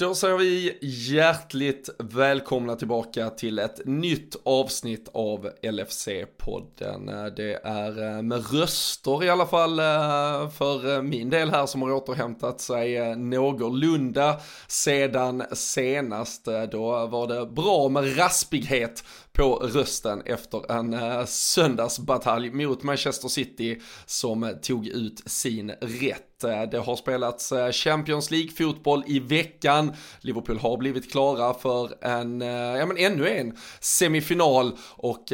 Då 0.00 0.14
säger 0.14 0.36
vi 0.36 0.78
hjärtligt 0.82 1.90
välkomna 1.98 2.76
tillbaka 2.76 3.30
till 3.30 3.58
ett 3.58 3.80
nytt 3.84 4.36
avsnitt 4.44 5.08
av 5.14 5.50
LFC-podden. 5.62 7.30
Det 7.36 7.60
är 7.64 8.16
eh, 8.16 8.22
med 8.22 8.52
röster 8.52 9.24
i 9.24 9.28
alla 9.28 9.46
fall 9.46 9.78
eh, 9.78 10.50
för 10.50 10.96
eh, 10.96 11.02
min 11.02 11.30
del 11.30 11.50
här 11.50 11.66
som 11.66 11.82
har 11.82 11.92
återhämtat 11.92 12.60
sig 12.60 13.16
någorlunda 13.16 14.40
sedan 14.66 15.42
senast. 15.52 16.44
Då 16.72 17.06
var 17.06 17.26
det 17.26 17.46
bra 17.46 17.88
med 17.88 18.18
raspighet 18.18 19.04
på 19.32 19.54
rösten 19.54 20.22
efter 20.26 20.72
en 20.72 20.94
eh, 20.94 21.24
söndagsbatalj 21.24 22.50
mot 22.50 22.82
Manchester 22.82 23.28
City 23.28 23.80
som 24.06 24.58
tog 24.62 24.86
ut 24.86 25.22
sin 25.26 25.70
rätt. 25.80 26.44
Eh, 26.44 26.62
det 26.70 26.78
har 26.78 26.96
spelats 26.96 27.52
eh, 27.52 27.72
Champions 27.72 28.30
League-fotboll 28.30 29.04
i 29.06 29.18
veckan. 29.18 29.92
Liverpool 30.20 30.58
har 30.58 30.76
blivit 30.76 31.12
klara 31.12 31.54
för 31.54 32.04
en, 32.04 32.40
ja 32.40 32.86
men 32.86 32.96
ännu 32.96 33.28
en 33.28 33.56
semifinal 33.80 34.72
och 34.96 35.24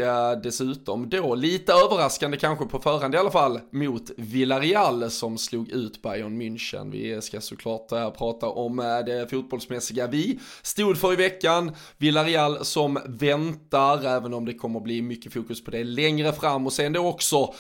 dessutom 0.43 1.09
då 1.11 1.35
lite 1.35 1.73
överraskande 1.73 2.37
kanske 2.37 2.65
på 2.65 2.79
förhand 2.79 3.15
i 3.15 3.19
alla 3.19 3.31
fall 3.31 3.61
mot 3.71 4.11
Villarreal 4.17 5.11
som 5.11 5.39
slog 5.39 5.69
ut 5.69 6.03
Bayern 6.03 6.43
München. 6.43 6.91
Vi 6.91 7.23
ska 7.23 7.41
såklart 7.41 7.89
prata 8.19 8.47
om 8.49 8.77
det 9.07 9.31
fotbollsmässiga 9.31 10.07
vi 10.07 10.41
stod 10.63 10.99
för 10.99 11.13
i 11.13 11.17
veckan. 11.17 11.73
Villarreal 11.99 12.65
som 12.65 12.99
väntar, 13.07 13.86
även 13.95 14.35
om 14.35 14.45
det 14.45 14.55
kommer 14.55 14.81
bli 14.81 15.03
mycket 15.03 15.33
fokus 15.33 15.65
på 15.65 15.71
det 15.71 15.85
längre 15.85 16.33
fram. 16.33 16.67
Och 16.67 16.73
sen 16.73 16.93
då 16.93 17.07
också 17.07 17.55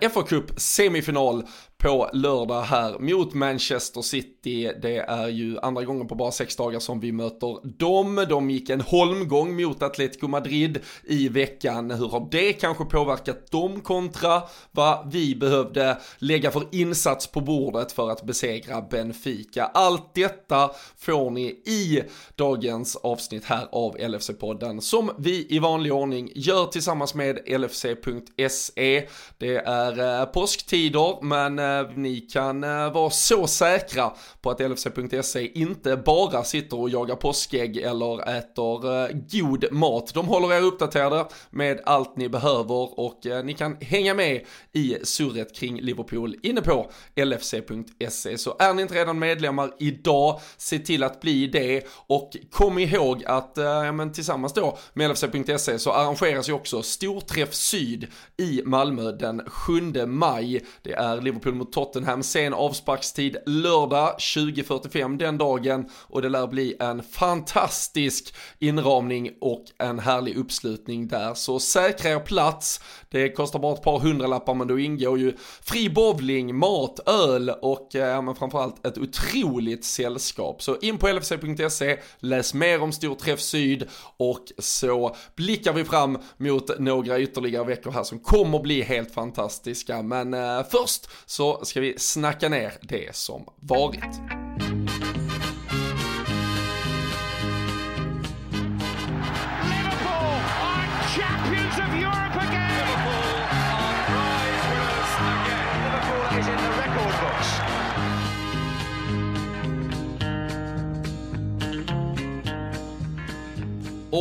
eh, 0.00 0.10
FA 0.10 0.22
Cup 0.22 0.60
semifinal 0.60 1.42
på 1.82 2.10
lördag 2.12 2.62
här 2.62 2.98
mot 2.98 3.34
Manchester 3.34 4.02
City. 4.02 4.72
Det 4.82 4.96
är 4.96 5.28
ju 5.28 5.58
andra 5.58 5.84
gången 5.84 6.08
på 6.08 6.14
bara 6.14 6.30
sex 6.30 6.56
dagar 6.56 6.78
som 6.78 7.00
vi 7.00 7.12
möter 7.12 7.78
dem. 7.78 8.26
De 8.28 8.50
gick 8.50 8.70
en 8.70 8.80
holmgång 8.80 9.62
mot 9.62 9.82
Atletico 9.82 10.28
Madrid 10.28 10.78
i 11.04 11.28
veckan. 11.28 11.90
Hur 11.90 12.08
har 12.08 12.28
det 12.30 12.52
kanske 12.52 12.84
påverkat 12.84 13.50
dem 13.50 13.80
kontra 13.80 14.42
vad 14.70 15.12
vi 15.12 15.34
behövde 15.34 15.98
lägga 16.18 16.50
för 16.50 16.62
insats 16.72 17.26
på 17.26 17.40
bordet 17.40 17.92
för 17.92 18.10
att 18.10 18.22
besegra 18.22 18.82
Benfica? 18.82 19.64
Allt 19.64 20.14
detta 20.14 20.70
får 20.96 21.30
ni 21.30 21.46
i 21.46 22.02
dagens 22.34 22.96
avsnitt 22.96 23.44
här 23.44 23.68
av 23.72 23.96
LFC-podden 23.96 24.80
som 24.80 25.10
vi 25.18 25.46
i 25.50 25.58
vanlig 25.58 25.92
ordning 25.92 26.32
gör 26.34 26.66
tillsammans 26.66 27.14
med 27.14 27.60
LFC.se. 27.60 29.08
Det 29.38 29.56
är 29.56 30.20
eh, 30.20 30.26
påsktider 30.26 31.22
men 31.22 31.58
eh, 31.58 31.67
Eh, 31.68 31.90
ni 31.94 32.20
kan 32.20 32.64
eh, 32.64 32.92
vara 32.92 33.10
så 33.10 33.46
säkra 33.46 34.12
på 34.40 34.50
att 34.50 34.60
LFC.se 34.60 35.58
inte 35.58 35.96
bara 35.96 36.44
sitter 36.44 36.80
och 36.80 36.90
jagar 36.90 37.16
påskägg 37.16 37.76
eller 37.76 38.38
äter 38.38 39.02
eh, 39.02 39.16
god 39.30 39.72
mat. 39.72 40.14
De 40.14 40.28
håller 40.28 40.52
er 40.52 40.62
uppdaterade 40.62 41.26
med 41.50 41.80
allt 41.84 42.16
ni 42.16 42.28
behöver 42.28 43.00
och 43.00 43.20
ni 43.44 43.54
kan 43.54 43.76
hänga 43.80 44.14
med 44.14 44.44
i 44.72 44.96
surret 45.02 45.56
kring 45.56 45.80
Liverpool 45.80 46.36
inne 46.42 46.60
på 46.60 46.90
LFC.se. 47.16 48.38
Så 48.38 48.56
är 48.58 48.74
ni 48.74 48.82
inte 48.82 48.94
redan 48.94 49.18
medlemmar 49.18 49.70
idag, 49.78 50.40
se 50.56 50.78
till 50.78 51.02
att 51.02 51.20
bli 51.20 51.46
det 51.46 51.86
och 52.06 52.36
kom 52.50 52.78
ihåg 52.78 53.24
att 53.24 53.52
ja, 53.54 53.92
men 53.92 54.12
tillsammans 54.12 54.52
då 54.52 54.78
med 54.92 55.10
LFC.se 55.10 55.78
så 55.78 55.92
arrangeras 55.92 56.48
ju 56.48 56.52
också 56.52 56.82
Storträff 56.82 57.54
Syd 57.54 58.06
i 58.36 58.62
Malmö 58.64 59.12
den 59.12 59.42
7 59.46 60.06
maj. 60.06 60.64
Det 60.82 60.92
är 60.92 61.20
Liverpool 61.20 61.54
mot 61.58 61.72
Tottenham. 61.72 62.22
Sen 62.22 62.54
avsparkstid 62.54 63.36
lördag 63.46 64.14
20.45 64.18 65.18
den 65.18 65.38
dagen 65.38 65.88
och 65.92 66.22
det 66.22 66.28
lär 66.28 66.46
bli 66.46 66.76
en 66.80 67.02
fantastisk 67.02 68.34
inramning 68.58 69.30
och 69.40 69.64
en 69.78 69.98
härlig 69.98 70.36
uppslutning 70.36 71.08
där. 71.08 71.34
Så 71.34 71.60
säkra 71.60 72.10
er 72.10 72.20
plats. 72.20 72.80
Det 73.10 73.28
kostar 73.28 73.58
bara 73.58 73.74
ett 73.74 73.82
par 73.82 73.98
hundralappar 73.98 74.54
men 74.54 74.68
då 74.68 74.78
ingår 74.78 75.18
ju 75.18 75.36
fri 75.62 75.90
bowling, 75.90 76.56
mat, 76.56 77.08
öl 77.08 77.50
och 77.50 77.94
eh, 77.94 78.22
men 78.22 78.34
framförallt 78.34 78.86
ett 78.86 78.98
otroligt 78.98 79.84
sällskap. 79.84 80.62
Så 80.62 80.76
in 80.76 80.98
på 80.98 81.08
lfc.se, 81.08 81.98
läs 82.18 82.54
mer 82.54 82.82
om 82.82 82.92
Storträff 82.92 83.40
Syd 83.40 83.88
och 84.16 84.44
så 84.58 85.16
blickar 85.36 85.72
vi 85.72 85.84
fram 85.84 86.18
mot 86.36 86.78
några 86.78 87.20
ytterligare 87.20 87.64
veckor 87.64 87.90
här 87.90 88.02
som 88.02 88.18
kommer 88.18 88.58
bli 88.58 88.82
helt 88.82 89.14
fantastiska. 89.14 90.02
Men 90.02 90.34
eh, 90.34 90.62
först 90.70 91.08
så 91.26 91.47
ska 91.62 91.80
vi 91.80 91.94
snacka 91.98 92.48
ner 92.48 92.72
det 92.82 93.16
som 93.16 93.44
varit. 93.60 94.37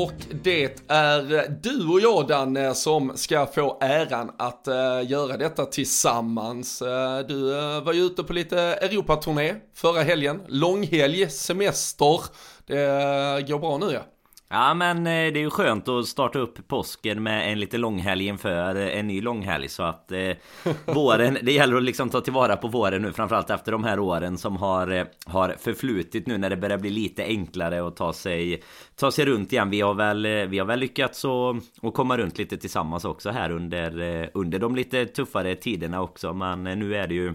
Och 0.04 0.14
det 0.44 0.82
är 0.88 1.48
du 1.62 1.88
och 1.88 2.00
jag 2.00 2.28
Danne 2.28 2.74
som 2.74 3.12
ska 3.16 3.46
få 3.46 3.78
äran 3.82 4.32
att 4.38 4.68
uh, 4.68 5.12
göra 5.12 5.38
detta 5.38 5.66
tillsammans. 5.66 6.82
Uh, 6.82 6.88
du 7.28 7.36
uh, 7.36 7.84
var 7.84 7.94
ju 7.94 8.02
ute 8.02 8.24
på 8.24 8.34
lite 8.34 8.60
Europaturné 8.60 9.56
förra 9.76 10.02
helgen, 10.02 10.42
långhelg, 10.48 11.30
semester. 11.30 12.22
Det 12.66 13.48
går 13.48 13.60
bra 13.60 13.78
nu 13.78 13.92
ja. 13.92 14.17
Ja 14.50 14.74
men 14.74 15.04
det 15.04 15.12
är 15.12 15.38
ju 15.38 15.50
skönt 15.50 15.88
att 15.88 16.08
starta 16.08 16.40
upp 16.40 16.68
påsken 16.68 17.24
med 17.24 17.52
en 17.52 17.60
lite 17.60 17.78
långhelg 17.78 18.26
inför 18.26 18.76
en 18.76 19.08
ny 19.08 19.22
långhelg 19.22 19.70
så 19.70 19.84
att 19.84 20.12
eh, 20.12 20.32
våren, 20.86 21.38
det 21.42 21.52
gäller 21.52 21.78
att 21.78 21.84
liksom 21.84 22.10
ta 22.10 22.22
tillvara 22.22 22.58
på 22.58 22.68
våren 22.68 23.02
nu 23.02 23.14
framförallt 23.14 23.50
efter 23.50 23.72
de 23.72 23.84
här 23.84 24.00
åren 24.00 24.38
som 24.38 24.58
har, 24.58 25.08
har 25.26 25.56
förflutit 25.60 26.28
nu 26.28 26.38
när 26.38 26.50
det 26.50 26.58
börjar 26.58 26.78
bli 26.78 26.90
lite 26.90 27.24
enklare 27.24 27.88
att 27.88 27.96
ta 27.96 28.14
sig 28.14 28.64
ta 28.96 29.12
sig 29.12 29.26
runt 29.26 29.54
igen. 29.54 29.70
Vi 29.70 29.82
har 29.82 29.94
väl, 29.94 30.48
vi 30.48 30.60
har 30.60 30.66
väl 30.66 30.80
lyckats 30.80 31.26
att, 31.26 31.94
komma 31.94 32.18
runt 32.18 32.38
lite 32.38 32.58
tillsammans 32.58 33.06
också 33.06 33.30
här 33.30 33.52
under, 33.52 34.30
under 34.34 34.60
de 34.60 34.76
lite 34.76 35.06
tuffare 35.06 35.56
tiderna 35.56 36.02
också. 36.02 36.34
Men 36.34 36.64
nu 36.64 36.96
är 36.96 37.08
det 37.08 37.16
ju 37.16 37.34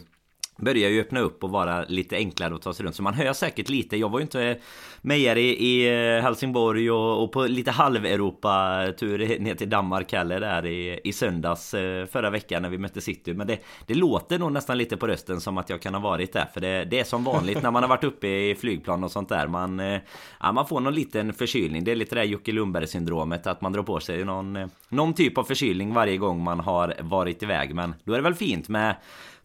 börjar 0.57 0.91
ju 0.91 1.01
öppna 1.01 1.21
upp 1.21 1.45
och 1.45 1.51
vara 1.51 1.85
lite 1.85 2.17
enklare 2.17 2.55
att 2.55 2.63
ta 2.63 2.73
sig 2.73 2.87
runt. 2.87 2.97
Så 2.97 3.03
man 3.03 3.15
hör 3.15 3.33
säkert 3.33 3.69
lite. 3.69 3.97
Jag 3.97 4.09
var 4.09 4.19
ju 4.19 4.23
inte 4.23 4.59
med 5.03 5.19
er 5.19 5.37
i, 5.37 5.49
i 5.49 5.89
eh, 6.17 6.23
Helsingborg 6.23 6.91
och, 6.91 7.25
och, 7.25 7.33
på 7.33 7.47
lite 7.47 7.71
halv-Europa-tur 7.71 9.39
ner 9.39 9.55
till 9.55 9.71
Danmark 9.71 10.13
heller 10.13 10.41
där 10.41 10.67
i, 10.67 11.01
i 11.05 11.13
söndags 11.13 11.75
eh, 11.75 12.07
förra 12.07 12.31
veckan 12.31 12.63
när 12.63 12.69
vi 12.69 12.79
mötte 12.79 13.01
City. 13.01 13.35
Men 13.35 13.47
det, 13.47 13.59
det 13.87 13.95
låter 13.95 14.39
nog 14.39 14.53
nästan 14.53 14.79
lite 14.79 14.97
på 14.97 15.07
rösten 15.07 15.41
som 15.41 15.59
att 15.59 15.71
jag 15.71 15.83
kan 15.83 15.95
ha 15.95 16.01
varit 16.01 16.33
där. 16.33 16.47
För 16.55 16.61
det, 16.61 16.85
det 16.85 17.01
är 17.01 17.05
som 17.05 17.25
vanligt 17.25 17.63
när 17.63 17.71
man 17.71 17.83
har 17.83 17.89
varit 17.89 18.05
uppe 18.05 18.29
i 18.29 18.55
flygplan 18.55 19.05
och 19.05 19.11
sånt 19.11 19.29
där. 19.29 19.47
Man, 19.47 19.81
eh, 19.81 20.01
ja, 20.41 20.53
man 20.53 20.67
får 20.67 20.81
någon 20.81 20.95
liten 20.95 21.33
förkylning. 21.33 21.85
Det 21.85 21.91
är 21.91 21.97
lite 21.97 22.15
det 22.15 22.21
där 22.21 22.29
Jocke 22.29 22.53
Lundberg 22.53 22.87
syndromet. 22.87 23.47
Att 23.47 23.61
man 23.61 23.73
drar 23.73 23.83
på 23.83 24.01
sig 24.01 24.25
någon, 24.25 24.71
någon 24.89 25.15
typ 25.15 25.39
av 25.39 25.45
förkylning 25.45 25.95
varje 25.95 26.17
gång 26.17 26.43
man 26.43 26.61
har 26.61 26.95
varit 27.01 27.43
iväg. 27.43 27.75
Men 27.75 27.95
då 28.05 28.13
är 28.13 28.17
det 28.17 28.23
väl 28.23 28.35
fint 28.35 28.69
med 28.69 28.97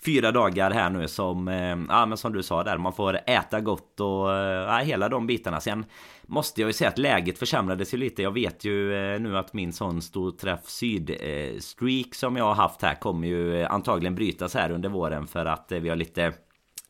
fyra 0.05 0.31
dagar 0.31 0.71
här 0.71 0.89
nu 0.89 1.07
som, 1.07 1.47
eh, 1.47 1.77
ja 1.89 2.05
men 2.05 2.17
som 2.17 2.33
du 2.33 2.43
sa 2.43 2.63
där, 2.63 2.77
man 2.77 2.93
får 2.93 3.19
äta 3.25 3.61
gott 3.61 3.99
och 3.99 4.33
eh, 4.33 4.67
ja, 4.67 4.77
hela 4.77 5.09
de 5.09 5.27
bitarna. 5.27 5.59
Sen 5.59 5.85
måste 6.23 6.61
jag 6.61 6.67
ju 6.67 6.73
säga 6.73 6.89
att 6.89 6.97
läget 6.97 7.39
försämrades 7.39 7.93
ju 7.93 7.97
lite. 7.97 8.23
Jag 8.23 8.31
vet 8.31 8.65
ju 8.65 8.93
eh, 8.93 9.19
nu 9.19 9.37
att 9.37 9.53
min 9.53 9.73
sån 9.73 10.01
stor 10.01 10.31
träff 10.31 10.65
syd-streak 10.65 12.15
som 12.15 12.35
jag 12.35 12.45
har 12.45 12.55
haft 12.55 12.81
här 12.81 12.95
kommer 12.95 13.27
ju 13.27 13.63
antagligen 13.63 14.15
brytas 14.15 14.53
här 14.53 14.71
under 14.71 14.89
våren 14.89 15.27
för 15.27 15.45
att 15.45 15.71
vi 15.71 15.89
har 15.89 15.95
lite 15.95 16.33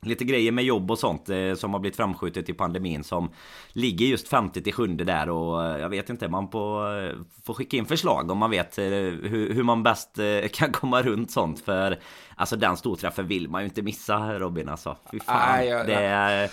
Lite 0.01 0.25
grejer 0.25 0.51
med 0.51 0.63
jobb 0.63 0.91
och 0.91 0.99
sånt 0.99 1.29
eh, 1.29 1.53
som 1.53 1.73
har 1.73 1.79
blivit 1.79 1.97
framskjutet 1.97 2.49
i 2.49 2.53
pandemin 2.53 3.03
som 3.03 3.31
ligger 3.69 4.05
just 4.05 4.27
50 4.27 4.61
till 4.61 4.73
7 4.73 4.87
där 4.87 5.29
och 5.29 5.63
eh, 5.65 5.81
jag 5.81 5.89
vet 5.89 6.09
inte, 6.09 6.27
man 6.27 6.49
på, 6.49 6.87
eh, 7.01 7.19
får 7.45 7.53
skicka 7.53 7.77
in 7.77 7.85
förslag 7.85 8.31
om 8.31 8.37
man 8.37 8.49
vet 8.49 8.77
hur, 8.77 9.53
hur 9.53 9.63
man 9.63 9.83
bäst 9.83 10.19
kan 10.51 10.71
komma 10.71 11.01
runt 11.01 11.31
sånt 11.31 11.59
för 11.59 11.97
Alltså 12.39 12.55
den 12.55 12.77
storträffen 12.77 13.27
vill 13.27 13.49
man 13.49 13.61
ju 13.61 13.65
inte 13.65 13.81
missa 13.81 14.39
Robin 14.39 14.69
alltså. 14.69 14.97
Fy 15.11 15.19
fan. 15.19 15.57
Nej, 15.57 15.67
jag, 15.67 15.87
det 15.87 16.49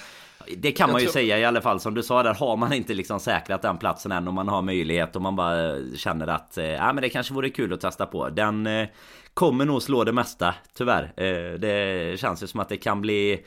det 0.57 0.73
kan 0.73 0.93
man 0.93 1.01
ju 1.01 1.07
tror... 1.07 1.13
säga 1.13 1.39
i 1.39 1.45
alla 1.45 1.61
fall 1.61 1.81
som 1.81 1.95
du 1.95 2.03
sa 2.03 2.23
där 2.23 2.35
har 2.35 2.57
man 2.57 2.73
inte 2.73 2.95
liksom 2.95 3.21
säkrat 3.21 3.63
den 3.63 3.79
platsen 3.79 4.13
än 4.13 4.29
och 4.29 4.35
man 4.35 4.49
har 4.49 4.63
möjlighet 4.63 5.17
och 5.17 5.23
man 5.23 5.37
bara 5.37 5.77
känner 5.97 6.27
att 6.27 6.59
eh, 6.59 6.65
ja 6.65 6.93
men 6.93 7.03
det 7.03 7.09
kanske 7.09 7.35
vore 7.35 7.51
kul 7.51 7.73
att 7.73 7.81
testa 7.81 8.07
på. 8.07 8.29
Den 8.29 8.67
eh, 8.67 8.89
kommer 9.35 9.65
nog 9.65 9.83
slå 9.83 10.05
det 10.05 10.13
mesta 10.13 10.55
tyvärr. 10.77 11.13
Eh, 11.17 11.59
det 11.59 12.21
känns 12.21 12.43
ju 12.43 12.47
som 12.47 12.61
att 12.61 12.69
det 12.69 12.77
kan 12.77 13.01
bli 13.01 13.45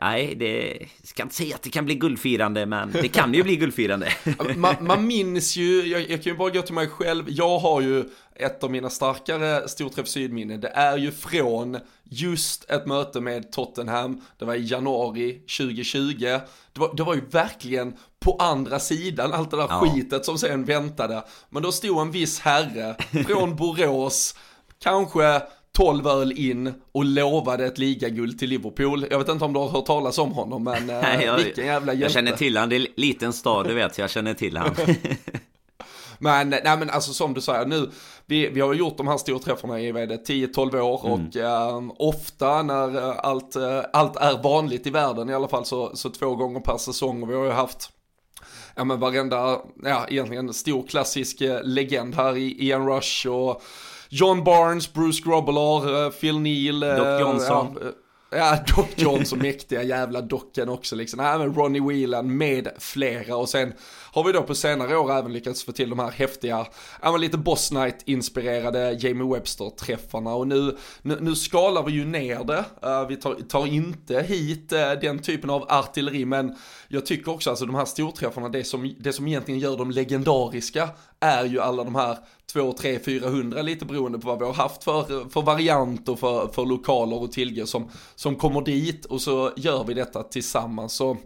Nej, 0.00 0.34
det 0.34 0.78
ska 1.02 1.22
inte 1.22 1.34
säga 1.34 1.54
att 1.54 1.62
det 1.62 1.70
kan 1.70 1.84
bli 1.84 1.94
guldfirande, 1.94 2.66
men 2.66 2.92
det 2.92 3.08
kan 3.08 3.34
ju 3.34 3.42
bli 3.42 3.56
guldfirande. 3.56 4.12
man, 4.56 4.74
man 4.80 5.06
minns 5.06 5.56
ju, 5.56 5.86
jag, 5.86 6.00
jag, 6.00 6.22
kan 6.22 6.32
ju 6.32 6.38
bara 6.38 6.50
gå 6.50 6.62
till 6.62 6.74
mig 6.74 6.88
själv, 6.88 7.24
jag 7.28 7.58
har 7.58 7.80
ju 7.80 8.04
ett 8.34 8.64
av 8.64 8.70
mina 8.70 8.90
starkare 8.90 9.68
storträff 9.68 10.08
sydminnen, 10.08 10.60
det 10.60 10.68
är 10.68 10.96
ju 10.96 11.10
från 11.10 11.78
just 12.04 12.70
ett 12.70 12.86
möte 12.86 13.20
med 13.20 13.52
Tottenham, 13.52 14.20
det 14.38 14.44
var 14.44 14.54
i 14.54 14.64
januari 14.64 15.32
2020, 15.58 16.14
det 16.72 16.80
var, 16.80 16.94
det 16.96 17.02
var 17.02 17.14
ju 17.14 17.20
verkligen 17.30 17.96
på 18.20 18.36
andra 18.36 18.78
sidan 18.78 19.32
allt 19.32 19.50
det 19.50 19.56
där 19.56 19.66
ja. 19.68 19.80
skitet 19.80 20.24
som 20.24 20.38
sen 20.38 20.64
väntade. 20.64 21.24
Men 21.48 21.62
då 21.62 21.72
stod 21.72 22.00
en 22.00 22.10
viss 22.10 22.40
herre 22.40 22.96
från 23.26 23.56
Borås, 23.56 24.34
kanske 24.82 25.42
12 25.80 26.06
öl 26.06 26.32
in 26.32 26.74
och 26.92 27.04
lovade 27.04 27.66
ett 27.66 27.78
ligaguld 27.78 28.38
till 28.38 28.48
Liverpool. 28.48 29.06
Jag 29.10 29.18
vet 29.18 29.28
inte 29.28 29.44
om 29.44 29.52
du 29.52 29.60
har 29.60 29.68
hört 29.68 29.86
talas 29.86 30.18
om 30.18 30.32
honom, 30.32 30.64
men 30.64 30.86
Nej, 31.02 31.24
jag, 31.24 31.36
vilken 31.36 31.66
jävla 31.66 31.92
hjälte. 31.92 32.04
Jag 32.04 32.12
känner 32.12 32.32
till 32.32 32.56
han, 32.56 32.68
det 32.68 32.76
är 32.76 32.80
en 32.80 32.86
liten 32.96 33.32
stad, 33.32 33.66
du 33.68 33.74
vet, 33.74 33.98
jag 33.98 34.10
känner 34.10 34.34
till 34.34 34.56
han. 34.56 34.74
men, 36.18 36.50
nej 36.50 36.78
men 36.78 36.90
alltså 36.90 37.12
som 37.12 37.34
du 37.34 37.40
säger 37.40 37.66
nu, 37.66 37.90
vi, 38.26 38.48
vi 38.48 38.60
har 38.60 38.74
gjort 38.74 38.96
de 38.96 39.08
här 39.08 39.16
storträffarna 39.16 39.80
i 39.80 39.92
10-12 39.92 40.80
år 40.80 41.06
mm. 41.06 41.20
och 41.20 41.36
äh, 41.36 41.92
ofta 41.96 42.62
när 42.62 42.96
eh, 42.96 43.18
allt, 43.18 43.56
äh, 43.56 43.80
allt 43.92 44.16
är 44.16 44.42
vanligt 44.42 44.86
i 44.86 44.90
världen 44.90 45.30
i 45.30 45.34
alla 45.34 45.48
fall 45.48 45.64
så, 45.64 45.96
så 45.96 46.10
två 46.10 46.36
gånger 46.36 46.60
per 46.60 46.78
säsong 46.78 47.22
och 47.22 47.30
vi 47.30 47.34
har 47.34 47.44
ju 47.44 47.50
haft 47.50 47.90
ja 48.74 48.84
men 48.84 49.00
varenda, 49.00 49.58
ja 49.84 50.06
egentligen 50.08 50.54
stor 50.54 50.86
klassisk 50.86 51.42
legend 51.62 52.14
här 52.14 52.36
i 52.36 52.66
Ian 52.66 52.88
Rush 52.88 53.28
och 53.28 53.62
John 54.12 54.44
Barnes, 54.44 54.92
Bruce 54.92 55.22
Grobbelaar, 55.24 56.04
eh, 56.04 56.10
Phil 56.10 56.38
Neal. 56.38 56.80
Doc 56.80 57.06
eh, 57.06 57.20
Johnson. 57.20 57.78
Ja, 57.80 57.90
Ja, 58.32 58.58
Doc 58.76 58.86
Johnson, 58.96 59.38
mäktiga 59.42 59.82
jävla 59.82 60.20
docken 60.20 60.68
också 60.68 60.96
liksom. 60.96 61.16
Men 61.18 61.54
Ronnie 61.54 61.80
Whelan 61.80 62.36
med 62.36 62.68
flera 62.78 63.36
och 63.36 63.48
sen 63.48 63.72
har 64.12 64.24
vi 64.24 64.32
då 64.32 64.42
på 64.42 64.54
senare 64.54 64.96
år 64.96 65.12
även 65.12 65.32
lyckats 65.32 65.64
få 65.64 65.72
till 65.72 65.90
de 65.90 65.98
här 65.98 66.10
häftiga, 66.10 66.66
men 67.02 67.20
lite 67.20 67.38
Boss 67.38 67.72
Night-inspirerade 67.72 68.92
Jamie 68.92 69.34
Webster-träffarna 69.34 70.34
och 70.34 70.48
nu, 70.48 70.76
nu, 71.02 71.18
nu, 71.20 71.34
skalar 71.34 71.82
vi 71.82 71.92
ju 71.92 72.04
ner 72.04 72.44
det. 72.44 72.64
Uh, 72.88 73.08
vi 73.08 73.16
tar, 73.16 73.34
tar, 73.34 73.66
inte 73.66 74.22
hit 74.22 74.72
uh, 74.72 75.00
den 75.00 75.18
typen 75.18 75.50
av 75.50 75.66
artilleri 75.68 76.24
men 76.24 76.56
jag 76.88 77.06
tycker 77.06 77.30
också 77.30 77.50
alltså 77.50 77.66
de 77.66 77.74
här 77.74 77.84
storträffarna, 77.84 78.48
det 78.48 78.64
som, 78.64 78.94
det 78.98 79.12
som 79.12 79.28
egentligen 79.28 79.60
gör 79.60 79.76
dem 79.76 79.90
legendariska 79.90 80.88
är 81.20 81.44
ju 81.44 81.60
alla 81.60 81.84
de 81.84 81.94
här 81.94 82.18
2, 82.52 82.72
3, 82.72 82.98
400 82.98 83.62
lite 83.62 83.84
beroende 83.84 84.18
på 84.18 84.28
vad 84.28 84.38
vi 84.38 84.44
har 84.44 84.52
haft 84.52 84.84
för, 84.84 85.28
för 85.30 85.42
variant 85.42 86.08
och 86.08 86.18
för, 86.18 86.48
för 86.48 86.64
lokaler 86.66 87.22
och 87.22 87.32
tillgång 87.32 87.66
som, 87.66 87.90
som 88.14 88.36
kommer 88.36 88.60
dit 88.60 89.04
och 89.04 89.20
så 89.20 89.52
gör 89.56 89.84
vi 89.84 89.94
detta 89.94 90.22
tillsammans. 90.22 90.92
Så, 90.92 91.16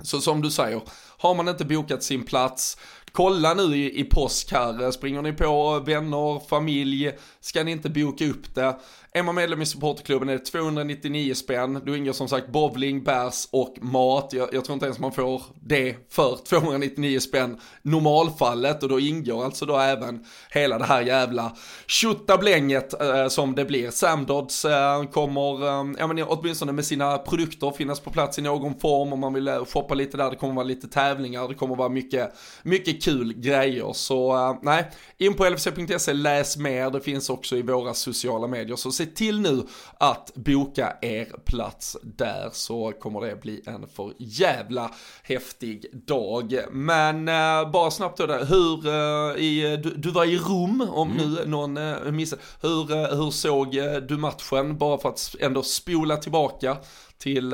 så 0.00 0.20
som 0.20 0.42
du 0.42 0.50
säger, 0.50 0.82
har 1.18 1.34
man 1.34 1.48
inte 1.48 1.64
bokat 1.64 2.02
sin 2.02 2.24
plats, 2.24 2.76
kolla 3.12 3.54
nu 3.54 3.76
i, 3.76 4.00
i 4.00 4.04
påsk 4.04 4.52
här, 4.52 4.90
springer 4.90 5.22
ni 5.22 5.32
på 5.32 5.80
vänner, 5.86 6.48
familj, 6.48 7.12
ska 7.40 7.64
ni 7.64 7.70
inte 7.70 7.90
boka 7.90 8.26
upp 8.26 8.54
det. 8.54 8.76
Är 9.12 9.22
man 9.22 9.34
medlem 9.34 9.62
i 9.62 9.66
supporterklubben 9.66 10.28
är 10.28 10.32
det 10.32 10.44
299 10.44 11.34
spänn. 11.34 11.82
då 11.86 11.96
ingår 11.96 12.12
som 12.12 12.28
sagt 12.28 12.48
bowling, 12.48 13.02
bärs 13.02 13.48
och 13.50 13.76
mat. 13.80 14.32
Jag, 14.32 14.48
jag, 14.54 14.64
tror 14.64 14.74
inte 14.74 14.86
ens 14.86 14.98
man 14.98 15.12
får 15.12 15.42
det 15.60 15.96
för 16.10 16.38
299 16.48 17.20
spänn 17.20 17.60
normalfallet 17.82 18.82
och 18.82 18.88
då 18.88 19.00
ingår 19.00 19.44
alltså 19.44 19.66
då 19.66 19.76
även 19.76 20.24
hela 20.50 20.78
det 20.78 20.84
här 20.84 21.02
jävla 21.02 21.56
tjottablänget 21.86 23.00
eh, 23.00 23.28
som 23.28 23.54
det 23.54 23.64
blir. 23.64 23.90
Samdods 23.90 24.64
eh, 24.64 25.04
kommer, 25.04 25.66
eh, 25.66 25.94
ja 25.98 26.06
men 26.06 26.22
åtminstone 26.22 26.72
med 26.72 26.84
sina 26.84 27.18
produkter 27.18 27.70
finnas 27.70 28.00
på 28.00 28.10
plats 28.10 28.38
i 28.38 28.42
någon 28.42 28.80
form 28.80 29.12
om 29.12 29.20
man 29.20 29.34
vill 29.34 29.48
eh, 29.48 29.64
shoppa 29.64 29.94
lite 29.94 30.16
där. 30.16 30.30
Det 30.30 30.36
kommer 30.36 30.54
vara 30.54 30.66
lite 30.66 30.88
tävlingar, 30.88 31.48
det 31.48 31.54
kommer 31.54 31.76
vara 31.76 31.88
mycket, 31.88 32.34
mycket 32.62 32.99
kul 33.02 33.32
grejer. 33.32 33.92
Så 33.92 34.36
eh, 34.36 34.58
nej, 34.62 34.90
in 35.18 35.34
på 35.34 35.44
lfc.se, 35.44 36.12
läs 36.12 36.56
mer. 36.56 36.90
Det 36.90 37.00
finns 37.00 37.30
också 37.30 37.56
i 37.56 37.62
våra 37.62 37.94
sociala 37.94 38.46
medier. 38.46 38.76
Så 38.76 38.92
se 38.92 39.06
till 39.06 39.40
nu 39.40 39.62
att 39.98 40.32
boka 40.34 40.96
er 41.00 41.26
plats 41.44 41.96
där 42.02 42.48
så 42.52 42.92
kommer 42.92 43.20
det 43.20 43.40
bli 43.40 43.62
en 43.66 43.86
för 43.88 44.12
jävla 44.18 44.90
häftig 45.22 45.86
dag. 46.06 46.58
Men 46.70 47.28
äh, 47.28 47.70
bara 47.70 47.90
snabbt 47.90 48.18
då 48.18 48.26
där, 48.26 48.44
hur, 48.44 48.86
äh, 48.86 49.42
i, 49.44 49.76
du, 49.82 49.94
du, 49.96 50.10
var 50.10 50.24
i 50.24 50.38
Rom 50.38 50.80
om 50.90 51.10
mm. 51.10 51.30
nu 51.30 51.46
någon 51.46 51.76
äh, 51.76 52.12
missade, 52.12 52.42
hur, 52.62 53.16
hur 53.16 53.30
såg 53.30 53.70
du 54.08 54.16
matchen 54.16 54.78
bara 54.78 54.98
för 54.98 55.08
att 55.08 55.34
ändå 55.40 55.62
spola 55.62 56.16
tillbaka 56.16 56.76
till 57.18 57.50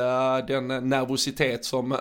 den 0.47 0.69
nervositet 0.89 1.65
som, 1.65 1.97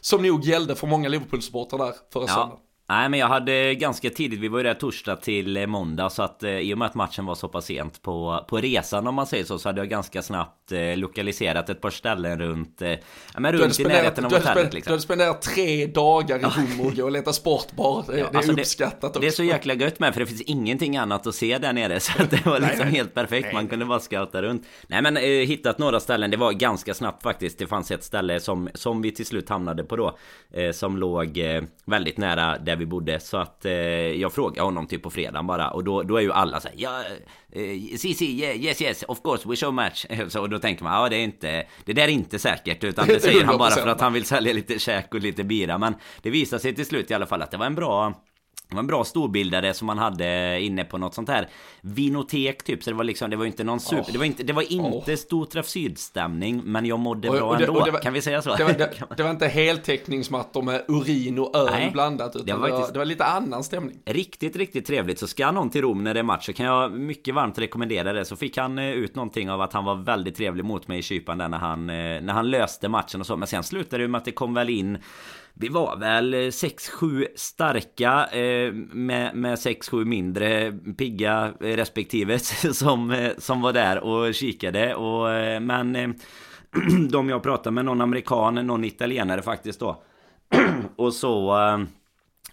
som 0.00 0.22
nog 0.22 0.44
gällde 0.44 0.74
för 0.74 0.86
många 0.86 1.08
Liverpool-supportrar 1.08 1.78
där 1.78 1.94
förra 2.12 2.24
ja. 2.26 2.34
söndagen. 2.34 2.58
Nej 2.90 3.08
men 3.08 3.20
jag 3.20 3.28
hade 3.28 3.74
ganska 3.74 4.10
tidigt, 4.10 4.40
vi 4.40 4.48
var 4.48 4.58
ju 4.58 4.64
där 4.64 4.74
torsdag 4.74 5.16
till 5.16 5.66
måndag 5.66 6.10
så 6.10 6.22
att 6.22 6.42
eh, 6.42 6.50
i 6.50 6.74
och 6.74 6.78
med 6.78 6.86
att 6.86 6.94
matchen 6.94 7.26
var 7.26 7.34
så 7.34 7.48
pass 7.48 7.64
sent 7.64 8.02
på, 8.02 8.44
på 8.48 8.56
resan 8.56 9.06
om 9.06 9.14
man 9.14 9.26
säger 9.26 9.44
så 9.44 9.58
så 9.58 9.68
hade 9.68 9.80
jag 9.80 9.88
ganska 9.88 10.22
snabbt 10.22 10.72
eh, 10.72 10.96
lokaliserat 10.96 11.68
ett 11.68 11.80
par 11.80 11.90
ställen 11.90 12.38
runt, 12.38 12.82
eh, 12.82 12.92
men 13.38 13.52
runt 13.52 13.80
i 13.80 13.84
närheten 13.84 14.24
av 14.24 14.32
hotellet 14.32 14.74
liksom. 14.74 14.90
Du 14.90 14.92
hade 14.92 15.02
spenderat 15.02 15.42
tre 15.42 15.86
dagar 15.86 16.38
i 16.38 16.42
Rom 16.42 16.86
och 16.86 16.96
gå 16.96 17.04
och 17.04 17.10
leta 17.10 17.32
sportbar, 17.32 18.04
det, 18.06 18.18
ja, 18.18 18.26
det 18.30 18.32
är 18.32 18.36
alltså 18.36 18.52
uppskattat 18.52 19.00
det, 19.00 19.06
också. 19.06 19.20
Det 19.20 19.26
är 19.26 19.30
så 19.30 19.44
jäkla 19.44 19.74
gött 19.74 20.00
med 20.00 20.12
för 20.12 20.20
det 20.20 20.26
finns 20.26 20.42
ingenting 20.42 20.96
annat 20.96 21.26
att 21.26 21.34
se 21.34 21.58
där 21.58 21.72
nere 21.72 22.00
så 22.00 22.12
det 22.30 22.46
var 22.46 22.60
liksom 22.60 22.86
nej, 22.86 22.94
helt 22.94 23.14
perfekt, 23.14 23.44
nej, 23.44 23.54
man 23.54 23.68
kunde 23.68 23.84
bara 23.84 24.00
scouta 24.00 24.42
runt. 24.42 24.66
Nej 24.86 25.02
men 25.02 25.16
eh, 25.16 25.22
hittat 25.22 25.78
några 25.78 26.00
ställen, 26.00 26.30
det 26.30 26.36
var 26.36 26.52
ganska 26.52 26.94
snabbt 26.94 27.22
faktiskt. 27.22 27.58
Det 27.58 27.66
fanns 27.66 27.90
ett 27.90 28.04
ställe 28.04 28.40
som, 28.40 28.68
som 28.74 29.02
vi 29.02 29.12
till 29.12 29.26
slut 29.26 29.48
hamnade 29.48 29.84
på 29.84 29.96
då, 29.96 30.18
eh, 30.52 30.72
som 30.72 30.96
låg 30.96 31.38
eh, 31.38 31.62
väldigt 31.84 32.18
nära 32.18 32.58
där 32.58 32.79
vi 32.80 32.86
bodde 32.86 33.20
så 33.20 33.36
att 33.36 33.64
eh, 33.64 33.72
jag 33.72 34.32
frågade 34.32 34.62
honom 34.62 34.86
typ 34.86 35.02
på 35.02 35.10
fredagen 35.10 35.46
bara 35.46 35.70
och 35.70 35.84
då, 35.84 36.02
då 36.02 36.16
är 36.16 36.20
ju 36.20 36.32
alla 36.32 36.60
så 36.60 36.68
här, 36.68 36.74
ja, 36.78 37.02
eh, 37.52 37.96
si, 37.96 38.14
si, 38.14 38.40
yeah, 38.40 38.56
yes, 38.56 38.82
yes, 38.82 39.04
of 39.08 39.22
course, 39.22 39.48
we 39.48 39.56
show 39.56 39.74
match. 39.74 40.06
Så 40.28 40.46
då 40.46 40.58
tänker 40.58 40.84
man, 40.84 41.02
ja 41.02 41.08
det 41.08 41.16
är 41.16 41.24
inte, 41.24 41.66
det 41.84 41.92
där 41.92 42.02
är 42.02 42.08
inte 42.08 42.38
säkert 42.38 42.84
utan 42.84 43.06
det 43.06 43.20
säger 43.22 43.44
han 43.44 43.58
bara 43.58 43.70
för 43.70 43.86
att 43.86 44.00
han 44.00 44.12
vill 44.12 44.24
sälja 44.24 44.52
lite 44.52 44.78
käk 44.78 45.14
och 45.14 45.20
lite 45.20 45.44
bira. 45.44 45.78
Men 45.78 45.94
det 46.22 46.30
visar 46.30 46.58
sig 46.58 46.74
till 46.74 46.86
slut 46.86 47.10
i 47.10 47.14
alla 47.14 47.26
fall 47.26 47.42
att 47.42 47.50
det 47.50 47.56
var 47.56 47.66
en 47.66 47.74
bra 47.74 48.14
det 48.70 48.76
var 48.76 48.80
en 48.80 48.86
bra 48.86 49.04
storbildare 49.04 49.74
som 49.74 49.86
man 49.86 49.98
hade 49.98 50.60
inne 50.60 50.84
på 50.84 50.98
något 50.98 51.14
sånt 51.14 51.28
här 51.28 51.48
Vinotek 51.80 52.62
typ. 52.62 52.82
Så 52.82 52.90
det 52.90 52.96
var 52.96 53.04
liksom 53.04 53.30
Det 53.30 53.36
var 53.36 53.46
inte 53.46 53.64
någon 53.64 53.80
super 53.80 54.02
oh. 54.02 54.12
Det 54.12 54.18
var 54.18 54.24
inte, 54.24 54.42
det 54.42 54.52
var 54.52 54.72
inte 54.72 55.12
oh. 55.12 55.16
Storträff 55.16 55.68
Syd-stämning 55.68 56.62
Men 56.64 56.86
jag 56.86 56.98
mådde 56.98 57.28
och, 57.28 57.36
bra 57.36 57.44
och 57.44 57.58
det, 57.58 57.64
ändå. 57.64 57.84
det 57.84 57.90
var, 57.90 58.00
Kan 58.00 58.12
vi 58.12 58.22
säga 58.22 58.42
så? 58.42 58.54
Det 58.56 58.64
var, 58.64 58.72
det, 58.72 58.92
det 59.16 59.22
var 59.22 59.30
inte 59.30 59.48
heltäckningsmattor 59.48 60.62
med 60.62 60.84
urin 60.88 61.38
och 61.38 61.56
öl 61.56 61.68
Nej, 61.70 61.90
blandat 61.90 62.36
utan 62.36 62.46
det 62.46 62.54
var, 62.54 62.68
faktiskt, 62.68 62.92
det 62.92 62.98
var, 62.98 63.06
lite 63.06 63.24
annan 63.24 63.64
stämning. 63.64 63.98
Riktigt 64.04 64.56
riktigt 64.56 64.86
trevligt. 64.86 65.18
Så 65.18 65.26
ska 65.26 65.50
någon 65.50 65.70
till 65.70 65.82
Rom 65.82 66.04
när 66.04 66.14
det 66.14 66.20
är 66.20 66.24
match 66.24 66.46
så 66.46 66.52
kan 66.52 66.66
jag 66.66 66.92
mycket 66.92 67.34
varmt 67.34 67.58
rekommendera 67.58 68.12
det. 68.12 68.24
Så 68.24 68.36
fick 68.36 68.56
han 68.56 68.78
eh, 68.78 68.90
ut 68.90 69.14
någonting 69.14 69.50
av 69.50 69.60
att 69.60 69.72
han 69.72 69.84
var 69.84 69.94
väldigt 69.94 70.36
trevlig 70.36 70.64
mot 70.64 70.88
mig 70.88 70.98
i 70.98 71.02
kypan 71.02 71.38
där 71.38 71.48
när 71.48 71.58
han 71.58 71.90
eh, 71.90 72.20
När 72.20 72.32
han 72.32 72.50
löste 72.50 72.88
matchen 72.88 73.20
och 73.20 73.26
så. 73.26 73.36
Men 73.36 73.48
sen 73.48 73.62
slutade 73.62 74.04
det 74.04 74.08
med 74.08 74.18
att 74.18 74.24
det 74.24 74.32
kom 74.32 74.54
väl 74.54 74.70
in 74.70 74.98
vi 75.60 75.68
var 75.68 75.96
väl 75.96 76.34
eh, 76.34 76.38
6-7 76.38 77.26
starka 77.34 78.26
eh, 78.26 78.72
med, 78.72 79.34
med 79.34 79.54
6-7 79.54 80.04
mindre 80.04 80.72
pigga 80.72 81.52
eh, 81.60 81.76
respektive 81.76 82.38
som, 82.72 83.28
som 83.38 83.60
var 83.60 83.72
där 83.72 84.04
och 84.04 84.34
kikade. 84.34 84.94
Och, 84.94 85.28
men 85.62 85.92
de 87.10 87.28
jag 87.28 87.42
pratade 87.42 87.74
med, 87.74 87.84
någon 87.84 88.00
amerikan, 88.00 88.54
någon 88.54 88.84
italienare 88.84 89.42
faktiskt 89.42 89.80
då. 89.80 90.02
och 90.96 91.14
så... 91.14 91.56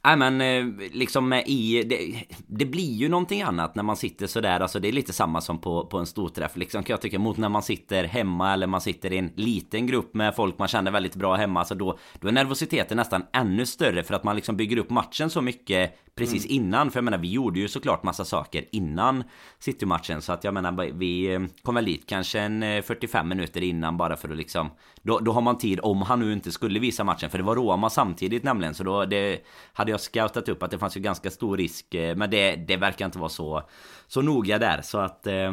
Nej 0.08 0.18
men 0.18 0.42
eh, 0.42 0.90
liksom 0.92 1.34
i... 1.34 1.84
Det, 1.84 2.24
det, 2.48 2.66
blir 2.66 2.94
ju 2.94 3.10
någonting 3.10 3.42
annat 3.42 3.76
när 3.76 3.84
man 3.84 3.98
sitter 3.98 4.28
sådär. 4.28 4.60
Alltså 4.60 4.80
det 4.80 4.88
är 4.88 4.92
lite 4.92 5.14
samma 5.14 5.42
som 5.42 5.62
på, 5.62 5.86
på 5.86 5.98
en 5.98 6.06
storträff 6.06 6.56
liksom 6.56 6.84
kan 6.84 6.94
jag 6.94 7.02
tycka. 7.02 7.20
Mot 7.20 7.38
när 7.38 7.50
man 7.50 7.64
sitter 7.64 8.04
hemma 8.04 8.54
eller 8.54 8.68
man 8.68 8.82
sitter 8.82 9.14
i 9.14 9.18
en 9.18 9.32
liten 9.36 9.88
grupp 9.88 10.14
med 10.14 10.36
folk 10.36 10.60
man 10.60 10.68
känner 10.68 10.92
väldigt 10.92 11.16
bra 11.16 11.36
hemma. 11.36 11.60
Alltså 11.60 11.76
då, 11.76 11.98
då 12.20 12.28
är 12.28 12.32
nervositeten 12.32 12.98
nästan 12.98 13.26
ännu 13.34 13.66
större 13.66 14.04
för 14.04 14.14
att 14.14 14.24
man 14.24 14.36
liksom 14.36 14.58
bygger 14.58 14.78
upp 14.78 14.90
matchen 14.90 15.30
så 15.30 15.42
mycket 15.42 16.00
precis 16.16 16.46
mm. 16.46 16.56
innan. 16.64 16.92
För 16.92 16.98
jag 16.98 17.04
menar 17.04 17.18
vi 17.18 17.32
gjorde 17.32 17.60
ju 17.60 17.68
såklart 17.68 18.04
massa 18.04 18.26
saker 18.26 18.66
innan 18.72 19.24
City-matchen. 19.60 20.22
Så 20.22 20.34
att 20.34 20.44
jag 20.44 20.54
menar 20.54 20.92
vi 20.94 21.34
eh, 21.34 21.40
kom 21.64 21.76
väl 21.76 21.86
dit 21.86 22.04
kanske 22.08 22.40
en 22.40 22.84
45 22.84 23.26
eh, 23.26 23.30
minuter 23.30 23.64
innan 23.64 23.98
bara 23.98 24.16
för 24.16 24.30
att 24.30 24.38
liksom 24.38 24.70
då, 25.08 25.20
då 25.20 25.32
har 25.32 25.42
man 25.42 25.58
tid 25.58 25.80
om 25.84 26.02
han 26.02 26.20
nu 26.20 26.34
inte 26.34 26.52
skulle 26.52 26.80
visa 26.80 27.04
matchen. 27.04 27.30
För 27.30 27.38
det 27.38 27.44
var 27.44 27.56
Roma 27.56 27.90
samtidigt 27.90 28.44
nämligen. 28.44 28.74
Så 28.74 28.84
då 28.84 29.06
det, 29.06 29.40
hade 29.74 29.92
jag 29.92 30.02
scoutat 30.02 30.50
upp 30.50 30.64
att 30.64 30.72
det 30.72 30.80
fanns 30.80 30.98
ju 30.98 31.02
ganska 31.02 31.32
stor 31.32 31.58
risk. 31.58 31.94
Eh, 31.94 32.16
men 32.16 32.30
det, 32.30 32.56
det 32.56 32.78
verkar 32.78 33.06
inte 33.06 33.20
vara 33.20 33.30
så, 33.30 33.64
så 34.08 34.22
noga 34.22 34.60
där. 34.60 34.82
Så 34.82 34.98
att... 34.98 35.28
Eh, 35.28 35.52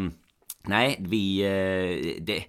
nej, 0.62 0.96
vi... 1.00 1.40
Eh, 1.40 2.22
det, 2.22 2.44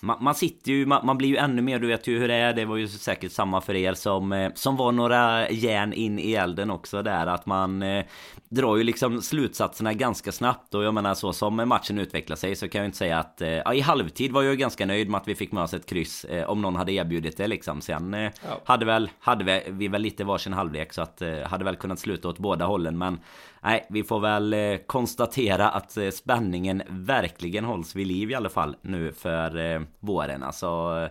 man, 0.00 0.16
man, 0.20 0.34
sitter 0.34 0.72
ju, 0.72 0.86
man, 0.86 1.06
man, 1.06 1.18
blir 1.18 1.28
ju 1.28 1.36
ännu 1.36 1.62
mer, 1.62 1.78
du 1.78 1.86
vet 1.86 2.06
ju 2.06 2.18
hur 2.18 2.28
det 2.28 2.34
är. 2.34 2.52
Det 2.52 2.64
var 2.64 2.76
ju 2.76 2.88
säkert 2.88 3.32
samma 3.32 3.60
för 3.60 3.74
er 3.74 3.94
som, 3.94 4.32
eh, 4.32 4.50
som 4.54 4.76
var 4.76 4.92
några 4.92 5.50
järn 5.50 5.92
in 5.92 6.18
i 6.18 6.32
elden 6.32 6.70
också 6.70 7.02
där. 7.02 7.26
Att 7.26 7.46
man 7.46 7.82
eh, 7.82 8.04
drar 8.48 8.76
ju 8.76 8.84
liksom 8.84 9.22
slutsatserna 9.22 9.92
ganska 9.92 10.32
snabbt. 10.32 10.74
Och 10.74 10.84
jag 10.84 10.94
menar 10.94 11.14
så 11.14 11.32
som 11.32 11.56
matchen 11.56 11.98
utvecklar 11.98 12.36
sig 12.36 12.56
så 12.56 12.68
kan 12.68 12.78
jag 12.78 12.88
inte 12.88 12.98
säga 12.98 13.18
att... 13.18 13.40
Eh, 13.40 13.48
ja, 13.48 13.74
i 13.74 13.80
halvtid 13.80 14.32
var 14.32 14.42
jag 14.42 14.58
ganska 14.58 14.86
nöjd 14.86 15.08
med 15.08 15.18
att 15.20 15.28
vi 15.28 15.34
fick 15.34 15.52
med 15.52 15.62
oss 15.62 15.74
ett 15.74 15.86
kryss. 15.86 16.24
Eh, 16.24 16.50
om 16.50 16.62
någon 16.62 16.76
hade 16.76 16.92
erbjudit 16.92 17.36
det 17.36 17.46
liksom. 17.46 17.80
Sen 17.80 18.14
eh, 18.14 18.20
ja. 18.20 18.60
hade 18.64 18.84
väl, 18.84 19.10
hade 19.20 19.44
vi, 19.44 19.62
vi 19.68 19.88
väl 19.88 20.02
lite 20.02 20.24
varsin 20.24 20.52
halvlek 20.52 20.92
så 20.92 21.02
att 21.02 21.22
eh, 21.22 21.40
hade 21.42 21.64
väl 21.64 21.76
kunnat 21.76 21.98
sluta 21.98 22.28
åt 22.28 22.38
båda 22.38 22.64
hållen. 22.64 22.98
Men 22.98 23.18
nej, 23.60 23.86
vi 23.88 24.04
får 24.04 24.20
väl 24.20 24.52
eh, 24.52 24.76
konstatera 24.86 25.68
att 25.68 25.96
eh, 25.96 26.10
spänningen 26.10 26.82
verkligen 26.88 27.64
hålls 27.64 27.96
vid 27.96 28.06
liv 28.06 28.30
i 28.30 28.34
alla 28.34 28.48
fall 28.48 28.76
nu 28.82 29.12
för 29.12 29.56
eh, 29.56 29.80
våren. 30.00 30.42
Alltså... 30.42 31.08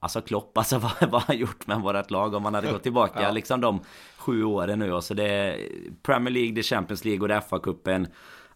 Alltså 0.00 0.20
Klopp, 0.20 0.58
alltså 0.58 0.78
vad, 0.78 0.92
vad 1.00 1.12
har 1.12 1.26
han 1.26 1.38
gjort 1.38 1.66
med 1.66 1.80
vårt 1.80 2.10
lag 2.10 2.34
om 2.34 2.42
man 2.42 2.54
hade 2.54 2.72
gått 2.72 2.82
tillbaka 2.82 3.22
ja. 3.22 3.30
liksom 3.30 3.60
de 3.60 3.80
sju 4.16 4.44
åren 4.44 4.78
nu. 4.78 5.00
Så 5.00 5.14
det 5.14 5.28
är 5.28 5.68
Premier 6.02 6.34
League, 6.34 6.52
det 6.52 6.60
är 6.60 6.62
Champions 6.62 7.04
League 7.04 7.22
och 7.22 7.28
det 7.28 7.34
är 7.34 7.40
FA-cupen. 7.40 8.06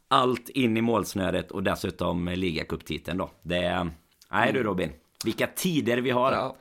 Allt 0.09 0.49
in 0.49 0.77
i 0.77 0.81
målsnöret 0.81 1.51
och 1.51 1.63
dessutom 1.63 2.29
ligacuptiteln 2.29 3.19
då. 3.19 3.31
Det 3.43 3.57
är... 3.57 3.91
Nej 4.31 4.53
du 4.53 4.63
Robin, 4.63 4.93
vilka 5.25 5.47
tider 5.47 5.99
vi 5.99 6.11
har. 6.11 6.33
Ja. 6.33 6.57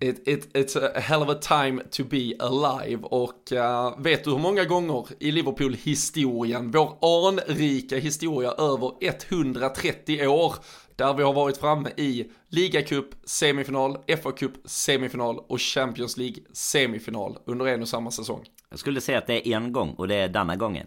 It, 0.00 0.28
it, 0.28 0.56
it's 0.56 0.76
a 0.76 1.00
hell 1.00 1.22
of 1.22 1.28
a 1.28 1.34
time 1.34 1.82
to 1.90 2.04
be 2.04 2.34
alive 2.38 2.98
och 3.02 3.52
uh, 3.52 4.02
vet 4.02 4.24
du 4.24 4.30
hur 4.30 4.38
många 4.38 4.64
gånger 4.64 5.06
i 5.18 5.30
Liverpool-historien, 5.30 6.70
vår 6.70 6.98
anrika 7.28 7.96
historia 7.96 8.50
över 8.50 8.92
130 9.00 10.26
år, 10.26 10.54
där 10.96 11.14
vi 11.14 11.22
har 11.22 11.32
varit 11.32 11.56
framme 11.56 11.90
i 11.96 12.30
ligacup, 12.48 13.06
semifinal, 13.24 13.96
FA-cup, 14.06 14.52
semifinal 14.64 15.38
och 15.38 15.60
Champions 15.60 16.16
League 16.16 16.42
semifinal 16.52 17.38
under 17.46 17.66
en 17.66 17.82
och 17.82 17.88
samma 17.88 18.10
säsong. 18.10 18.44
Jag 18.70 18.78
skulle 18.78 19.00
säga 19.00 19.18
att 19.18 19.26
det 19.26 19.48
är 19.48 19.56
en 19.56 19.72
gång 19.72 19.94
och 19.98 20.08
det 20.08 20.14
är 20.14 20.28
denna 20.28 20.56
gången. 20.56 20.86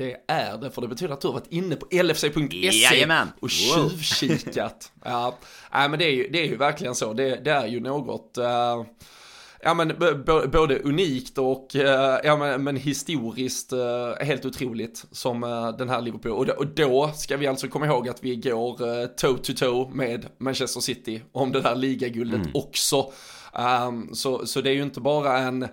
Det 0.00 0.16
är 0.26 0.58
det, 0.58 0.70
för 0.70 0.82
det 0.82 0.88
betyder 0.88 1.14
att 1.14 1.20
du 1.20 1.28
har 1.28 1.32
varit 1.32 1.52
inne 1.52 1.76
på 1.76 1.86
lfc.se 1.90 3.06
och 3.40 3.50
tjuvkikat. 3.50 4.92
ja, 5.04 5.38
nej, 5.72 5.88
men 5.88 5.98
det 5.98 6.04
är, 6.04 6.10
ju, 6.10 6.28
det 6.28 6.40
är 6.40 6.46
ju 6.46 6.56
verkligen 6.56 6.94
så. 6.94 7.12
Det, 7.12 7.36
det 7.44 7.50
är 7.50 7.66
ju 7.66 7.80
något, 7.80 8.38
uh, 8.38 8.86
ja 9.62 9.74
men 9.74 9.98
både 10.52 10.78
unikt 10.78 11.38
och, 11.38 11.74
uh, 11.74 11.82
ja 12.24 12.36
men, 12.36 12.64
men 12.64 12.76
historiskt 12.76 13.72
uh, 13.72 14.24
helt 14.24 14.44
otroligt 14.44 15.04
som 15.12 15.40
den 15.78 15.88
här 15.88 16.00
Liverpool. 16.00 16.32
Och, 16.32 16.48
och 16.48 16.66
då 16.66 17.12
ska 17.14 17.36
vi 17.36 17.46
alltså 17.46 17.68
komma 17.68 17.86
ihåg 17.86 18.08
att 18.08 18.24
vi 18.24 18.36
går 18.36 18.82
uh, 18.82 19.06
toe 19.06 19.38
to 19.38 19.52
toe 19.52 19.90
med 19.94 20.26
Manchester 20.38 20.80
City 20.80 21.22
om 21.32 21.52
det 21.52 21.60
där 21.60 21.74
ligaguldet 21.74 22.40
mm. 22.40 22.50
också. 22.54 23.12
Um, 23.88 24.14
så, 24.14 24.46
så 24.46 24.60
det 24.60 24.70
är 24.70 24.74
ju 24.74 24.82
inte 24.82 25.00
bara 25.00 25.38
en 25.38 25.68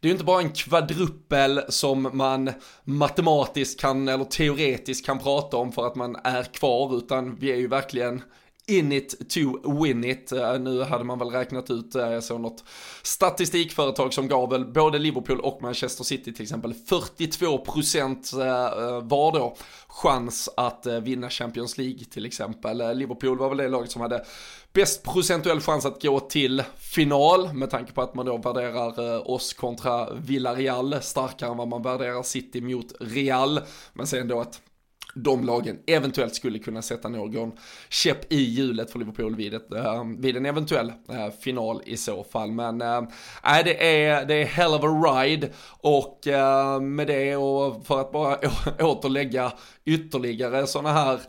det 0.00 0.06
är 0.06 0.08
ju 0.08 0.12
inte 0.12 0.24
bara 0.24 0.42
en 0.42 0.52
kvadruppel 0.52 1.62
som 1.68 2.10
man 2.12 2.50
matematiskt 2.84 3.80
kan, 3.80 4.08
eller 4.08 4.24
teoretiskt 4.24 5.06
kan 5.06 5.18
prata 5.18 5.56
om 5.56 5.72
för 5.72 5.86
att 5.86 5.94
man 5.94 6.16
är 6.24 6.42
kvar, 6.42 6.96
utan 6.96 7.36
vi 7.36 7.52
är 7.52 7.56
ju 7.56 7.68
verkligen 7.68 8.22
in 8.68 8.92
it 8.92 9.30
to 9.30 9.72
win 9.82 10.04
it. 10.04 10.32
Eh, 10.32 10.58
nu 10.58 10.82
hade 10.82 11.04
man 11.04 11.18
väl 11.18 11.30
räknat 11.30 11.70
ut, 11.70 11.94
eh, 11.94 12.02
jag 12.02 12.24
såg 12.24 12.40
något 12.40 12.64
statistikföretag 13.02 14.14
som 14.14 14.28
gav 14.28 14.50
väl 14.50 14.64
både 14.64 14.98
Liverpool 14.98 15.40
och 15.40 15.62
Manchester 15.62 16.04
City 16.04 16.32
till 16.32 16.42
exempel 16.42 16.74
42% 16.74 18.32
var 19.02 19.32
då 19.32 19.56
chans 19.88 20.48
att 20.56 20.86
eh, 20.86 21.00
vinna 21.00 21.30
Champions 21.30 21.78
League 21.78 22.04
till 22.04 22.26
exempel. 22.26 22.98
Liverpool 22.98 23.38
var 23.38 23.48
väl 23.48 23.58
det 23.58 23.68
laget 23.68 23.90
som 23.90 24.02
hade 24.02 24.24
bäst 24.72 25.02
procentuell 25.02 25.60
chans 25.60 25.86
att 25.86 26.02
gå 26.02 26.20
till 26.20 26.62
final 26.78 27.54
med 27.54 27.70
tanke 27.70 27.92
på 27.92 28.02
att 28.02 28.14
man 28.14 28.26
då 28.26 28.36
värderar 28.36 29.30
oss 29.30 29.52
kontra 29.52 30.14
Villarreal 30.14 31.02
starkare 31.02 31.50
än 31.50 31.56
vad 31.56 31.68
man 31.68 31.82
värderar 31.82 32.22
City 32.22 32.60
mot 32.60 32.92
Real. 33.00 33.60
Men 33.92 34.06
sen 34.06 34.28
då 34.28 34.40
att 34.40 34.60
de 35.24 35.44
lagen 35.44 35.78
eventuellt 35.86 36.34
skulle 36.34 36.58
kunna 36.58 36.82
sätta 36.82 37.08
någon 37.08 37.52
käpp 37.88 38.32
i 38.32 38.42
hjulet 38.42 38.90
för 38.90 38.98
Liverpool 38.98 39.36
vid, 39.36 39.54
ett, 39.54 39.72
eh, 39.72 40.04
vid 40.18 40.36
en 40.36 40.46
eventuell 40.46 40.92
eh, 41.08 41.30
final 41.40 41.82
i 41.86 41.96
så 41.96 42.24
fall. 42.24 42.50
Men 42.50 42.80
äh, 42.80 43.02
det, 43.42 44.04
är, 44.04 44.24
det 44.24 44.34
är 44.34 44.44
hell 44.44 44.74
of 44.74 44.84
a 44.84 44.86
ride 44.86 45.48
och 45.80 46.26
äh, 46.26 46.80
med 46.80 47.06
det 47.06 47.36
och 47.36 47.86
för 47.86 48.00
att 48.00 48.12
bara 48.12 48.38
återlägga 48.80 49.52
ytterligare 49.84 50.66
sådana 50.66 50.92
här 50.92 51.20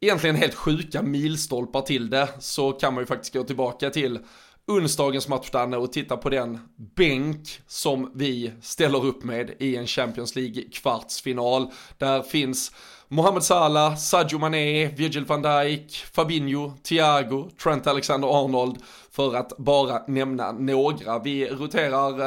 egentligen 0.00 0.36
helt 0.36 0.54
sjuka 0.54 1.02
milstolpar 1.02 1.80
till 1.80 2.10
det 2.10 2.28
så 2.38 2.72
kan 2.72 2.94
man 2.94 3.02
ju 3.02 3.06
faktiskt 3.06 3.34
gå 3.34 3.44
tillbaka 3.44 3.90
till 3.90 4.18
onsdagens 4.66 5.28
match 5.28 5.50
Danne 5.50 5.76
och 5.76 5.92
titta 5.92 6.16
på 6.16 6.30
den 6.30 6.58
bänk 6.76 7.60
som 7.66 8.12
vi 8.14 8.52
ställer 8.62 9.04
upp 9.04 9.24
med 9.24 9.50
i 9.58 9.76
en 9.76 9.86
Champions 9.86 10.36
League 10.36 10.62
kvartsfinal. 10.72 11.70
Där 11.98 12.22
finns 12.22 12.72
Mohamed 13.08 13.42
Salah, 13.42 13.96
Sadio 13.96 14.38
Mané, 14.38 14.86
Virgil 14.86 15.24
van 15.24 15.42
Dijk, 15.42 15.92
Fabinho, 16.12 16.72
Thiago, 16.82 17.50
Trent 17.62 17.86
Alexander-Arnold 17.86 18.78
för 19.10 19.34
att 19.34 19.56
bara 19.56 20.02
nämna 20.06 20.52
några. 20.52 21.18
Vi 21.18 21.48
roterar 21.48 22.20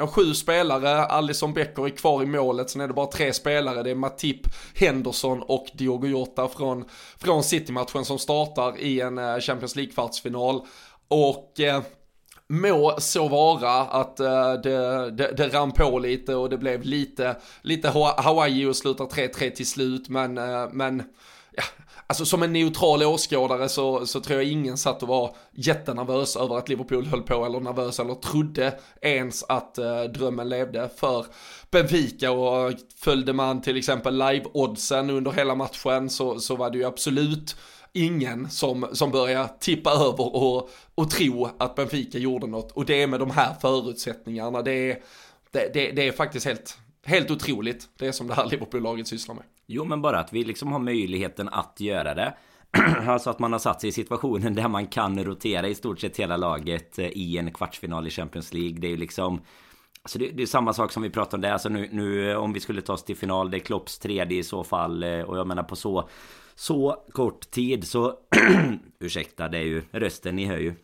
eh, 0.00 0.06
sju 0.06 0.34
spelare, 0.34 1.04
Alisson 1.04 1.52
Becker 1.52 1.86
är 1.86 1.90
kvar 1.90 2.22
i 2.22 2.26
målet, 2.26 2.70
sen 2.70 2.80
är 2.80 2.88
det 2.88 2.94
bara 2.94 3.06
tre 3.06 3.32
spelare, 3.32 3.82
det 3.82 3.90
är 3.90 3.94
Matip, 3.94 4.40
Henderson 4.74 5.42
och 5.42 5.66
Diogo 5.74 6.06
Jota 6.06 6.48
från, 6.48 6.84
från 7.16 7.42
City-matchen 7.42 8.04
som 8.04 8.18
startar 8.18 8.78
i 8.78 9.00
en 9.00 9.18
eh, 9.18 9.38
Champions 9.38 9.76
League-kvartsfinal. 9.76 10.66
Och 11.08 11.60
eh, 11.60 11.82
må 12.48 12.94
så 12.98 13.28
vara 13.28 13.80
att 13.80 14.20
uh, 14.20 14.52
det, 14.62 15.10
det, 15.10 15.32
det 15.36 15.48
rann 15.48 15.72
på 15.72 15.98
lite 15.98 16.34
och 16.34 16.50
det 16.50 16.58
blev 16.58 16.82
lite, 16.82 17.36
lite 17.62 17.88
Hawaii 18.16 18.66
och 18.66 18.76
slutar 18.76 19.04
3-3 19.04 19.50
till 19.50 19.66
slut 19.66 20.08
men, 20.08 20.38
uh, 20.38 20.68
men 20.72 21.02
ja, 21.52 21.62
alltså 22.06 22.24
som 22.24 22.42
en 22.42 22.52
neutral 22.52 23.02
åskådare 23.02 23.68
så, 23.68 24.06
så 24.06 24.20
tror 24.20 24.38
jag 24.38 24.50
ingen 24.50 24.76
satt 24.76 25.02
och 25.02 25.08
var 25.08 25.36
jättenervös 25.52 26.36
över 26.36 26.58
att 26.58 26.68
Liverpool 26.68 27.06
höll 27.06 27.22
på 27.22 27.46
eller 27.46 27.60
nervös 27.60 28.00
eller 28.00 28.14
trodde 28.14 28.78
ens 29.00 29.44
att 29.48 29.78
uh, 29.78 30.02
drömmen 30.02 30.48
levde 30.48 30.90
för 30.96 31.26
Benfica 31.70 32.30
och 32.30 32.72
följde 32.96 33.32
man 33.32 33.62
till 33.62 33.76
exempel 33.76 34.18
live-oddsen 34.18 35.10
under 35.10 35.30
hela 35.30 35.54
matchen 35.54 36.10
så, 36.10 36.40
så 36.40 36.56
var 36.56 36.70
det 36.70 36.78
ju 36.78 36.84
absolut 36.84 37.56
ingen 37.92 38.50
som, 38.50 38.86
som 38.92 39.10
börjar 39.10 39.48
tippa 39.60 39.90
över 39.90 40.36
och, 40.36 40.70
och 40.94 41.10
tro 41.10 41.50
att 41.58 41.74
Benfica 41.74 42.18
gjorde 42.18 42.46
något. 42.46 42.72
Och 42.72 42.84
det 42.84 43.02
är 43.02 43.06
med 43.06 43.20
de 43.20 43.30
här 43.30 43.54
förutsättningarna. 43.60 44.62
Det 44.62 44.90
är, 44.90 44.98
det, 45.50 45.74
det, 45.74 45.92
det 45.92 46.08
är 46.08 46.12
faktiskt 46.12 46.46
helt, 46.46 46.78
helt 47.04 47.30
otroligt, 47.30 47.88
det 47.98 48.12
som 48.12 48.26
det 48.26 48.34
här 48.34 48.46
Liverpool-laget 48.46 49.08
sysslar 49.08 49.34
med. 49.34 49.44
Jo, 49.66 49.84
men 49.84 50.02
bara 50.02 50.18
att 50.18 50.32
vi 50.32 50.44
liksom 50.44 50.72
har 50.72 50.78
möjligheten 50.78 51.48
att 51.48 51.80
göra 51.80 52.14
det. 52.14 52.34
alltså 53.06 53.30
att 53.30 53.38
man 53.38 53.52
har 53.52 53.58
satt 53.58 53.80
sig 53.80 53.88
i 53.88 53.92
situationen 53.92 54.54
där 54.54 54.68
man 54.68 54.86
kan 54.86 55.24
rotera 55.24 55.68
i 55.68 55.74
stort 55.74 56.00
sett 56.00 56.16
hela 56.16 56.36
laget 56.36 56.98
eh, 56.98 57.06
i 57.06 57.38
en 57.38 57.52
kvartsfinal 57.52 58.06
i 58.06 58.10
Champions 58.10 58.52
League. 58.52 58.78
Det 58.78 58.86
är 58.86 58.90
ju 58.90 58.96
liksom... 58.96 59.40
Alltså 60.02 60.18
det, 60.18 60.30
det, 60.30 60.42
är 60.42 60.46
samma 60.46 60.72
sak 60.72 60.92
som 60.92 61.02
vi 61.02 61.10
pratade 61.10 61.36
om 61.36 61.40
där. 61.40 61.52
Alltså 61.52 61.68
nu, 61.68 61.88
nu 61.92 62.36
om 62.36 62.52
vi 62.52 62.60
skulle 62.60 62.80
ta 62.80 62.92
oss 62.92 63.04
till 63.04 63.16
final, 63.16 63.50
det 63.50 63.56
är 63.56 63.60
Klopps 63.60 63.98
tredje 63.98 64.38
i 64.38 64.42
så 64.42 64.64
fall. 64.64 65.02
Eh, 65.02 65.20
och 65.20 65.38
jag 65.38 65.46
menar 65.46 65.62
på 65.62 65.76
så 65.76 66.08
så 66.58 66.96
kort 67.12 67.50
tid 67.50 67.86
så... 67.86 68.18
ursäkta, 69.00 69.48
det 69.48 69.58
är 69.58 69.62
ju 69.62 69.82
rösten 69.92 70.36
ni 70.36 70.46
hör 70.46 70.58
ju. 70.58 70.74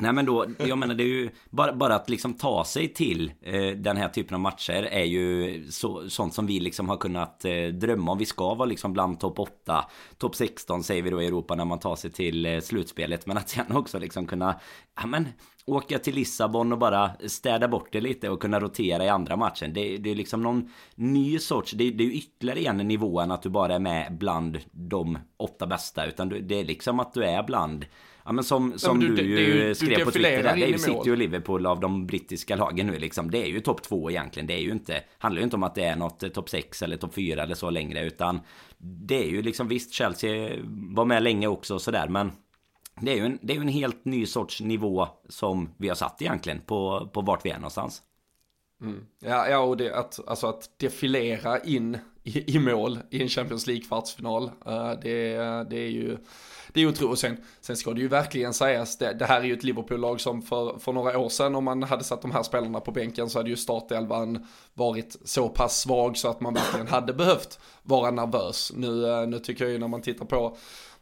Nej 0.00 0.12
men 0.12 0.26
då, 0.26 0.46
jag 0.58 0.78
menar 0.78 0.94
det 0.94 1.02
är 1.02 1.06
ju 1.06 1.30
bara, 1.50 1.72
bara 1.72 1.94
att 1.94 2.10
liksom 2.10 2.34
ta 2.34 2.64
sig 2.64 2.88
till 2.88 3.32
eh, 3.42 3.70
den 3.70 3.96
här 3.96 4.08
typen 4.08 4.34
av 4.34 4.40
matcher 4.40 4.82
är 4.82 5.04
ju 5.04 5.64
så, 5.70 6.10
sånt 6.10 6.34
som 6.34 6.46
vi 6.46 6.60
liksom 6.60 6.88
har 6.88 6.96
kunnat 6.96 7.44
eh, 7.44 7.66
drömma 7.66 8.12
om. 8.12 8.18
Vi 8.18 8.26
ska 8.26 8.54
vara 8.54 8.68
liksom 8.68 8.92
bland 8.92 9.20
topp 9.20 9.38
8, 9.38 9.84
topp 10.18 10.34
16 10.34 10.82
säger 10.82 11.02
vi 11.02 11.10
då 11.10 11.22
i 11.22 11.26
Europa 11.26 11.54
när 11.54 11.64
man 11.64 11.78
tar 11.78 11.96
sig 11.96 12.10
till 12.10 12.46
eh, 12.46 12.60
slutspelet. 12.60 13.26
Men 13.26 13.36
att 13.36 13.48
sen 13.48 13.76
också 13.76 13.98
liksom 13.98 14.26
kunna, 14.26 14.60
ja 15.00 15.06
men 15.06 15.28
åka 15.68 15.98
till 15.98 16.14
Lissabon 16.14 16.72
och 16.72 16.78
bara 16.78 17.10
städa 17.26 17.68
bort 17.68 17.88
det 17.92 18.00
lite 18.00 18.30
och 18.30 18.40
kunna 18.40 18.60
rotera 18.60 19.04
i 19.04 19.08
andra 19.08 19.36
matchen. 19.36 19.72
Det, 19.74 19.96
det 19.96 20.10
är 20.10 20.14
liksom 20.14 20.42
någon 20.42 20.70
ny 20.94 21.38
sorts, 21.38 21.72
det, 21.72 21.90
det 21.90 22.04
är 22.04 22.10
ytterligare 22.10 22.60
en 22.60 22.76
nivå 22.76 23.20
än 23.20 23.30
att 23.30 23.42
du 23.42 23.48
bara 23.48 23.74
är 23.74 23.78
med 23.78 24.16
bland 24.18 24.58
de 24.70 25.18
åtta 25.36 25.66
bästa. 25.66 26.06
Utan 26.06 26.28
det 26.28 26.60
är 26.60 26.64
liksom 26.64 27.00
att 27.00 27.14
du 27.14 27.24
är 27.24 27.42
bland 27.42 27.84
Ja 28.28 28.32
men 28.32 28.44
som, 28.44 28.78
som 28.78 28.98
men 28.98 29.08
du, 29.08 29.16
du, 29.16 29.22
ju 29.22 29.68
du, 29.68 29.74
skrev 29.74 30.04
på 30.04 30.10
Twitter 30.10 30.42
där, 30.42 30.56
det 30.56 30.64
är 30.64 30.68
ju 30.68 30.78
City 30.78 31.10
och 31.10 31.16
Liverpool 31.16 31.66
av 31.66 31.80
de 31.80 32.06
brittiska 32.06 32.56
lagen 32.56 32.86
nu 32.86 32.98
liksom. 32.98 33.30
Det 33.30 33.38
är 33.38 33.46
ju 33.46 33.60
topp 33.60 33.82
två 33.82 34.10
egentligen. 34.10 34.46
Det 34.46 34.54
är 34.54 34.60
ju 34.60 34.70
inte, 34.70 35.02
handlar 35.18 35.40
ju 35.40 35.44
inte 35.44 35.56
om 35.56 35.62
att 35.62 35.74
det 35.74 35.84
är 35.84 35.96
något 35.96 36.22
eh, 36.22 36.28
topp 36.28 36.48
sex 36.48 36.82
eller 36.82 36.96
topp 36.96 37.14
fyra 37.14 37.42
eller 37.42 37.54
så 37.54 37.70
längre. 37.70 38.06
Utan 38.06 38.40
det 38.78 39.24
är 39.24 39.28
ju 39.28 39.42
liksom, 39.42 39.68
visst 39.68 39.92
Chelsea 39.92 40.50
var 40.64 41.04
med 41.04 41.22
länge 41.22 41.46
också 41.46 41.78
sådär 41.78 42.08
men 42.08 42.32
det 43.00 43.12
är 43.12 43.16
ju 43.16 43.24
en, 43.24 43.38
det 43.42 43.56
är 43.56 43.60
en 43.60 43.68
helt 43.68 44.04
ny 44.04 44.26
sorts 44.26 44.60
nivå 44.60 45.08
som 45.28 45.74
vi 45.76 45.88
har 45.88 45.96
satt 45.96 46.22
egentligen 46.22 46.60
på, 46.60 47.10
på 47.12 47.20
vart 47.20 47.44
vi 47.44 47.50
är 47.50 47.58
någonstans. 47.58 48.02
Mm. 48.82 49.06
Ja, 49.18 49.48
ja, 49.48 49.58
och 49.58 49.76
det 49.76 49.94
att, 49.94 50.28
alltså 50.28 50.46
att 50.46 50.78
defilera 50.78 51.60
in 51.60 51.98
i, 52.28 52.44
i 52.46 52.58
mål 52.58 52.98
i 53.10 53.22
en 53.22 53.28
Champions 53.28 53.66
League-kvartsfinal. 53.66 54.50
Eh, 54.66 54.92
det, 55.02 55.36
det 55.70 55.76
är 55.76 55.90
ju 55.90 56.18
det 56.72 56.80
är 56.80 56.86
otroligt. 56.86 57.18
Sen, 57.18 57.36
sen 57.60 57.76
ska 57.76 57.92
det 57.92 58.00
ju 58.00 58.08
verkligen 58.08 58.54
sägas, 58.54 58.98
det, 58.98 59.12
det 59.12 59.24
här 59.24 59.40
är 59.40 59.44
ju 59.44 59.52
ett 59.52 59.64
Liverpool-lag 59.64 60.20
som 60.20 60.42
för, 60.42 60.78
för 60.78 60.92
några 60.92 61.18
år 61.18 61.28
sedan, 61.28 61.54
om 61.54 61.64
man 61.64 61.82
hade 61.82 62.04
satt 62.04 62.22
de 62.22 62.30
här 62.30 62.42
spelarna 62.42 62.80
på 62.80 62.90
bänken 62.90 63.30
så 63.30 63.38
hade 63.38 63.50
ju 63.50 63.56
startelvan 63.56 64.46
varit 64.74 65.16
så 65.24 65.48
pass 65.48 65.80
svag 65.80 66.16
så 66.16 66.28
att 66.28 66.40
man 66.40 66.54
verkligen 66.54 66.88
hade 66.88 67.12
behövt 67.12 67.58
vara 67.82 68.10
nervös. 68.10 68.72
Nu, 68.76 69.06
eh, 69.06 69.26
nu 69.28 69.38
tycker 69.38 69.64
jag 69.64 69.72
ju 69.72 69.78
när 69.78 69.88
man 69.88 70.02
tittar 70.02 70.24
på 70.24 70.56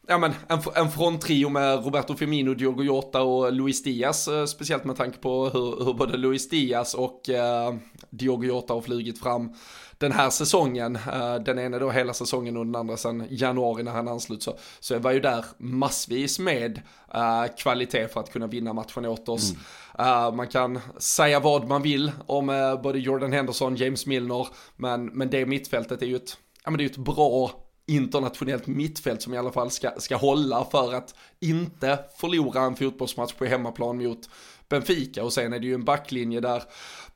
ja 0.06 0.18
men 0.18 0.32
en, 0.48 0.58
en 0.75 0.90
fronttrio 0.90 1.48
med 1.48 1.84
Roberto 1.84 2.14
Firmino, 2.14 2.54
Diogo 2.54 2.82
Jota 2.82 3.22
och 3.22 3.52
Luis 3.52 3.82
Diaz, 3.82 4.28
eh, 4.28 4.44
speciellt 4.44 4.84
med 4.84 4.96
tanke 4.96 5.18
på 5.18 5.48
hur, 5.48 5.84
hur 5.84 5.94
både 5.94 6.16
Luis 6.16 6.48
Diaz 6.48 6.94
och 6.94 7.28
eh, 7.28 7.75
Diogo 8.10 8.44
Jota 8.44 8.75
har 8.75 8.80
flugit 8.80 9.20
fram 9.20 9.52
den 9.98 10.12
här 10.12 10.30
säsongen, 10.30 10.96
eh, 10.96 11.34
den 11.34 11.58
ena 11.58 11.78
då 11.78 11.90
hela 11.90 12.14
säsongen 12.14 12.56
och 12.56 12.66
den 12.66 12.76
andra 12.76 12.96
sen 12.96 13.26
januari 13.30 13.82
när 13.82 13.92
han 13.92 14.08
anslut 14.08 14.42
så, 14.42 14.58
så 14.80 14.94
jag 14.94 15.00
var 15.00 15.12
ju 15.12 15.20
där 15.20 15.44
massvis 15.58 16.38
med 16.38 16.82
uh, 17.14 17.54
kvalitet 17.56 18.08
för 18.08 18.20
att 18.20 18.32
kunna 18.32 18.46
vinna 18.46 18.72
matchen 18.72 19.06
åt 19.06 19.28
oss. 19.28 19.52
Mm. 19.98 20.08
Uh, 20.08 20.34
man 20.34 20.48
kan 20.48 20.80
säga 20.98 21.40
vad 21.40 21.68
man 21.68 21.82
vill 21.82 22.12
om 22.26 22.48
uh, 22.48 22.82
både 22.82 22.98
Jordan 22.98 23.32
Henderson, 23.32 23.76
James 23.76 24.06
Milner, 24.06 24.48
men, 24.76 25.06
men 25.06 25.30
det 25.30 25.46
mittfältet 25.46 26.02
är 26.02 26.06
ju 26.06 26.16
ett, 26.16 26.36
ja, 26.64 26.70
men 26.70 26.78
det 26.78 26.84
är 26.84 26.90
ett 26.90 26.96
bra 26.96 27.65
internationellt 27.87 28.66
mittfält 28.66 29.23
som 29.23 29.35
i 29.35 29.38
alla 29.38 29.52
fall 29.52 29.71
ska, 29.71 29.90
ska 29.99 30.16
hålla 30.16 30.64
för 30.64 30.95
att 30.95 31.14
inte 31.40 31.99
förlora 32.16 32.61
en 32.61 32.76
fotbollsmatch 32.76 33.33
på 33.33 33.45
hemmaplan 33.45 34.05
mot 34.05 34.28
Benfica 34.69 35.25
och 35.25 35.33
sen 35.33 35.52
är 35.52 35.59
det 35.59 35.66
ju 35.66 35.75
en 35.75 35.85
backlinje 35.85 36.40
där 36.40 36.62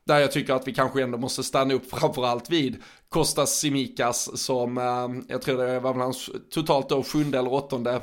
där 0.04 0.18
jag 0.18 0.32
tycker 0.32 0.54
att 0.54 0.68
vi 0.68 0.74
kanske 0.74 1.02
ändå 1.02 1.18
måste 1.18 1.42
stanna 1.42 1.74
upp 1.74 1.90
framförallt 1.90 2.50
vid 2.50 2.76
Kostas 3.08 3.58
Simikas 3.58 4.40
som, 4.40 4.78
eh, 4.78 5.24
jag 5.28 5.42
tror 5.42 5.58
det 5.58 5.80
var 5.80 5.92
väl 5.92 6.02
hans 6.02 6.30
totalt 6.50 6.88
då 6.88 7.02
sjunde 7.02 7.38
eller 7.38 7.52
åttonde 7.52 8.00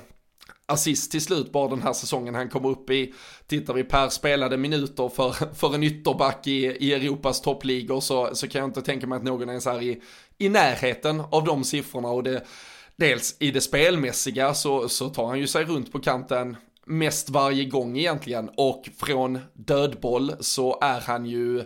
assist 0.66 1.12
till 1.12 1.22
slut 1.22 1.52
bara 1.52 1.70
den 1.70 1.82
här 1.82 1.94
säsongen 1.94 2.36
han 2.36 2.50
kommer 2.50 2.70
upp 2.70 2.90
i. 2.90 3.14
Tittar 3.48 3.74
vi 3.74 3.84
per 3.84 4.10
spelade 4.10 4.58
minuter 4.58 5.10
för, 5.10 5.54
för 5.56 5.76
en 5.76 5.84
ytterback 5.84 6.48
i, 6.48 6.66
i 6.66 6.94
Europas 6.94 7.42
toppligor 7.42 8.00
så, 8.00 8.36
så 8.36 8.48
kan 8.48 8.60
jag 8.60 8.70
inte 8.70 8.82
tänka 8.82 9.08
mig 9.08 9.16
att 9.16 9.24
någon 9.24 9.50
ens 9.50 9.68
är 9.68 9.82
i, 9.82 10.02
i 10.38 10.50
närheten 10.50 11.24
av 11.32 11.44
de 11.44 11.64
siffrorna 11.64 12.10
och 12.10 12.24
det 12.24 12.44
dels 12.98 13.36
i 13.40 13.52
det 13.52 13.62
spelmässiga 13.62 14.54
så, 14.54 14.90
så 14.90 15.10
tar 15.10 15.26
han 15.28 15.40
ju 15.40 15.48
sig 15.48 15.66
runt 15.66 15.92
på 15.92 16.00
kanten 16.00 16.58
mest 16.86 17.30
varje 17.30 17.66
gång 17.66 17.98
egentligen 17.98 18.50
och 18.58 18.90
från 18.98 19.40
dödboll 19.54 20.32
så 20.40 20.80
är 20.82 21.02
han 21.02 21.26
ju 21.26 21.64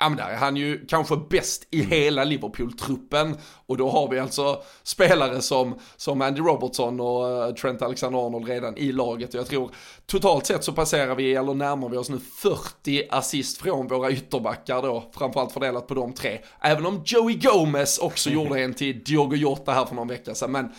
ja 0.00 0.08
men 0.08 0.18
där 0.18 0.28
är 0.28 0.36
han 0.36 0.56
ju 0.56 0.86
kanske 0.86 1.16
bäst 1.16 1.66
i 1.70 1.78
mm. 1.80 1.90
hela 1.90 2.24
Liverpool-truppen. 2.24 3.36
Och 3.66 3.76
då 3.76 3.90
har 3.90 4.08
vi 4.08 4.18
alltså 4.18 4.62
spelare 4.82 5.40
som, 5.40 5.78
som 5.96 6.22
Andy 6.22 6.40
Robertson 6.40 7.00
och 7.00 7.28
eh, 7.28 7.54
Trent 7.54 7.82
Alexander-Arnold 7.82 8.48
redan 8.48 8.76
i 8.76 8.92
laget. 8.92 9.34
Och 9.34 9.40
jag 9.40 9.46
tror 9.46 9.70
totalt 10.06 10.46
sett 10.46 10.64
så 10.64 10.72
passerar 10.72 11.14
vi, 11.14 11.34
eller 11.34 11.54
närmar 11.54 11.88
vi 11.88 11.96
oss 11.96 12.10
nu 12.10 12.18
40 12.42 13.08
assist 13.10 13.58
från 13.58 13.88
våra 13.88 14.10
ytterbackar 14.10 14.82
då, 14.82 15.10
framförallt 15.14 15.52
fördelat 15.52 15.86
på 15.86 15.94
de 15.94 16.12
tre. 16.12 16.38
Även 16.60 16.86
om 16.86 17.02
Joey 17.04 17.34
Gomez 17.34 17.98
också 17.98 18.30
gjorde 18.30 18.60
en 18.60 18.74
till 18.74 19.04
Diogo 19.04 19.36
Jota 19.36 19.72
här 19.72 19.84
för 19.84 19.94
någon 19.94 20.08
vecka 20.08 20.34
sedan. 20.34 20.52
Men 20.52 20.72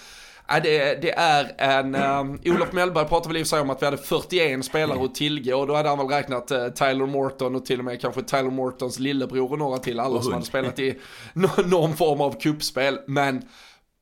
Ja, 0.53 0.59
det, 0.59 1.01
det 1.01 1.11
är 1.11 1.53
en, 1.57 1.95
um, 1.95 2.39
Olof 2.45 2.71
Mellberg 2.71 3.07
pratade 3.07 3.27
väl 3.33 3.37
i 3.37 3.43
och 3.43 3.47
för 3.47 3.49
sig 3.49 3.61
om 3.61 3.69
att 3.69 3.81
vi 3.81 3.85
hade 3.85 3.97
41 3.97 4.65
spelare 4.65 5.05
att 5.05 5.15
tillgå. 5.15 5.57
Och 5.57 5.67
då 5.67 5.75
hade 5.75 5.89
han 5.89 5.97
väl 5.97 6.07
räknat 6.07 6.51
uh, 6.51 6.67
Tyler 6.67 7.05
Morton 7.05 7.55
och 7.55 7.65
till 7.65 7.79
och 7.79 7.85
med 7.85 8.01
kanske 8.01 8.21
Tyler 8.21 8.49
Mortons 8.49 8.99
lillebror 8.99 9.51
och 9.51 9.59
några 9.59 9.77
till, 9.77 9.99
alla 9.99 10.21
som 10.21 10.33
hade 10.33 10.45
spelat 10.45 10.79
i 10.79 10.97
någon 11.65 11.95
form 11.95 12.21
av 12.21 12.39
kuppspel. 12.39 12.99
Men 13.07 13.41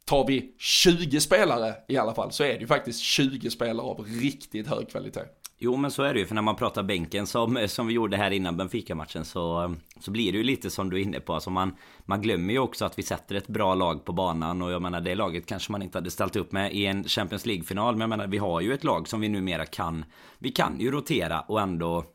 tar 0.05 0.27
vi 0.27 0.55
20 0.57 1.19
spelare 1.19 1.73
i 1.87 1.97
alla 1.97 2.13
fall 2.13 2.31
så 2.31 2.43
är 2.43 2.53
det 2.53 2.59
ju 2.59 2.67
faktiskt 2.67 2.99
20 2.99 3.49
spelare 3.49 3.87
av 3.87 4.05
riktigt 4.21 4.67
hög 4.67 4.89
kvalitet. 4.89 5.25
Jo 5.61 5.75
men 5.75 5.91
så 5.91 6.03
är 6.03 6.13
det 6.13 6.19
ju 6.19 6.25
för 6.25 6.35
när 6.35 6.41
man 6.41 6.55
pratar 6.55 6.83
bänken 6.83 7.27
som, 7.27 7.67
som 7.67 7.87
vi 7.87 7.93
gjorde 7.93 8.17
här 8.17 8.31
innan 8.31 8.57
Benfica-matchen 8.57 9.25
så, 9.25 9.75
så 9.99 10.11
blir 10.11 10.31
det 10.31 10.37
ju 10.37 10.43
lite 10.43 10.69
som 10.69 10.89
du 10.89 10.97
är 10.97 11.01
inne 11.01 11.19
på. 11.19 11.33
Alltså 11.33 11.49
man, 11.49 11.75
man 12.05 12.21
glömmer 12.21 12.53
ju 12.53 12.59
också 12.59 12.85
att 12.85 12.99
vi 12.99 13.03
sätter 13.03 13.35
ett 13.35 13.47
bra 13.47 13.75
lag 13.75 14.05
på 14.05 14.13
banan 14.13 14.61
och 14.61 14.71
jag 14.71 14.81
menar 14.81 15.01
det 15.01 15.15
laget 15.15 15.45
kanske 15.45 15.71
man 15.71 15.81
inte 15.81 15.97
hade 15.97 16.11
ställt 16.11 16.35
upp 16.35 16.51
med 16.51 16.73
i 16.73 16.85
en 16.85 17.03
Champions 17.03 17.45
League-final. 17.45 17.93
Men 17.93 18.01
jag 18.01 18.09
menar 18.09 18.27
vi 18.27 18.37
har 18.37 18.61
ju 18.61 18.73
ett 18.73 18.83
lag 18.83 19.07
som 19.07 19.21
vi 19.21 19.29
numera 19.29 19.65
kan. 19.65 20.05
Vi 20.37 20.51
kan 20.51 20.79
ju 20.79 20.91
rotera 20.91 21.41
och 21.41 21.61
ändå 21.61 22.05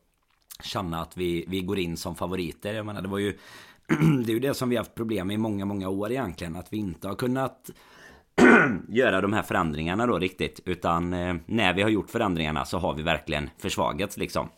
känna 0.63 1.01
att 1.01 1.17
vi, 1.17 1.45
vi 1.49 1.61
går 1.61 1.79
in 1.79 1.97
som 1.97 2.17
favoriter. 2.17 2.75
Jag 2.75 2.87
menar 2.87 3.03
det 3.03 3.09
var 3.09 3.19
ju 3.19 3.39
det 4.25 4.33
är 4.33 4.35
ju 4.35 4.41
det 4.41 4.55
som 4.55 4.69
vi 4.69 4.77
haft 4.77 4.95
problem 4.95 5.27
med 5.27 5.35
i 5.35 5.39
många, 5.39 5.65
många 5.65 5.89
år 5.89 6.11
egentligen. 6.11 6.57
Att 6.57 6.73
vi 6.73 6.77
inte 6.77 7.09
har 7.09 7.15
kunnat 7.15 7.71
göra 8.89 9.21
de 9.21 9.33
här 9.33 9.43
förändringarna 9.43 10.07
då 10.07 10.19
riktigt. 10.19 10.61
Utan 10.65 11.13
eh, 11.13 11.35
när 11.47 11.75
vi 11.75 11.83
har 11.83 11.91
gjort 11.91 12.11
förändringarna 12.11 12.65
så 12.65 12.79
har 12.79 12.95
vi 12.95 13.03
verkligen 13.03 13.51
försvagats 13.59 14.17
liksom. 14.17 14.49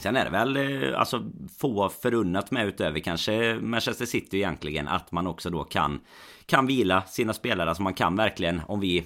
Sen 0.00 0.16
är 0.16 0.24
det 0.24 0.30
väl 0.30 0.56
eh, 0.56 1.00
alltså 1.00 1.30
få 1.58 1.88
förunnat 1.88 2.50
med 2.50 2.66
utöver 2.66 3.00
kanske 3.00 3.58
Manchester 3.60 4.06
City 4.06 4.36
egentligen 4.36 4.88
att 4.88 5.12
man 5.12 5.26
också 5.26 5.50
då 5.50 5.64
kan 5.64 6.00
kan 6.46 6.66
vila 6.66 7.02
sina 7.02 7.32
spelare. 7.32 7.68
Alltså 7.68 7.82
man 7.82 7.94
kan 7.94 8.16
verkligen 8.16 8.60
om 8.68 8.80
vi 8.80 9.04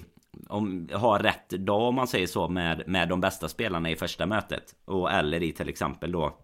om, 0.49 0.89
har 0.93 1.19
rätt 1.19 1.49
dag 1.49 1.81
om 1.81 1.95
man 1.95 2.07
säger 2.07 2.27
så 2.27 2.47
med, 2.47 2.83
med 2.87 3.09
de 3.09 3.21
bästa 3.21 3.47
spelarna 3.47 3.89
i 3.89 3.95
första 3.95 4.25
mötet. 4.25 4.75
Och 4.85 5.11
eller 5.11 5.43
i 5.43 5.51
till 5.51 5.69
exempel 5.69 6.11
då 6.11 6.37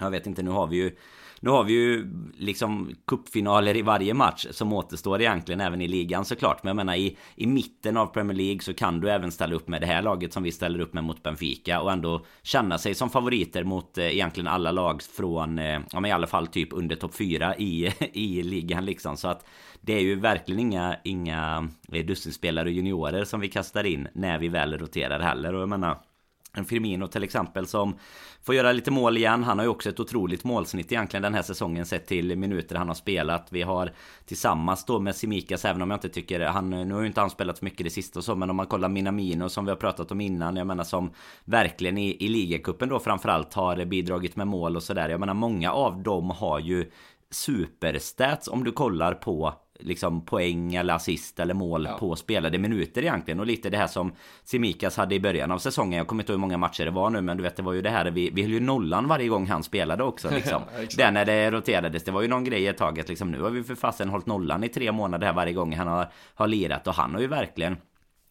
Jag 0.00 0.10
vet 0.10 0.26
inte 0.26 0.42
nu 0.42 0.50
har 0.50 0.66
vi 0.66 0.76
ju 0.76 0.96
nu 1.40 1.50
har 1.50 1.64
vi 1.64 1.72
ju 1.72 2.06
liksom 2.34 2.94
kuppfinaler 3.06 3.76
i 3.76 3.82
varje 3.82 4.14
match 4.14 4.46
som 4.50 4.72
återstår 4.72 5.20
egentligen 5.20 5.60
även 5.60 5.80
i 5.80 5.88
ligan 5.88 6.24
såklart. 6.24 6.62
Men 6.62 6.68
jag 6.68 6.76
menar 6.76 6.94
i, 6.94 7.16
i 7.34 7.46
mitten 7.46 7.96
av 7.96 8.06
Premier 8.06 8.36
League 8.36 8.60
så 8.60 8.74
kan 8.74 9.00
du 9.00 9.10
även 9.10 9.32
ställa 9.32 9.54
upp 9.54 9.68
med 9.68 9.80
det 9.80 9.86
här 9.86 10.02
laget 10.02 10.32
som 10.32 10.42
vi 10.42 10.52
ställer 10.52 10.80
upp 10.80 10.94
med 10.94 11.04
mot 11.04 11.22
Benfica 11.22 11.80
och 11.80 11.92
ändå 11.92 12.24
känna 12.42 12.78
sig 12.78 12.94
som 12.94 13.10
favoriter 13.10 13.64
mot 13.64 13.98
eh, 13.98 14.04
egentligen 14.04 14.48
alla 14.48 14.72
lag 14.72 15.02
från, 15.02 15.58
eh, 15.58 15.80
ja 15.92 16.00
men 16.00 16.04
i 16.04 16.12
alla 16.12 16.26
fall 16.26 16.46
typ 16.46 16.68
under 16.72 16.96
topp 16.96 17.14
4 17.14 17.56
i, 17.56 17.92
i 18.12 18.42
ligan 18.42 18.84
liksom. 18.84 19.16
Så 19.16 19.28
att 19.28 19.46
det 19.80 19.92
är 19.92 20.00
ju 20.00 20.14
verkligen 20.14 20.60
inga, 20.60 20.96
inga 21.04 21.68
eh, 21.92 22.06
dussinspelare 22.06 22.68
och 22.68 22.72
juniorer 22.74 23.24
som 23.24 23.40
vi 23.40 23.48
kastar 23.48 23.84
in 23.84 24.08
när 24.14 24.38
vi 24.38 24.48
väl 24.48 24.78
roterar 24.78 25.20
heller. 25.20 25.54
Och 25.54 25.60
jag 25.60 25.68
menar 25.68 25.98
en 26.52 26.64
Firmino 26.64 27.06
till 27.06 27.24
exempel 27.24 27.66
som 27.66 27.96
får 28.42 28.54
göra 28.54 28.72
lite 28.72 28.90
mål 28.90 29.16
igen. 29.16 29.44
Han 29.44 29.58
har 29.58 29.64
ju 29.64 29.70
också 29.70 29.88
ett 29.88 30.00
otroligt 30.00 30.44
målsnitt 30.44 30.92
egentligen 30.92 31.22
den 31.22 31.34
här 31.34 31.42
säsongen 31.42 31.86
sett 31.86 32.06
till 32.06 32.36
minuter 32.36 32.76
han 32.76 32.88
har 32.88 32.94
spelat. 32.94 33.46
Vi 33.50 33.62
har 33.62 33.92
tillsammans 34.24 34.84
då 34.84 34.98
med 34.98 35.16
Simikas, 35.16 35.64
även 35.64 35.82
om 35.82 35.90
jag 35.90 35.96
inte 35.96 36.08
tycker 36.08 36.40
han... 36.40 36.70
Nu 36.70 36.94
har 36.94 37.00
ju 37.00 37.06
inte 37.06 37.20
han 37.20 37.30
spelat 37.30 37.58
så 37.58 37.64
mycket 37.64 37.84
det 37.84 37.90
sista 37.90 38.18
och 38.18 38.24
så, 38.24 38.36
men 38.36 38.50
om 38.50 38.56
man 38.56 38.66
kollar 38.66 38.88
Minamino 38.88 39.48
som 39.48 39.64
vi 39.64 39.70
har 39.70 39.76
pratat 39.76 40.12
om 40.12 40.20
innan. 40.20 40.56
Jag 40.56 40.66
menar 40.66 40.84
som 40.84 41.10
verkligen 41.44 41.98
i, 41.98 42.16
i 42.24 42.28
ligacupen 42.28 42.88
då 42.88 42.98
framförallt 42.98 43.54
har 43.54 43.84
bidragit 43.84 44.36
med 44.36 44.46
mål 44.46 44.76
och 44.76 44.82
sådär. 44.82 45.08
Jag 45.08 45.20
menar 45.20 45.34
många 45.34 45.72
av 45.72 46.02
dem 46.02 46.30
har 46.30 46.58
ju 46.58 46.90
superstats 47.30 48.48
om 48.48 48.64
du 48.64 48.72
kollar 48.72 49.14
på 49.14 49.54
liksom 49.82 50.24
poäng 50.24 50.74
eller 50.74 50.94
assist 50.94 51.40
eller 51.40 51.54
mål 51.54 51.86
ja. 51.90 51.98
på 51.98 52.16
spelade 52.16 52.58
minuter 52.58 53.02
egentligen. 53.02 53.40
Och 53.40 53.46
lite 53.46 53.70
det 53.70 53.76
här 53.76 53.86
som 53.86 54.12
Simikas 54.44 54.96
hade 54.96 55.14
i 55.14 55.20
början 55.20 55.50
av 55.50 55.58
säsongen. 55.58 55.98
Jag 55.98 56.06
kommer 56.06 56.22
inte 56.22 56.32
ihåg 56.32 56.38
hur 56.38 56.40
många 56.40 56.58
matcher 56.58 56.84
det 56.84 56.90
var 56.90 57.10
nu 57.10 57.20
men 57.20 57.36
du 57.36 57.42
vet 57.42 57.56
det 57.56 57.62
var 57.62 57.72
ju 57.72 57.82
det 57.82 57.90
här 57.90 58.10
vi, 58.10 58.30
vi 58.30 58.42
höll 58.42 58.52
ju 58.52 58.60
nollan 58.60 59.08
varje 59.08 59.28
gång 59.28 59.46
han 59.46 59.62
spelade 59.62 60.04
också 60.04 60.30
liksom. 60.34 60.62
det 60.96 61.10
när 61.10 61.24
det 61.24 61.50
roterades. 61.50 62.04
Det 62.04 62.10
var 62.10 62.22
ju 62.22 62.28
någon 62.28 62.44
grej 62.44 62.66
ett 62.66 62.78
tag 62.78 63.04
liksom. 63.08 63.30
Nu 63.30 63.42
har 63.42 63.50
vi 63.50 63.62
för 63.62 63.74
fasen 63.74 64.08
hållit 64.08 64.26
nollan 64.26 64.64
i 64.64 64.68
tre 64.68 64.92
månader 64.92 65.26
här 65.26 65.34
varje 65.34 65.52
gång 65.52 65.76
han 65.76 65.86
har, 65.86 66.12
har 66.34 66.48
lirat. 66.48 66.86
Och 66.86 66.94
han 66.94 67.14
har 67.14 67.20
ju 67.20 67.26
verkligen 67.26 67.76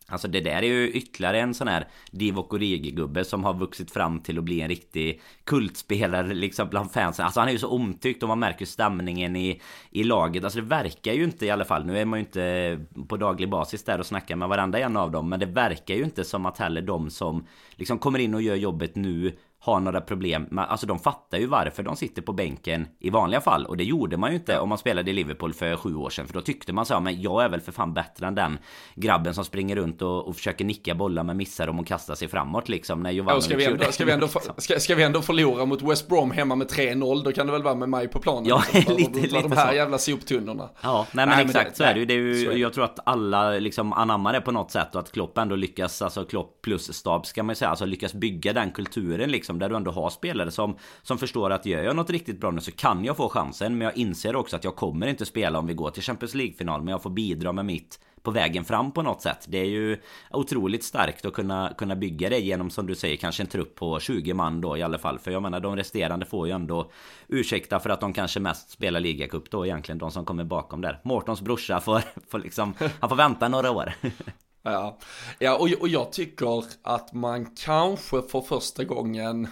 Alltså 0.09 0.27
det 0.27 0.39
där 0.39 0.63
är 0.63 0.67
ju 0.67 0.91
ytterligare 0.91 1.39
en 1.39 1.53
sån 1.53 1.67
här 1.67 1.87
Divock 2.11 2.53
Origi-gubbe 2.53 3.23
som 3.23 3.43
har 3.43 3.53
vuxit 3.53 3.91
fram 3.91 4.19
till 4.19 4.37
att 4.37 4.43
bli 4.43 4.61
en 4.61 4.69
riktig 4.69 5.21
kultspelare 5.43 6.33
liksom 6.33 6.69
bland 6.69 6.91
fansen. 6.91 7.25
Alltså 7.25 7.39
han 7.39 7.49
är 7.49 7.53
ju 7.53 7.59
så 7.59 7.69
omtyckt 7.69 8.23
och 8.23 8.29
man 8.29 8.39
märker 8.39 8.65
stämningen 8.65 9.35
i, 9.35 9.61
i 9.91 10.03
laget. 10.03 10.43
Alltså 10.43 10.59
det 10.59 10.65
verkar 10.65 11.13
ju 11.13 11.23
inte 11.23 11.45
i 11.45 11.49
alla 11.49 11.65
fall, 11.65 11.85
nu 11.85 11.97
är 11.97 12.05
man 12.05 12.19
ju 12.19 12.25
inte 12.25 12.79
på 13.07 13.17
daglig 13.17 13.49
basis 13.49 13.83
där 13.83 13.99
och 13.99 14.05
snackar 14.05 14.35
med 14.35 14.49
varenda 14.49 14.79
en 14.79 14.97
av 14.97 15.11
dem. 15.11 15.29
Men 15.29 15.39
det 15.39 15.45
verkar 15.45 15.95
ju 15.95 16.03
inte 16.03 16.23
som 16.23 16.45
att 16.45 16.57
heller 16.57 16.81
de 16.81 17.09
som 17.09 17.45
liksom 17.71 17.99
kommer 17.99 18.19
in 18.19 18.33
och 18.33 18.41
gör 18.41 18.55
jobbet 18.55 18.95
nu 18.95 19.37
har 19.61 19.79
några 19.79 20.01
problem. 20.01 20.59
Alltså 20.59 20.87
de 20.87 20.99
fattar 20.99 21.37
ju 21.37 21.45
varför 21.45 21.83
de 21.83 21.95
sitter 21.95 22.21
på 22.21 22.33
bänken 22.33 22.87
i 22.99 23.09
vanliga 23.09 23.41
fall. 23.41 23.65
Och 23.65 23.77
det 23.77 23.83
gjorde 23.83 24.17
man 24.17 24.29
ju 24.29 24.35
inte 24.35 24.59
om 24.59 24.69
man 24.69 24.77
spelade 24.77 25.11
i 25.11 25.13
Liverpool 25.13 25.53
för 25.53 25.75
sju 25.75 25.95
år 25.95 26.09
sedan. 26.09 26.27
För 26.27 26.33
då 26.33 26.41
tyckte 26.41 26.73
man 26.73 26.85
så 26.85 26.93
här, 26.93 27.01
men 27.01 27.21
jag 27.21 27.43
är 27.43 27.49
väl 27.49 27.61
för 27.61 27.71
fan 27.71 27.93
bättre 27.93 28.27
än 28.27 28.35
den 28.35 28.57
grabben 28.95 29.33
som 29.33 29.45
springer 29.45 29.75
runt 29.75 30.01
och, 30.01 30.27
och 30.27 30.35
försöker 30.35 30.65
nicka 30.65 30.95
bollar 30.95 31.23
men 31.23 31.37
missar 31.37 31.67
dem 31.67 31.79
och 31.79 31.87
kastar 31.87 32.15
sig 32.15 32.27
framåt 32.27 32.69
liksom. 32.69 33.03
När 33.03 33.11
ja, 33.11 33.41
ska, 33.41 33.57
vi 33.57 33.65
ändå, 33.65 33.91
ska, 33.91 34.05
vi 34.05 34.11
ändå, 34.11 34.27
ska, 34.57 34.79
ska, 34.79 34.95
vi 34.95 35.03
ändå 35.03 35.21
förlora 35.21 35.65
mot 35.65 35.81
West 35.81 36.07
Brom 36.07 36.31
hemma 36.31 36.55
med 36.55 36.67
3-0 36.67 37.23
då 37.23 37.31
kan 37.31 37.45
det 37.45 37.51
väl 37.51 37.63
vara 37.63 37.75
med 37.75 37.89
mig 37.89 38.07
på 38.07 38.19
planen. 38.19 38.45
Ja, 38.45 38.63
liksom, 38.73 38.95
lite, 38.97 39.19
lite 39.19 39.41
De 39.41 39.51
här 39.51 39.69
så. 39.69 39.75
jävla 39.75 39.97
soptunnorna. 39.97 40.69
Ja, 40.81 41.07
nej 41.11 41.25
men 41.25 41.35
nej, 41.35 41.45
exakt 41.45 41.63
men 41.63 41.71
det, 41.71 41.75
så 41.77 41.83
är 41.83 41.93
det 41.93 41.99
ju. 41.99 42.05
Det 42.05 42.13
är 42.13 42.51
ju 42.53 42.59
jag 42.59 42.73
tror 42.73 42.83
att 42.83 42.99
alla 43.03 43.49
liksom 43.49 43.93
anammar 43.93 44.33
det 44.33 44.41
på 44.41 44.51
något 44.51 44.71
sätt 44.71 44.95
och 44.95 45.01
att 45.01 45.11
Klopp 45.11 45.37
ändå 45.37 45.55
lyckas, 45.55 46.01
alltså 46.01 46.25
Klopp 46.25 46.61
plus 46.61 46.93
stab 46.93 47.25
ska 47.25 47.43
man 47.43 47.51
ju 47.51 47.55
säga, 47.55 47.69
alltså 47.69 47.85
lyckas 47.85 48.13
bygga 48.13 48.53
den 48.53 48.71
kulturen 48.71 49.31
liksom 49.31 49.48
liksom 49.49 49.59
Där 49.59 49.69
du 49.69 49.75
ändå 49.75 49.91
har 49.91 50.09
spelare 50.09 50.51
som 50.51 50.75
Som 51.01 51.17
förstår 51.17 51.49
att 51.49 51.65
gör 51.65 51.83
jag 51.83 51.95
något 51.95 52.09
riktigt 52.09 52.39
bra 52.39 52.51
nu 52.51 52.61
så 52.61 52.71
kan 52.71 53.05
jag 53.05 53.17
få 53.17 53.29
chansen 53.29 53.77
Men 53.77 53.85
jag 53.85 53.97
inser 53.97 54.35
också 54.35 54.55
att 54.55 54.63
jag 54.63 54.75
kommer 54.75 55.07
inte 55.07 55.25
spela 55.25 55.59
om 55.59 55.67
vi 55.67 55.73
går 55.73 55.91
till 55.91 56.03
Champions 56.03 56.35
League-final 56.35 56.81
Men 56.81 56.91
jag 56.91 57.03
får 57.03 57.09
bidra 57.09 57.51
med 57.51 57.65
mitt 57.65 57.99
på 58.21 58.31
vägen 58.31 58.65
fram 58.65 58.91
på 58.91 59.01
något 59.01 59.21
sätt. 59.21 59.45
Det 59.47 59.57
är 59.57 59.65
ju 59.65 59.97
otroligt 60.31 60.83
starkt 60.83 61.25
att 61.25 61.33
kunna, 61.33 61.73
kunna 61.77 61.95
bygga 61.95 62.29
det 62.29 62.39
genom 62.39 62.69
som 62.69 62.87
du 62.87 62.95
säger 62.95 63.17
kanske 63.17 63.43
en 63.43 63.47
trupp 63.47 63.75
på 63.75 63.99
20 63.99 64.33
man 64.33 64.61
då 64.61 64.77
i 64.77 64.83
alla 64.83 64.97
fall. 64.97 65.19
För 65.19 65.31
jag 65.31 65.41
menar 65.41 65.59
de 65.59 65.75
resterande 65.75 66.25
får 66.25 66.47
ju 66.47 66.53
ändå 66.53 66.91
ursäkta 67.27 67.79
för 67.79 67.89
att 67.89 68.01
de 68.01 68.13
kanske 68.13 68.39
mest 68.39 68.69
spelar 68.69 68.99
ligacup 68.99 69.51
då 69.51 69.65
egentligen. 69.65 69.97
De 69.97 70.11
som 70.11 70.25
kommer 70.25 70.43
bakom 70.43 70.81
där. 70.81 70.99
Mårtons 71.03 71.41
brorsa 71.41 71.79
får, 71.79 72.01
får 72.29 72.39
liksom, 72.39 72.73
han 72.99 73.09
får 73.09 73.15
vänta 73.15 73.47
några 73.47 73.71
år. 73.71 73.93
Ja, 74.63 74.99
ja 75.39 75.57
och, 75.57 75.69
och 75.79 75.87
jag 75.87 76.11
tycker 76.11 76.63
att 76.81 77.13
man 77.13 77.45
kanske 77.55 78.21
för 78.21 78.41
första 78.41 78.83
gången 78.83 79.47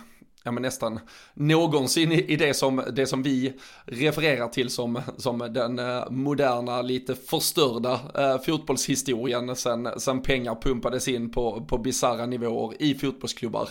ja 0.47 0.51
men 0.51 0.63
nästan 0.63 0.99
någonsin 1.33 2.11
i 2.11 2.35
det 2.35 2.53
som, 2.53 2.83
det 2.93 3.07
som 3.07 3.23
vi 3.23 3.53
refererar 3.85 4.47
till 4.47 4.69
som, 4.69 5.01
som 5.17 5.37
den 5.37 5.79
eh, 5.79 6.09
moderna, 6.09 6.81
lite 6.81 7.15
förstörda 7.15 7.99
eh, 8.15 8.41
fotbollshistorien 8.41 9.55
sen, 9.55 9.89
sen 9.97 10.21
pengar 10.21 10.57
pumpades 10.61 11.07
in 11.07 11.31
på, 11.31 11.65
på 11.65 11.77
bisarra 11.77 12.25
nivåer 12.25 12.81
i 12.81 12.95
fotbollsklubbar. 12.95 13.69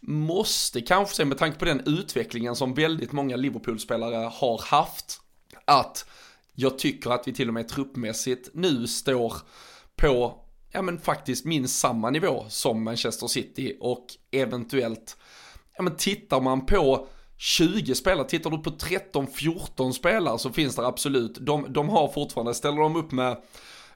Måste 0.00 0.80
kanske 0.80 1.14
se 1.14 1.24
med 1.24 1.38
tanke 1.38 1.58
på 1.58 1.64
den 1.64 1.82
utvecklingen 1.86 2.56
som 2.56 2.74
väldigt 2.74 3.12
många 3.12 3.36
Liverpool-spelare 3.36 4.30
har 4.32 4.62
haft, 4.64 5.20
att 5.64 6.06
jag 6.54 6.78
tycker 6.78 7.10
att 7.10 7.28
vi 7.28 7.32
till 7.32 7.48
och 7.48 7.54
med 7.54 7.68
truppmässigt 7.68 8.50
nu 8.54 8.86
står 8.86 9.34
på, 9.96 10.44
ja 10.72 10.82
men 10.82 10.98
faktiskt 10.98 11.44
minst 11.44 11.78
samma 11.78 12.10
nivå 12.10 12.44
som 12.48 12.84
Manchester 12.84 13.26
City 13.26 13.76
och 13.80 14.06
eventuellt 14.30 15.16
ja 15.76 15.82
men 15.82 15.96
tittar 15.96 16.40
man 16.40 16.66
på 16.66 17.06
20 17.36 17.94
spelare, 17.94 18.28
tittar 18.28 18.50
du 18.50 18.58
på 18.58 18.70
13-14 18.70 19.92
spelare 19.92 20.38
så 20.38 20.50
finns 20.50 20.76
det 20.76 20.86
absolut, 20.86 21.38
de, 21.40 21.72
de 21.72 21.88
har 21.88 22.08
fortfarande, 22.08 22.54
ställer 22.54 22.82
de 22.82 22.96
upp 22.96 23.12
med 23.12 23.36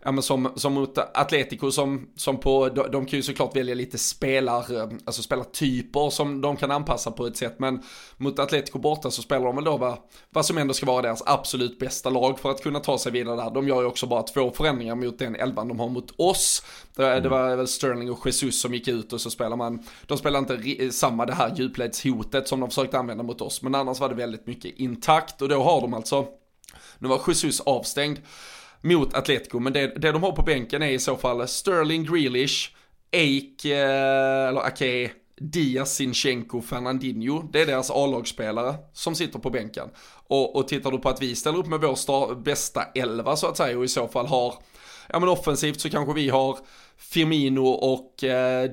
ja, 0.04 0.12
men 0.12 0.22
som, 0.22 0.52
som 0.56 0.72
mot 0.72 0.98
Atletico 0.98 1.70
som, 1.70 2.08
som 2.16 2.40
på, 2.40 2.68
de, 2.68 2.90
de 2.90 3.06
kan 3.06 3.16
ju 3.18 3.22
såklart 3.22 3.56
välja 3.56 3.74
lite 3.74 3.98
spelar, 3.98 4.76
eh, 4.76 4.88
alltså 5.04 5.22
spelartyper 5.22 6.10
som 6.10 6.40
de 6.40 6.56
kan 6.56 6.70
anpassa 6.70 7.10
på 7.10 7.26
ett 7.26 7.36
sätt. 7.36 7.54
Men 7.58 7.82
mot 8.16 8.38
Atletico 8.38 8.78
borta 8.78 9.10
så 9.10 9.22
spelar 9.22 9.46
de 9.46 9.56
väl 9.56 9.64
då 9.64 9.76
vad, 9.76 9.98
vad 10.30 10.46
som 10.46 10.58
ändå 10.58 10.74
ska 10.74 10.86
vara 10.86 11.02
deras 11.02 11.22
absolut 11.26 11.78
bästa 11.78 12.10
lag 12.10 12.38
för 12.38 12.50
att 12.50 12.62
kunna 12.62 12.80
ta 12.80 12.98
sig 12.98 13.12
vidare 13.12 13.36
där. 13.36 13.50
De 13.50 13.68
gör 13.68 13.80
ju 13.80 13.86
också 13.86 14.06
bara 14.06 14.22
två 14.22 14.50
förändringar 14.50 14.94
mot 14.94 15.18
den 15.18 15.36
elvan 15.36 15.68
de 15.68 15.80
har 15.80 15.88
mot 15.88 16.14
oss. 16.16 16.62
Det, 16.96 17.20
det 17.20 17.28
var 17.28 17.56
väl 17.56 17.68
Sterling 17.68 18.10
och 18.10 18.26
Jesus 18.26 18.60
som 18.60 18.74
gick 18.74 18.88
ut 18.88 19.12
och 19.12 19.20
så 19.20 19.30
spelar 19.30 19.56
man, 19.56 19.82
de 20.06 20.18
spelar 20.18 20.38
inte 20.38 20.54
eh, 20.54 20.90
samma 20.90 21.26
det 21.26 21.34
här 21.34 21.54
djupledshotet 21.56 22.48
som 22.48 22.60
de 22.60 22.68
försökte 22.68 22.98
använda 22.98 23.22
mot 23.22 23.40
oss. 23.40 23.62
Men 23.62 23.74
annars 23.74 24.00
var 24.00 24.08
det 24.08 24.14
väldigt 24.14 24.46
mycket 24.46 24.78
intakt 24.78 25.42
och 25.42 25.48
då 25.48 25.62
har 25.62 25.80
de 25.80 25.94
alltså, 25.94 26.26
nu 26.98 27.08
var 27.08 27.20
Jesus 27.26 27.60
avstängd 27.60 28.18
mot 28.82 29.14
Atletico. 29.14 29.58
Men 29.58 29.72
det, 29.72 29.86
det 29.86 30.12
de 30.12 30.22
har 30.22 30.32
på 30.32 30.42
bänken 30.42 30.82
är 30.82 30.90
i 30.90 30.98
så 30.98 31.16
fall 31.16 31.48
Sterling 31.48 32.04
Grealish, 32.04 32.70
Ake, 33.12 33.74
eh, 33.74 34.48
eller 34.48 34.66
Ake, 34.66 35.10
Diaz, 35.40 35.94
Sinchenko, 35.94 36.62
Fernandinho. 36.62 37.42
Det 37.52 37.60
är 37.60 37.66
deras 37.66 37.90
A-lagsspelare 37.90 38.74
som 38.92 39.14
sitter 39.14 39.38
på 39.38 39.50
bänken. 39.50 39.88
Och, 40.32 40.56
och 40.56 40.68
tittar 40.68 40.90
du 40.90 40.98
på 40.98 41.08
att 41.08 41.22
vi 41.22 41.34
ställer 41.34 41.58
upp 41.58 41.66
med 41.66 41.80
vår 41.80 41.94
star, 41.94 42.34
bästa 42.34 42.82
elva 42.94 43.36
så 43.36 43.46
att 43.46 43.56
säga 43.56 43.78
och 43.78 43.84
i 43.84 43.88
så 43.88 44.08
fall 44.08 44.26
har, 44.26 44.54
ja 45.08 45.18
men 45.20 45.28
offensivt 45.28 45.80
så 45.80 45.90
kanske 45.90 46.14
vi 46.14 46.28
har 46.28 46.58
Firmino 46.96 47.66
och 47.66 48.24
eh, 48.24 48.70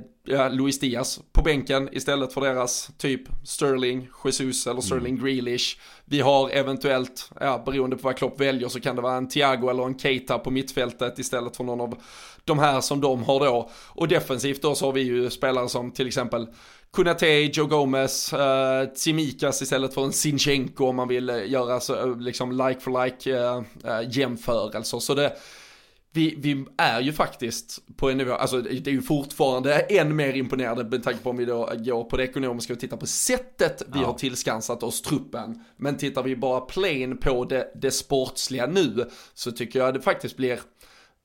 Luis 0.52 0.80
Diaz 0.80 1.20
på 1.32 1.42
bänken 1.42 1.90
istället 1.92 2.34
för 2.34 2.42
deras 2.42 2.92
typ 2.98 3.22
Sterling, 3.44 4.08
Jesus 4.26 4.68
eller 4.68 4.82
Sterling 4.82 5.18
mm. 5.18 5.26
Grealish. 5.26 5.80
Vi 6.06 6.22
har 6.22 6.50
eventuellt, 6.50 7.32
ja, 7.40 7.64
beroende 7.66 7.96
på 7.96 8.02
vad 8.02 8.18
Klopp 8.18 8.40
väljer 8.40 8.70
så 8.70 8.80
kan 8.80 8.96
det 8.96 9.02
vara 9.02 9.18
en 9.18 9.30
Thiago 9.30 9.70
eller 9.70 9.84
en 9.84 10.00
Keita 10.00 10.40
på 10.40 10.52
mittfältet 10.52 11.20
istället 11.20 11.58
för 11.58 11.64
någon 11.64 11.82
av 11.82 11.96
de 12.46 12.60
här 12.60 12.82
som 12.82 13.02
de 13.02 13.24
har 13.24 13.40
då. 13.40 13.70
Och 13.88 14.08
defensivt 14.08 14.62
då 14.62 14.76
så 14.76 14.86
har 14.86 14.94
vi 14.94 15.02
ju 15.02 15.30
spelare 15.30 15.70
som 15.70 15.92
till 15.92 16.08
exempel 16.08 16.48
Kunate, 16.94 17.28
Joe 17.54 17.68
Gomez, 17.68 18.34
uh, 18.34 18.94
Tsimikas 18.94 19.62
istället 19.62 19.94
för 19.94 20.04
en 20.04 20.14
Sinchenko 20.14 20.86
om 20.86 20.96
man 20.96 21.08
vill 21.08 21.30
uh, 21.30 21.50
göra 21.50 21.80
så, 21.80 22.06
uh, 22.06 22.20
liksom 22.20 22.52
like 22.52 22.80
for 22.80 23.06
like 23.06 23.32
uh, 23.32 23.64
jämförelser. 24.10 25.00
Så 25.00 25.14
det, 25.14 25.34
vi, 26.12 26.36
vi 26.38 26.66
är 26.78 27.02
ju 27.02 27.14
faktiskt 27.14 27.80
på 27.98 28.10
en 28.10 28.18
nivå, 28.18 28.34
alltså 28.34 28.62
det 28.62 28.88
är 28.88 28.92
ju 28.92 29.02
fortfarande 29.02 29.80
än 29.80 30.16
mer 30.16 30.34
imponerande 30.34 30.84
med 30.84 31.04
tanke 31.04 31.24
på 31.24 31.30
om 31.30 31.38
vi 31.38 31.46
då 31.46 31.70
går 31.78 32.04
på 32.04 32.18
det 32.18 32.24
ekonomiska 32.24 32.74
och 32.74 32.80
tittar 32.80 32.98
på 32.98 33.08
sättet 33.08 33.82
vi 33.88 34.00
ja. 34.00 34.06
har 34.06 34.14
tillskansat 34.14 34.84
oss 34.84 35.02
truppen. 35.02 35.64
Men 35.78 35.98
tittar 35.98 36.24
vi 36.24 36.36
bara 36.36 36.62
plain 36.62 37.18
på 37.18 37.46
det, 37.46 37.72
det 37.76 37.92
sportsliga 37.92 38.66
nu 38.66 39.10
så 39.34 39.52
tycker 39.52 39.80
jag 39.80 39.94
det 39.94 40.02
faktiskt 40.02 40.38
blir, 40.38 40.60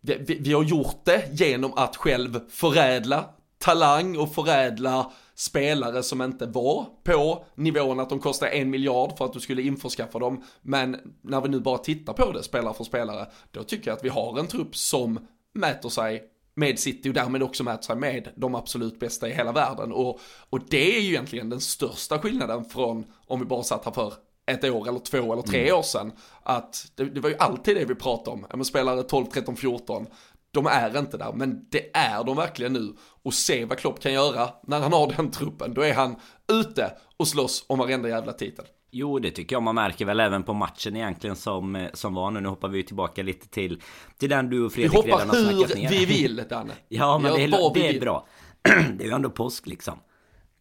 vi, 0.00 0.38
vi 0.40 0.52
har 0.52 0.64
gjort 0.64 1.04
det 1.04 1.28
genom 1.32 1.72
att 1.74 1.96
själv 1.96 2.40
förädla 2.50 3.24
talang 3.58 4.16
och 4.16 4.34
förädla 4.34 5.12
spelare 5.34 6.02
som 6.02 6.22
inte 6.22 6.46
var 6.46 6.86
på 7.04 7.44
nivån 7.54 8.00
att 8.00 8.08
de 8.08 8.18
kostade 8.18 8.50
en 8.50 8.70
miljard 8.70 9.18
för 9.18 9.24
att 9.24 9.32
du 9.32 9.40
skulle 9.40 9.62
införskaffa 9.62 10.18
dem. 10.18 10.44
Men 10.62 10.96
när 11.22 11.40
vi 11.40 11.48
nu 11.48 11.60
bara 11.60 11.78
tittar 11.78 12.12
på 12.12 12.32
det 12.32 12.42
spelare 12.42 12.74
för 12.74 12.84
spelare, 12.84 13.26
då 13.50 13.62
tycker 13.62 13.90
jag 13.90 13.96
att 13.96 14.04
vi 14.04 14.08
har 14.08 14.38
en 14.38 14.46
trupp 14.46 14.76
som 14.76 15.26
mäter 15.54 15.88
sig 15.88 16.22
med 16.54 16.78
City 16.78 17.10
och 17.10 17.14
därmed 17.14 17.42
också 17.42 17.64
mäter 17.64 17.82
sig 17.82 17.96
med 17.96 18.28
de 18.36 18.54
absolut 18.54 19.00
bästa 19.00 19.28
i 19.28 19.32
hela 19.32 19.52
världen. 19.52 19.92
Och, 19.92 20.20
och 20.50 20.60
det 20.68 20.96
är 20.96 21.00
ju 21.00 21.08
egentligen 21.08 21.50
den 21.50 21.60
största 21.60 22.18
skillnaden 22.18 22.64
från 22.64 23.04
om 23.26 23.40
vi 23.40 23.46
bara 23.46 23.62
satt 23.62 23.84
här 23.84 23.92
för 23.92 24.14
ett 24.46 24.64
år 24.64 24.88
eller 24.88 24.98
två 24.98 25.32
eller 25.32 25.42
tre 25.42 25.62
mm. 25.62 25.78
år 25.78 25.82
sedan. 25.82 26.12
Att 26.42 26.92
det, 26.94 27.04
det, 27.04 27.20
var 27.20 27.30
ju 27.30 27.36
alltid 27.36 27.76
det 27.76 27.84
vi 27.84 27.94
pratade 27.94 28.30
om. 28.30 28.46
Ja, 28.52 28.64
spelare 28.64 29.02
12, 29.02 29.26
13, 29.26 29.56
14 29.56 30.06
de 30.54 30.66
är 30.66 30.98
inte 30.98 31.16
där, 31.16 31.32
men 31.32 31.66
det 31.70 31.96
är 31.96 32.24
de 32.24 32.36
verkligen 32.36 32.72
nu. 32.72 32.94
Och 33.22 33.34
se 33.34 33.64
vad 33.64 33.78
Klopp 33.78 34.00
kan 34.00 34.12
göra 34.12 34.48
när 34.66 34.80
han 34.80 34.92
har 34.92 35.12
den 35.16 35.30
truppen. 35.30 35.74
Då 35.74 35.82
är 35.82 35.94
han 35.94 36.16
ute 36.52 36.92
och 37.16 37.28
slåss 37.28 37.64
om 37.68 37.78
varenda 37.78 38.08
jävla 38.08 38.32
titel. 38.32 38.64
Jo, 38.90 39.18
det 39.18 39.30
tycker 39.30 39.56
jag 39.56 39.62
man 39.62 39.74
märker 39.74 40.04
väl 40.04 40.20
även 40.20 40.42
på 40.42 40.54
matchen 40.54 40.96
egentligen 40.96 41.36
som, 41.36 41.76
eh, 41.76 41.88
som 41.92 42.14
var 42.14 42.30
nu. 42.30 42.40
Nu 42.40 42.48
hoppar 42.48 42.68
vi 42.68 42.82
tillbaka 42.82 43.22
lite 43.22 43.48
till, 43.48 43.82
till 44.18 44.30
den 44.30 44.50
du 44.50 44.64
och 44.64 44.72
Fredrik 44.72 45.04
redan 45.04 45.28
har 45.28 45.36
snackat 45.36 45.76
ner. 45.76 45.88
Vi 45.90 45.96
hoppar 45.96 45.96
hur 45.96 46.06
vi 46.06 46.22
vill, 46.22 46.36
Danne. 46.48 46.72
ja, 46.88 47.18
men 47.18 47.32
det 47.34 47.44
är, 47.44 47.74
det 47.74 47.96
är 47.96 48.00
bra. 48.00 48.26
det 48.62 49.04
är 49.04 49.06
ju 49.06 49.12
ändå 49.12 49.30
påsk 49.30 49.66
liksom. 49.66 49.98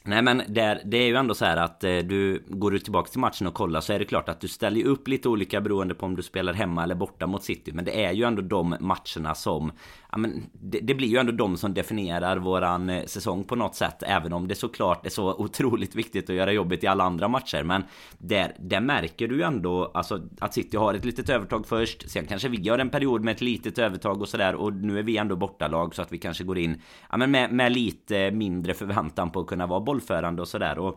Nej 0.05 0.23
men 0.23 0.43
där, 0.49 0.83
det 0.85 0.97
är 0.97 1.07
ju 1.07 1.17
ändå 1.17 1.35
så 1.35 1.45
här 1.45 1.57
att 1.57 1.85
eh, 1.85 1.97
du 1.97 2.45
går 2.49 2.71
du 2.71 2.79
tillbaka 2.79 3.11
till 3.11 3.21
matchen 3.21 3.47
och 3.47 3.55
kollar 3.55 3.81
så 3.81 3.93
är 3.93 3.99
det 3.99 4.05
klart 4.05 4.29
att 4.29 4.41
du 4.41 4.49
ställer 4.49 4.85
upp 4.85 5.09
lite 5.09 5.29
olika 5.29 5.61
beroende 5.61 5.95
på 5.95 6.07
om 6.07 6.17
du 6.17 6.23
spelar 6.23 6.53
hemma 6.53 6.83
eller 6.83 6.95
borta 6.95 7.27
mot 7.27 7.45
City. 7.45 7.73
Men 7.73 7.85
det 7.85 8.05
är 8.05 8.13
ju 8.13 8.25
ändå 8.25 8.43
de 8.43 8.77
matcherna 8.81 9.35
som 9.35 9.73
ja, 10.13 10.19
men 10.19 10.43
det, 10.53 10.81
det, 10.81 10.95
blir 10.95 11.09
ju 11.09 11.17
ändå 11.17 11.33
de 11.33 11.57
som 11.57 11.75
definierar 11.75 12.37
våran 12.37 12.91
eh, 12.91 13.05
säsong 13.05 13.45
på 13.45 13.57
något 13.57 13.75
sätt. 13.75 14.03
Även 14.03 14.33
om 14.33 14.49
det 14.49 14.55
såklart 14.55 15.07
är 15.07 15.11
så 15.11 15.35
otroligt 15.35 15.95
viktigt 15.95 16.31
att 16.31 16.37
göra 16.37 16.53
jobbet 16.53 16.85
i 16.85 16.87
alla 16.87 17.05
andra 17.05 17.29
matcher. 17.29 17.63
Men 17.63 17.85
där, 18.19 18.57
där 18.59 18.81
märker 18.81 19.29
du 19.29 19.37
ju 19.37 19.43
ändå 19.43 19.91
alltså, 19.95 20.21
att 20.41 20.55
City 20.55 20.77
har 20.77 20.95
ett 20.95 21.05
litet 21.05 21.29
övertag 21.29 21.67
först. 21.67 22.11
Sen 22.11 22.27
kanske 22.27 22.49
vi 22.49 22.69
har 22.69 22.79
en 22.79 22.91
period 22.91 23.25
med 23.25 23.33
ett 23.33 23.41
litet 23.41 23.79
övertag 23.79 24.21
och 24.21 24.29
sådär. 24.29 24.55
Och 24.55 24.73
nu 24.73 24.99
är 24.99 25.03
vi 25.03 25.17
ändå 25.17 25.37
bortalag 25.37 25.95
så 25.95 26.03
att 26.03 26.13
vi 26.13 26.19
kanske 26.19 26.45
går 26.45 26.59
in 26.59 26.81
ja, 27.11 27.17
men 27.17 27.31
med, 27.31 27.53
med 27.53 27.73
lite 27.73 28.31
mindre 28.31 28.75
förväntan 28.75 29.31
på 29.31 29.41
att 29.41 29.47
kunna 29.47 29.67
vara 29.67 29.81
borta 29.81 29.92
bollförande 29.93 30.43
och 30.43 30.49
sådär. 30.49 30.79
Och 30.79 30.95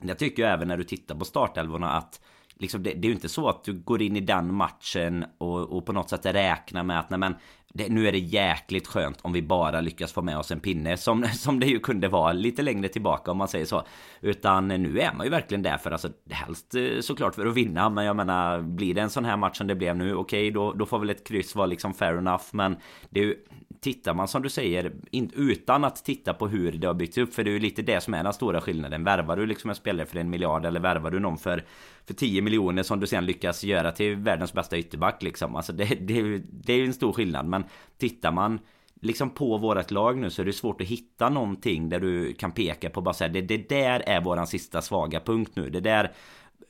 jag 0.00 0.18
tycker 0.18 0.42
ju 0.42 0.48
även 0.48 0.68
när 0.68 0.76
du 0.76 0.84
tittar 0.84 1.14
på 1.14 1.24
startelvorna 1.24 1.90
att 1.90 2.20
Liksom 2.60 2.82
det, 2.82 2.90
det, 2.90 3.06
är 3.06 3.08
ju 3.08 3.14
inte 3.14 3.28
så 3.28 3.48
att 3.48 3.64
du 3.64 3.72
går 3.72 4.02
in 4.02 4.16
i 4.16 4.20
den 4.20 4.54
matchen 4.54 5.24
och, 5.38 5.76
och 5.76 5.86
på 5.86 5.92
något 5.92 6.10
sätt 6.10 6.26
räknar 6.26 6.82
med 6.82 7.00
att 7.00 7.10
nej 7.10 7.18
men 7.18 7.34
det, 7.72 7.88
nu 7.88 8.08
är 8.08 8.12
det 8.12 8.18
jäkligt 8.18 8.86
skönt 8.86 9.18
om 9.22 9.32
vi 9.32 9.42
bara 9.42 9.80
lyckas 9.80 10.12
få 10.12 10.22
med 10.22 10.38
oss 10.38 10.50
en 10.50 10.60
pinne 10.60 10.96
som, 10.96 11.24
som 11.32 11.60
det 11.60 11.66
ju 11.66 11.78
kunde 11.78 12.08
vara 12.08 12.32
lite 12.32 12.62
längre 12.62 12.88
tillbaka 12.88 13.30
om 13.30 13.38
man 13.38 13.48
säger 13.48 13.66
så. 13.66 13.82
Utan 14.20 14.68
nu 14.68 15.00
är 15.00 15.14
man 15.14 15.26
ju 15.26 15.30
verkligen 15.30 15.62
där 15.62 15.76
för 15.78 15.90
alltså 15.90 16.08
helst 16.30 16.74
eh, 16.74 17.00
såklart 17.00 17.34
för 17.34 17.46
att 17.46 17.54
vinna 17.54 17.90
men 17.90 18.04
jag 18.04 18.16
menar 18.16 18.60
blir 18.60 18.94
det 18.94 19.00
en 19.00 19.10
sån 19.10 19.24
här 19.24 19.36
match 19.36 19.58
som 19.58 19.66
det 19.66 19.74
blev 19.74 19.96
nu 19.96 20.14
okej 20.14 20.40
okay, 20.40 20.50
då, 20.50 20.72
då 20.72 20.86
får 20.86 20.98
väl 20.98 21.10
ett 21.10 21.28
kryss 21.28 21.54
vara 21.54 21.66
liksom 21.66 21.94
fair 21.94 22.18
enough 22.18 22.44
men 22.52 22.76
det 23.10 23.20
är 23.20 23.24
ju 23.24 23.36
tittar 23.80 24.14
man 24.14 24.28
som 24.28 24.42
du 24.42 24.48
säger 24.48 24.92
in, 25.10 25.30
utan 25.34 25.84
att 25.84 26.04
titta 26.04 26.34
på 26.34 26.48
hur 26.48 26.72
det 26.72 26.86
har 26.86 26.94
byggts 26.94 27.18
upp 27.18 27.34
för 27.34 27.44
det 27.44 27.50
är 27.50 27.52
ju 27.52 27.58
lite 27.58 27.82
det 27.82 28.00
som 28.00 28.14
är 28.14 28.24
den 28.24 28.32
stora 28.32 28.60
skillnaden. 28.60 29.04
Värvar 29.04 29.36
du 29.36 29.46
liksom 29.46 29.70
en 29.70 29.76
spelare 29.76 30.06
för 30.06 30.18
en 30.18 30.30
miljard 30.30 30.66
eller 30.66 30.80
värvar 30.80 31.10
du 31.10 31.18
någon 31.18 31.38
för, 31.38 31.64
för 32.06 32.14
10 32.14 32.42
miljoner 32.42 32.82
som 32.82 33.00
du 33.00 33.06
sen 33.06 33.26
lyckas 33.26 33.64
göra 33.64 33.92
till 33.92 34.16
världens 34.16 34.52
bästa 34.52 34.78
ytterback 34.78 35.22
liksom. 35.22 35.56
Alltså 35.56 35.72
det, 35.72 35.84
det, 35.84 36.38
det 36.38 36.72
är 36.72 36.76
ju 36.76 36.86
en 36.86 36.94
stor 36.94 37.12
skillnad 37.12 37.46
men 37.46 37.64
tittar 37.98 38.32
man 38.32 38.58
liksom 39.00 39.30
på 39.30 39.58
vårat 39.58 39.90
lag 39.90 40.18
nu 40.18 40.30
så 40.30 40.42
är 40.42 40.46
det 40.46 40.52
svårt 40.52 40.80
att 40.80 40.86
hitta 40.86 41.28
någonting 41.28 41.88
där 41.88 42.00
du 42.00 42.34
kan 42.34 42.52
peka 42.52 42.90
på 42.90 43.00
bara 43.00 43.14
säga 43.14 43.28
det, 43.28 43.40
det 43.40 43.68
där 43.68 44.02
är 44.06 44.20
våran 44.20 44.46
sista 44.46 44.82
svaga 44.82 45.20
punkt 45.20 45.52
nu. 45.54 45.70
Det 45.70 45.80
där 45.80 46.12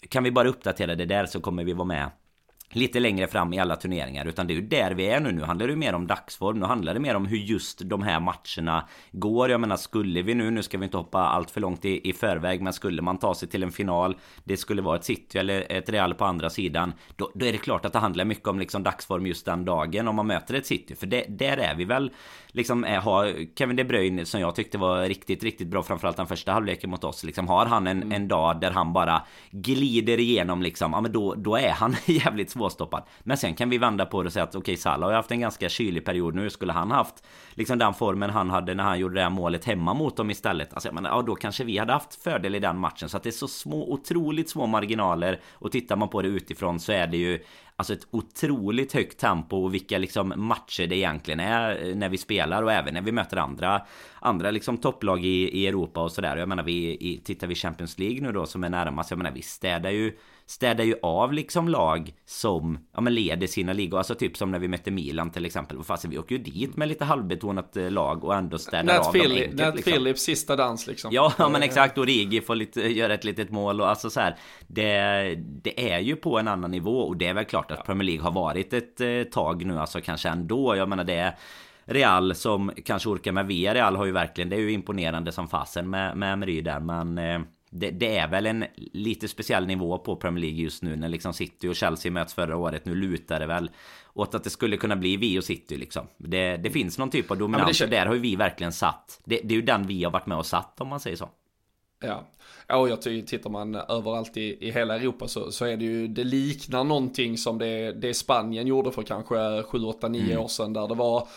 kan 0.09 0.25
vi 0.25 0.31
bara 0.31 0.49
uppdatera 0.49 0.94
det 0.94 1.05
där 1.05 1.27
så 1.27 1.40
kommer 1.40 1.64
vi 1.64 1.73
vara 1.73 1.85
med 1.85 2.11
lite 2.71 3.01
längre 3.01 3.27
fram 3.27 3.53
i 3.53 3.59
alla 3.59 3.77
turneringar 3.77 4.27
utan 4.27 4.47
det 4.47 4.53
är 4.53 4.55
ju 4.55 4.67
där 4.67 4.91
vi 4.91 5.07
är 5.07 5.21
nu. 5.21 5.33
Nu 5.33 5.43
handlar 5.43 5.69
det 5.69 5.77
mer 5.77 5.95
om 5.95 6.07
dagsform. 6.07 6.59
Nu 6.59 6.67
handlar 6.67 6.95
det 6.95 7.01
mer 7.01 7.15
om 7.15 7.27
hur 7.27 7.37
just 7.37 7.81
de 7.85 8.03
här 8.03 8.21
matcherna 8.21 8.89
går. 9.13 9.51
Jag 9.51 9.61
menar 9.61 9.77
skulle 9.77 10.23
vi 10.23 10.35
nu, 10.35 10.51
nu 10.51 10.63
ska 10.63 10.79
vi 10.79 10.85
inte 10.85 10.97
hoppa 10.97 11.19
allt 11.19 11.51
för 11.51 11.61
långt 11.61 11.85
i, 11.85 12.09
i 12.09 12.13
förväg 12.13 12.63
men 12.63 12.73
skulle 12.73 13.03
man 13.03 13.19
ta 13.19 13.35
sig 13.35 13.49
till 13.49 13.63
en 13.63 13.73
final 13.73 14.17
det 14.45 14.57
skulle 14.57 14.83
vara 14.83 14.97
ett 14.97 15.05
City 15.05 15.39
eller 15.39 15.73
ett 15.73 15.89
Real 15.89 16.15
på 16.15 16.25
andra 16.25 16.51
sidan 16.51 16.93
då, 17.17 17.31
då 17.35 17.47
är 17.47 17.53
det 17.53 17.59
klart 17.59 17.85
att 17.85 17.93
det 17.93 17.99
handlar 17.99 18.25
mycket 18.25 18.49
om 18.49 18.59
liksom 18.59 18.83
dagsform 18.83 19.27
just 19.27 19.47
den 19.47 19.65
dagen 19.65 20.09
om 20.09 20.17
man 20.17 20.27
möter 20.27 20.55
ett 20.55 20.67
City. 20.67 20.95
För 20.95 21.07
det, 21.07 21.25
där 21.29 21.57
är 21.57 21.75
vi 21.75 21.85
väl 21.85 22.11
liksom 22.53 22.85
är, 22.85 22.97
har 22.97 23.35
Kevin 23.59 23.77
De 23.77 23.85
Bruyne 23.85 24.25
som 24.25 24.41
jag 24.41 24.55
tyckte 24.55 24.79
var 24.79 25.03
riktigt, 25.03 25.43
riktigt 25.43 25.69
bra 25.69 25.83
framförallt 25.83 26.17
den 26.17 26.27
första 26.27 26.53
halvleken 26.53 26.91
mot 26.91 27.05
oss. 27.05 27.25
Liksom 27.25 27.49
har 27.49 27.67
han 27.67 27.87
en, 27.87 28.13
en 28.13 28.29
dag 28.29 28.61
där 28.61 28.71
han 28.71 28.93
bara 28.93 29.23
glider 29.51 30.21
igenom 30.21 30.63
liksom, 30.63 30.93
ja 30.93 31.01
men 31.01 31.13
då, 31.13 31.35
då 31.35 31.57
är 31.57 31.71
han 31.71 31.97
jävligt 32.07 32.51
svårstoppad. 32.59 33.03
Men 33.21 33.37
sen 33.37 33.55
kan 33.55 33.71
vi 33.71 33.79
vända 33.79 34.07
på 34.07 34.23
det 34.23 34.27
och 34.27 34.33
säga 34.33 34.42
att 34.42 34.49
okej 34.49 34.59
okay, 34.59 34.77
Salah 34.77 35.07
har 35.07 35.11
ju 35.11 35.16
haft 35.16 35.31
en 35.31 35.40
ganska 35.40 35.68
kylig 35.68 36.05
period 36.05 36.35
nu. 36.35 36.51
Skulle 36.51 36.73
han 36.73 36.90
haft 36.90 37.25
liksom 37.55 37.79
den 37.79 37.94
formen 37.94 38.31
han 38.31 38.51
hade 38.51 38.75
när 38.75 38.85
han 38.85 38.99
gjorde 38.99 39.14
det 39.14 39.23
här 39.23 39.31
målet 39.31 39.64
hemma 39.64 39.94
mot 39.94 40.16
dem 40.16 40.31
istället. 40.31 40.75
Alltså 40.75 40.88
jag 40.88 40.94
menar, 40.94 41.11
ja 41.11 41.23
då 41.23 41.35
kanske 41.35 41.64
vi 41.64 41.79
hade 41.79 41.92
haft 41.92 42.23
fördel 42.23 42.55
i 42.55 42.59
den 42.59 42.79
matchen. 42.79 43.09
Så 43.09 43.16
att 43.16 43.23
det 43.23 43.29
är 43.29 43.31
så 43.31 43.49
små, 43.49 43.92
otroligt 43.92 44.51
små 44.51 44.66
marginaler. 44.66 45.40
Och 45.53 45.73
tittar 45.73 45.97
man 45.97 46.09
på 46.09 46.23
det 46.23 46.29
utifrån 46.29 46.81
så 46.81 46.92
är 46.92 47.07
det 47.07 47.16
ju 47.16 47.44
Alltså 47.79 47.92
ett 47.92 48.07
otroligt 48.11 48.92
högt 48.92 49.18
tempo 49.18 49.57
och 49.57 49.75
vilka 49.75 49.99
liksom 49.99 50.33
matcher 50.37 50.87
det 50.87 50.97
egentligen 50.97 51.40
är 51.40 51.88
eh, 51.88 51.94
när 51.94 52.09
vi 52.09 52.18
spelar 52.18 52.62
och 52.62 52.73
även 52.73 52.94
när 52.94 53.01
vi 53.01 53.12
möter 53.12 53.37
andra 53.37 53.83
Andra 54.21 54.51
liksom 54.51 54.77
topplag 54.77 55.25
i, 55.25 55.59
i 55.59 55.66
Europa 55.66 56.03
och 56.03 56.12
sådär. 56.12 56.37
Jag 56.37 56.49
menar 56.49 56.62
vi 56.62 56.97
i, 57.01 57.21
tittar 57.25 57.47
vi 57.47 57.55
Champions 57.55 57.99
League 57.99 58.21
nu 58.21 58.33
då 58.33 58.47
som 58.47 58.64
är 58.64 58.68
närmast. 58.68 59.11
Jag 59.11 59.18
menar 59.18 59.31
vi 59.31 59.42
städar 59.42 59.90
ju 59.90 60.12
städar 60.49 60.85
ju 60.85 60.95
av 61.03 61.33
liksom 61.33 61.69
lag 61.69 62.15
som 62.25 62.79
ja, 62.95 63.01
men 63.01 63.15
leder 63.15 63.47
sina 63.47 63.73
ligor. 63.73 63.99
Alltså 63.99 64.15
typ 64.15 64.37
som 64.37 64.51
när 64.51 64.59
vi 64.59 64.69
mötte 64.69 64.91
Milan 64.91 65.31
till 65.31 65.47
exempel. 65.47 65.83
Fast 65.85 66.05
vi 66.05 66.19
åker 66.19 66.35
ju 66.35 66.43
dit 66.43 66.77
med 66.77 66.89
lite 66.89 67.05
halvbetonat 67.05 67.77
eh, 67.77 67.91
lag 67.91 68.25
och 68.25 68.35
ändå 68.35 68.59
städar 68.59 68.85
Nat 68.85 69.07
av 69.07 69.13
Philly, 69.13 69.47
dem 69.47 69.51
enkelt. 69.51 69.87
Nat 69.87 69.87
liksom. 69.87 70.15
Sista 70.15 70.57
dans 70.57 70.87
liksom. 70.87 71.11
Ja, 71.13 71.33
ja 71.39 71.49
men 71.49 71.63
exakt. 71.63 71.99
Och 71.99 72.07
Rigi 72.07 72.41
får 72.41 72.55
lite, 72.55 72.81
göra 72.81 73.15
ett 73.15 73.25
litet 73.25 73.51
mål 73.51 73.81
och 73.81 73.89
alltså 73.89 74.11
så 74.11 74.21
här. 74.21 74.37
Det, 74.67 75.35
det 75.63 75.93
är 75.93 75.99
ju 75.99 76.17
på 76.17 76.39
en 76.39 76.49
annan 76.49 76.71
nivå 76.71 77.01
och 77.01 77.17
det 77.17 77.27
är 77.27 77.35
väl 77.35 77.45
klart 77.45 77.71
att 77.71 77.87
Premier 77.87 78.07
League 78.07 78.23
har 78.23 78.33
varit 78.33 78.73
ett 78.73 79.01
eh, 79.01 79.23
tag 79.23 79.65
nu 79.65 79.79
alltså 79.79 80.01
kanske 80.01 80.29
ändå. 80.29 80.77
Jag 80.77 80.89
menar 80.89 81.05
det 81.05 81.15
är 81.15 81.39
Real 81.85 82.35
som 82.35 82.73
kanske 82.85 83.09
orkar 83.09 83.33
med 83.33 83.49
Real 83.49 83.97
har 83.97 84.05
ju 84.05 84.13
verkligen 84.13 84.51
Det 84.51 84.57
är 84.57 84.61
ju 84.61 84.73
imponerande 84.73 85.33
som 85.33 85.49
fasen 85.49 85.91
med, 85.91 86.17
med 86.17 86.33
Emery 86.33 86.61
där 86.61 86.81
men 86.81 87.19
eh, 87.19 87.41
det, 87.71 87.91
det, 87.91 88.17
är 88.17 88.29
väl 88.29 88.47
en 88.47 88.65
lite 88.77 89.29
speciell 89.29 89.67
nivå 89.67 89.99
på 89.99 90.17
Premier 90.17 90.43
League 90.43 90.63
just 90.63 90.83
nu 90.83 90.97
när 90.97 91.09
liksom 91.09 91.33
City 91.33 91.69
och 91.69 91.77
Chelsea 91.77 92.13
möts 92.13 92.35
förra 92.35 92.57
året. 92.57 92.85
Nu 92.85 92.95
lutar 92.95 93.41
det 93.41 93.47
väl 93.47 93.71
åt 94.15 94.35
att 94.35 94.45
det 94.45 94.51
skulle 94.51 94.77
kunna 94.77 94.97
bli 94.97 95.17
vi 95.17 95.39
och 95.39 95.45
City 95.45 95.77
liksom. 95.77 96.07
Det, 96.17 96.57
det 96.57 96.71
finns 96.71 96.99
någon 96.99 97.11
typ 97.11 97.31
av 97.31 97.39
dominans 97.39 97.81
ja, 97.81 97.87
det... 97.87 97.97
där 97.97 98.07
har 98.07 98.15
ju 98.15 98.21
vi 98.21 98.37
verkligen 98.37 98.73
satt. 98.73 99.21
Det, 99.25 99.41
det, 99.45 99.55
är 99.55 99.57
ju 99.57 99.63
den 99.63 99.87
vi 99.87 100.05
har 100.05 100.11
varit 100.11 100.27
med 100.27 100.39
och 100.39 100.47
satt 100.47 100.81
om 100.81 100.89
man 100.89 101.01
säger 101.01 101.17
så. 101.17 101.29
Ja, 102.01 102.27
ja 102.67 102.77
och 102.77 102.89
jag 102.89 103.03
tycker 103.03 103.27
tittar 103.27 103.51
man 103.51 103.75
överallt 103.75 104.37
i, 104.37 104.67
i 104.69 104.71
hela 104.71 104.97
Europa 104.97 105.29
så, 105.29 105.53
så 105.53 105.65
är 105.65 105.77
det 105.77 105.85
ju, 105.85 106.09
det 106.09 106.25
liknar 106.25 106.85
någonting 106.85 107.39
som 107.39 107.59
det, 107.59 107.93
det 107.93 108.15
Spanien 108.15 108.67
gjorde 108.67 108.93
för 108.93 109.03
kanske 109.03 109.63
7, 109.63 109.79
8, 109.79 110.09
9 110.09 110.23
mm. 110.23 110.39
år 110.39 110.49
sedan 110.49 110.73
där 110.73 110.89
det 110.89 110.95
var 110.95 111.29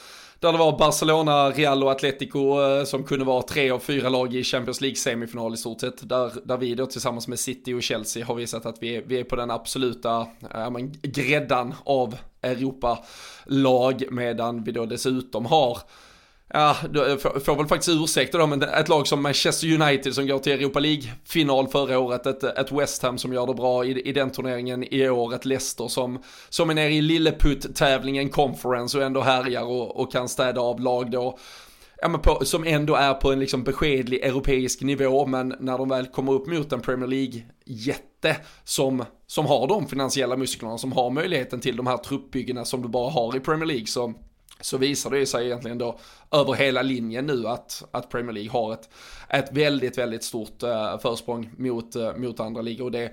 där 0.42 0.52
det 0.52 0.58
var 0.58 0.78
Barcelona, 0.78 1.50
Real 1.50 1.84
och 1.84 1.92
Atletico 1.92 2.62
eh, 2.62 2.84
som 2.84 3.04
kunde 3.04 3.26
vara 3.26 3.42
tre 3.42 3.72
av 3.72 3.80
fyra 3.80 4.10
lag 4.10 4.36
i 4.36 4.44
Champions 4.44 4.82
League 4.82 4.96
semifinal 4.96 5.54
i 5.54 5.58
stort 5.58 5.82
sett. 5.82 6.10
Där, 6.10 6.32
där 6.44 6.58
vi 6.58 6.76
då 6.76 6.86
tillsammans 6.86 7.28
med 7.28 7.40
City 7.40 7.74
och 7.74 7.84
Chelsea 7.84 8.26
har 8.26 8.36
visat 8.36 8.66
att 8.66 8.78
vi 8.80 8.96
är, 8.96 9.02
vi 9.06 9.20
är 9.20 9.24
på 9.24 9.36
den 9.36 9.52
absoluta 9.52 10.28
äh, 10.54 10.72
men, 10.72 10.94
gräddan 11.02 11.74
av 11.84 12.16
Europa-lag 12.42 14.04
medan 14.12 14.64
vi 14.64 14.72
då 14.72 14.86
dessutom 14.86 15.46
har 15.46 15.78
Ja, 16.54 16.76
eh, 16.84 17.18
får, 17.18 17.40
får 17.40 17.56
väl 17.56 17.68
faktiskt 17.68 17.98
ursäkta 18.04 18.38
då, 18.38 18.48
men 18.48 18.64
ett 18.64 18.90
lag 18.90 19.08
som 19.08 19.22
Manchester 19.22 19.82
United 19.82 20.16
som 20.16 20.28
går 20.28 20.40
till 20.40 20.52
Europa 20.52 20.80
League-final 20.80 21.68
förra 21.68 22.00
året, 22.00 22.26
ett, 22.26 22.44
ett 22.44 22.72
West 22.72 23.04
Ham 23.04 23.18
som 23.18 23.34
gör 23.34 23.48
det 23.48 23.54
bra 23.54 23.86
i, 23.86 24.02
i 24.02 24.14
den 24.14 24.30
turneringen 24.30 24.94
i 24.94 25.10
år, 25.10 25.36
ett 25.36 25.46
Leicester 25.46 25.88
som, 25.88 26.24
som 26.50 26.70
är 26.70 26.74
nere 26.74 26.94
i 26.94 27.02
lilleputt-tävlingen 27.02 28.30
Conference 28.30 28.98
och 28.98 29.04
ändå 29.04 29.22
härjar 29.22 29.64
och, 29.64 30.00
och 30.00 30.12
kan 30.12 30.30
städa 30.30 30.62
av 30.62 30.80
lag 30.80 31.12
då. 31.12 31.38
Ja, 32.02 32.08
men 32.08 32.22
på, 32.22 32.46
som 32.46 32.64
ändå 32.64 32.96
är 32.96 33.14
på 33.14 33.32
en 33.32 33.40
liksom 33.40 33.64
beskedlig 33.64 34.20
europeisk 34.24 34.82
nivå, 34.82 35.26
men 35.26 35.56
när 35.60 35.78
de 35.78 35.90
väl 35.90 36.06
kommer 36.06 36.32
upp 36.34 36.48
mot 36.48 36.74
en 36.74 36.82
Premier 36.82 37.08
League-jätte 37.08 38.38
som, 38.64 39.06
som 39.28 39.46
har 39.46 39.68
de 39.68 39.88
finansiella 39.88 40.38
musklerna, 40.38 40.78
som 40.78 40.92
har 40.92 41.10
möjligheten 41.10 41.60
till 41.60 41.78
de 41.78 41.88
här 41.88 41.98
truppbyggena 41.98 42.66
som 42.66 42.82
du 42.82 42.88
bara 42.88 43.10
har 43.10 43.38
i 43.38 43.40
Premier 43.40 43.66
League, 43.66 43.88
så 43.88 44.14
så 44.62 44.78
visar 44.78 45.10
det 45.10 45.26
sig 45.26 45.46
egentligen 45.46 45.78
då 45.78 45.98
över 46.32 46.54
hela 46.54 46.82
linjen 46.82 47.26
nu 47.26 47.48
att, 47.48 47.84
att 47.92 48.10
Premier 48.10 48.34
League 48.34 48.52
har 48.52 48.74
ett, 48.74 48.90
ett 49.30 49.50
väldigt, 49.52 49.98
väldigt 49.98 50.24
stort 50.24 50.64
eh, 50.64 51.00
försprång 51.00 51.50
mot, 51.58 51.96
eh, 51.96 52.16
mot 52.16 52.40
andra 52.40 52.62
ligor. 52.62 52.86
Och 52.86 52.92
det, 52.92 53.12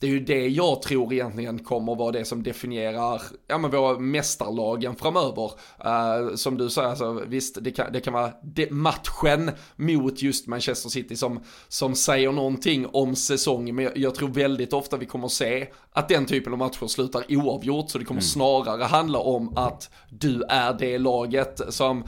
det 0.00 0.06
är 0.06 0.10
ju 0.10 0.20
det 0.20 0.48
jag 0.48 0.82
tror 0.82 1.12
egentligen 1.12 1.58
kommer 1.58 1.94
vara 1.94 2.12
det 2.12 2.24
som 2.24 2.42
definierar 2.42 3.22
ja, 3.46 3.58
men 3.58 3.70
våra 3.70 3.98
mästarlagen 3.98 4.96
framöver. 4.96 5.50
Uh, 5.86 6.34
som 6.34 6.58
du 6.58 6.70
säger, 6.70 6.88
alltså, 6.88 7.22
visst 7.26 7.58
det 7.60 7.70
kan, 7.70 7.92
det 7.92 8.00
kan 8.00 8.12
vara 8.12 8.32
matchen 8.70 9.50
mot 9.76 10.22
just 10.22 10.46
Manchester 10.46 10.88
City 10.88 11.16
som, 11.16 11.40
som 11.68 11.94
säger 11.94 12.32
någonting 12.32 12.86
om 12.86 13.16
säsongen. 13.16 13.76
Men 13.76 13.84
jag, 13.84 13.96
jag, 13.96 14.14
tror 14.14 14.28
väldigt 14.28 14.72
ofta 14.72 14.96
vi 14.96 15.06
kommer 15.06 15.28
se 15.28 15.66
att 15.92 16.08
den 16.08 16.26
typen 16.26 16.52
av 16.52 16.58
matcher 16.58 16.86
slutar 16.86 17.24
oavgjort. 17.28 17.90
Så 17.90 17.98
det 17.98 18.04
kommer 18.04 18.20
mm. 18.20 18.28
snarare 18.28 18.84
handla 18.84 19.18
om 19.18 19.56
att 19.56 19.90
du 20.10 20.42
är 20.42 20.72
det 20.72 20.98
laget 20.98 21.60
som 21.68 22.04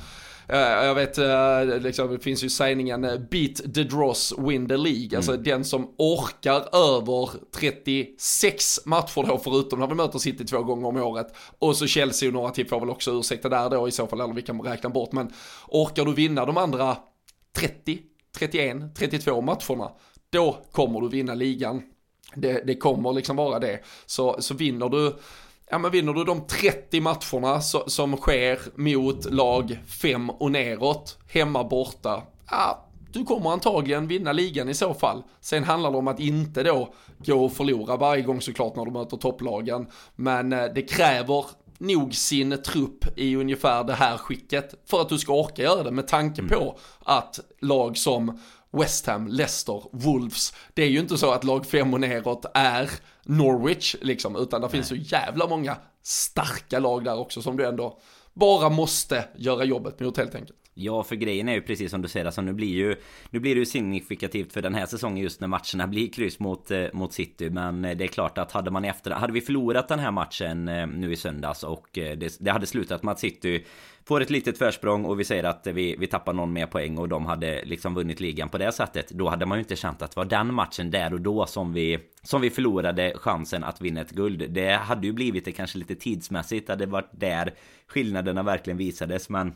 jag 0.48 0.94
vet, 0.94 1.18
eh, 1.18 1.80
liksom, 1.80 2.12
det 2.12 2.18
finns 2.18 2.44
ju 2.44 2.48
sägningen 2.48 3.04
eh, 3.04 3.18
beat 3.18 3.74
the 3.74 3.82
dross, 3.82 4.34
win 4.38 4.68
the 4.68 4.76
League. 4.76 5.16
Alltså 5.16 5.32
mm. 5.32 5.44
den 5.44 5.64
som 5.64 5.94
orkar 5.98 6.76
över 6.76 7.30
36 7.54 8.86
matcher 8.86 9.26
då, 9.26 9.38
förutom 9.38 9.80
när 9.80 9.86
vi 9.86 9.94
möter 9.94 10.18
City 10.18 10.44
två 10.44 10.62
gånger 10.62 10.88
om 10.88 10.96
året. 10.96 11.26
Och 11.58 11.76
så 11.76 11.86
Chelsea 11.86 12.28
och 12.28 12.32
några 12.32 12.50
till 12.50 12.68
får 12.68 12.80
väl 12.80 12.90
också 12.90 13.10
ursäkta 13.18 13.48
där 13.48 13.70
då 13.70 13.88
i 13.88 13.92
så 13.92 14.06
fall, 14.06 14.20
eller 14.20 14.34
vi 14.34 14.42
kan 14.42 14.60
räkna 14.60 14.90
bort. 14.90 15.12
Men 15.12 15.32
orkar 15.68 16.04
du 16.04 16.14
vinna 16.14 16.44
de 16.44 16.56
andra 16.56 16.96
30, 17.52 17.98
31, 18.38 18.76
32 18.96 19.40
matcherna, 19.40 19.90
då 20.30 20.56
kommer 20.72 21.00
du 21.00 21.08
vinna 21.08 21.34
ligan. 21.34 21.82
Det, 22.34 22.66
det 22.66 22.74
kommer 22.74 23.12
liksom 23.12 23.36
vara 23.36 23.58
det. 23.58 23.80
Så, 24.06 24.36
så 24.38 24.54
vinner 24.54 24.88
du 24.88 25.16
ja 25.70 25.78
men 25.78 25.90
vinner 25.90 26.12
du 26.12 26.24
de 26.24 26.46
30 26.46 27.00
matcherna 27.00 27.60
so 27.60 27.84
som 27.86 28.16
sker 28.16 28.58
mot 28.74 29.24
lag 29.24 29.78
5 29.86 30.30
och 30.30 30.50
neråt, 30.50 31.18
hemma 31.28 31.64
borta, 31.64 32.22
ja, 32.50 32.86
du 33.12 33.24
kommer 33.24 33.50
antagligen 33.50 34.08
vinna 34.08 34.32
ligan 34.32 34.68
i 34.68 34.74
så 34.74 34.94
fall. 34.94 35.22
Sen 35.40 35.64
handlar 35.64 35.90
det 35.90 35.98
om 35.98 36.08
att 36.08 36.20
inte 36.20 36.62
då 36.62 36.94
gå 37.18 37.44
och 37.44 37.52
förlora 37.52 37.96
varje 37.96 38.22
gång 38.22 38.40
såklart 38.40 38.76
när 38.76 38.84
du 38.84 38.90
möter 38.90 39.16
topplagen. 39.16 39.86
Men 40.16 40.52
eh, 40.52 40.64
det 40.74 40.82
kräver 40.82 41.44
nog 41.78 42.14
sin 42.14 42.62
trupp 42.62 43.18
i 43.18 43.36
ungefär 43.36 43.84
det 43.84 43.94
här 43.94 44.16
skicket 44.16 44.74
för 44.86 45.00
att 45.00 45.08
du 45.08 45.18
ska 45.18 45.32
orka 45.32 45.62
göra 45.62 45.82
det 45.82 45.90
med 45.90 46.08
tanke 46.08 46.40
mm. 46.40 46.50
på 46.50 46.78
att 47.04 47.40
lag 47.60 47.96
som 47.96 48.40
West 48.78 49.06
Ham, 49.06 49.28
Leicester, 49.28 49.82
Wolves. 49.92 50.54
Det 50.74 50.82
är 50.82 50.88
ju 50.88 50.98
inte 50.98 51.18
så 51.18 51.30
att 51.32 51.44
lag 51.44 51.66
5 51.66 51.94
och 51.94 52.00
neråt 52.00 52.44
är 52.54 52.90
Norwich 53.24 53.96
liksom, 54.00 54.36
utan 54.36 54.60
det 54.60 54.68
finns 54.68 54.88
så 54.88 54.96
jävla 54.96 55.46
många 55.46 55.76
starka 56.02 56.78
lag 56.78 57.04
där 57.04 57.18
också 57.18 57.42
som 57.42 57.56
du 57.56 57.66
ändå 57.66 57.98
bara 58.34 58.68
måste 58.68 59.24
göra 59.36 59.64
jobbet 59.64 60.00
mot 60.00 60.16
helt 60.16 60.34
enkelt. 60.34 60.58
Ja, 60.78 61.02
för 61.02 61.16
grejen 61.16 61.48
är 61.48 61.54
ju 61.54 61.62
precis 61.62 61.90
som 61.90 62.02
du 62.02 62.08
säger, 62.08 62.26
alltså 62.26 62.40
nu 62.40 62.52
blir 62.52 62.74
ju 62.74 62.96
Nu 63.30 63.40
blir 63.40 63.54
det 63.54 63.58
ju 63.58 63.66
signifikativt 63.66 64.52
för 64.52 64.62
den 64.62 64.74
här 64.74 64.86
säsongen 64.86 65.22
just 65.22 65.40
när 65.40 65.48
matcherna 65.48 65.86
blir 65.90 66.08
kryss 66.08 66.38
mot, 66.38 66.70
eh, 66.70 66.86
mot 66.92 67.12
City 67.12 67.50
Men 67.50 67.84
eh, 67.84 67.96
det 67.96 68.04
är 68.04 68.08
klart 68.08 68.38
att 68.38 68.52
hade 68.52 68.70
man 68.70 68.84
efter 68.84 69.10
Hade 69.10 69.32
vi 69.32 69.40
förlorat 69.40 69.88
den 69.88 69.98
här 69.98 70.10
matchen 70.10 70.68
eh, 70.68 70.86
nu 70.86 71.12
i 71.12 71.16
söndags 71.16 71.62
och 71.62 71.98
eh, 71.98 72.18
det, 72.18 72.36
det, 72.40 72.50
hade 72.50 72.66
slutat 72.66 73.02
med 73.02 73.12
att 73.12 73.20
City 73.20 73.64
Får 74.08 74.20
ett 74.20 74.30
litet 74.30 74.58
försprång 74.58 75.04
och 75.04 75.20
vi 75.20 75.24
säger 75.24 75.44
att 75.44 75.66
vi, 75.66 75.96
vi 75.98 76.06
tappar 76.06 76.32
någon 76.32 76.52
mer 76.52 76.66
poäng 76.66 76.98
och 76.98 77.08
de 77.08 77.26
hade 77.26 77.64
liksom 77.64 77.94
vunnit 77.94 78.20
ligan 78.20 78.48
på 78.48 78.58
det 78.58 78.72
sättet 78.72 79.08
Då 79.10 79.28
hade 79.28 79.46
man 79.46 79.58
ju 79.58 79.60
inte 79.62 79.76
känt 79.76 80.02
att 80.02 80.10
det 80.10 80.16
var 80.16 80.24
den 80.24 80.54
matchen 80.54 80.90
där 80.90 81.14
och 81.14 81.20
då 81.20 81.46
som 81.46 81.72
vi 81.72 81.98
Som 82.22 82.40
vi 82.40 82.50
förlorade 82.50 83.12
chansen 83.16 83.64
att 83.64 83.80
vinna 83.80 84.00
ett 84.00 84.10
guld. 84.10 84.50
Det 84.50 84.72
hade 84.72 85.06
ju 85.06 85.12
blivit 85.12 85.44
det 85.44 85.52
kanske 85.52 85.78
lite 85.78 85.94
tidsmässigt, 85.94 86.66
det 86.66 86.72
hade 86.72 86.86
varit 86.86 87.10
där 87.12 87.54
skillnaderna 87.86 88.42
verkligen 88.42 88.76
visades 88.76 89.28
men 89.28 89.54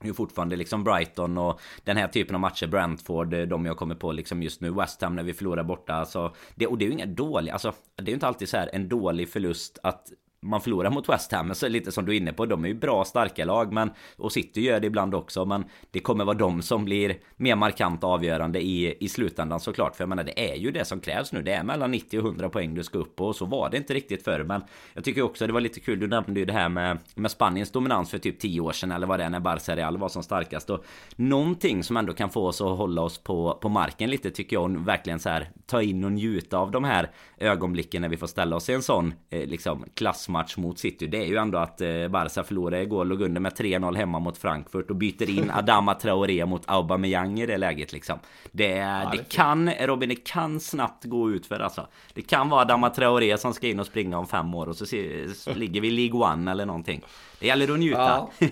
det 0.00 0.08
är 0.08 0.12
fortfarande 0.12 0.56
liksom 0.56 0.84
Brighton 0.84 1.38
och 1.38 1.60
den 1.84 1.96
här 1.96 2.08
typen 2.08 2.34
av 2.34 2.40
matcher 2.40 2.66
Brentford, 2.66 3.48
de 3.48 3.66
jag 3.66 3.76
kommer 3.76 3.94
på 3.94 4.12
liksom 4.12 4.42
just 4.42 4.60
nu 4.60 4.70
West 4.70 5.02
Ham 5.02 5.16
när 5.16 5.22
vi 5.22 5.34
förlorar 5.34 5.62
borta 5.62 5.94
alltså, 5.94 6.34
det, 6.54 6.66
Och 6.66 6.78
det 6.78 6.84
är 6.84 6.86
ju 6.86 6.92
inga 6.92 7.06
dåliga, 7.06 7.52
alltså 7.52 7.72
Det 7.96 8.02
är 8.02 8.06
ju 8.06 8.14
inte 8.14 8.26
alltid 8.26 8.48
så 8.48 8.56
här 8.56 8.70
en 8.72 8.88
dålig 8.88 9.28
förlust 9.28 9.78
att 9.82 10.12
man 10.46 10.60
förlorar 10.60 10.90
mot 10.90 11.08
West 11.08 11.32
Ham, 11.32 11.54
så 11.54 11.68
lite 11.68 11.92
som 11.92 12.06
du 12.06 12.12
är 12.12 12.16
inne 12.16 12.32
på, 12.32 12.46
de 12.46 12.64
är 12.64 12.68
ju 12.68 12.74
bra 12.74 13.04
starka 13.04 13.44
lag, 13.44 13.72
men 13.72 13.90
och 14.16 14.32
City 14.32 14.60
gör 14.60 14.80
det 14.80 14.86
ibland 14.86 15.14
också, 15.14 15.44
men 15.44 15.64
det 15.90 16.00
kommer 16.00 16.24
vara 16.24 16.36
de 16.36 16.62
som 16.62 16.84
blir 16.84 17.16
mer 17.36 17.56
markant 17.56 18.04
avgörande 18.04 18.60
i, 18.60 18.96
i 19.00 19.08
slutändan 19.08 19.60
såklart, 19.60 19.96
för 19.96 20.02
jag 20.02 20.08
menar 20.08 20.24
det 20.24 20.52
är 20.52 20.54
ju 20.54 20.70
det 20.70 20.84
som 20.84 21.00
krävs 21.00 21.32
nu, 21.32 21.42
det 21.42 21.52
är 21.52 21.62
mellan 21.62 21.90
90 21.90 22.18
och 22.18 22.26
100 22.26 22.48
poäng 22.48 22.74
du 22.74 22.82
ska 22.82 22.98
upp 22.98 23.16
på, 23.16 23.26
och 23.26 23.36
så 23.36 23.44
var 23.44 23.70
det 23.70 23.76
inte 23.76 23.94
riktigt 23.94 24.24
förr, 24.24 24.44
men 24.44 24.62
jag 24.94 25.04
tycker 25.04 25.22
också 25.22 25.46
det 25.46 25.52
var 25.52 25.60
lite 25.60 25.80
kul, 25.80 26.00
du 26.00 26.06
nämnde 26.06 26.40
ju 26.40 26.46
det 26.46 26.52
här 26.52 26.68
med, 26.68 26.98
med 27.14 27.30
Spaniens 27.30 27.70
dominans 27.70 28.10
för 28.10 28.18
typ 28.18 28.38
10 28.38 28.60
år 28.60 28.72
sedan, 28.72 28.92
eller 28.92 29.06
vad 29.06 29.20
det 29.20 29.24
är, 29.24 29.30
när 29.30 29.40
Barca 29.40 29.76
Real 29.76 29.98
var 29.98 30.08
som 30.08 30.22
starkast, 30.22 30.70
och 30.70 30.84
någonting 31.16 31.82
som 31.82 31.96
ändå 31.96 32.12
kan 32.12 32.30
få 32.30 32.46
oss 32.46 32.60
att 32.60 32.78
hålla 32.78 33.02
oss 33.02 33.18
på, 33.18 33.58
på 33.62 33.68
marken 33.68 34.10
lite 34.10 34.30
tycker 34.30 34.56
jag, 34.56 34.64
och 34.64 34.88
verkligen 34.88 35.18
så 35.18 35.28
här 35.28 35.50
ta 35.66 35.82
in 35.82 36.04
och 36.04 36.12
njuta 36.12 36.58
av 36.58 36.70
de 36.70 36.84
här 36.84 37.10
ögonblicken 37.38 38.02
när 38.02 38.08
vi 38.08 38.16
får 38.16 38.26
ställa 38.26 38.56
oss 38.56 38.68
i 38.68 38.72
en 38.72 38.82
sån 38.82 39.14
eh, 39.30 39.46
liksom 39.46 39.84
klassmatch 39.94 40.35
mot 40.56 40.78
City. 40.78 41.06
Det 41.06 41.18
är 41.18 41.26
ju 41.26 41.36
ändå 41.36 41.58
att 41.58 41.80
eh, 41.80 42.08
Barca 42.08 42.44
förlorade 42.44 42.82
igår, 42.82 43.04
låg 43.04 43.22
under 43.22 43.40
med 43.40 43.52
3-0 43.52 43.96
hemma 43.96 44.18
mot 44.18 44.38
Frankfurt 44.38 44.90
och 44.90 44.96
byter 44.96 45.30
in 45.30 45.50
Adama 45.54 45.94
Traoré 45.94 46.46
mot 46.46 46.62
Aubameyang 46.66 47.40
i 47.40 47.46
det 47.46 47.56
läget 47.56 47.92
liksom. 47.92 48.18
Det, 48.52 48.68
ja, 48.68 49.10
det, 49.12 49.18
det 49.18 49.28
kan, 49.28 49.70
Robin, 49.70 50.08
det 50.08 50.24
kan 50.24 50.60
snabbt 50.60 51.04
gå 51.04 51.30
ut 51.30 51.46
för 51.46 51.60
alltså. 51.60 51.86
Det 52.14 52.22
kan 52.22 52.48
vara 52.48 52.60
Adama 52.60 52.90
Traoré 52.90 53.38
som 53.38 53.54
ska 53.54 53.66
in 53.66 53.80
och 53.80 53.86
springa 53.86 54.18
om 54.18 54.26
fem 54.26 54.54
år 54.54 54.68
och 54.68 54.76
så, 54.76 54.86
se, 54.86 55.34
så 55.34 55.54
ligger 55.54 55.80
vi 55.80 55.88
i 55.88 55.90
League 55.90 56.32
One 56.32 56.50
eller 56.50 56.66
någonting. 56.66 57.02
Det 57.38 57.46
gäller 57.46 57.72
att 57.72 57.78
njuta. 57.78 58.28
Ja. 58.38 58.48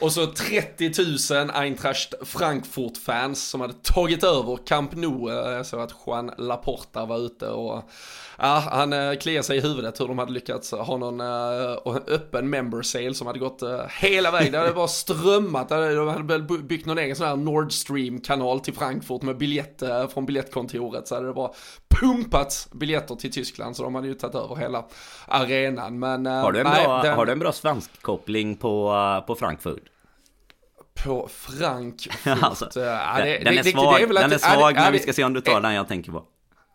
Och 0.00 0.12
så 0.12 0.26
30 0.26 0.90
000 1.34 1.50
Eintracht 1.54 2.14
Frankfurt-fans 2.22 3.48
som 3.48 3.60
hade 3.60 3.74
tagit 3.82 4.24
över 4.24 4.58
Camp 4.66 4.94
Nou. 4.94 5.30
Jag 5.30 5.66
såg 5.66 5.80
att 5.80 5.94
Juan 6.06 6.30
Laporta 6.38 7.04
var 7.04 7.18
ute 7.18 7.48
och 7.48 7.90
ja, 8.38 8.64
han 8.70 8.92
eh, 8.92 9.14
kliar 9.14 9.42
sig 9.42 9.58
i 9.58 9.60
huvudet 9.60 10.00
hur 10.00 10.08
de 10.08 10.18
hade 10.18 10.32
lyckats 10.32 10.72
ha 10.72 10.96
någon 10.96 11.20
uh, 11.22 11.96
öppen 12.06 12.50
member 12.50 12.82
sale 12.82 13.14
som 13.14 13.26
hade 13.26 13.38
gått 13.38 13.62
uh, 13.62 13.80
hela 14.00 14.30
vägen. 14.30 14.52
Det 14.52 14.58
hade 14.58 14.72
bara 14.72 14.88
strömmat. 14.88 15.68
De 15.68 16.08
hade 16.08 16.38
byggt 16.38 16.86
någon 16.86 16.98
egen 16.98 17.16
sån 17.16 17.26
här 17.26 17.36
Nord 17.36 17.72
Stream-kanal 17.72 18.60
till 18.60 18.74
Frankfurt 18.74 19.22
med 19.22 19.38
biljett 19.38 19.82
uh, 19.82 20.08
från 20.08 20.26
biljettkontoret. 20.26 21.08
Så 21.08 21.14
hade 21.14 21.26
det 21.26 21.32
bara 21.32 21.50
pumpats 22.00 22.70
biljetter 22.72 23.14
till 23.14 23.32
Tyskland 23.32 23.76
så 23.76 23.82
de 23.82 23.94
hade 23.94 24.08
ju 24.08 24.14
tagit 24.14 24.34
över 24.34 24.56
hela 24.56 24.84
arenan. 25.26 25.98
Men, 25.98 26.26
har, 26.26 26.52
du 26.52 26.60
en 26.60 26.66
nej, 26.66 26.84
bra, 26.84 27.02
den... 27.02 27.16
har 27.16 27.26
du 27.26 27.32
en 27.32 27.38
bra 27.38 27.52
svensk 27.52 28.02
koppling 28.02 28.56
på, 28.56 28.94
på 29.26 29.34
Frankfurt? 29.34 29.82
På 31.04 31.28
Frankfurt? 31.32 32.26
alltså, 32.42 32.68
den, 32.74 33.44
den, 33.44 33.58
är 33.58 33.62
svag, 33.62 34.14
den 34.14 34.32
är 34.32 34.38
svag 34.38 34.74
men 34.74 34.92
vi 34.92 34.98
ska 34.98 35.12
se 35.12 35.24
om 35.24 35.32
du 35.32 35.40
tar 35.40 35.60
den 35.60 35.74
jag 35.74 35.88
tänker 35.88 36.12
på. 36.12 36.24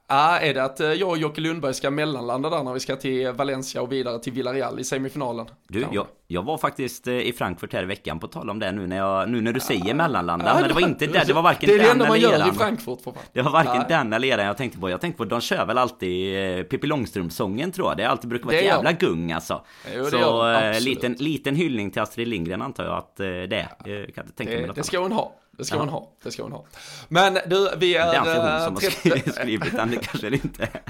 Ja, 0.10 0.40
är 0.40 0.54
det 0.54 0.64
att 0.64 0.80
eh, 0.80 0.88
jag 0.88 1.10
och 1.10 1.18
Jocke 1.18 1.42
Lundberg 1.42 1.74
ska 1.74 1.92
mellanlanda 1.92 2.50
där 2.50 2.64
när 2.64 2.74
vi 2.74 2.80
ska 2.80 2.96
till 2.96 3.32
Valencia 3.32 3.82
och 3.82 3.92
vidare 3.92 4.20
till 4.20 4.34
Villarreal 4.34 4.80
i 4.80 4.84
semifinalen? 4.84 5.46
Du, 5.68 5.86
jag, 5.92 6.08
jag 6.28 6.44
var 6.44 6.58
faktiskt 6.58 7.08
eh, 7.08 7.14
i 7.14 7.34
Frankfurt 7.34 7.74
här 7.74 7.84
i 7.84 7.86
veckan 7.86 8.20
på 8.20 8.28
tal 8.28 8.50
om 8.50 8.60
det 8.60 8.72
nu 8.72 8.88
när, 8.88 8.98
jag, 8.98 9.30
nu 9.30 9.42
när 9.42 9.54
du 9.54 9.60
säger 9.60 9.94
mellanlanda. 9.94 10.46
Ja, 10.46 10.54
men 10.60 10.68
det 10.68 10.74
var 10.74 10.82
inte 10.82 11.08
det, 11.08 11.24
det 11.28 11.34
var 11.34 11.42
varken 11.42 11.70
den 11.70 11.80
eller 11.80 11.86
eran. 11.86 11.98
Det 11.98 12.04
är 12.04 12.08
det 12.10 12.20
enda 12.20 12.32
man 12.32 12.46
gör 12.46 12.54
i 12.54 12.58
Frankfurt 12.58 13.02
för 13.02 13.12
fan. 13.12 13.24
Det 13.34 13.42
var 13.42 13.52
varken 13.52 13.76
ja. 13.76 13.86
den 13.88 14.14
eller 14.14 14.28
eran 14.28 14.46
jag 14.46 14.58
tänkte 14.58 14.80
på. 14.80 14.90
Jag 14.90 15.02
tänkte 15.02 15.18
på, 15.18 15.26
de 15.26 15.42
kör 15.42 15.66
väl 15.66 15.78
alltid 15.78 16.58
eh, 16.58 16.64
Pippi 16.64 16.88
Långstrump-sången 16.88 17.72
tror 17.72 17.88
jag. 17.88 17.98
Det 17.98 18.06
alltid 18.06 18.30
brukar 18.30 18.46
vara 18.46 18.56
ett 18.56 18.66
jävla 18.66 18.92
gung 18.92 19.32
alltså. 19.32 19.66
Jo, 19.96 20.04
det 20.04 20.10
Så 20.10 20.86
liten, 20.86 21.14
liten 21.14 21.56
hyllning 21.56 21.92
till 21.92 22.02
Astrid 22.02 22.28
Lindgren 22.28 22.62
antar 22.62 22.84
jag 22.84 22.98
att 22.98 23.16
det 23.18 23.68
är. 23.86 23.90
Jag 23.90 24.16
kan 24.16 24.26
inte 24.26 24.38
tänka 24.38 24.54
det, 24.54 24.62
mig 24.62 24.72
det 24.76 24.84
ska 24.84 25.00
hon 25.00 25.12
ha. 25.12 25.34
Det 25.58 25.66
ska 25.66 25.76
ja. 25.76 25.80
hon 25.80 25.90
ha. 25.90 26.12
Det 26.24 26.32
ska 26.32 26.44
hon 26.44 26.52
ha. 26.52 26.66
Men 27.08 27.38
du, 27.46 27.70
vi 27.78 27.96
är... 27.96 28.12
Det 28.12 28.30
är 28.30 28.52
hon 28.52 28.66
som 28.66 28.74
har 28.76 29.32
skrivit 29.32 29.76
den, 29.76 29.92
det 29.92 29.98
kanske 29.98 30.30
det 30.30 30.36
inte 30.36 30.64
är. 30.64 30.82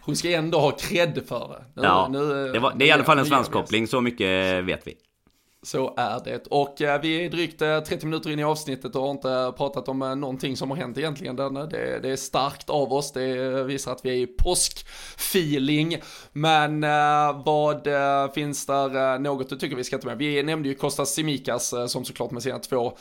Hon 0.00 0.16
ska 0.16 0.30
ändå 0.30 0.60
ha 0.60 0.70
cred 0.70 1.22
för 1.28 1.48
det. 1.48 1.80
Nu, 1.80 1.82
ja, 1.82 2.08
nu, 2.10 2.52
det, 2.52 2.58
var, 2.58 2.74
det 2.76 2.84
är 2.84 2.88
i 2.88 2.92
alla 2.92 3.04
fall 3.04 3.18
en 3.18 3.26
svenskkoppling, 3.26 3.86
så 3.86 4.00
mycket 4.00 4.64
vet 4.64 4.86
vi. 4.86 4.94
Så 5.62 5.94
är 5.96 6.20
det. 6.24 6.46
Och 6.46 6.82
eh, 6.82 7.00
vi 7.00 7.24
är 7.24 7.30
drygt 7.30 7.58
30 7.58 7.94
eh, 7.94 8.04
minuter 8.04 8.30
in 8.30 8.38
i 8.38 8.44
avsnittet 8.44 8.96
och 8.96 9.02
har 9.02 9.10
inte 9.10 9.52
pratat 9.56 9.88
om 9.88 10.02
eh, 10.02 10.16
någonting 10.16 10.56
som 10.56 10.70
har 10.70 10.76
hänt 10.76 10.98
egentligen. 10.98 11.36
Det, 11.36 12.00
det 12.02 12.10
är 12.10 12.16
starkt 12.16 12.70
av 12.70 12.92
oss, 12.92 13.12
det 13.12 13.64
visar 13.64 13.92
att 13.92 14.04
vi 14.04 14.10
är 14.10 14.14
i 14.14 14.26
påskfeeling. 14.26 15.96
Men 16.32 16.80
vad 17.44 17.88
finns 18.34 18.66
där 18.66 19.18
något 19.18 19.48
du 19.48 19.56
tycker 19.56 19.76
vi 19.76 19.84
ska 19.84 19.98
ta 19.98 20.08
med? 20.08 20.18
Vi 20.18 20.42
nämnde 20.42 20.68
ju 20.68 20.74
Kostas 20.74 21.14
Simikas 21.14 21.74
som 21.86 22.04
såklart 22.04 22.30
med 22.30 22.42
sina 22.42 22.58
två 22.58 22.96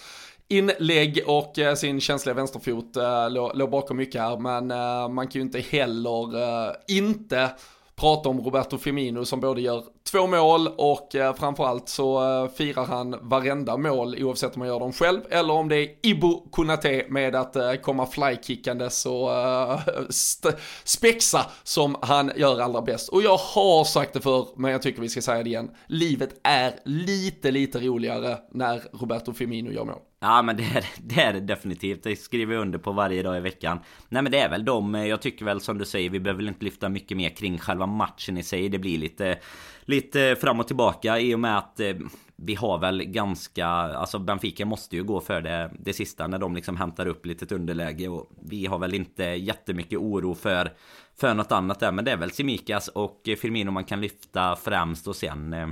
inlägg 0.50 1.24
och 1.26 1.60
eh, 1.60 1.76
sin 1.76 2.02
känsliga 2.02 2.34
vänsterfot 2.34 2.96
eh, 2.96 3.30
låg 3.54 3.70
bakom 3.70 3.98
mycket 3.98 4.22
här. 4.22 4.38
Men 4.38 4.72
eh, 4.72 5.10
man 5.10 5.28
kan 5.28 5.40
ju 5.40 5.46
inte 5.46 5.60
heller 5.60 6.76
inte 6.88 7.50
prata 7.96 8.30
om 8.30 8.42
Roberto 8.42 8.78
Firmino 8.78 9.26
som 9.26 9.40
både 9.40 9.62
gör 9.62 9.84
två 10.04 10.28
mål 10.28 10.68
och 10.68 11.16
eh, 11.16 11.36
framförallt 11.36 11.90
så 11.90 12.44
eh, 12.44 12.52
firar 12.52 12.86
han 12.86 13.16
varenda 13.22 13.78
mål 13.78 14.16
oavsett 14.24 14.56
om 14.56 14.60
man 14.60 14.68
gör 14.68 14.80
dem 14.80 14.94
själv 14.94 15.22
eller 15.30 15.54
om 15.54 15.70
det 15.70 15.76
är 15.76 15.90
Ibo 16.02 16.50
Kunate 16.52 17.06
med 17.10 17.36
att 17.36 17.56
eh, 17.56 17.74
komma 17.74 18.06
flykickandes 18.06 19.06
och 19.06 19.34
eh, 19.34 19.80
spexa 20.84 21.46
som 21.64 21.96
han 22.02 22.32
gör 22.36 22.60
allra 22.60 22.82
bäst. 22.82 23.10
Och 23.10 23.22
jag 23.22 23.38
har 23.38 23.84
sagt 23.84 24.14
det 24.14 24.22
förr, 24.22 24.48
men 24.56 24.72
jag 24.72 24.82
tycker 24.82 25.02
vi 25.02 25.10
ska 25.10 25.22
säga 25.22 25.44
det 25.44 25.50
igen. 25.50 25.72
Livet 25.88 26.40
är 26.44 26.80
lite, 26.86 27.52
lite 27.52 27.80
roligare 27.80 28.38
när 28.52 28.82
Roberto 28.94 29.34
Firmino 29.34 29.72
gör 29.72 29.86
mål. 29.86 30.00
Ja 30.22 30.42
men 30.42 30.58
det 30.58 30.64
är, 30.64 30.86
det 30.98 31.22
är 31.22 31.34
det 31.34 31.40
definitivt. 31.40 32.04
Det 32.04 32.16
skriver 32.16 32.54
jag 32.54 32.62
under 32.62 32.80
på 32.80 32.92
varje 32.92 33.24
dag 33.24 33.38
i 33.38 33.40
veckan. 33.40 33.80
Nej 34.10 34.22
men 34.22 34.32
det 34.32 34.40
är 34.40 34.50
väl 34.50 34.66
de. 34.66 34.96
Eh, 34.96 35.06
jag 35.06 35.22
tycker 35.22 35.46
väl 35.46 35.62
som 35.62 35.78
du 35.78 35.86
säger. 35.86 36.10
Vi 36.10 36.20
behöver 36.20 36.38
väl 36.38 36.48
inte 36.48 36.66
lyfta 36.66 36.90
mycket 36.90 37.18
mer 37.18 37.30
kring 37.30 37.58
själva 37.58 37.86
matchen 37.86 38.38
i 38.38 38.44
sig. 38.44 38.70
Det 38.70 38.80
blir 38.80 38.98
lite 38.98 39.40
lite 39.89 40.36
fram 40.36 40.60
och 40.60 40.67
tillbaka 40.67 41.19
i 41.19 41.36
och 41.36 41.39
med 41.39 41.58
att 41.58 41.80
eh, 41.80 41.95
vi 42.36 42.56
har 42.56 42.78
väl 42.78 43.04
ganska, 43.04 43.67
alltså 43.67 44.19
Benfica 44.19 44.65
måste 44.65 44.95
ju 44.95 45.04
gå 45.04 45.19
för 45.19 45.41
det, 45.41 45.71
det 45.80 45.93
sista 45.93 46.28
när 46.28 46.38
de 46.38 46.56
liksom 46.56 46.78
hämtar 46.78 47.08
upp 47.08 47.25
litet 47.25 47.52
underläge 47.52 48.08
och 48.08 48.32
vi 48.41 48.65
har 48.65 48.80
väl 48.80 48.93
inte 48.93 49.23
jättemycket 49.23 49.99
oro 49.99 50.36
för, 50.36 50.73
för 51.19 51.34
något 51.34 51.52
annat 51.52 51.80
där. 51.80 51.91
Men 51.91 52.06
det 52.06 52.12
är 52.12 52.17
väl 52.17 52.32
Simikas 52.32 52.88
och 52.88 53.21
Firmino 53.38 53.71
man 53.71 53.84
kan 53.84 54.02
lyfta 54.02 54.56
främst 54.56 55.08
och 55.08 55.15
sen 55.15 55.54
eh, 55.54 55.67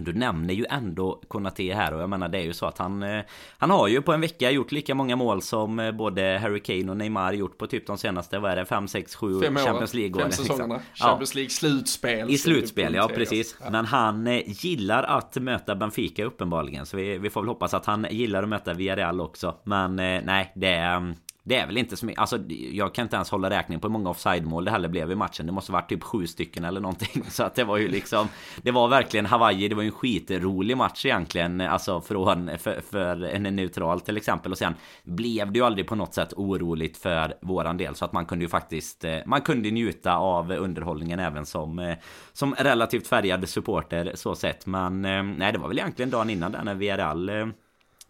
du 0.00 0.12
nämner 0.12 0.54
ju 0.54 0.64
ändå 0.70 1.20
Konate 1.28 1.74
här 1.74 1.94
och 1.94 2.02
jag 2.02 2.10
menar 2.10 2.28
det 2.28 2.38
är 2.38 2.42
ju 2.42 2.52
så 2.52 2.66
att 2.66 2.78
han 2.78 3.02
eh, 3.02 3.24
Han 3.58 3.70
har 3.70 3.88
ju 3.88 4.02
på 4.02 4.12
en 4.12 4.20
vecka 4.20 4.50
gjort 4.50 4.72
lika 4.72 4.94
många 4.94 5.16
mål 5.16 5.42
som 5.42 5.78
eh, 5.78 5.92
både 5.92 6.38
Harry 6.42 6.60
Kane 6.60 6.90
och 6.90 6.96
Neymar 6.96 7.32
gjort 7.32 7.58
på 7.58 7.66
typ 7.66 7.86
de 7.86 7.98
senaste, 7.98 8.38
vad 8.38 8.50
är 8.50 8.56
det, 8.56 8.64
5, 8.64 8.88
6, 8.88 9.14
7 9.14 9.40
Champions 9.40 9.94
League 9.94 10.22
Fem 10.22 10.32
säsongerna. 10.32 10.80
Champions 10.94 11.34
League 11.34 11.50
slutspel 11.50 12.30
I 12.30 12.38
slutspel, 12.38 12.94
ja 12.94 13.08
precis. 13.14 13.56
Ja. 13.60 13.70
Men 13.70 13.84
han 13.84 14.26
eh, 14.26 14.42
gillar 14.46 15.02
att 15.02 15.36
möta 15.36 15.74
Benfica 15.74 16.24
uppenbarligen 16.24 16.86
Så 16.86 16.96
vi, 16.96 17.18
vi 17.18 17.30
får 17.30 17.40
väl 17.40 17.48
hoppas 17.48 17.74
att 17.74 17.86
han 17.86 18.06
gillar 18.10 18.42
att 18.42 18.48
möta 18.48 18.74
Villarreal 18.74 19.20
också. 19.20 19.54
Men 19.64 19.96
nej, 19.96 20.52
det 20.54 20.68
är 20.68 20.96
mm, 20.96 21.14
det 21.48 21.56
är 21.56 21.66
väl 21.66 21.78
inte 21.78 21.96
så 21.96 22.06
mycket, 22.06 22.20
alltså 22.20 22.38
jag 22.72 22.94
kan 22.94 23.02
inte 23.02 23.16
ens 23.16 23.30
hålla 23.30 23.50
räkning 23.50 23.80
på 23.80 23.88
hur 23.88 23.92
många 23.92 24.10
offside-mål 24.10 24.64
det 24.64 24.70
heller 24.70 24.88
blev 24.88 25.10
i 25.10 25.14
matchen. 25.14 25.46
Det 25.46 25.52
måste 25.52 25.72
varit 25.72 25.88
typ 25.88 26.02
sju 26.02 26.26
stycken 26.26 26.64
eller 26.64 26.80
någonting. 26.80 27.22
Så 27.28 27.42
att 27.42 27.54
det 27.54 27.64
var 27.64 27.76
ju 27.76 27.88
liksom 27.88 28.28
Det 28.62 28.70
var 28.70 28.88
verkligen 28.88 29.26
Hawaii, 29.26 29.68
det 29.68 29.74
var 29.74 29.82
ju 29.82 29.86
en 29.86 29.92
skitrolig 29.92 30.76
match 30.76 31.06
egentligen. 31.06 31.60
Alltså 31.60 32.00
från, 32.00 32.58
för, 32.58 32.80
för 32.80 33.22
en 33.22 33.42
neutral 33.42 34.00
till 34.00 34.16
exempel. 34.16 34.52
Och 34.52 34.58
sen 34.58 34.74
blev 35.04 35.52
det 35.52 35.58
ju 35.58 35.64
aldrig 35.64 35.86
på 35.86 35.94
något 35.94 36.14
sätt 36.14 36.32
oroligt 36.36 36.96
för 36.96 37.34
våran 37.42 37.76
del. 37.76 37.94
Så 37.94 38.04
att 38.04 38.12
man 38.12 38.26
kunde 38.26 38.44
ju 38.44 38.48
faktiskt 38.48 39.04
eh, 39.04 39.18
Man 39.26 39.40
kunde 39.40 39.70
njuta 39.70 40.16
av 40.16 40.52
underhållningen 40.52 41.18
även 41.18 41.46
som 41.46 41.78
eh, 41.78 41.96
Som 42.32 42.54
relativt 42.54 43.06
färgad 43.06 43.48
supporter 43.48 44.12
så 44.14 44.34
sett. 44.34 44.66
Men 44.66 45.04
eh, 45.04 45.22
nej 45.22 45.52
det 45.52 45.58
var 45.58 45.68
väl 45.68 45.78
egentligen 45.78 46.10
dagen 46.10 46.30
innan 46.30 46.52
där 46.52 46.64
när 46.64 46.74
VRL 46.74 47.52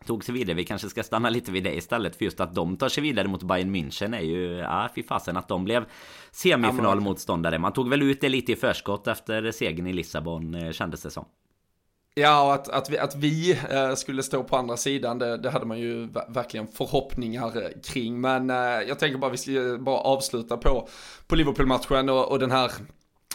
tog 0.07 0.25
sig 0.25 0.35
vidare. 0.35 0.57
Vi 0.57 0.65
kanske 0.65 0.89
ska 0.89 1.03
stanna 1.03 1.31
lite 1.31 1.53
vid 1.53 1.65
det 1.65 1.77
istället. 1.77 2.17
För 2.17 2.25
just 2.25 2.41
att 2.41 2.55
de 2.55 2.77
tar 2.77 2.89
sig 2.89 3.03
vidare 3.03 3.29
mot 3.29 3.43
Bayern 3.43 3.75
München 3.77 4.17
är 4.17 4.21
ju... 4.21 4.57
Ja, 4.57 4.89
fy 4.95 5.03
fasen 5.03 5.37
att 5.37 5.49
de 5.49 5.65
blev 5.65 5.85
semifinalmotståndare. 6.31 7.59
Man 7.59 7.73
tog 7.73 7.89
väl 7.89 8.03
ut 8.03 8.21
det 8.21 8.29
lite 8.29 8.53
i 8.53 8.57
förskott 8.57 9.07
efter 9.07 9.51
segern 9.51 9.87
i 9.87 9.93
Lissabon 9.93 10.55
eh, 10.55 10.73
kändes 10.73 11.03
det 11.03 11.11
som. 11.11 11.25
Ja, 12.15 12.47
och 12.47 12.55
att, 12.55 12.69
att 12.69 12.91
vi, 12.91 12.99
att 12.99 13.17
vi 13.17 13.59
eh, 13.71 13.95
skulle 13.95 14.23
stå 14.23 14.45
på 14.45 14.57
andra 14.57 14.77
sidan, 14.77 15.19
det, 15.19 15.37
det, 15.37 15.51
hade 15.51 15.67
man 15.67 15.79
ju 15.79 16.09
verkligen 16.29 16.67
förhoppningar 16.67 17.63
eh, 17.63 17.69
kring. 17.85 18.21
Men 18.21 18.49
jag 18.89 18.99
tänker 18.99 19.19
bara 19.19 19.31
vi 19.31 19.37
ska 19.37 19.79
bara 19.81 19.99
avsluta 19.99 20.57
på, 20.57 20.89
på 21.27 21.35
Liverpool-matchen 21.35 22.09
och, 22.09 22.31
och 22.31 22.39
den 22.39 22.51
här 22.51 22.73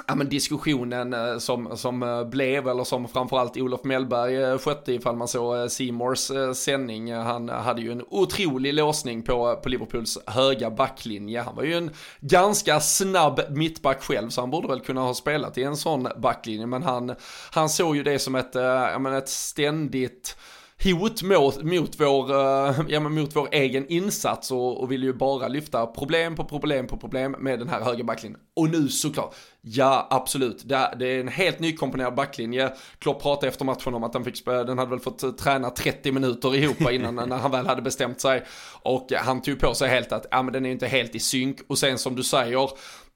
ja, 0.08 0.16
men 0.16 0.30
diskussionen 0.30 1.14
eh, 1.14 1.38
som, 1.38 1.78
som 1.78 2.04
eh, 2.04 2.24
blev, 2.24 2.68
eller 2.68 2.84
som 2.84 3.08
framförallt 3.08 3.58
Olof 3.58 3.84
Mellberg 3.84 4.44
eh, 4.44 4.58
skötte 4.58 4.94
ifall 4.94 5.16
man 5.16 5.28
såg 5.28 5.72
Seymours 5.72 6.32
sändning. 6.56 7.14
Han 7.14 7.50
hade 7.50 7.82
ju 7.82 7.92
en 7.92 8.04
otrolig 8.10 8.74
låsning 8.74 9.24
på, 9.24 9.56
på 9.64 9.70
Liverpools 9.70 10.18
höga 10.28 10.72
backlinje. 10.72 11.42
Han 11.42 11.56
var 11.56 11.64
ju 11.64 11.74
en 11.74 11.92
ganska 12.20 12.80
snabb 12.80 13.42
mittback 13.50 14.04
själv, 14.04 14.30
så 14.30 14.42
han 14.42 14.52
borde 14.52 14.68
väl 14.68 14.82
kunna 14.82 15.02
ha 15.02 15.14
spelat 15.14 15.58
i 15.58 15.64
en 15.64 15.78
sån 15.78 16.08
backlinje. 16.18 16.66
Men 16.66 16.84
han, 16.84 17.16
han 17.52 17.70
såg 17.70 17.96
ju 17.96 18.04
det 18.04 18.20
som 18.20 18.36
ett, 18.36 18.52
ja, 18.54 19.00
men 19.00 19.14
ett 19.14 19.30
ständigt 19.30 20.38
hot 20.84 21.24
mot, 21.24 21.64
mot, 21.64 22.00
vår, 22.00 22.32
eh, 22.32 22.76
ja, 22.88 23.00
mot 23.00 23.36
vår 23.36 23.48
egen 23.52 23.88
insats 23.88 24.52
och, 24.52 24.82
och 24.82 24.92
vill 24.92 25.04
ju 25.04 25.14
bara 25.14 25.48
lyfta 25.48 25.88
problem 25.88 26.36
på 26.36 26.44
problem 26.44 26.88
på 26.88 26.98
problem 26.98 27.36
med 27.40 27.60
den 27.60 27.70
här 27.70 27.82
höga 27.82 28.04
backlinjen. 28.04 28.40
Och 28.56 28.70
nu 28.70 28.88
såklart, 28.88 29.36
ja 29.62 30.08
absolut, 30.10 30.70
det, 30.70 30.96
det 31.00 31.08
är 31.08 31.20
en 31.20 31.28
helt 31.28 31.60
nykomponerad 31.60 32.16
backlinje. 32.16 32.72
Klopp 33.00 33.22
pratade 33.22 33.48
efter 33.48 33.66
matchen 33.66 33.94
om 33.94 34.04
att 34.04 34.14
den, 34.14 34.24
fick, 34.24 34.46
den 34.46 34.78
hade 34.78 34.90
väl 34.90 35.00
fått 35.00 35.24
eh, 35.24 35.32
träna 35.32 35.70
30 35.70 36.12
minuter 36.12 36.56
ihop 36.56 36.92
innan 36.92 37.16
när 37.30 37.38
han 37.38 37.52
väl 37.52 37.68
hade 37.68 37.82
bestämt 37.82 38.22
sig. 38.22 38.44
Och 38.82 39.12
han 39.14 39.42
tog 39.42 39.60
på 39.60 39.74
sig 39.74 39.90
helt 39.90 40.12
att, 40.12 40.26
ja 40.32 40.44
men 40.44 40.54
den 40.54 40.66
är 40.66 40.72
inte 40.72 40.88
helt 40.88 41.16
i 41.16 41.20
synk. 41.20 41.58
Och 41.68 41.78
sen 41.78 41.98
som 41.98 42.16
du 42.16 42.24
säger, 42.24 42.70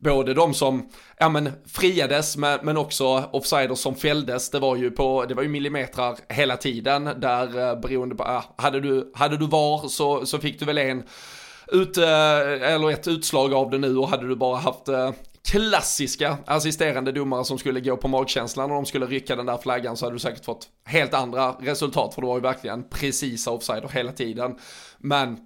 både 0.03 0.33
de 0.33 0.53
som 0.53 0.89
ja, 1.17 1.29
men, 1.29 1.51
friades 1.67 2.37
men, 2.37 2.59
men 2.63 2.77
också 2.77 3.05
offsiders 3.31 3.79
som 3.79 3.95
fälldes. 3.95 4.49
Det 4.49 4.59
var 4.59 4.75
ju 4.75 4.91
på, 4.91 5.25
det 5.25 5.33
var 5.33 5.43
ju 5.43 5.49
millimetrar 5.49 6.17
hela 6.29 6.57
tiden 6.57 7.09
där 7.17 7.69
eh, 7.69 7.79
beroende 7.79 8.15
på, 8.15 8.23
ja, 8.23 8.55
hade 8.57 8.79
du, 8.79 9.11
hade 9.15 9.37
du 9.37 9.47
var 9.47 9.87
så, 9.87 10.25
så 10.25 10.39
fick 10.39 10.59
du 10.59 10.65
väl 10.65 10.77
en 10.77 11.03
ut, 11.67 11.97
eh, 11.97 12.73
eller 12.73 12.91
ett 12.91 13.07
utslag 13.07 13.53
av 13.53 13.69
det 13.69 13.77
nu 13.77 13.97
och 13.97 14.09
hade 14.09 14.27
du 14.27 14.35
bara 14.35 14.57
haft 14.57 14.87
eh, 14.87 15.11
klassiska 15.47 16.37
assisterande 16.45 17.11
domare 17.11 17.45
som 17.45 17.57
skulle 17.57 17.79
gå 17.79 17.97
på 17.97 18.07
magkänslan 18.07 18.71
och 18.71 18.75
de 18.75 18.85
skulle 18.85 19.05
rycka 19.05 19.35
den 19.35 19.45
där 19.45 19.57
flaggan 19.57 19.97
så 19.97 20.05
hade 20.05 20.15
du 20.15 20.19
säkert 20.19 20.45
fått 20.45 20.67
helt 20.85 21.13
andra 21.13 21.51
resultat 21.51 22.13
för 22.13 22.21
det 22.21 22.27
var 22.27 22.35
ju 22.35 22.41
verkligen 22.41 22.89
precisa 22.89 23.51
offsider 23.51 23.89
hela 23.93 24.11
tiden. 24.11 24.55
Men 24.97 25.37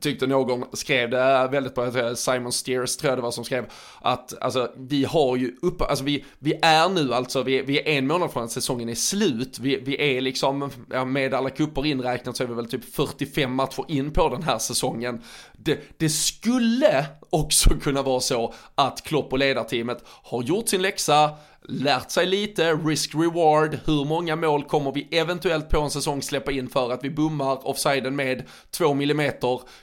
tyckte 0.00 0.26
någon 0.26 0.64
skrev 0.72 1.10
det 1.10 1.22
eh, 1.22 1.50
väldigt 1.50 1.74
bra, 1.74 2.14
Simon 2.14 2.52
Steers 2.52 2.96
tror 2.96 3.10
jag 3.10 3.18
det 3.18 3.22
var 3.22 3.30
som 3.30 3.44
skrev 3.44 3.64
att 4.00 4.42
alltså 4.42 4.70
vi 4.76 5.04
har 5.04 5.36
ju 5.36 5.56
upp, 5.62 5.82
alltså 5.82 6.04
vi, 6.04 6.24
vi 6.38 6.58
är 6.62 6.88
nu 6.88 7.14
alltså, 7.14 7.42
vi, 7.42 7.62
vi 7.62 7.78
är 7.78 7.86
en 7.86 8.06
månad 8.06 8.32
från 8.32 8.44
att 8.44 8.50
säsongen 8.50 8.88
är 8.88 8.94
slut, 8.94 9.58
vi, 9.58 9.76
vi 9.76 10.16
är 10.16 10.20
liksom, 10.20 10.70
ja, 10.90 11.04
med 11.04 11.34
alla 11.34 11.50
kupper 11.50 11.86
inräknat 11.86 12.36
så 12.36 12.42
är 12.42 12.46
vi 12.46 12.54
väl 12.54 12.70
typ 12.70 12.94
45 12.94 13.54
matcher 13.54 13.84
in 13.88 14.10
på 14.10 14.28
den 14.28 14.42
här 14.42 14.58
säsongen. 14.58 15.22
Det, 15.52 15.78
det 15.96 16.08
skulle 16.08 17.06
också 17.30 17.70
kunna 17.70 18.02
vara 18.02 18.20
så 18.20 18.54
att 18.74 19.02
Klopp 19.02 19.32
och 19.32 19.38
ledarteamet 19.38 20.04
har 20.06 20.42
gjort 20.42 20.68
sin 20.68 20.82
läxa, 20.82 21.30
lärt 21.68 22.10
sig 22.10 22.26
lite, 22.26 22.72
risk-reward, 22.72 23.78
hur 23.84 24.04
många 24.04 24.36
mål 24.36 24.64
kommer 24.64 24.92
vi 24.92 25.08
eventuellt 25.10 25.68
på 25.68 25.80
en 25.80 25.90
säsong 25.90 26.22
släppa 26.22 26.52
in 26.52 26.68
för 26.68 26.92
att 26.92 27.04
vi 27.04 27.10
bommar 27.10 27.68
offsiden 27.68 28.16
med 28.16 28.42
2 28.70 28.90
mm 28.90 29.32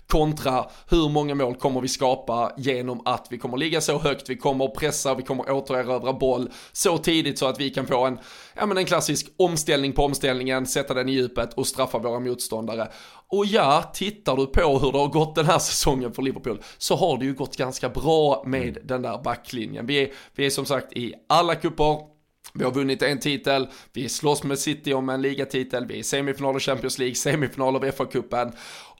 kontra 0.08 0.66
hur 0.90 1.10
många 1.10 1.36
mål 1.36 1.56
kommer 1.56 1.82
vi 1.82 1.88
skapa 1.88 2.52
genom 2.58 3.02
att 3.06 3.28
vi 3.30 3.38
kommer 3.38 3.58
ligga 3.58 3.82
så 3.82 3.98
högt, 3.98 4.30
vi 4.30 4.38
kommer 4.38 4.68
pressa, 4.68 5.16
vi 5.16 5.24
kommer 5.24 5.52
återerövra 5.52 6.14
boll 6.14 6.50
så 6.72 6.98
tidigt 6.98 7.40
så 7.40 7.46
att 7.46 7.60
vi 7.60 7.70
kan 7.70 7.88
få 7.88 8.06
en, 8.06 8.20
ja 8.56 8.66
men 8.66 8.78
en 8.78 8.86
klassisk 8.86 9.34
omställning 9.38 9.94
på 9.94 10.06
omställningen, 10.06 10.66
sätta 10.66 10.94
den 10.94 11.10
i 11.10 11.12
djupet 11.12 11.54
och 11.54 11.68
straffa 11.68 11.98
våra 11.98 12.20
motståndare. 12.20 12.88
Och 13.28 13.46
ja, 13.46 13.92
tittar 13.94 14.38
du 14.38 14.46
på 14.46 14.80
hur 14.80 14.92
det 14.92 14.98
har 14.98 15.08
gått 15.08 15.36
den 15.36 15.46
här 15.46 15.60
säsongen 15.60 16.14
för 16.14 16.22
Liverpool 16.22 16.62
så 16.78 16.96
har 16.96 17.18
det 17.18 17.26
ju 17.26 17.34
gått 17.34 17.58
ganska 17.58 17.90
bra 17.90 18.44
med 18.46 18.78
mm. 18.78 18.88
den 18.88 19.02
där 19.02 19.24
backlinjen. 19.24 19.86
Vi 19.86 19.98
är, 19.98 20.12
vi 20.36 20.46
är 20.46 20.50
som 20.50 20.66
sagt 20.66 20.94
i 20.94 21.14
alla 21.30 21.56
kupper, 21.56 22.14
vi 22.54 22.64
har 22.64 22.72
vunnit 22.72 23.02
en 23.02 23.20
titel, 23.20 23.68
vi 23.94 24.10
slåss 24.10 24.44
med 24.44 24.60
City 24.60 24.94
om 24.94 25.10
en 25.10 25.22
ligatitel, 25.22 25.86
vi 25.86 25.94
är 25.94 25.98
i 25.98 26.04
semifinal 26.04 26.56
av 26.56 26.60
Champions 26.60 27.00
League, 27.00 27.16
semifinal 27.16 27.76
av 27.76 27.84
FA-cupen 27.86 28.52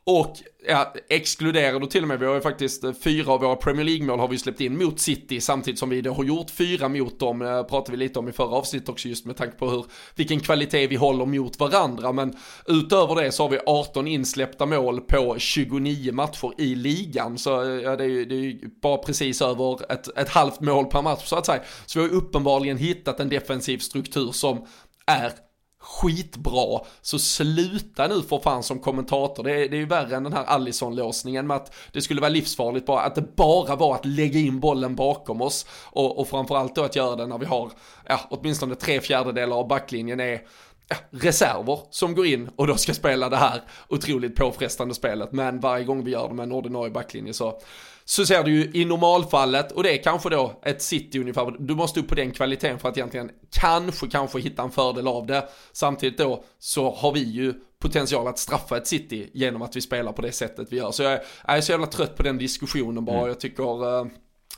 och 0.06 0.38
ja, 0.68 0.94
exkluderar 1.10 1.80
du 1.80 1.88
till 1.88 2.02
och 2.02 2.08
med, 2.08 2.20
vi 2.20 2.26
har 2.26 2.36
ju 2.36 2.42
faktiskt 2.42 2.84
eh, 2.84 2.94
fyra 3.04 3.32
av 3.32 3.42
våra 3.42 3.56
Premier 3.56 3.86
League-mål 3.86 4.20
har 4.20 4.28
vi 4.28 4.38
släppt 4.38 4.62
in 4.62 4.78
mot 4.78 5.00
City 5.00 5.42
samtidigt 5.42 5.80
som 5.80 5.90
vi 5.90 6.02
då 6.02 6.14
har 6.14 6.24
gjort 6.24 6.50
fyra 6.50 6.90
mot 6.90 7.20
dem, 7.20 7.42
eh, 7.42 7.64
pratade 7.64 7.92
vi 7.92 7.98
lite 7.98 8.20
om 8.20 8.30
i 8.30 8.32
förra 8.32 8.56
avsnittet 8.56 8.90
också 8.90 9.08
just 9.08 9.26
med 9.26 9.38
tanke 9.38 9.58
på 9.58 9.70
hur, 9.70 9.86
vilken 10.16 10.40
kvalitet 10.40 10.88
vi 10.88 10.96
håller 10.96 11.26
mot 11.26 11.60
varandra. 11.60 12.12
Men 12.12 12.34
utöver 12.68 13.16
det 13.16 13.32
så 13.32 13.44
har 13.44 13.50
vi 13.50 13.60
18 13.66 14.08
insläppta 14.08 14.66
mål 14.66 15.02
på 15.02 15.36
29 15.38 16.12
matcher 16.12 16.54
i 16.58 16.76
ligan. 16.76 17.38
Så 17.38 17.62
eh, 17.62 17.82
ja, 17.82 17.96
det 17.96 18.04
är 18.04 18.08
ju 18.08 18.26
det 18.26 18.36
är 18.36 18.82
bara 18.82 18.98
precis 18.98 19.42
över 19.42 19.92
ett, 19.92 20.18
ett 20.18 20.30
halvt 20.30 20.62
mål 20.62 20.86
per 20.86 21.02
match 21.02 21.26
så 21.26 21.36
att 21.36 21.46
säga. 21.46 21.62
Så 21.86 22.00
vi 22.00 22.06
har 22.06 22.12
ju 22.12 22.18
uppenbarligen 22.18 22.78
hittat 22.78 23.20
en 23.20 23.30
defensiv 23.30 23.78
struktur 23.78 24.32
som 24.32 24.66
är 25.06 25.32
skitbra. 25.84 26.80
Så 27.02 27.20
sluta 27.20 28.08
nu 28.08 28.22
för 28.22 28.40
fan 28.40 28.64
som 28.64 28.80
kommentator. 28.80 29.44
Det 29.44 29.52
är, 29.52 29.70
det 29.70 29.76
är 29.76 29.80
ju 29.80 29.86
värre 29.86 30.16
än 30.16 30.24
den 30.24 30.34
här 30.34 30.44
Allison-låsningen 30.44 31.48
med 31.48 31.58
att 31.58 31.74
det 31.92 32.02
skulle 32.02 32.22
vara 32.22 32.30
livsfarligt 32.30 32.86
bara. 32.86 33.02
Att 33.02 33.16
det 33.16 33.36
bara 33.36 33.76
var 33.76 33.96
att 33.96 34.06
lägga 34.06 34.40
in 34.40 34.60
bollen 34.60 34.96
bakom 34.96 35.42
oss. 35.42 35.66
Och, 35.84 36.20
och 36.20 36.28
framförallt 36.28 36.76
då 36.76 36.84
att 36.84 36.96
göra 36.96 37.16
det 37.16 37.28
när 37.28 37.38
vi 37.38 37.46
har, 37.46 37.72
ja, 38.08 38.20
åtminstone 38.30 38.76
tre 38.76 39.02
fjärdedelar 39.02 39.58
av 39.58 39.68
backlinjen 39.68 40.20
är 40.20 40.42
ja, 40.88 40.96
reserver 41.10 41.80
som 41.90 42.16
går 42.16 42.26
in 42.26 42.50
och 42.56 42.68
då 42.68 42.76
ska 42.78 42.94
spela 42.94 43.30
det 43.30 43.38
här 43.38 43.62
otroligt 43.88 44.36
påfrestande 44.36 44.94
spelet. 44.94 45.32
Men 45.32 45.60
varje 45.60 45.86
gång 45.86 46.04
vi 46.04 46.12
gör 46.12 46.28
det 46.28 46.34
med 46.34 46.44
en 46.44 46.52
ordinarie 46.52 46.92
backlinje 46.92 47.34
så 47.34 47.60
så 48.06 48.26
ser 48.26 48.44
du 48.44 48.52
ju 48.52 48.82
i 48.82 48.86
normalfallet, 48.86 49.72
och 49.72 49.84
det 49.84 50.00
är 50.00 50.04
kanske 50.04 50.30
då 50.30 50.60
ett 50.66 50.82
city 50.82 51.20
ungefär, 51.20 51.56
du 51.60 51.76
måste 51.76 52.00
upp 52.00 52.08
på 52.08 52.16
den 52.16 52.32
kvaliteten 52.32 52.80
för 52.80 52.90
att 52.90 52.98
egentligen 52.98 53.30
kanske, 53.52 54.08
kanske 54.08 54.40
hitta 54.40 54.64
en 54.64 54.72
fördel 54.72 55.08
av 55.08 55.26
det. 55.26 55.50
Samtidigt 55.72 56.18
då 56.18 56.44
så 56.60 56.92
har 56.92 57.12
vi 57.12 57.20
ju 57.20 57.54
potential 57.80 58.28
att 58.28 58.40
straffa 58.40 58.78
ett 58.78 58.88
city 58.88 59.30
genom 59.34 59.62
att 59.62 59.76
vi 59.76 59.82
spelar 59.82 60.12
på 60.12 60.22
det 60.22 60.32
sättet 60.32 60.68
vi 60.72 60.78
gör. 60.78 60.92
Så 60.92 61.04
jag 61.04 61.14
är, 61.14 61.22
jag 61.48 61.58
är 61.58 61.62
så 61.62 61.72
jävla 61.72 61.88
trött 61.88 62.16
på 62.18 62.24
den 62.24 62.38
diskussionen 62.38 63.06
bara, 63.06 63.18
mm. 63.18 63.28
jag 63.28 63.40
tycker 63.40 63.86
uh, 63.86 64.08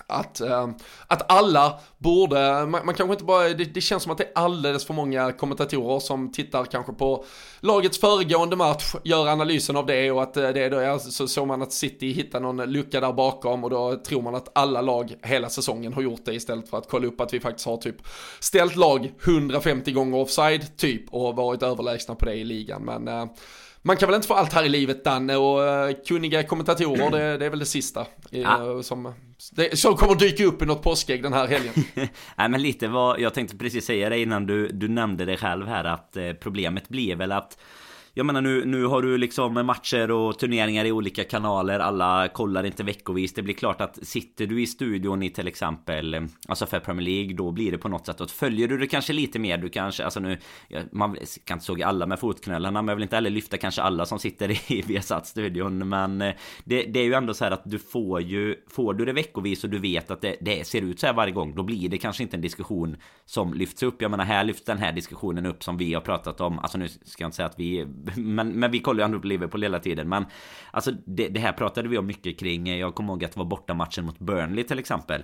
att, 0.08 0.42
äh, 0.42 0.70
att 1.08 1.32
alla 1.32 1.80
borde, 1.98 2.66
man, 2.66 2.86
man 2.86 2.96
kanske 2.96 3.14
inte 3.14 3.24
bara, 3.24 3.50
det, 3.50 3.66
det, 3.66 3.82
känns 3.82 4.04
som 4.04 4.12
att 4.12 4.18
det 4.18 4.24
är 4.24 4.32
alldeles 4.36 4.86
för 4.86 4.94
många 4.94 5.32
kommentatorer 5.32 6.00
som 6.00 6.32
tittar 6.32 6.66
kanske 6.66 6.94
på 6.94 7.26
lagets 7.60 8.00
föregående 8.00 8.56
match, 8.56 8.96
gör 9.04 9.28
analysen 9.28 9.76
av 9.76 9.86
det 9.86 10.12
och 10.12 10.24
att 10.24 10.38
eh, 10.38 10.50
det 10.50 10.64
är 10.64 10.70
då, 10.70 10.78
är, 10.78 10.98
så 10.98 11.28
såg 11.28 11.48
man 11.48 11.62
att 11.62 11.74
City 11.74 12.12
hittar 12.12 12.40
någon 12.40 12.72
lucka 12.72 13.00
där 13.00 13.14
bakom 13.14 13.64
och 13.64 13.70
då 13.70 13.96
tror 13.96 14.22
man 14.22 14.36
att 14.36 14.58
alla 14.58 14.82
lag 14.82 15.14
hela 15.24 15.50
säsongen 15.50 15.94
har 15.94 16.02
gjort 16.02 16.26
det 16.26 16.34
istället 16.34 16.70
för 16.70 16.78
att 16.78 16.90
kolla 16.90 17.08
upp 17.08 17.22
att 17.22 17.34
vi 17.34 17.40
faktiskt 17.40 17.66
har 17.66 17.78
typ 17.78 17.98
ställt 18.40 18.76
lag 18.76 19.14
150 19.24 19.92
gånger 19.92 20.18
offside 20.18 20.78
typ 20.78 21.14
och 21.14 21.36
varit 21.36 21.64
överlägsna 21.64 22.16
på 22.16 22.26
det 22.26 22.34
i 22.34 22.44
ligan. 22.44 22.82
Men 22.82 23.08
äh, 23.08 23.26
man 23.86 23.98
kan 23.98 24.08
väl 24.08 24.16
inte 24.16 24.28
få 24.28 24.34
allt 24.34 24.54
här 24.54 24.64
i 24.64 24.70
livet 24.70 25.04
Danne 25.04 25.36
och 25.36 25.60
uh, 25.60 25.96
kunniga 26.08 26.44
kommentatorer 26.44 27.12
det, 27.12 27.38
det, 27.38 27.46
är 27.46 27.50
väl 27.50 27.60
det 27.60 27.66
sista 27.66 28.06
ja. 28.30 28.84
som, 28.84 29.14
det, 29.52 29.80
som 29.80 29.96
kommer 29.96 30.16
dyka 30.16 30.46
upp 30.46 30.62
i 30.62 30.66
något 30.66 30.84
påskägg 30.84 31.24
den 31.24 31.34
här 31.34 31.48
helgen. 31.48 31.74
Nej 32.36 32.50
men 32.50 32.62
lite 32.62 32.88
vad 32.88 33.20
jag 33.20 33.34
tänkte 33.34 33.58
precis 33.58 33.86
säga 33.86 34.10
det 34.10 34.20
innan 34.20 34.46
du, 34.46 34.68
du 34.68 34.88
nämnde 34.88 35.26
det 35.26 35.38
själv 35.38 35.68
här 35.68 35.84
att 35.84 36.18
eh, 36.18 36.34
problemet 36.34 36.90
blir 36.90 37.16
väl 37.16 37.32
att 37.32 37.58
jag 38.18 38.26
menar 38.26 38.42
nu, 38.42 38.66
nu 38.66 38.86
har 38.86 39.02
du 39.02 39.18
liksom 39.18 39.66
matcher 39.66 40.12
och 40.12 40.40
turneringar 40.40 40.86
i 40.86 40.92
olika 40.92 41.24
kanaler. 41.24 41.80
Alla 41.80 42.28
kollar 42.28 42.64
inte 42.64 42.84
veckovis. 42.84 43.34
Det 43.34 43.42
blir 43.42 43.54
klart 43.54 43.82
att 43.82 44.08
sitter 44.08 44.48
du 44.48 44.62
i 44.62 44.68
studion 44.68 45.24
i 45.24 45.30
till 45.30 45.48
exempel 45.48 46.28
Alltså 46.48 46.66
för 46.66 46.80
Premier 46.80 47.06
League 47.06 47.36
Då 47.36 47.52
blir 47.52 47.72
det 47.72 47.78
på 47.78 47.90
något 47.90 48.06
sätt 48.06 48.22
att 48.22 48.32
följer 48.32 48.68
du 48.68 48.78
det 48.78 48.88
kanske 48.88 49.14
lite 49.14 49.40
mer. 49.40 49.58
Du 49.58 49.70
kanske, 49.70 50.04
alltså 50.04 50.20
nu 50.20 50.38
Man 50.92 51.18
kan 51.44 51.56
inte 51.56 51.66
såga 51.66 51.88
alla 51.88 52.06
med 52.06 52.20
fotknölarna 52.20 52.82
Men 52.82 52.88
jag 52.88 52.96
vill 52.96 53.04
inte 53.04 53.16
heller 53.16 53.30
lyfta 53.30 53.58
kanske 53.58 53.82
alla 53.82 54.06
som 54.06 54.20
sitter 54.20 54.72
i 54.72 54.82
Viasat-studion 54.88 55.90
Men 55.90 56.22
eh, 56.22 56.34
det, 56.64 56.84
det, 56.84 57.00
är 57.00 57.06
ju 57.06 57.14
ändå 57.14 57.34
så 57.34 57.44
här 57.44 57.52
att 57.52 57.64
du 57.66 57.80
får 57.80 58.22
ju 58.22 58.56
Får 58.70 58.94
du 58.94 59.06
det 59.06 59.14
veckovis 59.14 59.64
och 59.64 59.70
du 59.70 59.80
vet 59.80 60.12
att 60.12 60.22
det, 60.22 60.36
det 60.42 60.68
ser 60.68 60.82
ut 60.82 61.00
så 61.00 61.08
här 61.08 61.14
varje 61.14 61.34
gång 61.34 61.56
Då 61.56 61.64
blir 61.64 61.90
det 61.90 61.98
kanske 61.98 62.24
inte 62.24 62.38
en 62.38 62.42
diskussion 62.42 62.98
Som 63.26 63.54
lyfts 63.54 63.84
upp. 63.84 64.02
Jag 64.02 64.12
menar 64.12 64.26
här 64.26 64.44
lyfts 64.44 64.66
den 64.66 64.78
här 64.78 64.92
diskussionen 64.92 65.46
upp 65.46 65.64
som 65.64 65.78
vi 65.78 65.94
har 65.94 66.02
pratat 66.02 66.42
om. 66.42 66.60
Alltså 66.60 66.78
nu 66.78 66.88
ska 66.88 67.24
jag 67.24 67.28
inte 67.28 67.36
säga 67.36 67.48
att 67.48 67.60
vi 67.60 67.86
men, 68.16 68.60
men 68.60 68.72
vi 68.72 68.80
kollar 68.80 69.00
ju 69.00 69.06
ändå 69.06 69.20
på 69.20 69.28
Liverpool 69.28 69.62
hela 69.62 69.80
tiden. 69.80 70.10
Men 70.10 70.26
alltså 70.72 70.92
det, 71.06 71.28
det 71.28 71.40
här 71.40 71.52
pratade 71.52 71.90
vi 71.90 71.98
om 71.98 72.06
mycket 72.06 72.40
kring. 72.40 72.78
Jag 72.78 72.96
kommer 72.96 73.14
ihåg 73.14 73.26
att 73.26 73.32
det 73.32 73.40
var 73.40 73.46
borta 73.46 73.74
matchen 73.74 74.06
mot 74.06 74.20
Burnley 74.20 74.64
till 74.64 74.80
exempel. 74.80 75.24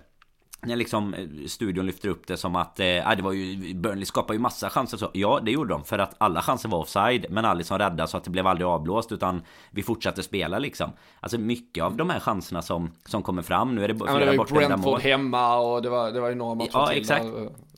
När 0.65 0.75
liksom 0.75 1.13
eh, 1.13 1.27
studion 1.47 1.85
lyfter 1.85 2.09
upp 2.09 2.27
det 2.27 2.37
som 2.37 2.55
att 2.55 2.79
eh, 2.79 2.85
det 2.85 3.21
var 3.21 3.31
ju 3.31 3.73
Burnley 3.73 4.05
skapade 4.05 4.33
ju 4.33 4.39
massa 4.39 4.69
chanser 4.69 4.97
så 4.97 5.09
Ja 5.13 5.39
det 5.43 5.51
gjorde 5.51 5.73
de 5.73 5.83
för 5.83 5.99
att 5.99 6.15
alla 6.17 6.41
chanser 6.41 6.69
var 6.69 6.79
offside 6.79 7.25
Men 7.29 7.45
Alisson 7.45 7.79
räddade 7.79 8.07
så 8.07 8.17
att 8.17 8.23
det 8.23 8.29
blev 8.29 8.47
aldrig 8.47 8.67
avblåst 8.67 9.11
utan 9.11 9.41
Vi 9.71 9.83
fortsatte 9.83 10.23
spela 10.23 10.59
liksom 10.59 10.91
Alltså 11.19 11.37
mycket 11.37 11.83
av 11.83 11.95
de 11.95 12.09
här 12.09 12.19
chanserna 12.19 12.61
som 12.61 12.91
Som 13.05 13.23
kommer 13.23 13.41
fram 13.41 13.75
Nu 13.75 13.83
är 13.83 13.87
det 13.87 13.95
flera 13.95 14.11
ja, 14.13 14.19
det 14.19 14.37
var 14.37 14.61
ju 14.61 14.67
Brentford 14.67 15.01
hemma 15.01 15.57
och 15.57 15.81
det 15.81 15.89
var, 15.89 16.11
det 16.11 16.19
var 16.19 16.29
ju 16.29 16.35
några 16.35 16.55
matcher 16.55 16.69
Ja 16.73 16.87
till 16.87 16.97
exakt 16.97 17.25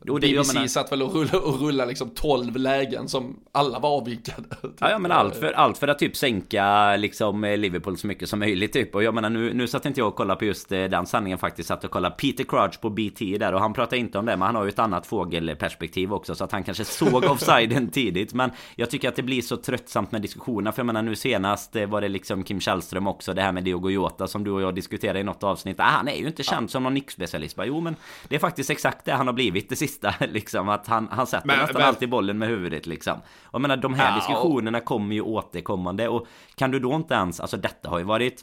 Och 0.10 0.20
det, 0.20 0.28
BBC 0.28 0.54
menar... 0.54 0.68
satt 0.68 0.92
väl 0.92 1.02
och 1.02 1.14
rullade, 1.14 1.38
och 1.38 1.62
rullade 1.62 1.90
liksom 1.90 2.10
12 2.10 2.56
lägen 2.56 3.10
som 3.10 3.40
alla 3.52 3.80
var 3.80 3.90
avvikade. 3.90 4.44
Ja, 4.80 4.90
ja 4.90 5.00
men 5.00 5.12
allt 5.12 5.36
för, 5.36 5.52
allt 5.52 5.78
för 5.78 5.88
att 5.88 6.00
typ 6.00 6.16
sänka 6.16 6.96
liksom 6.96 7.44
Liverpool 7.44 7.98
så 7.98 8.08
mycket 8.08 8.30
som 8.30 8.40
möjligt 8.40 8.74
typ. 8.74 8.96
Och 8.96 9.04
jag 9.04 9.14
menar 9.14 9.30
nu, 9.30 9.54
nu 9.54 9.68
satt 9.68 9.86
inte 9.86 10.00
jag 10.00 10.08
och 10.08 10.16
kollade 10.16 10.40
på 10.40 10.46
just 10.46 10.72
eh, 10.72 10.84
den 10.84 11.06
sanningen 11.06 11.38
faktiskt. 11.38 11.68
Satt 11.68 11.84
och 11.84 11.92
kollade 11.92 12.16
Peter 12.16 12.44
Crouch 12.44 12.82
på 12.82 12.90
BT 12.90 13.38
där 13.38 13.54
och 13.54 13.60
han 13.60 13.74
pratar 13.74 13.98
inte 13.98 14.18
om 14.18 14.26
det. 14.26 14.38
Men 14.38 14.42
han 14.42 14.56
har 14.56 14.64
ju 14.64 14.70
ett 14.70 14.80
annat 14.80 15.08
fågelperspektiv 15.08 16.14
också. 16.14 16.36
Så 16.36 16.44
att 16.44 16.52
han 16.52 16.64
kanske 16.64 16.86
såg 16.86 17.24
offsiden 17.30 17.88
tidigt. 17.88 18.34
Men 18.34 18.52
jag 18.76 18.90
tycker 18.90 19.10
att 19.10 19.16
det 19.16 19.24
blir 19.24 19.42
så 19.42 19.58
tröttsamt 19.58 20.12
med 20.12 20.22
diskussionerna. 20.22 20.72
För 20.72 20.80
jag 20.80 20.86
menar 20.86 21.02
nu 21.02 21.16
senast 21.16 21.76
eh, 21.76 21.86
var 21.86 22.02
det 22.02 22.10
liksom 22.10 22.44
Kim 22.44 22.60
Källström 22.60 23.08
också. 23.08 23.34
Det 23.34 23.42
här 23.42 23.52
med 23.52 23.64
Diogo 23.64 23.90
Jota 23.90 24.28
som 24.28 24.44
du 24.44 24.52
och 24.52 24.62
jag 24.62 24.76
diskuterade 24.76 25.20
i 25.20 25.24
något 25.24 25.44
avsnitt. 25.44 25.80
Ah, 25.80 25.84
han 25.84 26.08
är 26.08 26.16
ju 26.16 26.28
inte 26.28 26.44
känd 26.44 26.64
ja. 26.64 26.68
som 26.68 26.84
någon 26.84 26.94
nickspecialist. 26.94 27.58
Jo 27.66 27.82
men 27.82 27.96
det 28.28 28.36
är 28.36 28.40
faktiskt 28.40 28.70
exakt 28.70 29.06
det 29.06 29.12
han 29.12 29.28
har 29.28 29.34
blivit 29.34 29.70
det 29.70 29.76
sista 29.76 29.93
sista 29.94 30.14
liksom 30.26 30.70
att 30.70 30.88
han, 30.88 31.08
han 31.12 31.28
sätter 31.28 31.48
Men- 31.48 31.60
nästan 31.60 31.80
men- 31.80 31.88
alltid 31.88 32.10
bollen 32.10 32.38
med 32.38 32.48
huvudet 32.48 32.86
liksom. 32.86 33.18
Och 33.18 33.54
jag 33.54 33.62
menar 33.62 33.78
de 33.78 33.94
här 33.94 34.10
Ja, 34.10 34.16
diskussionerna 34.16 34.80
kommer 34.80 35.16
ju 35.16 35.22
återkommande 35.22 36.08
och 36.08 36.28
kan 36.56 36.72
du 36.72 36.80
då 36.80 36.94
inte 36.96 37.14
ens, 37.14 37.40
alltså 37.40 37.58
detta 37.58 37.90
har 37.90 37.98
ju 37.98 38.04
varit 38.06 38.42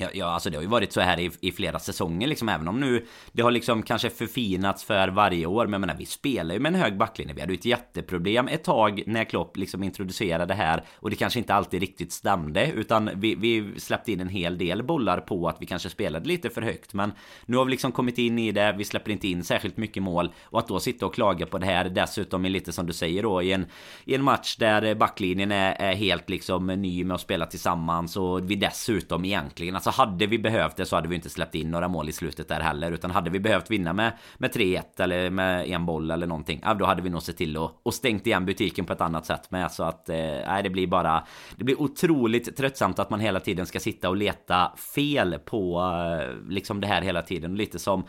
Ja, 0.00 0.08
ja, 0.14 0.26
alltså 0.26 0.50
det 0.50 0.56
har 0.56 0.62
ju 0.62 0.68
varit 0.68 0.92
så 0.92 1.00
här 1.00 1.20
i, 1.20 1.30
i 1.40 1.52
flera 1.52 1.78
säsonger 1.78 2.28
liksom 2.28 2.48
Även 2.48 2.68
om 2.68 2.80
nu 2.80 3.06
det 3.32 3.42
har 3.42 3.50
liksom 3.50 3.82
kanske 3.82 4.10
förfinats 4.10 4.84
för 4.84 5.08
varje 5.08 5.46
år. 5.46 5.64
Men 5.66 5.72
jag 5.72 5.80
menar 5.80 5.96
vi 5.98 6.06
spelar 6.06 6.54
ju 6.54 6.60
med 6.60 6.74
en 6.74 6.80
hög 6.80 6.96
backlinje. 6.96 7.34
Vi 7.34 7.40
hade 7.40 7.52
ju 7.52 7.58
ett 7.58 7.64
jätteproblem 7.64 8.48
ett 8.48 8.64
tag 8.64 9.02
när 9.06 9.24
Klopp 9.24 9.56
liksom 9.56 9.82
introducerade 9.82 10.46
det 10.46 10.54
här. 10.54 10.84
Och 10.96 11.10
det 11.10 11.16
kanske 11.16 11.38
inte 11.38 11.54
alltid 11.54 11.80
riktigt 11.80 12.12
stämde 12.12 12.70
Utan 12.70 13.10
vi, 13.14 13.34
vi 13.34 13.80
släppte 13.80 14.12
in 14.12 14.20
en 14.20 14.28
hel 14.28 14.58
del 14.58 14.82
bollar 14.82 15.20
på 15.20 15.48
att 15.48 15.56
vi 15.60 15.66
kanske 15.66 15.88
spelade 15.88 16.28
lite 16.28 16.50
för 16.50 16.62
högt. 16.62 16.94
Men 16.94 17.12
nu 17.46 17.56
har 17.56 17.64
vi 17.64 17.70
liksom 17.70 17.92
kommit 17.92 18.18
in 18.18 18.38
i 18.38 18.52
det. 18.52 18.74
Vi 18.78 18.84
släpper 18.84 19.10
inte 19.10 19.28
in 19.28 19.44
särskilt 19.44 19.76
mycket 19.76 20.02
mål. 20.02 20.32
Och 20.44 20.58
att 20.58 20.68
då 20.68 20.80
sitta 20.80 21.06
och 21.06 21.14
klaga 21.14 21.46
på 21.46 21.58
det 21.58 21.66
här 21.66 21.84
Dessutom 21.84 22.44
är 22.44 22.50
lite 22.50 22.72
som 22.72 22.86
du 22.86 22.92
säger 22.92 23.22
då 23.22 23.42
i 23.42 23.52
en, 23.52 23.66
i 24.04 24.14
en 24.14 24.22
match 24.22 24.56
där 24.56 24.94
backlinjen 24.94 25.52
är, 25.52 25.72
är 25.72 25.94
helt 25.94 26.30
liksom 26.30 26.66
ny 26.66 27.04
med 27.04 27.14
att 27.14 27.20
spela 27.20 27.46
tillsammans 27.46 28.16
Och 28.16 28.50
vi 28.50 28.56
dessutom 28.56 29.24
egentligen 29.24 29.76
Alltså 29.86 30.02
hade 30.02 30.26
vi 30.26 30.38
behövt 30.38 30.76
det 30.76 30.86
så 30.86 30.96
hade 30.96 31.08
vi 31.08 31.14
inte 31.14 31.30
släppt 31.30 31.54
in 31.54 31.70
några 31.70 31.88
mål 31.88 32.08
i 32.08 32.12
slutet 32.12 32.48
där 32.48 32.60
heller 32.60 32.92
Utan 32.92 33.10
hade 33.10 33.30
vi 33.30 33.40
behövt 33.40 33.70
vinna 33.70 33.92
med, 33.92 34.12
med 34.38 34.50
3-1 34.50 34.82
eller 34.98 35.30
med 35.30 35.68
en 35.68 35.86
boll 35.86 36.10
eller 36.10 36.26
någonting 36.26 36.60
ja, 36.64 36.74
Då 36.74 36.84
hade 36.84 37.02
vi 37.02 37.10
nog 37.10 37.22
sett 37.22 37.36
till 37.36 37.56
att 37.56 37.80
och 37.82 37.94
stängt 37.94 38.26
igen 38.26 38.46
butiken 38.46 38.84
på 38.84 38.92
ett 38.92 39.00
annat 39.00 39.26
sätt 39.26 39.50
med. 39.50 39.72
Så 39.72 39.82
att 39.82 40.08
eh, 40.08 40.16
nej, 40.16 40.62
det 40.62 40.70
blir 40.70 40.86
bara 40.86 41.26
Det 41.56 41.64
blir 41.64 41.80
otroligt 41.80 42.56
tröttsamt 42.56 42.98
att 42.98 43.10
man 43.10 43.20
hela 43.20 43.40
tiden 43.40 43.66
ska 43.66 43.80
sitta 43.80 44.08
och 44.08 44.16
leta 44.16 44.72
fel 44.94 45.38
på 45.44 45.80
eh, 45.80 46.50
Liksom 46.50 46.80
det 46.80 46.86
här 46.86 47.02
hela 47.02 47.22
tiden. 47.22 47.54
Lite 47.54 47.78
som 47.78 48.04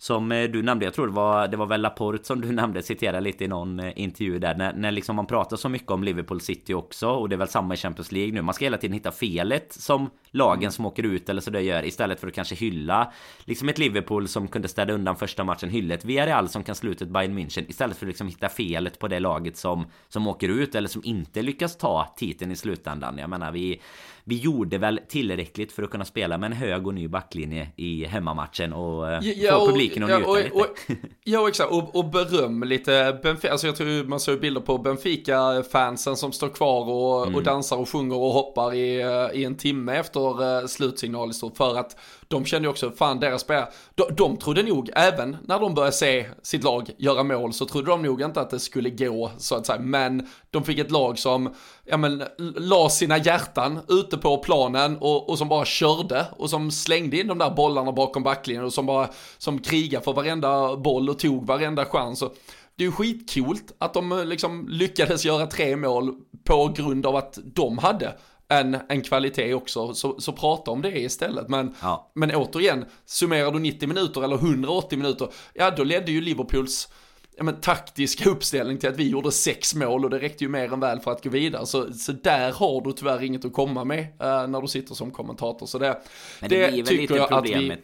som 0.00 0.32
eh, 0.32 0.50
du 0.50 0.62
nämnde, 0.62 0.84
jag 0.84 0.94
tror 0.94 1.06
det 1.06 1.12
var, 1.12 1.48
det 1.48 1.56
var 1.56 1.66
väl 1.66 1.80
Laporte 1.80 2.24
som 2.24 2.40
du 2.40 2.52
nämnde, 2.52 2.82
citerade 2.82 3.20
lite 3.20 3.44
i 3.44 3.48
någon 3.48 3.80
eh, 3.80 3.92
intervju 3.96 4.38
där 4.38 4.54
när, 4.54 4.72
när 4.72 4.90
liksom 4.90 5.16
man 5.16 5.26
pratar 5.26 5.56
så 5.56 5.68
mycket 5.68 5.90
om 5.90 6.04
Liverpool 6.04 6.40
City 6.40 6.74
också 6.74 7.08
och 7.08 7.28
det 7.28 7.34
är 7.34 7.38
väl 7.38 7.48
samma 7.48 7.74
i 7.74 7.76
Champions 7.76 8.12
League 8.12 8.32
nu. 8.32 8.42
Man 8.42 8.54
ska 8.54 8.64
hela 8.64 8.76
tiden 8.76 8.94
hitta 8.94 9.10
felet 9.10 9.72
som 9.72 10.10
lagen 10.30 10.72
som 10.72 10.86
åker 10.86 11.02
ut 11.02 11.28
eller 11.28 11.40
så 11.40 11.50
det 11.50 11.60
gör 11.60 11.84
istället 11.84 12.20
för 12.20 12.28
att 12.28 12.34
kanske 12.34 12.54
hylla 12.54 13.12
liksom 13.44 13.68
ett 13.68 13.78
Liverpool 13.78 14.28
som 14.28 14.48
kunde 14.48 14.68
städa 14.68 14.92
undan 14.92 15.16
första 15.16 15.44
matchen, 15.44 15.70
hylla 15.70 15.94
ett 15.94 16.04
Villarreal 16.04 16.48
som 16.48 16.64
kan 16.64 16.74
sluta 16.74 17.04
ett 17.04 17.10
Bayern 17.10 17.38
München 17.38 17.64
istället 17.68 17.96
för 17.96 18.06
att 18.06 18.08
liksom 18.08 18.28
hitta 18.28 18.48
felet 18.48 18.98
på 18.98 19.08
det 19.08 19.20
laget 19.20 19.56
som 19.56 19.86
som 20.08 20.26
åker 20.26 20.48
ut 20.48 20.74
eller 20.74 20.88
som 20.88 21.04
inte 21.04 21.42
lyckas 21.42 21.76
ta 21.76 22.14
titeln 22.16 22.50
i 22.50 22.56
slutändan. 22.56 23.18
Jag 23.18 23.30
menar 23.30 23.52
vi 23.52 23.80
vi 24.28 24.36
gjorde 24.36 24.78
väl 24.78 25.00
tillräckligt 25.08 25.72
för 25.72 25.82
att 25.82 25.90
kunna 25.90 26.04
spela 26.04 26.38
med 26.38 26.46
en 26.46 26.56
hög 26.56 26.86
och 26.86 26.94
ny 26.94 27.08
backlinje 27.08 27.68
i 27.76 28.04
hemmamatchen 28.04 28.72
och 28.72 29.12
eh, 29.12 29.20
få 29.50 29.66
publiken 29.66 30.02
att 30.02 30.10
ja, 30.10 30.16
njuta 30.16 30.30
och, 30.30 30.36
lite. 30.36 30.50
Och, 30.54 30.66
ja, 31.28 31.48
exakt. 31.48 31.70
Och, 31.70 31.96
och 31.96 32.04
beröm 32.04 32.62
lite 32.62 33.18
Benfica. 33.22 33.52
Alltså 33.52 33.66
jag 33.66 33.76
tror 33.76 34.04
man 34.04 34.20
såg 34.20 34.40
bilder 34.40 34.60
på 34.60 34.78
Benfica-fansen 34.78 36.16
som 36.16 36.32
står 36.32 36.48
kvar 36.48 36.88
och, 36.88 37.18
Mm. 37.22 37.34
och 37.34 37.42
dansar 37.42 37.76
och 37.76 37.88
sjunger 37.88 38.16
och 38.16 38.32
hoppar 38.32 38.74
i, 38.74 39.00
eh, 39.00 39.40
i 39.40 39.44
en 39.44 39.54
timme 39.56 39.96
efter 39.96 40.42
uh, 40.42 40.66
slutsignal 40.66 41.30
i 41.30 41.32
stort. 41.32 41.56
För 41.56 41.78
att 41.78 41.96
de 42.28 42.44
kände 42.44 42.66
ju 42.66 42.70
också, 42.70 42.90
fan 42.90 43.20
deras 43.20 43.40
spelare, 43.40 43.68
de, 43.94 44.04
de 44.14 44.36
trodde 44.36 44.62
nog, 44.62 44.90
även 44.94 45.36
när 45.44 45.60
de 45.60 45.74
började 45.74 45.92
se 45.92 46.26
sitt 46.42 46.64
lag 46.64 46.90
göra 46.98 47.22
mål, 47.22 47.52
så 47.52 47.66
trodde 47.66 47.90
de 47.90 48.02
nog 48.02 48.22
inte 48.22 48.40
att 48.40 48.50
det 48.50 48.58
skulle 48.58 48.90
gå, 48.90 49.30
så 49.38 49.54
att 49.54 49.66
säga. 49.66 49.78
Men 49.78 50.26
de 50.50 50.64
fick 50.64 50.78
ett 50.78 50.90
lag 50.90 51.18
som, 51.18 51.54
ja 51.84 51.96
men, 51.96 52.22
la 52.56 52.88
sina 52.88 53.18
hjärtan 53.18 53.78
ute 53.88 54.18
på 54.18 54.38
planen 54.38 54.96
och, 55.00 55.30
och 55.30 55.38
som 55.38 55.48
bara 55.48 55.64
körde 55.64 56.26
och 56.36 56.50
som 56.50 56.70
slängde 56.70 57.20
in 57.20 57.26
de 57.26 57.38
där 57.38 57.50
bollarna 57.50 57.92
bakom 57.92 58.22
backlinjen 58.22 58.64
och 58.64 58.72
som 58.72 58.86
bara, 58.86 59.08
som 59.38 59.58
krigade 59.58 60.04
för 60.04 60.12
varenda 60.12 60.76
boll 60.76 61.08
och 61.18 61.22
tog 61.22 61.46
varenda 61.46 61.84
chans. 61.84 62.22
Och, 62.22 62.36
det 62.76 62.84
är 62.84 62.86
ju 62.86 62.92
skitcoolt 62.92 63.72
att 63.78 63.94
de 63.94 64.12
eh, 64.12 64.24
liksom 64.24 64.68
lyckades 64.68 65.24
göra 65.24 65.46
tre 65.46 65.76
mål 65.76 66.14
på 66.44 66.74
grund 66.76 67.06
av 67.06 67.16
att 67.16 67.38
de 67.44 67.78
hade 67.78 68.14
en, 68.48 68.76
en 68.88 69.02
kvalitet 69.02 69.54
också. 69.54 69.94
Så, 69.94 70.20
så 70.20 70.32
prata 70.32 70.70
om 70.70 70.82
det 70.82 70.98
istället. 71.00 71.48
Men, 71.48 71.74
Ja. 71.82 72.10
men 72.14 72.34
återigen, 72.34 72.84
summerar 73.04 73.50
du 73.50 73.58
90 73.58 73.88
minuter 73.88 74.24
eller 74.24 74.36
180 74.36 74.98
minuter, 74.98 75.28
ja 75.54 75.70
då 75.70 75.84
ledde 75.84 76.12
ju 76.12 76.20
Liverpools 76.20 76.88
ja, 77.36 77.44
men, 77.44 77.60
taktiska 77.60 78.30
uppställning 78.30 78.78
till 78.78 78.88
att 78.88 78.96
vi 78.96 79.08
gjorde 79.08 79.32
sex 79.32 79.74
mål 79.74 80.04
och 80.04 80.10
det 80.10 80.18
räckte 80.18 80.44
ju 80.44 80.50
mer 80.50 80.72
än 80.72 80.80
väl 80.80 81.00
för 81.00 81.12
att 81.12 81.24
gå 81.24 81.30
vidare. 81.30 81.66
Så, 81.66 81.92
så 81.92 82.12
där 82.12 82.52
har 82.52 82.80
du 82.80 82.92
tyvärr 82.92 83.22
inget 83.22 83.44
att 83.44 83.52
komma 83.52 83.84
med 83.84 84.00
eh, 84.00 84.46
när 84.46 84.60
du 84.60 84.68
sitter 84.68 84.94
som 84.94 85.10
kommentator. 85.10 85.66
Så 85.66 85.78
det, 85.78 86.02
Men 86.40 86.50
det, 86.50 86.66
det, 86.66 86.72
blir 86.72 86.84
väl 86.84 86.96
lite 86.96 87.26
problemet. 87.28 87.80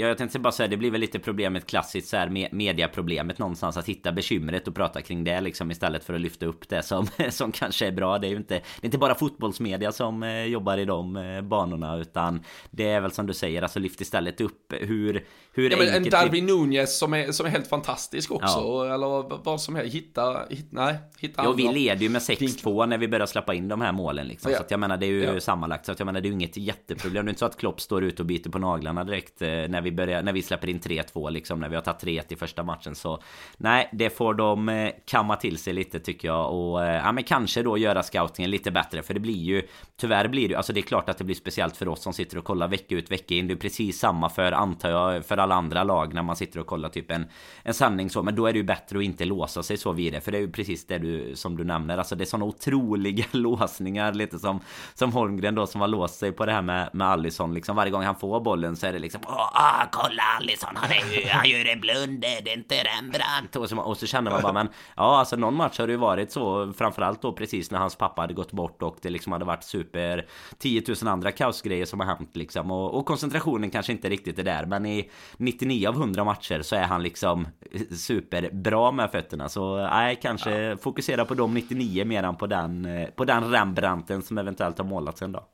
Ja, 0.00 0.06
jag 0.06 0.18
tänkte 0.18 0.38
bara 0.38 0.52
säga, 0.52 0.68
det 0.68 0.76
blir 0.76 0.90
väl 0.90 1.00
lite 1.00 1.18
problemet 1.18 1.66
klassiskt 1.66 2.08
så 2.08 2.16
här 2.16 2.28
med 2.28 2.52
mediaproblemet 2.52 3.38
någonstans 3.38 3.76
att 3.76 3.88
hitta 3.88 4.12
bekymret 4.12 4.68
och 4.68 4.74
prata 4.74 5.02
kring 5.02 5.24
det 5.24 5.40
liksom 5.40 5.70
istället 5.70 6.04
för 6.04 6.14
att 6.14 6.20
lyfta 6.20 6.46
upp 6.46 6.68
det 6.68 6.82
som, 6.82 7.06
som 7.30 7.52
kanske 7.52 7.86
är 7.86 7.92
bra. 7.92 8.18
Det 8.18 8.26
är 8.26 8.30
ju 8.30 8.36
inte, 8.36 8.54
det 8.54 8.62
är 8.82 8.84
inte 8.84 8.98
bara 8.98 9.14
fotbollsmedia 9.14 9.92
som 9.92 10.22
eh, 10.22 10.44
jobbar 10.44 10.78
i 10.78 10.84
de 10.84 11.16
eh, 11.16 11.42
banorna 11.42 11.96
utan 11.96 12.42
det 12.70 12.88
är 12.88 13.00
väl 13.00 13.10
som 13.12 13.26
du 13.26 13.34
säger, 13.34 13.62
alltså 13.62 13.78
lyft 13.78 14.00
istället 14.00 14.40
upp 14.40 14.72
hur, 14.80 15.24
hur 15.52 15.70
Ja, 15.70 15.76
men 15.78 15.88
en. 15.88 16.10
Darwin 16.10 16.46
Nunez 16.46 16.98
som 16.98 17.14
är, 17.14 17.32
som 17.32 17.46
är 17.46 17.50
helt 17.50 17.66
fantastisk 17.66 18.30
också, 18.30 18.58
Ja. 18.58 18.94
eller 18.94 19.42
vad 19.44 19.60
som 19.60 19.74
helst, 19.74 19.94
hitta, 19.94 20.46
hitta 20.50 20.66
nej, 20.70 20.94
hitta 21.18 21.44
Ja, 21.44 21.52
vi 21.52 21.68
leder 21.72 22.02
ju 22.02 22.08
med 22.08 22.20
6-2 22.22 22.86
när 22.86 22.98
vi 22.98 23.08
börjar 23.08 23.26
släppa 23.26 23.54
in 23.54 23.68
de 23.68 23.80
här 23.80 23.92
målen 23.92 24.28
liksom. 24.28 24.50
Ja. 24.50 24.56
Så 24.58 24.62
att 24.64 24.70
jag 24.70 24.80
menar 24.80 24.96
det 24.96 25.06
är 25.06 25.10
ju 25.10 25.24
Ja. 25.24 25.40
sammanlagt 25.40 25.86
Så 25.86 25.92
att 25.92 25.98
jag 25.98 26.06
menar 26.06 26.20
det 26.20 26.26
är 26.26 26.30
ju 26.30 26.34
inget 26.34 26.56
jätteproblem 26.56 27.24
Det 27.26 27.28
är 27.28 27.30
inte 27.30 27.38
så 27.38 27.46
att 27.46 27.56
Klopp 27.58 27.80
står 27.80 28.04
ute 28.04 28.22
och 28.22 28.26
biter 28.26 28.50
på 28.50 28.58
naglarna 28.58 29.04
direkt 29.04 29.42
eh, 29.42 29.48
När 29.48 29.80
vi 29.80 29.89
börjar, 29.92 30.22
när 30.22 30.32
vi 30.32 30.42
släpper 30.42 30.68
in 30.68 30.80
3-2 30.80 31.30
liksom 31.30 31.60
När 31.60 31.68
vi 31.68 31.74
har 31.74 31.82
tagit 31.82 32.02
3-1 32.02 32.22
i 32.28 32.36
första 32.36 32.62
matchen 32.62 32.94
så 32.94 33.22
Nej, 33.56 33.88
det 33.92 34.10
får 34.10 34.34
de 34.34 34.68
eh, 34.68 34.90
kamma 35.06 35.36
till 35.36 35.58
sig 35.58 35.72
lite 35.72 36.00
tycker 36.00 36.28
jag. 36.28 36.52
Och 36.52 36.84
eh, 36.84 36.94
ja 36.94 37.12
men 37.12 37.24
kanske 37.24 37.62
då 37.62 37.78
göra 37.78 38.02
scoutingen 38.02 38.50
lite 38.50 38.70
bättre 38.70 39.02
För 39.02 39.14
det 39.14 39.20
blir 39.20 39.42
ju 39.42 39.62
Tyvärr 39.96 40.28
blir 40.28 40.48
det 40.48 40.54
Alltså 40.54 40.72
det 40.72 40.80
är 40.80 40.82
klart 40.82 41.08
att 41.08 41.18
det 41.18 41.24
blir 41.24 41.34
speciellt 41.34 41.76
för 41.76 41.88
oss 41.88 42.02
som 42.02 42.12
sitter 42.12 42.38
och 42.38 42.44
kollar 42.44 42.68
vecka 42.68 42.94
ut 42.94 43.10
vecka 43.10 43.34
in. 43.34 43.48
Det 43.48 43.54
är 43.54 43.56
precis 43.56 43.98
samma 43.98 44.28
för 44.28 44.52
antar 44.52 44.90
jag 44.90 45.26
För 45.26 45.36
alla 45.36 45.54
andra 45.54 45.84
lag 45.84 46.14
när 46.14 46.22
man 46.22 46.36
sitter 46.36 46.60
och 46.60 46.66
kollar 46.66 46.88
typ 46.88 47.10
en 47.10 47.26
En 47.62 47.74
sanning 47.74 48.10
så. 48.10 48.22
Men 48.22 48.34
då 48.34 48.46
är 48.46 48.52
det 48.52 48.58
ju 48.58 48.64
bättre 48.64 48.98
att 48.98 49.04
inte 49.04 49.24
låsa 49.24 49.62
sig 49.62 49.76
så 49.76 49.92
vid 49.92 50.12
det 50.12 50.20
För 50.20 50.32
det 50.32 50.38
är 50.38 50.42
ju 50.42 50.52
precis 50.52 50.86
det 50.86 50.98
du 50.98 51.36
som 51.36 51.56
du 51.56 51.64
nämner. 51.64 51.98
Alltså 51.98 52.16
det 52.16 52.24
är 52.24 52.26
sådana 52.26 52.44
otroliga 52.44 53.24
låsningar 53.30 54.12
Lite 54.12 54.38
som 54.38 54.60
Som 54.94 55.12
Holmgren 55.12 55.54
då 55.54 55.66
som 55.66 55.80
har 55.80 55.88
låst 55.88 56.18
sig 56.18 56.32
på 56.32 56.46
det 56.46 56.52
här 56.52 56.62
med 56.62 56.90
Med 56.92 57.06
Allison 57.06 57.54
liksom. 57.54 57.76
Varje 57.76 57.92
gång 57.92 58.02
han 58.02 58.16
får 58.16 58.40
bollen 58.40 58.76
så 58.76 58.86
är 58.86 58.92
det 58.92 58.98
liksom 58.98 59.20
Åh, 59.26 59.50
ah! 59.52 59.79
Ah, 59.82 59.88
kolla 59.92 60.22
Allison 60.38 60.76
Han, 60.76 60.90
är 60.90 61.14
ju, 61.14 61.28
han 61.32 61.48
gör 61.48 61.72
en 61.72 61.80
blunder 61.80 62.42
Det 62.44 62.52
är 62.52 62.56
inte 62.56 62.74
Rembrandt. 62.74 63.56
Och 63.56 63.68
så, 63.68 63.78
och 63.78 63.96
så 63.96 64.06
känner 64.06 64.30
man 64.30 64.42
bara 64.42 64.52
men 64.52 64.68
Ja 64.96 65.18
alltså 65.18 65.36
någon 65.36 65.54
match 65.54 65.78
har 65.78 65.86
det 65.86 65.92
ju 65.92 65.96
varit 65.96 66.32
så 66.32 66.72
Framförallt 66.72 67.22
då 67.22 67.32
precis 67.32 67.70
när 67.70 67.78
hans 67.78 67.96
pappa 67.96 68.20
hade 68.20 68.34
gått 68.34 68.52
bort 68.52 68.82
Och 68.82 68.96
det 69.02 69.10
liksom 69.10 69.32
hade 69.32 69.44
varit 69.44 69.64
super 69.64 70.26
10 70.58 70.82
000 71.02 71.12
andra 71.12 71.32
kaosgrejer 71.32 71.86
som 71.86 72.00
har 72.00 72.06
hänt 72.06 72.36
liksom. 72.36 72.70
Och, 72.70 72.94
och 72.94 73.06
koncentrationen 73.06 73.70
kanske 73.70 73.92
inte 73.92 74.08
riktigt 74.08 74.38
är 74.38 74.44
där 74.44 74.66
Men 74.66 74.86
i 74.86 75.10
99 75.36 75.88
av 75.88 75.94
100 75.94 76.24
matcher 76.24 76.62
så 76.62 76.76
är 76.76 76.84
han 76.84 77.02
liksom 77.02 77.48
Superbra 77.96 78.92
med 78.92 79.10
fötterna. 79.10 79.48
Så 79.48 79.76
nej 79.76 80.18
kanske 80.22 80.76
fokusera 80.76 81.24
på 81.24 81.34
de 81.34 81.54
99 81.54 82.04
mer 82.04 82.22
än 82.22 82.36
på 82.36 82.46
den 82.46 82.84
eh, 82.84 83.08
På 83.08 83.24
den 83.24 83.50
Rembrandten 83.50 84.22
som 84.22 84.38
eventuellt 84.38 84.78
har 84.78 84.84
målats 84.84 85.22
en 85.22 85.32
dag 85.32 85.44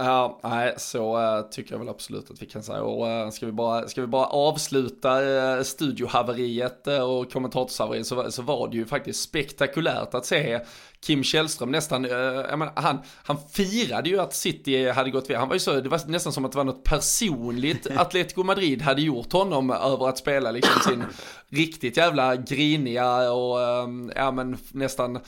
Ja, 0.00 0.40
nej, 0.42 0.74
så 0.76 1.18
äh, 1.18 1.42
tycker 1.50 1.72
jag 1.72 1.78
väl 1.78 1.88
absolut 1.88 2.30
att 2.30 2.42
vi 2.42 2.46
kan 2.46 2.62
säga. 2.62 2.82
Och 2.82 3.08
äh, 3.08 3.30
ska, 3.30 3.46
vi 3.46 3.52
bara, 3.52 3.88
ska 3.88 4.00
vi 4.00 4.06
bara 4.06 4.26
avsluta 4.26 5.24
äh, 5.56 5.62
studiohaveriet 5.62 6.86
och 6.86 7.32
kommentatorshaveriet 7.32 8.06
så, 8.06 8.30
så 8.30 8.42
var 8.42 8.68
det 8.68 8.76
ju 8.76 8.86
faktiskt 8.86 9.22
spektakulärt 9.22 10.14
att 10.14 10.26
se 10.26 10.60
Kim 11.00 11.22
Källström 11.22 11.70
nästan, 11.70 12.02
menar, 12.02 12.72
han, 12.74 12.98
han 13.22 13.36
firade 13.52 14.08
ju 14.08 14.20
att 14.20 14.34
City 14.34 14.90
hade 14.90 15.10
gått 15.10 15.30
vidare. 15.30 15.40
Han 15.40 15.48
var 15.48 15.56
ju 15.56 15.60
så, 15.60 15.80
det 15.80 15.88
var 15.88 16.08
nästan 16.08 16.32
som 16.32 16.44
att 16.44 16.52
det 16.52 16.58
var 16.58 16.64
något 16.64 16.84
personligt 16.84 17.86
Atletico 17.96 18.42
Madrid 18.42 18.82
hade 18.82 19.02
gjort 19.02 19.32
honom 19.32 19.70
över 19.70 20.08
att 20.08 20.18
spela 20.18 20.50
liksom 20.50 20.80
sin 20.80 21.04
riktigt 21.48 21.96
jävla 21.96 22.36
griniga 22.36 23.32
och 23.32 23.60
äh, 23.60 23.88
ja 24.14 24.30
men 24.32 24.58
nästan 24.72 25.18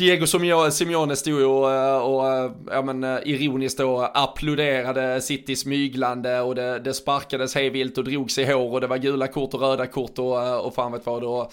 Diego 0.00 0.26
Simeone- 0.26 1.14
stod 1.14 1.40
ju 1.40 1.44
och, 1.44 1.72
eh, 1.72 1.98
och 1.98 2.28
eh, 2.28 2.50
ja, 2.70 2.82
men, 2.82 3.04
eh, 3.04 3.18
ironiskt 3.24 3.78
då 3.78 4.10
applåderade 4.14 5.20
City 5.20 5.56
smyglande 5.56 6.40
och 6.40 6.54
det, 6.54 6.78
det 6.78 6.94
sparkades 6.94 7.54
hejvilt 7.54 7.98
och 7.98 8.04
drogs 8.04 8.38
i 8.38 8.44
hår 8.44 8.72
och 8.72 8.80
det 8.80 8.86
var 8.86 8.96
gula 8.98 9.26
kort 9.26 9.54
och 9.54 9.60
röda 9.60 9.86
kort 9.86 10.18
och, 10.18 10.66
och 10.66 10.74
fan 10.74 10.92
vet 10.92 11.06
vad. 11.06 11.24
Och, 11.24 11.52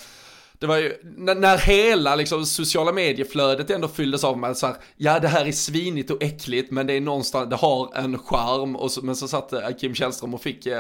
det 0.60 0.68
var 0.68 0.78
ju, 0.78 0.94
när, 1.04 1.36
när 1.36 1.58
hela 1.58 2.16
liksom, 2.16 2.46
sociala 2.46 2.92
medieflödet 2.92 3.70
ändå 3.70 3.88
fylldes 3.88 4.24
av 4.24 4.38
med 4.38 4.58
så 4.58 4.68
här, 4.68 4.76
ja 4.96 5.20
det 5.20 5.28
här 5.28 5.46
är 5.46 5.52
svinigt 5.52 6.12
och 6.12 6.24
äckligt 6.24 6.72
men 6.72 6.88
det 6.88 6.94
är 6.94 7.02
någonstans, 7.02 7.50
det 7.50 7.56
har 7.56 7.92
en 7.96 8.20
charm 8.20 8.76
och 8.76 8.92
så, 8.92 9.02
men 9.02 9.16
så 9.16 9.28
satt 9.28 9.54
eh, 9.54 9.70
Kim 9.80 9.96
Källström 9.96 10.34
och 10.34 10.42
fick, 10.42 10.66
eh, 10.66 10.74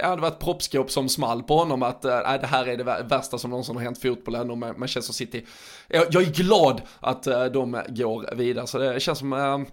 ja 0.00 0.16
det 0.16 0.20
var 0.20 0.28
ett 0.28 0.38
proppskåp 0.38 0.90
som 0.90 1.08
small 1.08 1.42
på 1.42 1.56
honom 1.56 1.82
att 1.82 2.04
eh, 2.04 2.12
ja, 2.12 2.38
det 2.38 2.46
här 2.46 2.66
är 2.66 2.76
det 2.76 3.06
värsta 3.08 3.38
som 3.38 3.50
någonsin 3.50 3.76
har 3.76 3.82
hänt 3.82 4.02
fotbollen 4.02 4.50
och 4.50 4.58
Manchester 4.58 5.12
City. 5.12 5.46
Jag, 5.88 6.06
jag 6.10 6.22
är 6.22 6.32
glad 6.32 6.82
att 7.00 7.22
de 7.52 7.82
går 7.88 8.34
vidare 8.36 8.66
så 8.66 8.78
det 8.78 9.00
känns 9.00 9.18
som, 9.18 9.66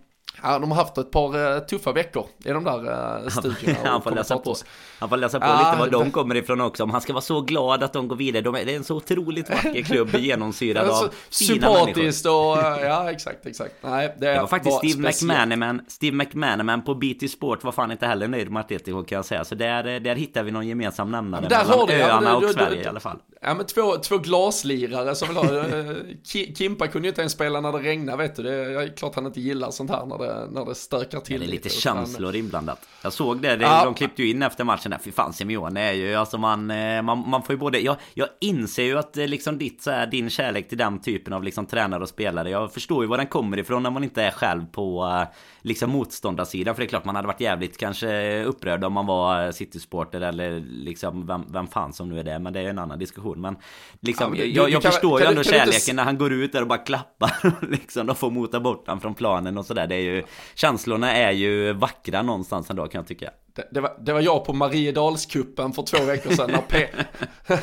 Ja, 0.43 0.59
de 0.59 0.71
har 0.71 0.77
haft 0.77 0.97
ett 0.97 1.11
par 1.11 1.55
uh, 1.55 1.59
tuffa 1.59 1.91
veckor 1.91 2.25
i 2.45 2.49
de 2.49 2.63
där 2.63 2.79
uh, 3.23 3.29
studierna. 3.29 3.79
han, 3.89 4.01
får 4.01 4.11
läsa 4.11 4.37
på, 4.37 4.55
han 4.99 5.09
får 5.09 5.17
läsa 5.17 5.39
på 5.39 5.45
ja, 5.45 5.71
lite 5.71 5.79
var 5.79 6.03
de 6.03 6.11
kommer 6.11 6.35
ifrån 6.35 6.61
också. 6.61 6.83
Om 6.83 6.89
han 6.89 7.01
ska 7.01 7.13
vara 7.13 7.21
så 7.21 7.41
glad 7.41 7.83
att 7.83 7.93
de 7.93 8.07
går 8.07 8.15
vidare. 8.15 8.41
De 8.41 8.55
är, 8.55 8.65
det 8.65 8.73
är 8.73 8.77
en 8.77 8.83
så 8.83 8.95
otroligt 8.95 9.49
vacker 9.49 9.81
klubb 9.81 10.09
genomsyrad 10.15 10.89
av 10.89 10.95
fina 10.95 11.11
Sympatiskt 11.29 12.25
och, 12.25 12.31
ja 12.31 13.11
exakt, 13.11 13.45
exakt. 13.45 13.73
Nej, 13.81 14.15
det, 14.17 14.33
det 14.33 14.39
var 14.39 14.47
faktiskt 14.47 14.83
var 14.83 14.89
Steve 14.89 15.07
McManaman, 15.07 15.81
Steve 15.87 16.15
McManaman 16.17 16.81
på 16.81 16.95
BT 16.95 17.27
Sport 17.31 17.63
var 17.63 17.71
fan 17.71 17.91
inte 17.91 18.07
heller 18.07 18.27
nöjd 18.27 18.51
med 18.51 18.59
Atletico 18.59 19.03
kan 19.03 19.15
jag 19.15 19.25
säga. 19.25 19.45
Så 19.45 19.55
där, 19.55 19.99
där 19.99 20.15
hittar 20.15 20.43
vi 20.43 20.51
någon 20.51 20.67
gemensam 20.67 21.11
nämnare 21.11 21.47
där 21.47 21.57
mellan 21.57 21.79
har 21.79 21.87
du, 21.87 21.93
öarna 21.93 22.29
ja, 22.29 22.35
och 22.35 22.41
du, 22.41 22.53
Sverige 22.53 22.75
du, 22.75 22.81
i 22.81 22.87
alla 22.87 22.99
fall. 22.99 23.17
Ja 23.41 23.53
men 23.53 23.65
två, 23.65 23.97
två 23.97 24.17
glaslirare 24.17 25.15
som 25.15 25.27
vill 25.27 25.37
ha, 25.37 25.63
Kimpa 26.57 26.87
kunde 26.87 27.07
ju 27.07 27.09
inte 27.09 27.21
ens 27.21 27.33
spela 27.33 27.61
när 27.61 27.71
det 27.71 27.77
regnar 27.77 28.17
vet 28.17 28.35
du. 28.35 28.43
Det 28.43 28.53
är 28.53 28.95
klart 28.97 29.15
han 29.15 29.25
inte 29.25 29.41
gillar 29.41 29.71
sånt 29.71 29.89
här 29.89 30.05
när 30.05 30.17
det, 30.17 30.47
när 30.51 30.65
det 30.65 30.75
stökar 30.75 31.19
till. 31.19 31.39
Det 31.39 31.45
är 31.45 31.49
lite 31.49 31.69
känslor 31.69 32.35
inblandat. 32.35 32.87
Jag 33.03 33.13
såg 33.13 33.41
det, 33.41 33.55
det 33.55 33.63
ja. 33.63 33.85
de 33.85 33.93
klippte 33.93 34.23
ju 34.23 34.29
in 34.29 34.43
efter 34.43 34.63
matchen 34.63 34.91
där. 34.91 34.99
Fy 35.03 35.11
fan 35.11 35.33
Simeone 35.33 35.81
är 35.81 35.93
ju, 35.93 36.15
alltså 36.15 36.37
man, 36.37 36.71
eh, 36.71 37.01
man, 37.01 37.29
man 37.29 37.43
får 37.43 37.53
ju 37.53 37.59
både, 37.59 37.79
jag, 37.79 37.95
jag 38.13 38.27
inser 38.41 38.83
ju 38.83 38.97
att 38.97 39.17
eh, 39.17 39.27
liksom 39.27 39.57
ditt, 39.57 39.81
så 39.81 39.91
här, 39.91 40.07
din 40.07 40.29
kärlek 40.29 40.69
till 40.69 40.77
den 40.77 41.01
typen 41.01 41.33
av 41.33 41.43
liksom 41.43 41.65
tränare 41.65 42.03
och 42.03 42.09
spelare. 42.09 42.49
Jag 42.49 42.73
förstår 42.73 43.03
ju 43.03 43.07
var 43.07 43.17
den 43.17 43.27
kommer 43.27 43.59
ifrån 43.59 43.83
när 43.83 43.89
man 43.89 44.03
inte 44.03 44.23
är 44.23 44.31
själv 44.31 44.65
på 44.65 45.05
eh, 45.05 45.27
liksom 45.67 45.89
motståndarsidan. 45.89 46.75
För 46.75 46.81
det 46.81 46.85
är 46.85 46.89
klart 46.89 47.05
man 47.05 47.15
hade 47.15 47.27
varit 47.27 47.41
jävligt 47.41 47.77
kanske 47.77 48.43
upprörd 48.43 48.83
om 48.83 48.93
man 48.93 49.05
var 49.05 49.51
City-supporter 49.51 50.21
eller 50.21 50.59
liksom 50.59 51.27
vem, 51.27 51.45
vem 51.49 51.67
fan 51.67 51.93
som 51.93 52.09
nu 52.09 52.19
är 52.19 52.23
det. 52.23 52.39
Men 52.39 52.53
det 52.53 52.59
är 52.59 52.69
en 52.69 52.79
annan 52.79 52.99
diskussion. 52.99 53.41
Men 53.41 53.57
liksom, 53.99 54.23
ja, 54.23 54.29
men 54.29 54.39
du, 54.39 54.45
jag, 54.45 54.69
jag 54.69 54.81
kan, 54.81 54.91
förstår 54.91 55.19
kan, 55.19 55.27
ju 55.27 55.29
ändå 55.29 55.43
kärleken 55.43 55.75
inte... 55.75 55.93
när 55.93 56.03
han 56.03 56.17
går 56.17 56.33
ut 56.33 56.51
där 56.51 56.61
och 56.61 56.67
bara 56.67 56.79
klappar 56.79 57.31
och 57.61 57.69
liksom 57.69 58.07
de 58.07 58.15
får 58.15 58.31
mota 58.31 58.59
bort 58.59 58.87
honom 58.87 59.01
från 59.01 59.15
planen 59.15 59.57
och 59.57 59.65
sådär. 59.65 59.87
Det 59.87 59.95
är 59.95 59.99
ju 59.99 60.23
känslorna 60.55 61.11
är 61.11 61.31
ju 61.31 61.73
vackra 61.73 62.21
någonstans 62.21 62.69
ändå 62.69 62.87
kan 62.87 62.99
jag 62.99 63.07
tycka. 63.07 63.29
Det, 63.57 63.67
det, 63.71 63.81
var, 63.81 63.93
det 63.99 64.13
var 64.13 64.21
jag 64.21 64.45
på 64.45 64.53
Mariedalskuppen 64.53 65.73
för 65.73 65.83
två 65.83 66.05
veckor 66.05 66.31
sedan 66.31 66.51
när, 66.51 66.61
P, 66.61 66.87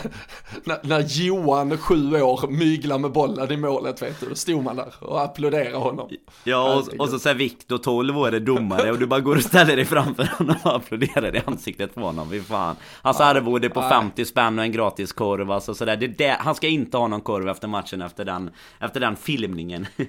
när, 0.64 0.78
när 0.82 1.00
Johan, 1.00 1.78
sju 1.78 2.22
år, 2.22 2.48
myglade 2.48 3.00
med 3.00 3.12
bollen 3.12 3.52
i 3.52 3.56
målet 3.56 4.02
vet 4.02 4.20
du. 4.20 4.28
Då 4.28 4.34
stod 4.34 4.62
man 4.62 4.76
där 4.76 4.94
och 5.00 5.22
applåderade 5.22 5.76
honom. 5.76 6.10
Ja, 6.44 6.74
och, 6.74 7.00
och 7.00 7.08
så 7.08 7.18
säger 7.18 7.36
Viktor, 7.36 7.78
12 7.78 8.18
år, 8.18 8.34
är 8.34 8.40
domare 8.40 8.92
och 8.92 8.98
du 8.98 9.06
bara 9.06 9.20
går 9.20 9.36
och 9.36 9.42
ställer 9.42 9.76
dig 9.76 9.84
framför 9.84 10.28
honom 10.38 10.56
och 10.64 10.76
applåderar 10.76 11.36
i 11.36 11.42
ansiktet 11.46 11.94
på 11.94 12.00
honom. 12.00 12.30
Fy 12.30 12.40
fan. 12.40 12.76
Hans 13.02 13.16
ja, 13.20 13.24
arvode 13.24 13.70
på 13.70 13.82
50 13.82 14.24
spänn 14.24 14.58
och 14.58 14.64
en 14.64 14.72
gratis 14.72 15.12
korv 15.12 15.50
alltså 15.50 15.74
sådär. 15.74 15.96
Det, 15.96 16.06
det, 16.06 16.36
han 16.40 16.54
ska 16.54 16.68
inte 16.68 16.96
ha 16.96 17.08
någon 17.08 17.20
korv 17.20 17.48
efter 17.48 17.68
matchen 17.68 18.02
efter 18.02 18.24
den, 18.24 18.50
efter 18.80 19.00
den 19.00 19.16
filmningen. 19.16 19.86
Nej, 19.96 20.06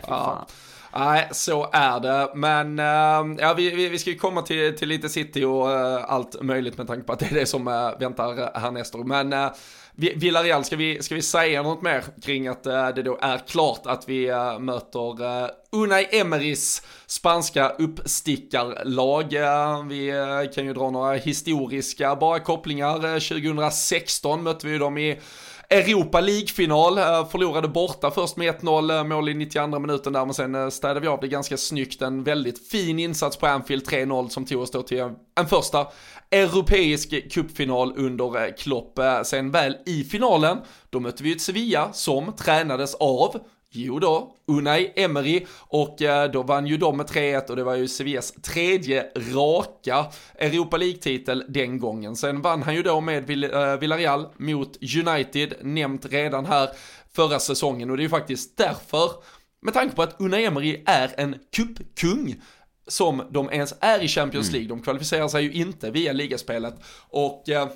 fy 0.00 0.08
fan. 0.08 0.36
Ja. 0.40 0.46
Nej, 0.98 1.28
så 1.32 1.68
är 1.72 2.00
det. 2.00 2.30
Men 2.34 2.78
uh, 2.78 3.36
ja, 3.40 3.54
vi, 3.56 3.70
vi, 3.70 3.88
vi, 3.88 3.98
ska 3.98 4.10
ju 4.10 4.18
komma 4.18 4.42
till, 4.42 4.76
till 4.76 4.88
lite 4.88 5.08
city 5.08 5.44
och 5.44 5.66
uh, 5.66 6.04
allt 6.12 6.42
möjligt 6.42 6.78
med 6.78 6.86
tanke 6.86 7.06
på 7.06 7.12
att 7.12 7.18
det 7.18 7.26
är 7.26 7.34
det 7.34 7.46
som 7.46 7.68
uh, 7.68 7.98
väntar 7.98 8.58
härnäst. 8.58 8.94
Men 8.94 9.32
uh, 9.32 9.52
Villarreal, 9.94 10.64
ska 10.64 10.76
vi, 10.76 11.02
ska 11.02 11.14
vi 11.14 11.22
säga 11.22 11.62
något 11.62 11.82
mer 11.82 12.04
kring 12.22 12.48
att 12.48 12.64
det 12.64 13.02
då 13.02 13.18
är 13.22 13.38
klart 13.38 13.80
att 13.84 14.08
vi 14.08 14.26
möter 14.60 15.50
Unai 15.72 16.08
Emerys 16.10 16.82
spanska 17.06 17.68
uppstickarlag. 17.68 19.24
Vi 19.88 20.12
kan 20.54 20.66
ju 20.66 20.72
dra 20.72 20.90
några 20.90 21.14
historiska 21.14 22.16
bara 22.16 22.40
kopplingar. 22.40 22.98
2016 23.20 24.42
mötte 24.42 24.66
vi 24.66 24.78
dem 24.78 24.98
i 24.98 25.18
Europa 25.70 26.20
League-final, 26.20 26.98
eh, 26.98 27.28
förlorade 27.28 27.68
borta 27.68 28.10
först 28.10 28.36
med 28.36 28.48
1-0, 28.48 28.90
eh, 28.90 29.04
mål 29.04 29.28
i 29.28 29.34
92 29.34 29.78
minuten 29.78 30.12
där, 30.12 30.24
men 30.24 30.34
sen 30.34 30.54
eh, 30.54 30.68
städade 30.68 31.00
vi 31.00 31.06
av 31.06 31.20
det 31.20 31.28
ganska 31.28 31.56
snyggt. 31.56 32.02
En 32.02 32.24
väldigt 32.24 32.68
fin 32.68 32.98
insats 32.98 33.36
på 33.36 33.46
Anfield, 33.46 33.86
3-0, 33.86 34.28
som 34.28 34.44
tog 34.44 34.62
oss 34.62 34.70
då 34.70 34.82
till 34.82 35.10
en 35.38 35.46
första 35.48 35.86
europeisk 36.30 37.32
cupfinal 37.32 37.92
under 37.96 38.56
Klopp. 38.56 38.98
Sen 39.24 39.50
väl 39.50 39.76
i 39.86 40.04
finalen, 40.04 40.58
då 40.90 41.00
mötte 41.00 41.22
vi 41.22 41.32
ett 41.32 41.40
Sevilla 41.40 41.92
som 41.92 42.32
tränades 42.32 42.94
av 42.94 43.36
Jo 43.76 43.98
då, 43.98 44.34
Unai 44.46 44.92
Emery 44.96 45.46
och 45.58 46.02
eh, 46.02 46.30
då 46.30 46.42
vann 46.42 46.66
ju 46.66 46.76
de 46.76 46.96
med 46.96 47.06
3-1 47.06 47.50
och 47.50 47.56
det 47.56 47.64
var 47.64 47.74
ju 47.74 47.88
Sevillas 47.88 48.32
tredje 48.32 49.06
raka 49.34 50.06
Europa 50.38 50.76
League-titel 50.76 51.44
den 51.48 51.78
gången. 51.78 52.16
Sen 52.16 52.42
vann 52.42 52.62
han 52.62 52.74
ju 52.74 52.82
då 52.82 53.00
med 53.00 53.30
eh, 53.30 53.76
Villarreal 53.76 54.26
mot 54.36 54.76
United, 55.06 55.54
nämnt 55.62 56.06
redan 56.06 56.46
här 56.46 56.68
förra 57.12 57.38
säsongen 57.38 57.90
och 57.90 57.96
det 57.96 58.00
är 58.00 58.04
ju 58.04 58.10
faktiskt 58.10 58.56
därför, 58.56 59.10
med 59.62 59.74
tanke 59.74 59.96
på 59.96 60.02
att 60.02 60.20
Unai 60.20 60.44
Emery 60.44 60.82
är 60.86 61.14
en 61.16 61.36
cupkung, 61.56 62.42
som 62.88 63.22
de 63.30 63.50
ens 63.50 63.74
är 63.80 64.02
i 64.02 64.08
Champions 64.08 64.48
mm. 64.48 64.52
League. 64.54 64.76
De 64.76 64.82
kvalificerar 64.82 65.28
sig 65.28 65.44
ju 65.44 65.52
inte 65.52 65.90
via 65.90 66.12
ligaspelet 66.12 66.74
och 67.08 67.48
eh, 67.48 67.68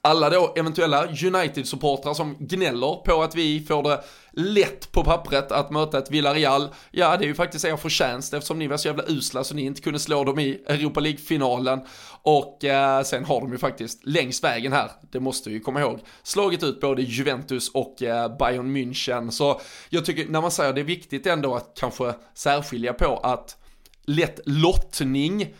alla 0.00 0.30
då 0.30 0.54
eventuella 0.56 1.06
United-supportrar 1.06 2.14
som 2.14 2.36
gnäller 2.38 3.04
på 3.04 3.22
att 3.22 3.34
vi 3.34 3.60
får 3.60 3.82
det 3.82 4.04
lätt 4.32 4.92
på 4.92 5.04
pappret 5.04 5.52
att 5.52 5.70
möta 5.70 5.98
ett 5.98 6.10
Villarreal. 6.10 6.68
Ja, 6.90 7.16
det 7.16 7.24
är 7.24 7.28
ju 7.28 7.34
faktiskt 7.34 7.64
er 7.64 7.76
förtjänst 7.76 8.34
eftersom 8.34 8.58
ni 8.58 8.66
var 8.66 8.76
så 8.76 8.88
jävla 8.88 9.04
usla 9.06 9.44
så 9.44 9.54
ni 9.54 9.62
inte 9.62 9.80
kunde 9.80 9.98
slå 9.98 10.24
dem 10.24 10.38
i 10.38 10.62
Europa 10.66 11.00
League-finalen. 11.00 11.80
Och 12.22 12.64
eh, 12.64 13.02
sen 13.02 13.24
har 13.24 13.40
de 13.40 13.52
ju 13.52 13.58
faktiskt 13.58 14.06
längs 14.06 14.44
vägen 14.44 14.72
här, 14.72 14.90
det 15.12 15.20
måste 15.20 15.48
vi 15.48 15.54
ju 15.54 15.60
komma 15.60 15.80
ihåg, 15.80 16.00
slagit 16.22 16.62
ut 16.62 16.80
både 16.80 17.02
Juventus 17.02 17.70
och 17.74 18.02
eh, 18.02 18.36
Bayern 18.36 18.76
München. 18.76 19.30
Så 19.30 19.60
jag 19.88 20.04
tycker 20.04 20.28
när 20.28 20.40
man 20.40 20.50
säger 20.50 20.72
det 20.72 20.80
är 20.80 20.84
viktigt 20.84 21.26
ändå 21.26 21.54
att 21.54 21.72
kanske 21.80 22.14
särskilja 22.34 22.92
på 22.92 23.16
att 23.16 23.56
lätt 24.04 24.40
lottning 24.44 25.54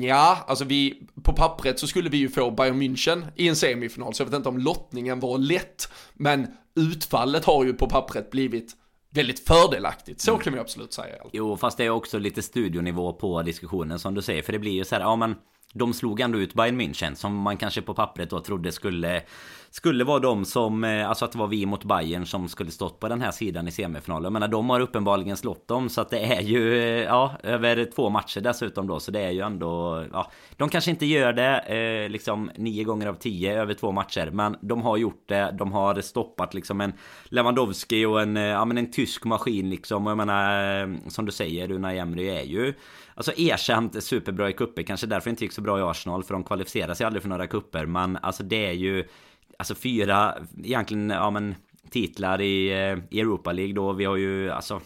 Ja, 0.00 0.44
alltså 0.46 0.64
vi, 0.64 1.02
på 1.22 1.32
pappret 1.32 1.78
så 1.78 1.86
skulle 1.86 2.10
vi 2.10 2.16
ju 2.16 2.28
få 2.28 2.50
Bayern 2.50 2.82
München 2.82 3.24
i 3.36 3.48
en 3.48 3.56
semifinal, 3.56 4.14
så 4.14 4.22
jag 4.22 4.26
vet 4.26 4.36
inte 4.36 4.48
om 4.48 4.58
lottningen 4.58 5.20
var 5.20 5.38
lätt, 5.38 5.88
men 6.14 6.46
utfallet 6.74 7.44
har 7.44 7.64
ju 7.64 7.72
på 7.72 7.88
pappret 7.88 8.30
blivit 8.30 8.76
väldigt 9.10 9.46
fördelaktigt, 9.46 10.20
så 10.20 10.30
mm. 10.30 10.42
kan 10.42 10.52
vi 10.52 10.58
absolut 10.58 10.92
säga. 10.92 11.14
Jo, 11.32 11.56
fast 11.56 11.78
det 11.78 11.84
är 11.84 11.90
också 11.90 12.18
lite 12.18 12.42
studionivå 12.42 13.12
på 13.12 13.42
diskussionen 13.42 13.98
som 13.98 14.14
du 14.14 14.22
säger, 14.22 14.42
för 14.42 14.52
det 14.52 14.58
blir 14.58 14.72
ju 14.72 14.84
så 14.84 14.94
här, 14.94 15.02
ja 15.02 15.16
men 15.16 15.34
de 15.78 15.94
slog 15.94 16.20
ändå 16.20 16.38
ut 16.38 16.54
Bayern 16.54 16.80
München 16.80 17.14
som 17.14 17.36
man 17.36 17.56
kanske 17.56 17.82
på 17.82 17.94
pappret 17.94 18.30
då 18.30 18.40
trodde 18.40 18.72
skulle 18.72 19.22
skulle 19.76 20.04
vara 20.04 20.18
de 20.18 20.44
som, 20.44 20.84
eh, 20.84 21.08
alltså 21.08 21.24
att 21.24 21.32
det 21.32 21.38
var 21.38 21.46
vi 21.46 21.66
mot 21.66 21.84
Bayern 21.84 22.26
som 22.26 22.48
skulle 22.48 22.70
stått 22.70 23.00
på 23.00 23.08
den 23.08 23.20
här 23.20 23.30
sidan 23.30 23.68
i 23.68 23.70
semifinalen. 23.70 24.24
Jag 24.24 24.32
menar 24.32 24.48
de 24.48 24.70
har 24.70 24.80
uppenbarligen 24.80 25.36
slått 25.36 25.68
dem 25.68 25.88
så 25.88 26.00
att 26.00 26.10
det 26.10 26.18
är 26.18 26.40
ju, 26.40 26.78
eh, 26.78 27.04
ja, 27.04 27.36
över 27.42 27.84
två 27.94 28.10
matcher 28.10 28.40
dessutom 28.40 28.86
då. 28.86 29.00
Så 29.00 29.10
det 29.10 29.20
är 29.20 29.30
ju 29.30 29.40
ändå, 29.40 30.04
ja, 30.12 30.30
de 30.56 30.68
kanske 30.68 30.90
inte 30.90 31.06
gör 31.06 31.32
det 31.32 31.58
eh, 31.58 32.10
liksom 32.10 32.50
nio 32.56 32.84
gånger 32.84 33.06
av 33.06 33.14
tio 33.14 33.60
över 33.60 33.74
två 33.74 33.92
matcher. 33.92 34.30
Men 34.32 34.56
de 34.60 34.82
har 34.82 34.96
gjort 34.96 35.24
det, 35.26 35.54
de 35.58 35.72
har 35.72 36.00
stoppat 36.00 36.54
liksom 36.54 36.80
en 36.80 36.92
Lewandowski 37.24 38.04
och 38.04 38.22
en, 38.22 38.36
eh, 38.36 38.42
ja 38.42 38.64
men 38.64 38.78
en 38.78 38.90
tysk 38.90 39.24
maskin 39.24 39.70
liksom. 39.70 40.06
Och 40.06 40.10
jag 40.10 40.16
menar, 40.16 41.10
som 41.10 41.26
du 41.26 41.32
säger, 41.32 41.70
Unai 41.70 41.98
Emry 41.98 42.28
är 42.28 42.44
ju 42.44 42.74
Alltså 43.16 43.32
erkänt 43.36 44.04
superbra 44.04 44.50
i 44.50 44.52
kupper, 44.52 44.82
kanske 44.82 45.06
därför 45.06 45.24
det 45.24 45.30
inte 45.30 45.44
gick 45.44 45.52
så 45.52 45.60
bra 45.60 45.78
i 45.78 45.82
Arsenal 45.82 46.24
för 46.24 46.34
de 46.34 46.44
kvalificerar 46.44 46.94
sig 46.94 47.06
aldrig 47.06 47.22
för 47.22 47.28
några 47.28 47.46
kupper 47.46 47.86
Men 47.86 48.16
alltså 48.16 48.42
det 48.42 48.66
är 48.66 48.72
ju 48.72 49.04
Alltså 49.58 49.74
fyra, 49.74 50.34
egentligen, 50.64 51.10
ja 51.10 51.30
men 51.30 51.54
titlar 51.90 52.40
i, 52.40 52.68
eh, 52.68 52.98
i 53.10 53.20
Europa 53.20 53.52
League 53.52 53.74
då. 53.74 53.92
Vi 53.92 54.04
har 54.04 54.16
ju, 54.16 54.50
alltså 54.50 54.80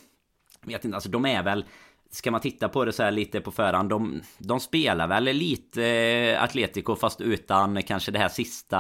vet 0.62 0.84
inte, 0.84 0.94
alltså 0.96 1.10
de 1.10 1.26
är 1.26 1.42
väl 1.42 1.64
Ska 2.12 2.30
man 2.30 2.40
titta 2.40 2.68
på 2.68 2.84
det 2.84 2.92
så 2.92 3.02
här 3.02 3.10
lite 3.10 3.40
på 3.40 3.50
förhand 3.50 3.90
de, 3.90 4.22
de 4.38 4.60
spelar 4.60 5.08
väl 5.08 5.24
lite 5.24 5.84
eh, 5.84 6.42
Atletico 6.42 6.96
fast 6.96 7.20
utan 7.20 7.82
kanske 7.82 8.10
det 8.10 8.18
här 8.18 8.28
sista 8.28 8.78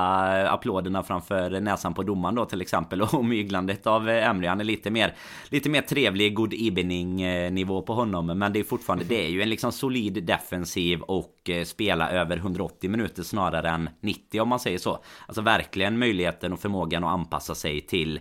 applåderna 0.50 1.02
framför 1.02 1.60
näsan 1.60 1.94
på 1.94 2.02
domaren 2.02 2.34
då 2.34 2.44
till 2.44 2.60
exempel 2.60 3.02
och 3.12 3.24
myglandet 3.24 3.86
av 3.86 4.08
eh, 4.08 4.28
Emre 4.28 4.48
Han 4.48 4.60
är 4.60 4.64
lite 4.64 4.90
mer 4.90 5.14
Lite 5.48 5.68
mer 5.68 5.82
trevlig 5.82 6.34
good 6.34 6.54
evening 6.54 7.22
eh, 7.22 7.52
nivå 7.52 7.82
på 7.82 7.94
honom. 7.94 8.26
Men 8.26 8.52
det 8.52 8.60
är 8.60 8.64
fortfarande 8.64 9.04
Det 9.04 9.26
är 9.26 9.28
ju 9.28 9.42
en 9.42 9.50
liksom 9.50 9.72
solid 9.72 10.24
defensiv 10.24 11.00
och 11.00 11.50
eh, 11.50 11.64
spela 11.64 12.10
över 12.10 12.36
180 12.36 12.90
minuter 12.90 13.22
snarare 13.22 13.68
än 13.68 13.90
90 14.00 14.40
om 14.40 14.48
man 14.48 14.60
säger 14.60 14.78
så. 14.78 14.98
Alltså 15.26 15.42
verkligen 15.42 15.98
möjligheten 15.98 16.52
och 16.52 16.60
förmågan 16.60 17.04
att 17.04 17.10
anpassa 17.10 17.54
sig 17.54 17.80
till 17.80 18.20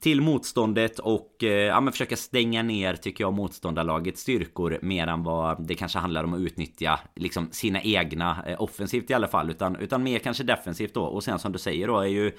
Till 0.00 0.20
motståndet 0.20 0.98
och 0.98 1.36
ja 1.40 1.80
men 1.80 1.92
försöka 1.92 2.16
stänga 2.16 2.62
ner 2.62 2.94
tycker 2.96 3.24
jag 3.24 3.32
motståndarlagets 3.32 4.22
styrka 4.22 4.49
styrkor 4.50 4.78
mer 4.82 5.06
än 5.06 5.22
vad 5.22 5.66
det 5.66 5.74
kanske 5.74 5.98
handlar 5.98 6.24
om 6.24 6.34
att 6.34 6.40
utnyttja 6.40 7.00
liksom 7.16 7.48
sina 7.52 7.82
egna 7.82 8.44
eh, 8.46 8.62
offensivt 8.62 9.10
i 9.10 9.14
alla 9.14 9.28
fall 9.28 9.50
utan, 9.50 9.76
utan 9.76 10.02
mer 10.02 10.18
kanske 10.18 10.44
defensivt 10.44 10.94
då. 10.94 11.02
Och 11.02 11.24
sen 11.24 11.38
som 11.38 11.52
du 11.52 11.58
säger 11.58 11.86
då 11.86 12.00
är 12.00 12.08
ju 12.08 12.32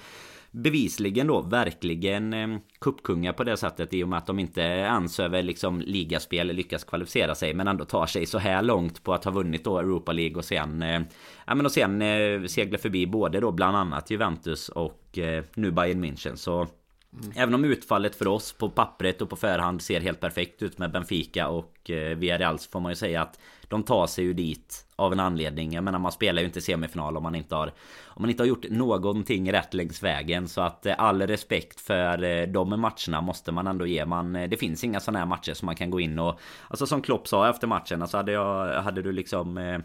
bevisligen 0.50 1.26
då 1.26 1.40
verkligen 1.40 2.32
eh, 2.32 2.58
kuppkungar 2.80 3.32
på 3.32 3.44
det 3.44 3.56
sättet 3.56 3.94
i 3.94 4.04
och 4.04 4.08
med 4.08 4.18
att 4.18 4.26
de 4.26 4.38
inte 4.38 4.60
ens 4.60 5.20
över 5.20 5.42
liksom 5.42 5.80
ligaspel 5.80 6.46
lyckas 6.46 6.84
kvalificera 6.84 7.34
sig 7.34 7.54
men 7.54 7.68
ändå 7.68 7.84
tar 7.84 8.06
sig 8.06 8.26
så 8.26 8.38
här 8.38 8.62
långt 8.62 9.02
på 9.02 9.14
att 9.14 9.24
ha 9.24 9.32
vunnit 9.32 9.64
då 9.64 9.78
Europa 9.78 10.12
League 10.12 10.36
och 10.36 10.44
sen 10.44 10.82
eh, 10.82 11.00
ja 11.46 11.54
men 11.54 11.66
och 11.66 11.72
sen 11.72 12.02
eh, 12.02 12.46
segla 12.46 12.78
förbi 12.78 13.06
både 13.06 13.40
då 13.40 13.52
bland 13.52 13.76
annat 13.76 14.10
Juventus 14.10 14.68
och 14.68 15.18
eh, 15.18 15.44
nu 15.54 15.70
Bayern 15.70 16.04
München. 16.04 16.36
Så 16.36 16.68
Mm. 17.12 17.32
Även 17.36 17.54
om 17.54 17.64
utfallet 17.64 18.14
för 18.16 18.28
oss 18.28 18.52
på 18.52 18.70
pappret 18.70 19.22
och 19.22 19.30
på 19.30 19.36
förhand 19.36 19.82
ser 19.82 20.00
helt 20.00 20.20
perfekt 20.20 20.62
ut 20.62 20.78
med 20.78 20.92
Benfica 20.92 21.48
och 21.48 21.90
eh, 21.90 22.16
Villarreal 22.16 22.58
så 22.58 22.70
får 22.70 22.80
man 22.80 22.92
ju 22.92 22.96
säga 22.96 23.22
att 23.22 23.38
de 23.68 23.82
tar 23.82 24.06
sig 24.06 24.24
ju 24.24 24.32
dit 24.32 24.86
av 24.96 25.12
en 25.12 25.20
anledning. 25.20 25.72
Jag 25.72 25.84
menar 25.84 25.98
man 25.98 26.12
spelar 26.12 26.42
ju 26.42 26.46
inte 26.46 26.60
semifinal 26.60 27.16
om 27.16 27.22
man 27.22 27.34
inte 27.34 27.54
har 27.54 27.72
om 28.14 28.22
man 28.22 28.30
inte 28.30 28.42
har 28.42 28.48
gjort 28.48 28.70
någonting 28.70 29.52
rätt 29.52 29.74
längs 29.74 30.02
vägen. 30.02 30.48
Så 30.48 30.60
att 30.60 30.86
eh, 30.86 30.94
all 30.98 31.22
respekt 31.22 31.80
för 31.80 32.22
eh, 32.22 32.46
de 32.46 32.80
matcherna 32.80 33.20
måste 33.20 33.52
man 33.52 33.66
ändå 33.66 33.86
ge. 33.86 34.06
Man, 34.06 34.32
det 34.32 34.56
finns 34.56 34.84
inga 34.84 35.00
sådana 35.00 35.18
här 35.18 35.26
matcher 35.26 35.54
som 35.54 35.66
man 35.66 35.76
kan 35.76 35.90
gå 35.90 36.00
in 36.00 36.18
och 36.18 36.40
Alltså 36.68 36.86
som 36.86 37.02
Klopp 37.02 37.28
sa 37.28 37.50
efter 37.50 37.66
matchen. 37.66 38.02
Alltså 38.02 38.16
hade, 38.16 38.32
jag, 38.32 38.82
hade 38.82 39.02
du 39.02 39.12
liksom 39.12 39.58
eh, 39.58 39.78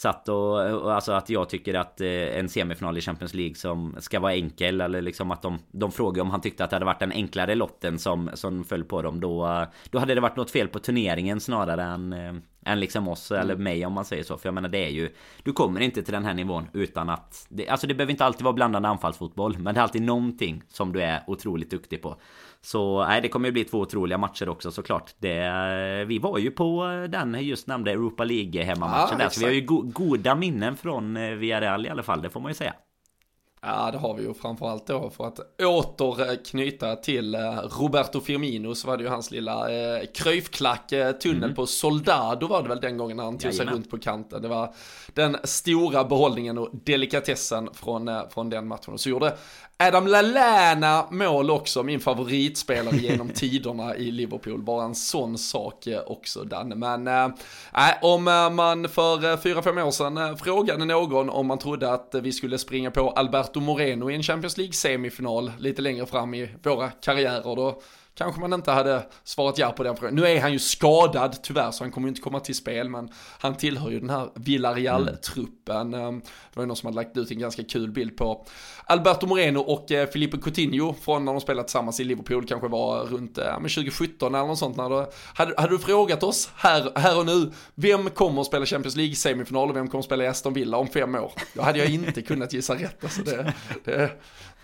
Satt 0.00 0.28
och, 0.28 0.82
och 0.82 0.94
alltså 0.94 1.12
att 1.12 1.30
jag 1.30 1.48
tycker 1.48 1.74
att 1.74 2.00
eh, 2.00 2.38
en 2.38 2.48
semifinal 2.48 2.98
i 2.98 3.00
Champions 3.00 3.34
League 3.34 3.54
som 3.54 3.96
ska 3.98 4.20
vara 4.20 4.34
enkel 4.34 4.80
eller 4.80 5.02
liksom 5.02 5.30
att 5.30 5.42
de, 5.42 5.58
de 5.72 5.92
frågar 5.92 6.22
om 6.22 6.30
han 6.30 6.40
tyckte 6.40 6.64
att 6.64 6.70
det 6.70 6.76
hade 6.76 6.86
varit 6.86 7.00
den 7.00 7.12
enklare 7.12 7.54
lotten 7.54 7.98
som, 7.98 8.30
som 8.34 8.64
föll 8.64 8.84
på 8.84 9.02
dem 9.02 9.20
då 9.20 9.66
Då 9.90 9.98
hade 9.98 10.14
det 10.14 10.20
varit 10.20 10.36
något 10.36 10.50
fel 10.50 10.68
på 10.68 10.78
turneringen 10.78 11.40
snarare 11.40 11.82
än 11.82 12.12
eh, 12.12 12.32
än 12.64 12.80
liksom 12.80 13.08
oss 13.08 13.30
eller 13.30 13.54
mm. 13.54 13.64
mig 13.64 13.86
om 13.86 13.92
man 13.92 14.04
säger 14.04 14.22
så. 14.22 14.36
För 14.36 14.49
jag 14.50 14.54
menar 14.54 14.68
det 14.68 14.84
är 14.84 14.88
ju 14.88 15.10
Du 15.42 15.52
kommer 15.52 15.80
inte 15.80 16.02
till 16.02 16.12
den 16.12 16.24
här 16.24 16.34
nivån 16.34 16.68
utan 16.72 17.08
att 17.08 17.46
det, 17.48 17.68
Alltså 17.68 17.86
det 17.86 17.94
behöver 17.94 18.10
inte 18.10 18.24
alltid 18.24 18.44
vara 18.44 18.52
blandande 18.52 18.88
anfallsfotboll 18.88 19.58
Men 19.58 19.74
det 19.74 19.80
är 19.80 19.82
alltid 19.82 20.02
någonting 20.02 20.62
som 20.68 20.92
du 20.92 21.02
är 21.02 21.22
otroligt 21.26 21.70
duktig 21.70 22.02
på. 22.02 22.16
Så 22.60 23.04
nej 23.04 23.20
det 23.20 23.28
kommer 23.28 23.48
ju 23.48 23.52
bli 23.52 23.64
två 23.64 23.78
otroliga 23.78 24.18
matcher 24.18 24.48
också 24.48 24.70
såklart. 24.70 25.14
Det, 25.18 26.04
Vi 26.08 26.18
var 26.18 26.38
ju 26.38 26.50
på 26.50 26.84
den 27.08 27.36
just 27.40 27.66
nämnde 27.66 27.90
Europa 27.90 28.24
League 28.24 28.62
hemmamatchen 28.62 29.18
ja, 29.18 29.24
där 29.24 29.28
Så 29.28 29.40
vi 29.40 29.46
har 29.46 29.52
ju 29.52 29.60
go 29.60 29.82
goda 29.82 30.34
minnen 30.34 30.76
från 30.76 31.16
eh, 31.16 31.30
Villarreal 31.30 31.86
i 31.86 31.88
alla 31.88 32.02
fall 32.02 32.22
Det 32.22 32.30
får 32.30 32.40
man 32.40 32.50
ju 32.50 32.54
säga 32.54 32.74
Ja, 33.62 33.90
det 33.92 33.98
har 33.98 34.14
vi 34.14 34.22
ju 34.22 34.34
framförallt 34.34 34.86
då 34.86 35.10
för 35.10 35.26
att 35.26 35.40
återknyta 35.62 36.96
till 36.96 37.34
eh, 37.34 37.40
Roberto 37.80 38.20
Firmino 38.20 38.74
så 38.74 38.86
var 38.86 38.96
det 38.96 39.02
ju 39.02 39.08
hans 39.08 39.30
lilla 39.30 39.70
eh, 39.70 40.04
Cruyff-klack, 40.14 40.92
eh, 40.92 41.12
tunnel 41.12 41.44
mm. 41.44 41.54
på 41.54 41.66
Soldado 41.66 42.46
var 42.46 42.62
det 42.62 42.68
väl 42.68 42.80
den 42.80 42.96
gången 42.96 43.18
han 43.18 43.38
tog 43.38 43.54
sig 43.54 43.66
runt 43.66 43.90
på 43.90 43.98
kanten. 43.98 44.42
Det 44.42 44.48
var 44.48 44.74
den 45.14 45.36
stora 45.44 46.04
behållningen 46.04 46.58
och 46.58 46.68
delikatessen 46.72 47.68
från, 47.72 48.08
eh, 48.08 48.22
från 48.30 48.50
den 48.50 48.68
matchen. 48.68 48.94
Och 48.94 49.00
så 49.00 49.08
gjorde 49.08 49.36
Adam 49.76 50.06
Lallana 50.06 51.06
mål 51.10 51.50
också, 51.50 51.82
min 51.82 52.00
favoritspelare 52.00 52.96
genom 53.00 53.28
tiderna 53.28 53.96
i 53.96 54.10
Liverpool. 54.10 54.62
Bara 54.62 54.84
en 54.84 54.94
sån 54.94 55.38
sak 55.38 55.88
också 56.06 56.44
Danne. 56.44 56.74
Men 56.74 57.06
äh, 57.06 57.34
om 58.02 58.24
man 58.52 58.88
för 58.88 59.36
fyra 59.36 59.62
fem 59.62 59.78
år 59.78 59.90
sedan 59.90 60.36
frågade 60.36 60.84
någon 60.84 61.30
om 61.30 61.46
man 61.46 61.58
trodde 61.58 61.92
att 61.92 62.14
vi 62.22 62.32
skulle 62.32 62.58
springa 62.58 62.90
på 62.90 63.10
Roberto 63.50 63.60
Moreno 63.60 64.10
i 64.10 64.14
en 64.14 64.22
Champions 64.22 64.56
League-semifinal 64.56 65.52
lite 65.58 65.82
längre 65.82 66.06
fram 66.06 66.34
i 66.34 66.48
våra 66.62 66.90
karriärer, 66.90 67.56
då 67.56 67.82
kanske 68.20 68.40
man 68.40 68.52
inte 68.52 68.70
hade 68.70 69.02
svarat 69.24 69.58
ja 69.58 69.72
på 69.72 69.82
den 69.82 69.96
frågan. 69.96 70.14
Nu 70.14 70.26
är 70.26 70.40
han 70.40 70.52
ju 70.52 70.58
skadad 70.58 71.42
tyvärr 71.42 71.70
så 71.70 71.84
han 71.84 71.90
kommer 71.90 72.06
ju 72.06 72.08
inte 72.08 72.20
komma 72.20 72.40
till 72.40 72.54
spel 72.54 72.88
men 72.88 73.08
han 73.38 73.56
tillhör 73.56 73.90
ju 73.90 74.00
den 74.00 74.10
här 74.10 74.30
Villarreal-truppen. 74.34 75.94
Mm. 75.94 76.20
Det 76.20 76.56
var 76.56 76.62
ju 76.62 76.66
någon 76.66 76.76
som 76.76 76.86
hade 76.86 76.96
lagt 76.96 77.16
ut 77.16 77.30
en 77.30 77.38
ganska 77.38 77.64
kul 77.64 77.90
bild 77.90 78.16
på 78.16 78.46
Alberto 78.84 79.26
Moreno 79.26 79.58
och 79.58 79.92
eh, 79.92 80.08
Filipe 80.08 80.38
Coutinho 80.38 80.94
från 81.02 81.24
när 81.24 81.32
de 81.32 81.40
spelade 81.40 81.68
tillsammans 81.68 82.00
i 82.00 82.04
Liverpool 82.04 82.46
kanske 82.46 82.68
var 82.68 83.04
runt 83.04 83.36
ja, 83.36 83.54
2017 83.54 84.34
eller 84.34 84.46
något 84.46 84.58
sånt. 84.58 84.76
När 84.76 84.90
det, 84.90 85.06
hade, 85.34 85.54
hade 85.56 85.74
du 85.74 85.78
frågat 85.78 86.22
oss 86.22 86.50
här, 86.56 86.92
här 86.94 87.18
och 87.18 87.26
nu, 87.26 87.52
vem 87.74 88.10
kommer 88.10 88.40
att 88.40 88.46
spela 88.46 88.66
Champions 88.66 88.96
League 88.96 89.14
semifinal 89.14 89.70
och 89.70 89.76
vem 89.76 89.88
kommer 89.88 90.00
att 90.00 90.04
spela 90.06 90.24
i 90.24 90.26
Aston 90.26 90.52
Villa 90.52 90.76
om 90.76 90.88
fem 90.88 91.14
år? 91.14 91.32
Då 91.54 91.62
hade 91.62 91.78
jag 91.78 91.88
inte 91.90 92.22
kunnat 92.22 92.52
gissa 92.52 92.74
rätt. 92.74 93.04
Alltså 93.04 93.22
det, 93.22 93.54
det, 93.84 94.10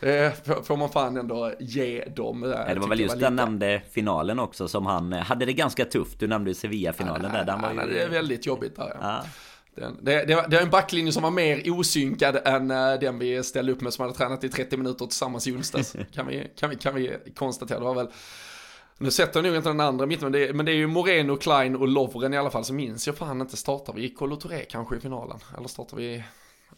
det 0.00 0.46
får 0.64 0.76
man 0.76 0.88
fan 0.88 1.16
ändå 1.16 1.52
ge 1.58 2.04
dem. 2.04 2.42
Ja, 2.42 2.74
det 2.74 2.80
var 2.80 2.88
väl 2.88 3.00
just 3.00 3.20
den 3.20 3.36
nämnde 3.36 3.82
finalen 3.90 4.38
också 4.38 4.68
som 4.68 4.86
han 4.86 5.12
hade 5.12 5.44
det 5.44 5.52
ganska 5.52 5.84
tufft. 5.84 6.20
Du 6.20 6.26
nämnde 6.26 6.54
Sevilla-finalen 6.54 7.30
ja, 7.34 7.38
där. 7.38 7.44
Den 7.44 7.60
var 7.60 7.84
ju... 7.84 7.92
Det 7.92 8.02
är 8.02 8.08
väldigt 8.08 8.46
jobbigt 8.46 8.76
där 8.76 8.96
ja. 9.00 9.24
Den, 9.74 9.98
det, 10.02 10.24
det, 10.24 10.34
var, 10.34 10.48
det 10.48 10.56
var 10.56 10.62
en 10.62 10.70
backlinje 10.70 11.12
som 11.12 11.22
var 11.22 11.30
mer 11.30 11.70
osynkad 11.70 12.38
än 12.44 12.68
den 12.68 13.18
vi 13.18 13.42
ställde 13.42 13.72
upp 13.72 13.80
med 13.80 13.92
som 13.92 14.02
hade 14.02 14.14
tränat 14.14 14.44
i 14.44 14.48
30 14.48 14.76
minuter 14.76 15.06
tillsammans 15.06 15.46
i 15.46 15.52
onsdags. 15.52 15.96
kan, 16.12 16.26
vi, 16.26 16.50
kan, 16.56 16.70
vi, 16.70 16.76
kan 16.76 16.94
vi 16.94 17.16
konstatera. 17.36 17.78
Det 17.78 17.84
var 17.84 17.94
väl 17.94 18.08
nu 18.98 19.10
sätter 19.10 19.38
jag 19.38 19.44
nog 19.44 19.56
inte 19.56 19.68
den 19.68 19.80
andra 19.80 20.06
mitten, 20.06 20.24
men 20.24 20.32
det, 20.32 20.48
är, 20.48 20.52
men 20.52 20.66
det 20.66 20.72
är 20.72 20.76
ju 20.76 20.86
Moreno, 20.86 21.36
Klein 21.36 21.76
och 21.76 21.88
Lovren 21.88 22.34
i 22.34 22.38
alla 22.38 22.50
fall. 22.50 22.64
Så 22.64 22.74
minns 22.74 23.06
jag 23.06 23.16
fan 23.16 23.40
inte, 23.40 23.56
startar 23.56 23.92
vi 23.92 24.08
Kolo 24.08 24.36
Touré 24.36 24.64
kanske 24.64 24.96
i 24.96 25.00
finalen? 25.00 25.38
Eller 25.58 25.68
startar 25.68 25.96
vi 25.96 26.24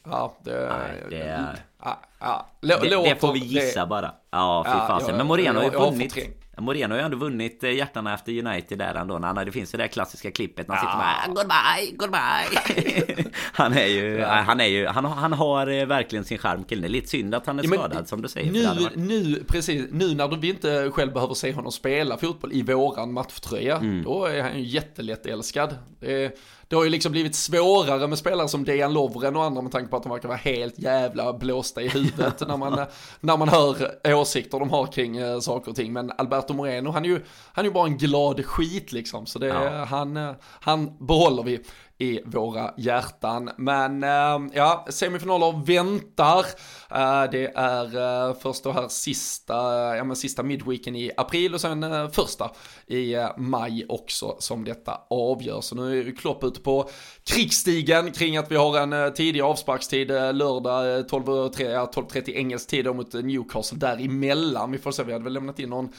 Ja, 0.05 0.37
det, 0.45 0.69
Nej, 0.79 1.05
det 1.11 1.23
är... 1.23 1.59
Ja, 1.85 2.01
ja. 2.20 2.47
det, 2.61 2.76
det 3.05 3.20
får 3.20 3.33
vi 3.33 3.39
gissa 3.39 3.81
det... 3.81 3.87
bara. 3.87 4.12
Ja, 4.31 4.64
fy 4.66 4.93
fasen. 4.93 5.16
Men 5.16 5.26
Moreno 5.26 5.59
har 5.59 5.64
ju 5.64 5.70
vunnit. 5.70 6.16
Moreno 6.61 6.95
har 6.95 6.99
ju 6.99 7.05
ändå 7.05 7.16
vunnit 7.16 7.64
eh, 7.64 7.70
hjärtarna 7.70 8.14
efter 8.14 8.47
United 8.47 8.79
där 8.79 8.95
ändå. 8.95 9.18
När 9.18 9.26
han, 9.26 9.47
det 9.47 9.53
finns 9.53 9.74
ju 9.74 9.76
det 9.76 9.85
där 9.85 9.89
klassiska 9.89 10.31
klippet 10.31 10.68
när 10.68 10.74
han 10.74 10.87
ja. 10.87 11.14
sitter 11.26 11.29
med 11.29 11.37
Goodbye, 11.37 11.97
goodbye. 11.97 13.31
han 13.53 13.72
är 13.72 13.87
ju, 13.87 14.18
ja. 14.18 14.29
han 14.29 14.61
är 14.61 14.66
ju, 14.66 14.87
han, 14.87 15.05
han 15.05 15.33
har 15.33 15.66
eh, 15.66 15.87
verkligen 15.87 16.24
sin 16.24 16.39
charm 16.39 16.64
killen. 16.64 16.83
Det 16.83 16.89
är 16.89 16.91
lite 16.91 17.09
synd 17.09 17.35
att 17.35 17.47
han 17.47 17.59
är 17.59 17.64
ja, 17.64 17.70
skadad 17.70 18.09
som 18.09 18.22
du 18.22 18.29
säger. 18.29 18.53
Nu, 18.53 18.89
nu, 18.95 19.45
precis, 19.49 19.87
nu 19.91 20.14
när 20.14 20.37
vi 20.37 20.49
inte 20.49 20.91
själv 20.91 21.12
behöver 21.12 21.35
se 21.35 21.53
honom 21.53 21.72
spela 21.72 22.16
fotboll 22.16 22.53
i 22.53 22.62
våran 22.62 23.12
matchtröja. 23.12 23.76
Mm. 23.76 24.03
Då 24.03 24.24
är 24.24 24.43
han 24.43 24.59
ju 24.59 24.64
jättelätt 24.64 25.26
älskad. 25.26 25.74
Det 26.01 26.39
det 26.68 26.76
har 26.76 26.85
ju 26.85 26.91
liksom 26.91 27.12
blivit 27.12 27.35
svårare 27.35 28.07
med 28.07 28.18
spelare 28.18 28.49
som 28.49 28.64
Dejan 28.64 28.93
Lovren 28.93 29.37
och 29.37 29.45
andra 29.45 29.62
med 29.62 29.72
tanke 29.72 29.91
på 29.91 29.97
att 29.97 30.03
de 30.03 30.12
verkar 30.12 30.29
vara 30.29 30.39
helt 30.39 30.79
jävla 30.79 31.33
blåsta 31.75 31.83
i 31.83 31.89
huvudet 31.89 32.49
när, 32.49 32.57
man, 32.57 32.87
när 33.21 33.37
man 33.37 33.49
hör 33.49 33.99
åsikter 34.14 34.59
de 34.59 34.71
har 34.71 34.87
kring 34.87 35.16
äh, 35.16 35.41
saker 35.41 35.71
och 35.71 35.77
ting. 35.77 35.93
Men 35.93 36.12
Alberto 36.19 36.55
Moreno, 36.55 36.91
han 36.91 37.05
är 37.05 37.09
ju, 37.09 37.21
han 37.53 37.64
är 37.64 37.69
ju 37.69 37.75
bara 37.75 37.87
en 37.87 37.99
glad 37.99 38.45
skit 38.45 38.93
liksom. 38.93 39.27
Så 39.27 39.39
det, 39.39 39.47
ja. 39.47 39.85
han, 39.85 40.16
eh, 40.16 40.33
han 40.61 41.07
behåller 41.07 41.43
vi 41.43 41.61
i 41.99 42.21
våra 42.25 42.75
hjärtan. 42.77 43.51
Men 43.57 44.03
eh, 44.03 44.39
ja, 44.53 44.87
semifinaler 44.91 45.67
väntar. 45.67 46.47
Eh, 46.91 47.31
det 47.31 47.53
är 47.55 47.97
eh, 48.29 48.37
först 48.43 48.67
och 48.67 48.75
här 48.75 48.89
sista, 48.89 49.55
ja 49.97 50.05
men 50.05 50.17
sista 50.17 50.43
midweeken 50.43 50.97
i 50.97 51.11
april 51.17 51.55
och 51.55 51.61
sen 51.61 52.11
första 52.11 52.51
i 52.87 53.15
maj 53.37 53.87
också 53.89 54.37
som 54.39 54.65
detta 54.65 55.01
avgörs. 55.11 55.65
Så 55.65 55.75
nu 55.75 56.01
är 56.01 56.17
Klopp 56.17 56.45
ute 56.45 56.61
på 56.61 56.91
krigsstigen 57.25 58.13
kring 58.13 58.37
att 58.37 58.51
vi 58.51 58.57
har 58.57 58.79
en 58.79 59.15
tidig 59.15 59.41
avsparkstid 59.41 60.09
lördag 60.09 61.07
12.30 61.07 61.87
12 61.87 62.07
engelsk 62.29 62.69
tid 62.69 62.95
mot 62.95 63.13
Newcastle 63.13 63.79
däremellan. 63.79 64.73
Vi 64.73 64.79
får 64.79 64.93
se, 64.93 65.03
vi 65.03 65.13
hade 65.13 65.25
väl 65.25 65.33
lämnat 65.33 65.59
in 65.59 65.71
någon 65.71 65.93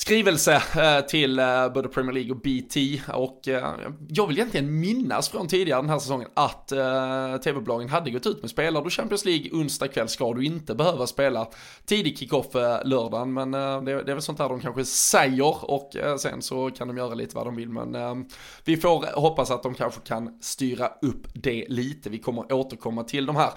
skrivelse 0.00 0.62
eh, 0.76 1.06
till 1.06 1.38
eh, 1.38 1.68
både 1.68 1.88
Premier 1.88 2.12
League 2.12 2.30
och 2.32 2.36
BT 2.36 3.02
och 3.12 3.48
eh, 3.48 3.74
jag 4.08 4.26
vill 4.26 4.38
egentligen 4.38 4.80
minnas 4.80 5.28
från 5.28 5.48
tidigare 5.48 5.80
den 5.80 5.90
här 5.90 5.98
säsongen 5.98 6.28
att 6.34 6.68
tv-bolagen 7.42 7.88
hade 7.88 8.10
gått 8.10 8.26
ut 8.26 8.40
med 8.42 8.50
spelar 8.50 8.84
du 8.84 8.90
Champions 8.90 9.24
League 9.24 9.50
onsdag 9.52 9.88
kväll 9.88 10.08
ska 10.08 10.34
du 10.34 10.44
inte 10.44 10.74
behöva 10.74 11.06
spela 11.06 11.48
tidig 11.86 12.18
kickoff 12.18 12.54
lördagen. 12.84 13.32
Men 13.32 13.50
det, 13.84 13.92
är 13.92 14.04
väl 14.04 14.22
sånt 14.22 14.38
här 14.38 14.48
de 14.48 14.60
kanske 14.60 14.84
säger. 14.84 15.70
Och 15.70 15.96
sen 16.18 16.42
så 16.42 16.70
kan 16.70 16.88
de 16.88 16.96
göra 16.96 17.14
lite 17.14 17.36
vad 17.36 17.46
de 17.46 17.56
vill. 17.56 17.68
Men 17.68 18.26
vi 18.64 18.76
får 18.76 19.20
hoppas 19.20 19.50
att 19.50 19.62
de 19.62 19.74
kanske 19.74 20.00
kan 20.00 20.38
styra 20.40 20.86
upp 21.02 21.26
det 21.34 21.64
lite. 21.68 22.10
Vi 22.10 22.18
kommer 22.18 22.52
återkomma 22.52 23.04
till 23.04 23.26
de 23.26 23.36
här 23.36 23.50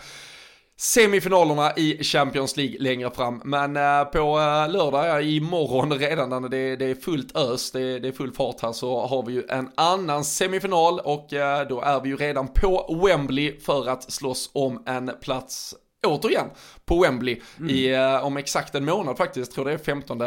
semifinalerna 0.77 1.73
i 1.75 2.03
Champions 2.03 2.57
League 2.57 2.75
längre 2.79 3.11
fram. 3.11 3.41
Men 3.45 3.77
eh, 3.77 4.03
på 4.03 4.19
eh, 4.19 4.71
lördag, 4.71 5.07
ja, 5.07 5.21
imorgon 5.21 5.91
redan 5.99 6.29
när 6.29 6.49
det, 6.49 6.75
det 6.75 6.85
är 6.85 6.95
fullt 6.95 7.37
ös, 7.37 7.71
det, 7.71 7.99
det, 7.99 8.07
är 8.07 8.11
full 8.11 8.33
fart 8.33 8.61
här, 8.61 8.71
så 8.71 9.07
har 9.07 9.25
vi 9.25 9.33
ju 9.33 9.43
en 9.49 9.69
annan 9.75 10.23
semifinal 10.23 10.99
och 10.99 11.33
eh, 11.33 11.67
då 11.67 11.81
är 11.81 12.01
vi 12.01 12.09
ju 12.09 12.15
redan 12.15 12.47
på 12.47 13.01
Wembley 13.05 13.59
för 13.59 13.89
att 13.89 14.11
slåss 14.11 14.49
om 14.53 14.83
en 14.85 15.11
plats 15.21 15.75
återigen 16.07 16.47
på 16.85 17.01
Wembley 17.01 17.41
mm. 17.59 17.69
i, 17.69 17.97
om 18.23 18.37
exakt 18.37 18.75
en 18.75 18.85
månad 18.85 19.17
faktiskt, 19.17 19.51
tror 19.51 19.65
det 19.65 19.73
är 19.73 19.77
15 19.77 20.17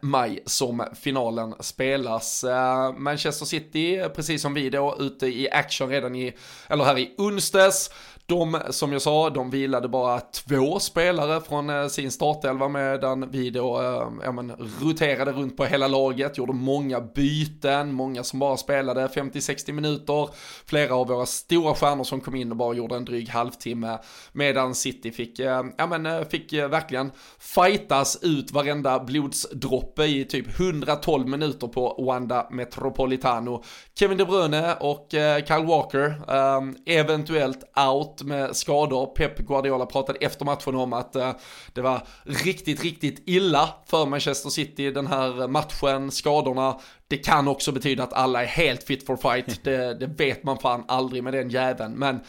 maj 0.00 0.42
som 0.46 0.84
finalen 0.94 1.54
spelas. 1.60 2.44
Eh, 2.44 2.92
Manchester 2.92 3.46
City, 3.46 4.02
precis 4.14 4.42
som 4.42 4.54
vi 4.54 4.70
då, 4.70 4.96
ute 4.98 5.26
i 5.26 5.50
action 5.50 5.88
redan 5.88 6.16
i, 6.16 6.32
eller 6.68 6.84
här 6.84 6.98
i 6.98 7.14
onsdags. 7.18 7.90
De, 8.28 8.60
som 8.70 8.92
jag 8.92 9.02
sa, 9.02 9.30
de 9.30 9.50
vilade 9.50 9.88
bara 9.88 10.20
två 10.20 10.80
spelare 10.80 11.40
från 11.40 11.70
eh, 11.70 11.86
sin 11.86 12.10
startelva 12.10 12.68
medan 12.68 13.30
vi 13.30 13.50
då 13.50 13.80
eh, 13.80 14.08
ja, 14.24 14.32
men, 14.32 14.52
roterade 14.82 15.32
runt 15.32 15.56
på 15.56 15.64
hela 15.64 15.88
laget, 15.88 16.38
gjorde 16.38 16.52
många 16.52 17.00
byten, 17.00 17.92
många 17.92 18.24
som 18.24 18.38
bara 18.38 18.56
spelade 18.56 19.06
50-60 19.06 19.72
minuter, 19.72 20.28
flera 20.66 20.94
av 20.94 21.08
våra 21.08 21.26
stora 21.26 21.74
stjärnor 21.74 22.04
som 22.04 22.20
kom 22.20 22.34
in 22.34 22.50
och 22.50 22.56
bara 22.56 22.74
gjorde 22.74 22.96
en 22.96 23.04
dryg 23.04 23.28
halvtimme, 23.28 23.98
medan 24.32 24.74
City 24.74 25.10
fick, 25.12 25.38
eh, 25.38 25.62
ja 25.78 25.86
men, 25.86 26.06
eh, 26.06 26.28
fick 26.28 26.52
verkligen 26.52 27.12
fightas 27.38 28.18
ut 28.22 28.52
varenda 28.52 28.98
blodsdropp 29.00 29.75
droppe 29.76 30.04
i 30.04 30.24
typ 30.24 30.60
112 30.60 31.28
minuter 31.28 31.66
på 31.68 32.04
Wanda 32.06 32.48
Metropolitano. 32.50 33.62
Kevin 33.98 34.18
De 34.18 34.24
Bruyne 34.24 34.74
och 34.74 35.14
eh, 35.14 35.44
Kyle 35.44 35.66
Walker 35.66 36.06
eh, 36.28 36.60
eventuellt 37.00 37.64
out 37.88 38.22
med 38.22 38.56
skador. 38.56 39.06
Pep 39.06 39.38
Guardiola 39.38 39.86
pratade 39.86 40.18
efter 40.18 40.44
matchen 40.44 40.74
om 40.74 40.92
att 40.92 41.16
eh, 41.16 41.32
det 41.72 41.80
var 41.80 42.02
riktigt, 42.22 42.82
riktigt 42.82 43.22
illa 43.26 43.68
för 43.86 44.06
Manchester 44.06 44.50
City 44.50 44.90
den 44.90 45.06
här 45.06 45.48
matchen, 45.48 46.10
skadorna. 46.10 46.80
Det 47.08 47.16
kan 47.16 47.48
också 47.48 47.72
betyda 47.72 48.02
att 48.02 48.12
alla 48.12 48.42
är 48.42 48.46
helt 48.46 48.82
fit 48.82 49.06
for 49.06 49.16
fight. 49.16 49.64
Det, 49.64 49.94
det 49.94 50.06
vet 50.06 50.44
man 50.44 50.58
fan 50.58 50.84
aldrig 50.88 51.24
med 51.24 51.32
den 51.32 51.50
jäveln. 51.50 51.92
Men 51.92 52.20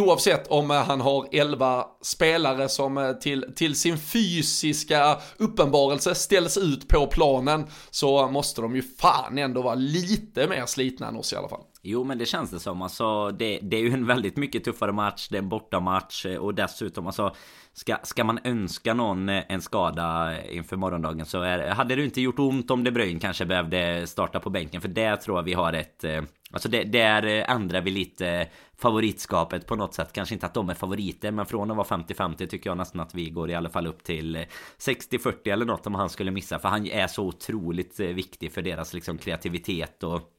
Oavsett 0.00 0.46
om 0.48 0.70
eh, 0.70 0.76
han 0.76 1.00
har 1.00 1.28
11 1.32 1.84
spelare 2.02 2.68
som 2.68 2.98
eh, 2.98 3.12
till, 3.12 3.44
till 3.56 3.76
sin 3.76 3.98
fysiska 3.98 5.18
uppenbarelse 5.36 6.14
ställs 6.14 6.56
ut 6.56 6.88
på 6.88 7.06
planen 7.06 7.66
så 7.90 8.28
måste 8.28 8.60
de 8.60 8.76
ju 8.76 8.82
fan 8.82 9.38
ändå 9.38 9.62
vara 9.62 9.74
lite 9.74 10.48
mer 10.48 10.66
slitna 10.66 11.08
än 11.08 11.16
oss 11.16 11.32
i 11.32 11.36
alla 11.36 11.48
fall. 11.48 11.64
Jo 11.86 12.04
men 12.04 12.18
det 12.18 12.26
känns 12.26 12.50
det 12.50 12.60
som 12.60 12.82
alltså 12.82 13.30
det, 13.30 13.58
det 13.62 13.76
är 13.76 13.80
ju 13.80 13.92
en 13.92 14.06
väldigt 14.06 14.36
mycket 14.36 14.64
tuffare 14.64 14.92
match 14.92 15.28
Det 15.30 15.36
är 15.36 15.42
en 15.42 15.48
bortamatch 15.48 16.26
eh, 16.26 16.36
och 16.36 16.54
dessutom 16.54 17.06
alltså 17.06 17.34
Ska, 17.72 17.96
ska 18.02 18.24
man 18.24 18.38
önska 18.44 18.94
någon 18.94 19.28
eh, 19.28 19.42
en 19.48 19.62
skada 19.62 20.42
inför 20.44 20.76
morgondagen 20.76 21.26
så 21.26 21.40
är, 21.40 21.68
hade 21.68 21.96
det 21.96 22.04
inte 22.04 22.20
gjort 22.20 22.38
ont 22.38 22.70
om 22.70 22.84
De 22.84 22.90
Bruyne 22.90 23.20
kanske 23.20 23.46
behövde 23.46 24.06
starta 24.06 24.40
på 24.40 24.50
bänken 24.50 24.80
för 24.80 24.88
det 24.88 25.16
tror 25.16 25.38
jag 25.38 25.42
vi 25.42 25.52
har 25.52 25.72
ett 25.72 26.04
eh, 26.04 26.22
Alltså 26.50 26.68
det, 26.68 26.84
där 26.84 27.22
ändrar 27.26 27.80
vi 27.80 27.90
lite 27.90 28.48
favoritskapet 28.76 29.66
på 29.66 29.76
något 29.76 29.94
sätt. 29.94 30.12
Kanske 30.12 30.34
inte 30.34 30.46
att 30.46 30.54
de 30.54 30.68
är 30.68 30.74
favoriter, 30.74 31.30
men 31.30 31.46
från 31.46 31.70
att 31.70 31.76
vara 31.76 31.86
50-50 31.86 32.46
tycker 32.46 32.70
jag 32.70 32.76
nästan 32.76 33.00
att 33.00 33.14
vi 33.14 33.30
går 33.30 33.50
i 33.50 33.54
alla 33.54 33.70
fall 33.70 33.86
upp 33.86 34.04
till 34.04 34.46
60-40 34.78 35.52
eller 35.52 35.66
något 35.66 35.86
om 35.86 35.94
han 35.94 36.10
skulle 36.10 36.30
missa. 36.30 36.58
För 36.58 36.68
han 36.68 36.86
är 36.86 37.06
så 37.06 37.24
otroligt 37.26 38.00
viktig 38.00 38.52
för 38.52 38.62
deras 38.62 38.94
liksom 38.94 39.18
kreativitet 39.18 40.02
och 40.02 40.33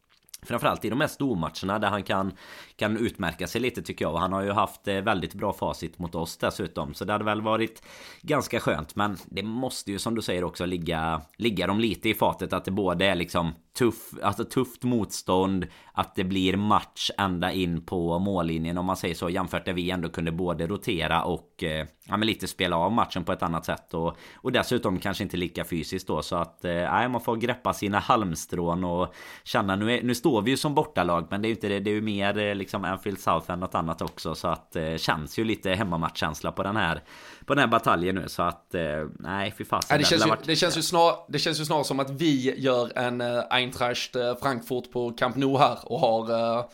Framförallt 0.46 0.86
i 0.86 0.90
de 0.90 1.02
här 1.02 1.08
stormatcherna 1.08 1.80
där 1.80 1.88
han 1.88 2.04
kan 2.04 2.32
kan 2.76 2.98
utmärka 2.98 3.48
sig 3.48 3.62
lite 3.62 3.82
tycker 3.82 4.06
jag. 4.06 4.14
Och 4.14 4.20
han 4.20 4.34
har 4.34 4.44
ju 4.44 4.52
haft 4.52 4.88
eh, 4.88 4.96
väldigt 4.96 5.34
bra 5.34 5.54
facit 5.54 6.00
mot 6.00 6.16
oss 6.16 6.38
dessutom. 6.38 6.94
Så 6.94 7.06
det 7.06 7.12
hade 7.12 7.26
väl 7.26 7.42
varit 7.42 7.84
Ganska 8.22 8.60
skönt. 8.60 8.96
Men 8.96 9.18
det 9.26 9.44
måste 9.44 9.92
ju 9.92 10.00
som 10.00 10.16
du 10.16 10.22
säger 10.22 10.44
också 10.44 10.66
ligga 10.66 11.22
Ligga 11.38 11.68
dem 11.68 11.80
lite 11.80 12.10
i 12.10 12.14
fatet. 12.14 12.54
Att 12.54 12.66
det 12.66 12.72
både 12.72 13.06
är 13.06 13.16
liksom 13.16 13.54
tuff, 13.78 14.14
alltså 14.24 14.44
tufft 14.44 14.84
motstånd 14.84 15.68
Att 15.94 16.16
det 16.16 16.24
blir 16.24 16.58
match 16.58 17.12
ända 17.18 17.52
in 17.52 17.86
på 17.86 18.20
mållinjen 18.20 18.78
om 18.78 18.86
man 18.86 18.98
säger 18.98 19.16
så 19.16 19.30
Jämfört 19.30 19.66
där 19.66 19.74
vi 19.74 19.92
ändå 19.92 20.10
kunde 20.10 20.32
både 20.32 20.68
rotera 20.68 21.24
och 21.24 21.64
eh, 21.64 21.88
Ja 22.08 22.18
men 22.18 22.28
lite 22.28 22.48
spela 22.48 22.78
av 22.78 22.92
matchen 22.92 23.24
på 23.24 23.32
ett 23.32 23.44
annat 23.44 23.66
sätt. 23.66 23.94
Och, 23.94 24.18
och 24.36 24.52
dessutom 24.52 25.00
kanske 25.00 25.24
inte 25.24 25.38
lika 25.38 25.66
fysiskt 25.66 26.08
då. 26.08 26.22
Så 26.22 26.36
att 26.36 26.66
eh, 26.66 26.72
Nej 26.72 27.10
man 27.10 27.22
får 27.22 27.36
greppa 27.36 27.74
sina 27.74 28.00
halmstrån 28.00 28.84
och 28.84 29.14
Känna 29.44 29.76
nu, 29.76 29.92
är, 29.92 30.04
nu 30.04 30.16
står 30.16 30.42
vi 30.42 30.52
ju 30.52 30.58
som 30.58 30.76
bortalag 30.76 31.28
men 31.30 31.42
det 31.42 31.46
är 31.46 31.50
ju 31.50 31.56
inte 31.56 31.68
det. 31.68 31.80
Det 31.80 31.90
är 31.90 31.96
ju 31.96 32.02
mer 32.02 32.38
eh, 32.38 32.56
liksom 32.66 32.86
Anfield 32.86 33.20
South 33.20 33.52
än 33.52 33.60
något 33.60 33.76
annat 33.76 34.02
också. 34.02 34.36
Så 34.36 34.48
att 34.48 34.76
Känns 34.98 35.40
ju 35.40 35.44
lite 35.44 35.70
hemmamatchkänsla 35.70 36.52
på 36.52 36.64
den 36.64 36.76
här 36.76 37.04
På 37.46 37.54
den 37.54 37.60
här 37.60 37.68
bataljen 37.68 38.16
nu. 38.16 38.30
Så 38.30 38.44
att 38.44 38.76
Nej 39.20 39.54
fy 39.58 39.66
fasen. 39.66 39.88
Ja, 39.90 39.98
det, 39.98 40.04
känns 40.04 40.26
ju, 40.26 40.32
det, 40.46 40.56
känns 40.56 40.78
ju 40.78 40.82
snar, 40.82 41.16
det 41.28 41.40
känns 41.40 41.60
ju 41.60 41.66
snarare 41.66 41.84
som 41.84 42.00
att 42.00 42.10
vi 42.10 42.60
gör 42.60 42.98
en 42.98 43.22
Eintracht 43.50 44.16
eh, 44.16 44.36
Frankfurt 44.36 44.92
på 44.92 45.12
Camp 45.12 45.36
Nou 45.36 45.58
här 45.58 45.78
och 45.84 46.00
har 46.00 46.58
eh, 46.58 46.66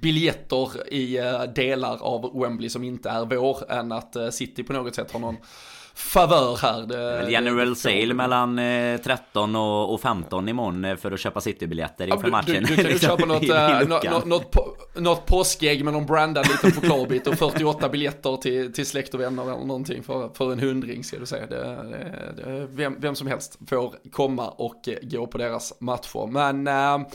biljetter 0.00 0.92
i 0.92 1.18
eh, 1.18 1.42
delar 1.42 2.02
av 2.02 2.40
Wembley 2.40 2.68
som 2.68 2.84
inte 2.84 3.10
är 3.10 3.24
vår 3.24 3.72
än 3.72 3.92
att 3.92 4.16
City 4.30 4.62
på 4.62 4.72
något 4.72 4.94
sätt 4.94 5.12
har 5.12 5.20
någon 5.20 5.36
favör 5.96 6.56
här. 6.56 6.86
Det, 6.86 7.30
General 7.30 7.68
det, 7.68 7.76
sale 7.76 8.14
mellan 8.14 8.56
13 9.04 9.56
och, 9.56 9.94
och 9.94 10.00
15 10.00 10.48
imorgon 10.48 10.96
för 10.96 11.12
att 11.12 11.20
köpa 11.20 11.40
Citybiljetter 11.40 12.06
inför 12.06 12.26
ja, 12.26 12.30
matchen. 12.30 12.64
Du, 12.68 12.76
du 12.76 12.82
kan 12.82 12.92
ju 12.92 12.98
köpa 13.08 13.26
något, 13.26 13.48
äh, 13.48 13.88
något, 13.88 14.26
något, 14.26 14.56
något 14.96 15.26
påskägg 15.26 15.84
med 15.84 15.92
någon 15.92 16.06
brandad 16.06 16.46
liten 16.48 16.72
chokladbit 16.72 17.26
och 17.26 17.38
48 17.38 17.88
biljetter 17.88 18.36
till, 18.36 18.72
till 18.72 18.86
släkt 18.86 19.14
och 19.14 19.20
vänner 19.20 19.42
eller 19.42 19.64
någonting 19.64 20.02
för, 20.02 20.30
för 20.34 20.52
en 20.52 20.60
hundring 20.60 21.04
ska 21.04 21.18
du 21.18 21.26
säga. 21.26 21.46
Det, 21.46 22.66
vem, 22.70 23.00
vem 23.00 23.14
som 23.14 23.26
helst 23.26 23.58
får 23.68 23.94
komma 24.12 24.48
och 24.48 24.88
gå 25.02 25.26
på 25.26 25.38
deras 25.38 25.80
matcher. 25.80 26.26
Men 26.26 26.66
äh, 26.66 27.06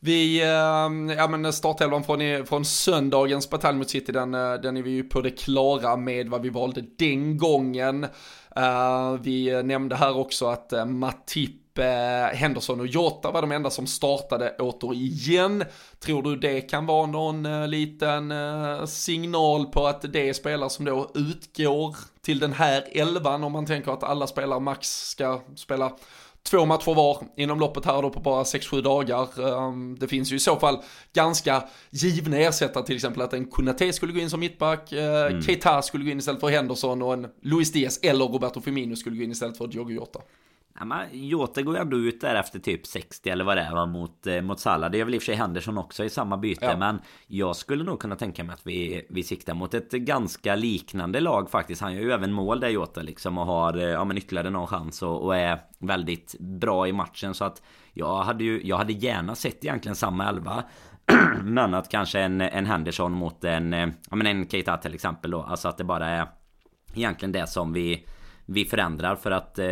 vi, 0.00 0.42
eh, 0.42 1.16
ja 1.16 1.28
men 1.28 1.52
startelvan 1.52 2.04
från, 2.04 2.46
från 2.46 2.64
söndagens 2.64 3.50
batalj 3.50 3.78
mot 3.78 3.90
City, 3.90 4.12
den, 4.12 4.34
eh, 4.34 4.54
den 4.54 4.76
är 4.76 4.82
vi 4.82 4.90
ju 4.90 5.04
på 5.04 5.20
det 5.20 5.30
klara 5.30 5.96
med 5.96 6.28
vad 6.28 6.42
vi 6.42 6.48
valde 6.48 6.84
den 6.98 7.38
gången. 7.38 8.04
Eh, 8.56 9.12
vi 9.20 9.62
nämnde 9.62 9.96
här 9.96 10.16
också 10.16 10.46
att 10.46 10.72
Matip 10.86 11.62
Henderson 12.32 12.80
och 12.80 12.86
Jota 12.86 13.30
var 13.30 13.40
de 13.40 13.52
enda 13.52 13.70
som 13.70 13.86
startade 13.86 14.56
återigen. 14.58 15.64
Tror 16.00 16.22
du 16.22 16.36
det 16.36 16.60
kan 16.60 16.86
vara 16.86 17.06
någon 17.06 17.70
liten 17.70 18.32
signal 18.88 19.66
på 19.66 19.86
att 19.86 20.12
det 20.12 20.28
är 20.28 20.32
spelare 20.32 20.70
som 20.70 20.84
då 20.84 21.10
utgår 21.14 21.96
till 22.22 22.38
den 22.38 22.52
här 22.52 22.84
elvan 22.92 23.44
om 23.44 23.52
man 23.52 23.66
tänker 23.66 23.92
att 23.92 24.02
alla 24.02 24.26
spelare 24.26 24.60
max 24.60 24.88
ska 24.88 25.40
spela 25.56 25.92
två 26.46 26.66
matcher 26.66 26.94
var 26.94 27.18
inom 27.36 27.60
loppet 27.60 27.84
här 27.84 28.02
då 28.02 28.10
på 28.10 28.20
bara 28.20 28.42
6-7 28.42 28.82
dagar. 28.82 29.40
Um, 29.40 29.96
det 30.00 30.08
finns 30.08 30.32
ju 30.32 30.36
i 30.36 30.40
så 30.40 30.56
fall 30.56 30.78
ganska 31.12 31.64
givna 31.90 32.38
ersättare 32.38 32.84
till 32.84 32.96
exempel 32.96 33.22
att 33.22 33.32
en 33.32 33.50
Kunate 33.50 33.92
skulle 33.92 34.12
gå 34.12 34.18
in 34.18 34.30
som 34.30 34.40
mittback, 34.40 34.92
uh, 34.92 34.98
mm. 35.00 35.42
Keita 35.42 35.82
skulle 35.82 36.04
gå 36.04 36.10
in 36.10 36.18
istället 36.18 36.40
för 36.40 36.48
Henderson 36.48 37.02
och 37.02 37.12
en 37.12 37.26
Luis 37.42 37.72
Diaz 37.72 38.00
eller 38.02 38.24
Roberto 38.24 38.60
Firmino 38.60 38.96
skulle 38.96 39.16
gå 39.16 39.22
in 39.22 39.30
istället 39.30 39.58
för 39.58 39.66
Diogo 39.66 39.90
Jota. 39.90 40.20
Ja, 40.80 41.04
Jota 41.12 41.62
går 41.62 41.74
ju 41.74 41.80
ändå 41.80 41.96
ut 41.96 42.20
där 42.20 42.34
efter 42.34 42.58
typ 42.58 42.86
60 42.86 43.30
eller 43.30 43.44
vad 43.44 43.56
det 43.56 43.62
är 43.62 43.86
mot, 43.86 44.26
eh, 44.26 44.42
mot 44.42 44.60
Salah. 44.60 44.90
Det 44.90 45.00
är 45.00 45.04
väl 45.04 45.14
i 45.14 45.18
och 45.18 45.22
för 45.22 45.26
sig 45.26 45.34
Henderson 45.34 45.78
också 45.78 46.04
i 46.04 46.10
samma 46.10 46.36
byte. 46.36 46.64
Ja. 46.64 46.76
Men 46.76 47.00
jag 47.26 47.56
skulle 47.56 47.84
nog 47.84 48.00
kunna 48.00 48.16
tänka 48.16 48.44
mig 48.44 48.54
att 48.54 48.66
vi, 48.66 49.06
vi 49.10 49.22
siktar 49.22 49.54
mot 49.54 49.74
ett 49.74 49.90
ganska 49.90 50.54
liknande 50.54 51.20
lag 51.20 51.50
faktiskt. 51.50 51.80
Han 51.80 51.94
gör 51.94 52.02
ju 52.02 52.12
även 52.12 52.32
mål 52.32 52.60
där 52.60 52.68
Jota 52.68 53.02
liksom 53.02 53.38
och 53.38 53.46
har 53.46 53.76
eh, 53.76 53.84
ja, 53.84 54.04
men 54.04 54.18
ytterligare 54.18 54.50
någon 54.50 54.66
chans 54.66 55.02
och, 55.02 55.24
och 55.24 55.36
är 55.36 55.60
väldigt 55.78 56.34
bra 56.38 56.88
i 56.88 56.92
matchen. 56.92 57.34
Så 57.34 57.44
att 57.44 57.62
jag 57.92 58.22
hade 58.22 58.44
ju 58.44 58.60
jag 58.64 58.76
hade 58.76 58.92
gärna 58.92 59.34
sett 59.34 59.64
egentligen 59.64 59.96
samma 59.96 60.28
elva. 60.28 60.64
men 61.42 61.74
att 61.74 61.88
kanske 61.88 62.20
en, 62.20 62.40
en 62.40 62.66
Henderson 62.66 63.12
mot 63.12 63.44
en, 63.44 63.72
eh, 63.74 63.88
ja, 64.10 64.16
men 64.16 64.26
en 64.26 64.48
Keita 64.48 64.76
till 64.76 64.94
exempel 64.94 65.30
då. 65.30 65.42
Alltså 65.42 65.68
att 65.68 65.78
det 65.78 65.84
bara 65.84 66.08
är 66.08 66.26
egentligen 66.94 67.32
det 67.32 67.46
som 67.46 67.72
vi 67.72 68.06
vi 68.46 68.64
förändrar 68.64 69.16
för 69.16 69.30
att 69.30 69.58
eh, 69.58 69.66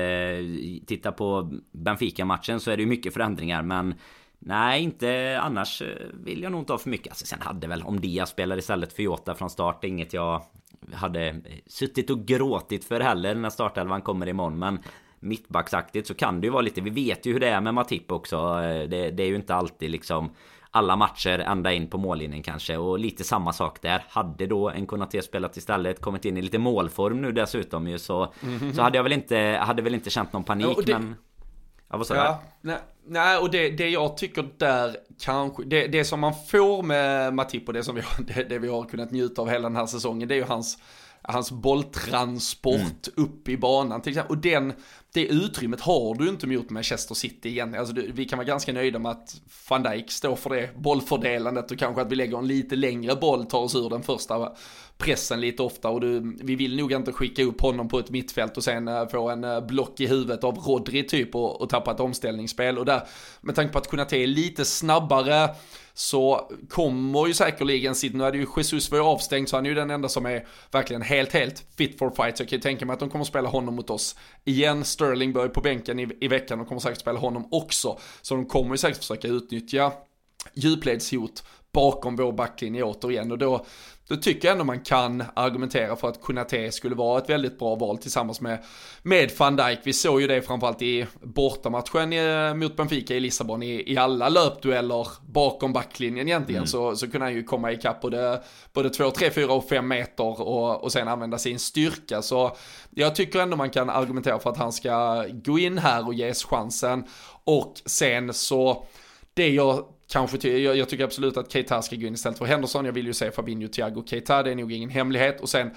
titta 0.86 1.12
på 1.12 1.52
Benfica-matchen 1.72 2.60
så 2.60 2.70
är 2.70 2.76
det 2.76 2.82
ju 2.82 2.88
mycket 2.88 3.14
förändringar 3.14 3.62
men 3.62 3.94
Nej, 4.46 4.82
inte 4.82 5.38
annars 5.42 5.82
eh, 5.82 5.88
vill 6.12 6.42
jag 6.42 6.52
nog 6.52 6.60
inte 6.60 6.72
ha 6.72 6.78
för 6.78 6.90
mycket. 6.90 7.08
Alltså, 7.08 7.26
sen 7.26 7.40
hade 7.42 7.66
väl 7.66 7.82
om 7.82 8.00
Dia 8.00 8.26
spelar 8.26 8.58
istället 8.58 8.92
för 8.92 9.02
Jota 9.02 9.34
från 9.34 9.50
start 9.50 9.84
inget 9.84 10.12
jag 10.12 10.42
hade 10.92 11.40
suttit 11.66 12.10
och 12.10 12.26
gråtit 12.26 12.84
för 12.84 13.00
heller 13.00 13.34
när 13.34 13.50
startelvan 13.50 14.02
kommer 14.02 14.28
imorgon. 14.28 14.58
Men 14.58 14.78
mittbacksaktigt 15.20 16.06
så 16.06 16.14
kan 16.14 16.40
det 16.40 16.46
ju 16.46 16.50
vara 16.50 16.62
lite. 16.62 16.80
Vi 16.80 16.90
vet 16.90 17.26
ju 17.26 17.32
hur 17.32 17.40
det 17.40 17.48
är 17.48 17.60
med 17.60 17.74
Matip 17.74 18.12
också. 18.12 18.36
Eh, 18.36 18.88
det, 18.88 19.10
det 19.10 19.22
är 19.22 19.28
ju 19.28 19.36
inte 19.36 19.54
alltid 19.54 19.90
liksom 19.90 20.30
alla 20.74 20.96
matcher 20.96 21.38
ända 21.38 21.72
in 21.72 21.86
på 21.86 21.98
mållinjen 21.98 22.42
kanske 22.42 22.76
och 22.76 22.98
lite 22.98 23.24
samma 23.24 23.52
sak 23.52 23.82
där. 23.82 24.04
Hade 24.08 24.46
då 24.46 24.70
en 24.70 24.86
Konate 24.86 25.22
spelat 25.22 25.56
istället 25.56 26.00
kommit 26.00 26.24
in 26.24 26.36
i 26.36 26.42
lite 26.42 26.58
målform 26.58 27.22
nu 27.22 27.32
dessutom 27.32 27.88
ju 27.88 27.98
så 27.98 28.32
mm 28.42 28.58
-hmm. 28.58 28.72
Så 28.72 28.82
hade 28.82 28.98
jag 28.98 29.02
väl 29.02 29.12
inte 29.12 29.58
Hade 29.62 29.82
väl 29.82 29.94
inte 29.94 30.10
känt 30.10 30.32
någon 30.32 30.44
panik 30.44 30.66
ja, 30.76 30.82
det, 30.86 30.92
men 30.92 31.14
Ja 31.90 31.96
vad 31.96 32.06
sa 32.06 32.14
ja, 32.14 32.42
nej, 32.60 32.78
nej 33.06 33.38
och 33.38 33.50
det, 33.50 33.70
det 33.70 33.88
jag 33.88 34.16
tycker 34.16 34.48
där 34.56 34.96
kanske 35.20 35.64
det, 35.64 35.86
det 35.86 36.04
som 36.04 36.20
man 36.20 36.34
får 36.50 36.82
med 36.82 37.34
Matip 37.34 37.68
och 37.68 37.74
det 37.74 37.84
som 37.84 37.94
vi 37.94 38.02
det, 38.34 38.44
det 38.48 38.58
vi 38.58 38.68
har 38.68 38.84
kunnat 38.84 39.10
njuta 39.10 39.42
av 39.42 39.48
hela 39.48 39.68
den 39.68 39.76
här 39.76 39.86
säsongen 39.86 40.28
det 40.28 40.34
är 40.34 40.36
ju 40.36 40.44
hans 40.44 40.78
hans 41.28 41.50
bolltransport 41.50 42.74
mm. 43.16 43.28
upp 43.28 43.48
i 43.48 43.56
banan 43.56 44.02
till 44.02 44.10
exempel. 44.10 44.36
Och 44.36 44.42
den, 44.42 44.72
det 45.14 45.26
utrymmet 45.26 45.80
har 45.80 46.14
du 46.14 46.28
inte 46.28 46.46
mot 46.46 46.70
Manchester 46.70 47.14
City 47.14 47.48
igen. 47.48 47.74
Alltså, 47.74 47.94
vi 48.14 48.24
kan 48.24 48.36
vara 48.36 48.46
ganska 48.46 48.72
nöjda 48.72 48.98
med 48.98 49.10
att 49.10 49.40
van 49.68 49.82
Dijk 49.82 50.10
står 50.10 50.36
för 50.36 50.50
det 50.50 50.70
bollfördelandet 50.76 51.70
och 51.70 51.78
kanske 51.78 52.02
att 52.02 52.12
vi 52.12 52.16
lägger 52.16 52.38
en 52.38 52.46
lite 52.46 52.76
längre 52.76 53.16
boll, 53.16 53.46
tar 53.46 53.58
oss 53.58 53.74
ur 53.74 53.90
den 53.90 54.02
första 54.02 54.52
pressen 54.98 55.40
lite 55.40 55.62
ofta 55.62 55.88
och 55.88 56.00
du, 56.00 56.36
vi 56.42 56.54
vill 56.54 56.76
nog 56.76 56.92
inte 56.92 57.12
skicka 57.12 57.42
upp 57.42 57.60
honom 57.60 57.88
på 57.88 57.98
ett 57.98 58.10
mittfält 58.10 58.56
och 58.56 58.64
sen 58.64 58.88
uh, 58.88 59.08
få 59.08 59.30
en 59.30 59.44
uh, 59.44 59.66
block 59.66 60.00
i 60.00 60.06
huvudet 60.06 60.44
av 60.44 60.58
Rodri 60.58 61.02
typ 61.02 61.34
och, 61.34 61.60
och 61.60 61.68
tappa 61.68 61.90
ett 61.90 62.00
omställningsspel 62.00 62.78
och 62.78 62.84
där 62.84 63.02
med 63.40 63.54
tanke 63.54 63.72
på 63.72 63.78
att 63.78 63.88
kunna 63.88 64.02
är 64.02 64.26
lite 64.26 64.64
snabbare 64.64 65.48
så 65.94 66.50
kommer 66.68 67.26
ju 67.26 67.34
säkerligen 67.34 67.94
sitt, 67.94 68.14
nu 68.14 68.24
är 68.24 68.32
det 68.32 68.38
ju 68.38 68.46
Jesus 68.56 68.90
var 68.90 68.98
ju 68.98 69.04
avstängd 69.04 69.48
så 69.48 69.56
han 69.56 69.66
är 69.66 69.70
ju 69.70 69.74
den 69.74 69.90
enda 69.90 70.08
som 70.08 70.26
är 70.26 70.46
verkligen 70.70 71.02
helt, 71.02 71.32
helt 71.32 71.64
fit 71.76 71.98
for 71.98 72.10
fight. 72.10 72.36
Så 72.36 72.42
jag 72.42 72.48
kan 72.48 72.56
ju 72.56 72.62
tänka 72.62 72.86
mig 72.86 72.94
att 72.94 73.00
de 73.00 73.10
kommer 73.10 73.24
spela 73.24 73.48
honom 73.48 73.74
mot 73.74 73.90
oss 73.90 74.16
igen. 74.44 74.84
Sterling 74.84 75.32
börjar 75.32 75.48
på 75.48 75.60
bänken 75.60 76.00
i, 76.00 76.08
i 76.20 76.28
veckan 76.28 76.60
och 76.60 76.68
kommer 76.68 76.80
säkert 76.80 77.00
spela 77.00 77.18
honom 77.18 77.48
också. 77.50 77.98
Så 78.22 78.34
de 78.34 78.46
kommer 78.46 78.70
ju 78.70 78.78
säkert 78.78 78.98
försöka 78.98 79.28
utnyttja 79.28 79.92
djupledshot 80.54 81.44
bakom 81.74 82.16
vår 82.16 82.32
backlinje 82.32 82.82
återigen 82.82 83.32
och 83.32 83.38
då 83.38 83.64
då 84.08 84.16
tycker 84.16 84.48
jag 84.48 84.52
ändå 84.52 84.64
man 84.64 84.80
kan 84.80 85.24
argumentera 85.34 85.96
för 85.96 86.08
att 86.08 86.22
Kunate 86.22 86.72
skulle 86.72 86.94
vara 86.94 87.18
ett 87.18 87.30
väldigt 87.30 87.58
bra 87.58 87.74
val 87.74 87.98
tillsammans 87.98 88.40
med, 88.40 88.64
med 89.02 89.32
van 89.38 89.56
Dijk. 89.56 89.78
Vi 89.84 89.92
såg 89.92 90.20
ju 90.20 90.26
det 90.26 90.42
framförallt 90.42 90.82
i 90.82 91.06
bortamatchen 91.22 92.12
i, 92.12 92.54
mot 92.54 92.76
Benfica 92.76 93.14
i 93.14 93.20
Lissabon 93.20 93.62
i, 93.62 93.92
i 93.92 93.96
alla 93.96 94.28
löpdueller 94.28 95.08
bakom 95.26 95.72
backlinjen 95.72 96.28
egentligen 96.28 96.58
mm. 96.58 96.66
så, 96.66 96.96
så 96.96 97.10
kunde 97.10 97.26
han 97.26 97.34
ju 97.34 97.44
komma 97.44 97.72
ikapp 97.72 98.00
både, 98.00 98.42
både 98.72 98.90
2, 98.90 99.10
3, 99.10 99.30
4 99.30 99.52
och 99.52 99.68
5 99.68 99.88
meter 99.88 100.40
och, 100.40 100.84
och 100.84 100.92
sen 100.92 101.08
använda 101.08 101.38
sin 101.38 101.58
styrka. 101.58 102.22
Så 102.22 102.56
jag 102.90 103.14
tycker 103.14 103.40
ändå 103.40 103.56
man 103.56 103.70
kan 103.70 103.90
argumentera 103.90 104.38
för 104.38 104.50
att 104.50 104.58
han 104.58 104.72
ska 104.72 105.24
gå 105.32 105.58
in 105.58 105.78
här 105.78 106.06
och 106.06 106.14
ges 106.14 106.44
chansen. 106.44 107.04
Och 107.44 107.74
sen 107.86 108.32
så, 108.32 108.86
det 109.34 109.48
jag 109.48 109.84
kanske 110.08 110.38
till, 110.38 110.62
jag, 110.62 110.76
jag, 110.76 110.88
tycker 110.88 111.04
absolut 111.04 111.36
att 111.36 111.52
Keita 111.52 111.82
ska 111.82 111.96
gå 111.96 112.06
in 112.06 112.14
istället 112.14 112.38
för 112.38 112.44
Henderson. 112.44 112.84
Jag 112.84 112.92
vill 112.92 113.06
ju 113.06 113.12
se 113.12 113.30
Fabinho, 113.30 113.68
Thiago, 113.68 114.04
Keita, 114.06 114.42
det 114.42 114.50
är 114.50 114.54
nog 114.54 114.72
ingen 114.72 114.90
hemlighet. 114.90 115.40
Och 115.40 115.48
sen 115.48 115.70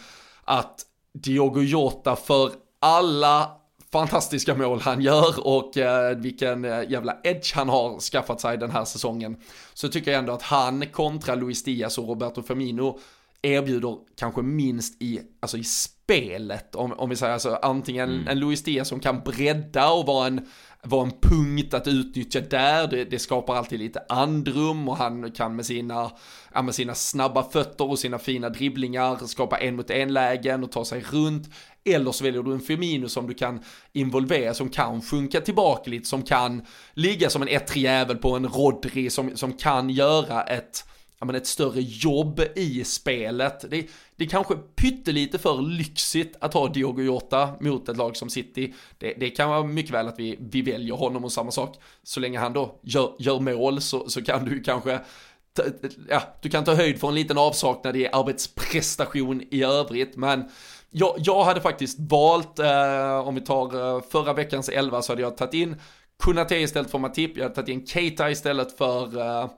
att 0.44 0.86
Diogo 1.14 1.62
Jota 1.62 2.16
för 2.16 2.52
alla 2.80 3.52
fantastiska 3.92 4.56
mål 4.56 4.80
han 4.80 5.02
gör 5.02 5.48
och 5.48 5.78
eh, 5.78 6.18
vilken 6.18 6.66
eh, 6.66 6.90
jävla 6.90 7.18
edge 7.24 7.56
han 7.56 7.70
har 7.70 8.00
skaffat 8.00 8.42
sig 8.42 8.58
den 8.58 8.72
här 8.72 8.86
säsongen. 8.86 9.38
Så 9.74 9.90
tycker 9.90 10.12
jag 10.12 10.20
ändå 10.20 10.34
att 10.34 10.42
han 10.42 10.86
kontra 10.86 11.36
Luis 11.36 11.64
Diaz 11.64 11.98
och 11.98 12.08
Roberto 12.08 12.44
Firmino 12.44 13.00
erbjuder 13.42 13.98
kanske 14.18 14.42
minst 14.42 15.02
i, 15.02 15.20
alltså 15.40 15.58
i 15.58 15.64
spelet, 15.64 16.76
om, 16.76 16.94
om 16.94 17.10
vi 17.10 17.16
säger 17.16 17.34
alltså 17.34 17.60
antingen 17.62 18.10
mm. 18.10 18.28
en 18.28 18.40
Luis 18.40 18.64
Diaz 18.64 18.88
som 18.88 19.00
kan 19.00 19.20
bredda 19.20 19.92
och 19.92 20.06
vara 20.06 20.28
en 20.28 20.46
vara 20.84 21.04
en 21.04 21.14
punkt 21.22 21.74
att 21.74 21.88
utnyttja 21.88 22.42
där. 22.42 22.88
Det, 22.88 23.06
det, 23.06 23.20
skapar 23.20 23.56
alltid 23.56 23.80
lite 23.80 24.04
andrum 24.10 24.90
och 24.90 24.98
han 24.98 25.32
kan 25.32 25.56
med 25.56 25.66
sina, 25.66 26.12
ja, 26.54 26.62
med 26.62 26.76
sina 26.76 26.96
snabba 26.96 27.44
fötter 27.44 27.90
och 27.90 28.00
sina 28.00 28.20
fina 28.20 28.50
dribblingar 28.50 29.28
skapa 29.28 29.58
en 29.58 29.76
mot 29.76 29.90
en 29.90 30.14
lägen 30.14 30.64
och 30.64 30.72
ta 30.72 30.86
sig 30.86 31.04
runt. 31.12 31.50
Eller 31.86 32.12
så 32.12 32.24
väljer 32.24 32.44
du 32.44 32.54
en 32.54 32.60
Firmino 32.60 33.10
som 33.10 33.28
du 33.28 33.34
kan 33.34 33.60
involvera, 33.94 34.54
som 34.54 34.70
kan 34.70 35.02
sjunka 35.02 35.42
tillbaka 35.42 35.90
lite, 35.90 36.08
som 36.08 36.24
kan 36.24 36.66
ligga 36.94 37.30
som 37.30 37.42
en 37.42 37.48
ettrig 37.48 37.84
jävel 37.84 38.18
på 38.18 38.36
en 38.36 38.48
Rodri, 38.48 39.10
som, 39.10 39.38
som 39.38 39.54
kan 39.54 39.90
göra 39.90 40.44
ett 40.44 40.84
ja, 41.20 41.26
men 41.26 41.36
ett 41.36 41.48
större 41.48 41.82
jobb 41.82 42.42
i 42.56 42.84
spelet. 42.84 43.66
Det, 43.72 43.88
det 44.16 44.24
är 44.24 44.30
kanske 44.30 44.56
pyttelite 44.56 45.38
för 45.38 45.62
lyxigt 45.62 46.36
att 46.40 46.54
ha 46.54 46.68
Diogo 46.68 47.02
Jota 47.02 47.50
mot 47.60 47.90
ett 47.90 47.98
lag 47.98 48.18
som 48.18 48.30
City. 48.30 48.74
Det, 48.98 49.14
det 49.14 49.30
kan 49.30 49.50
vara 49.50 49.64
mycket 49.64 49.94
väl 49.94 50.08
att 50.08 50.20
vi, 50.20 50.38
vi 50.40 50.62
väljer 50.62 50.96
honom 50.96 51.24
och 51.24 51.32
samma 51.32 51.52
sak. 51.52 51.76
Så 52.04 52.20
länge 52.20 52.40
han 52.40 52.54
då 52.54 52.80
gör, 52.84 53.16
gör 53.20 53.40
mål 53.40 53.82
så, 53.82 54.10
så 54.10 54.24
kan 54.24 54.46
du 54.46 54.64
kanske 54.64 55.00
ja, 56.10 56.22
du 56.42 56.50
kan 56.50 56.64
ta 56.64 56.74
höjd 56.74 57.00
för 57.00 57.08
en 57.08 57.16
liten 57.16 57.38
avsaknad 57.38 57.96
i 57.96 58.08
arbetsprestation 58.08 59.44
i 59.52 59.64
övrigt, 59.64 60.16
men 60.16 60.50
jag, 60.92 61.16
jag 61.18 61.44
hade 61.44 61.62
faktiskt 61.62 61.98
valt, 62.00 62.60
eh, 62.60 63.28
om 63.28 63.36
vi 63.36 63.42
tar 63.42 63.96
eh, 63.96 64.02
förra 64.12 64.34
veckans 64.34 64.70
elva 64.70 65.02
så 65.02 65.12
hade 65.12 65.22
jag 65.22 65.38
tagit 65.38 65.54
in 65.54 65.76
Kunate 66.24 66.56
istället 66.56 66.92
för 66.92 67.00
Matip, 67.00 67.38
jag 67.38 67.44
hade 67.44 67.56
tagit 67.56 67.70
in 67.70 67.88
Keita 67.88 68.32
istället 68.32 68.78
för 68.78 69.20
eh, 69.20 69.50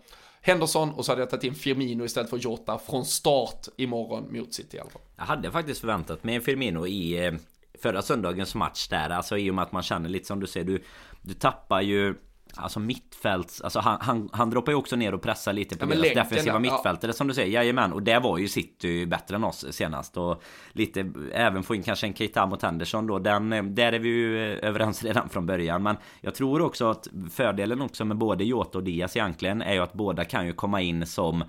Henderson 0.50 0.92
och 0.92 1.06
så 1.06 1.12
hade 1.12 1.22
jag 1.22 1.30
tagit 1.30 1.44
in 1.44 1.56
Firmino 1.56 2.06
istället 2.06 2.30
för 2.30 2.38
Jota 2.38 2.78
från 2.78 3.06
start 3.06 3.68
imorgon 3.78 4.38
mot 4.38 4.54
City 4.54 4.78
i 4.78 4.80
alla 4.80 4.90
fall. 4.90 5.02
Jag 5.18 5.26
hade 5.26 5.52
faktiskt 5.52 5.80
förväntat 5.82 6.24
mig 6.24 6.42
Firmino 6.42 6.88
i 6.88 7.26
eh, 7.26 7.34
förra 7.82 8.02
söndagens 8.02 8.56
match 8.56 8.88
där. 8.88 9.10
Alltså 9.10 9.38
i 9.38 9.50
och 9.50 9.56
med 9.56 9.64
att 9.64 9.72
man 9.72 9.84
känner 9.84 10.10
lite 10.10 10.28
som 10.28 10.40
du 10.40 10.48
säger, 10.48 10.66
du, 10.66 10.84
du 11.22 11.34
tappar 11.34 11.82
ju 11.82 12.16
Alltså 12.56 12.80
mittfälts, 12.80 13.62
alltså 13.62 13.80
han, 13.80 13.98
han, 14.02 14.30
han 14.32 14.50
droppar 14.50 14.72
ju 14.72 14.76
också 14.76 14.96
ner 14.96 15.14
och 15.14 15.22
pressar 15.22 15.54
lite 15.54 15.78
på 15.78 15.86
ja, 15.86 15.88
deras 15.88 16.02
länken, 16.02 16.24
defensiva 16.24 16.56
ja. 16.56 16.60
mittfältare 16.60 17.14
som 17.14 17.28
du 17.28 17.34
säger, 17.34 17.52
jajamän 17.52 17.94
Och 17.94 18.04
det 18.04 18.20
var 18.20 18.38
ju 18.38 18.48
City 18.48 19.06
bättre 19.06 19.36
än 19.36 19.44
oss 19.44 19.66
senast. 19.70 20.18
Och 20.18 20.44
lite 20.72 21.12
även 21.34 21.64
få 21.64 21.76
in 21.76 21.84
kanske 21.84 22.08
en 22.08 22.14
Keita 22.14 22.46
mot 22.46 22.62
Henderson 22.62 23.08
då. 23.08 23.20
Den, 23.20 23.76
Där 23.76 23.94
är 23.94 24.00
vi 24.00 24.10
ju 24.10 24.38
överens 24.60 25.04
redan 25.04 25.30
från 25.30 25.46
början. 25.46 25.84
Men 25.84 25.98
Jag 26.22 26.36
tror 26.36 26.62
också 26.62 26.90
att 26.90 27.08
fördelen 27.32 27.82
också 27.82 28.06
med 28.06 28.18
både 28.18 28.44
Jota 28.44 28.78
och 28.78 28.84
Diaz 28.84 29.16
egentligen 29.16 29.62
är 29.62 29.74
ju 29.74 29.80
att 29.80 29.94
båda 29.94 30.26
kan 30.26 30.46
ju 30.46 30.54
komma 30.54 30.82
in 30.82 31.06
som 31.06 31.44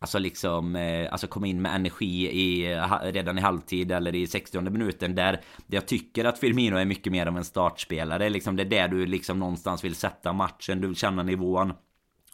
Alltså 0.00 0.18
liksom, 0.18 0.76
eh, 0.76 1.12
alltså 1.12 1.26
komma 1.26 1.46
in 1.46 1.62
med 1.62 1.74
energi 1.74 2.30
i, 2.30 2.72
eh, 2.72 2.98
redan 3.02 3.38
i 3.38 3.40
halvtid 3.40 3.92
eller 3.92 4.14
i 4.14 4.26
60 4.26 4.60
minuten 4.60 5.14
där 5.14 5.40
jag 5.66 5.86
tycker 5.86 6.24
att 6.24 6.38
Firmino 6.38 6.76
är 6.76 6.84
mycket 6.84 7.12
mer 7.12 7.26
av 7.26 7.36
en 7.36 7.44
startspelare. 7.44 8.28
Liksom 8.28 8.56
det 8.56 8.62
är 8.62 8.64
där 8.64 8.88
du 8.88 9.06
liksom 9.06 9.38
någonstans 9.38 9.84
vill 9.84 9.94
sätta 9.94 10.32
matchen, 10.32 10.80
du 10.80 10.86
vill 10.86 10.96
känna 10.96 11.22
nivån. 11.22 11.72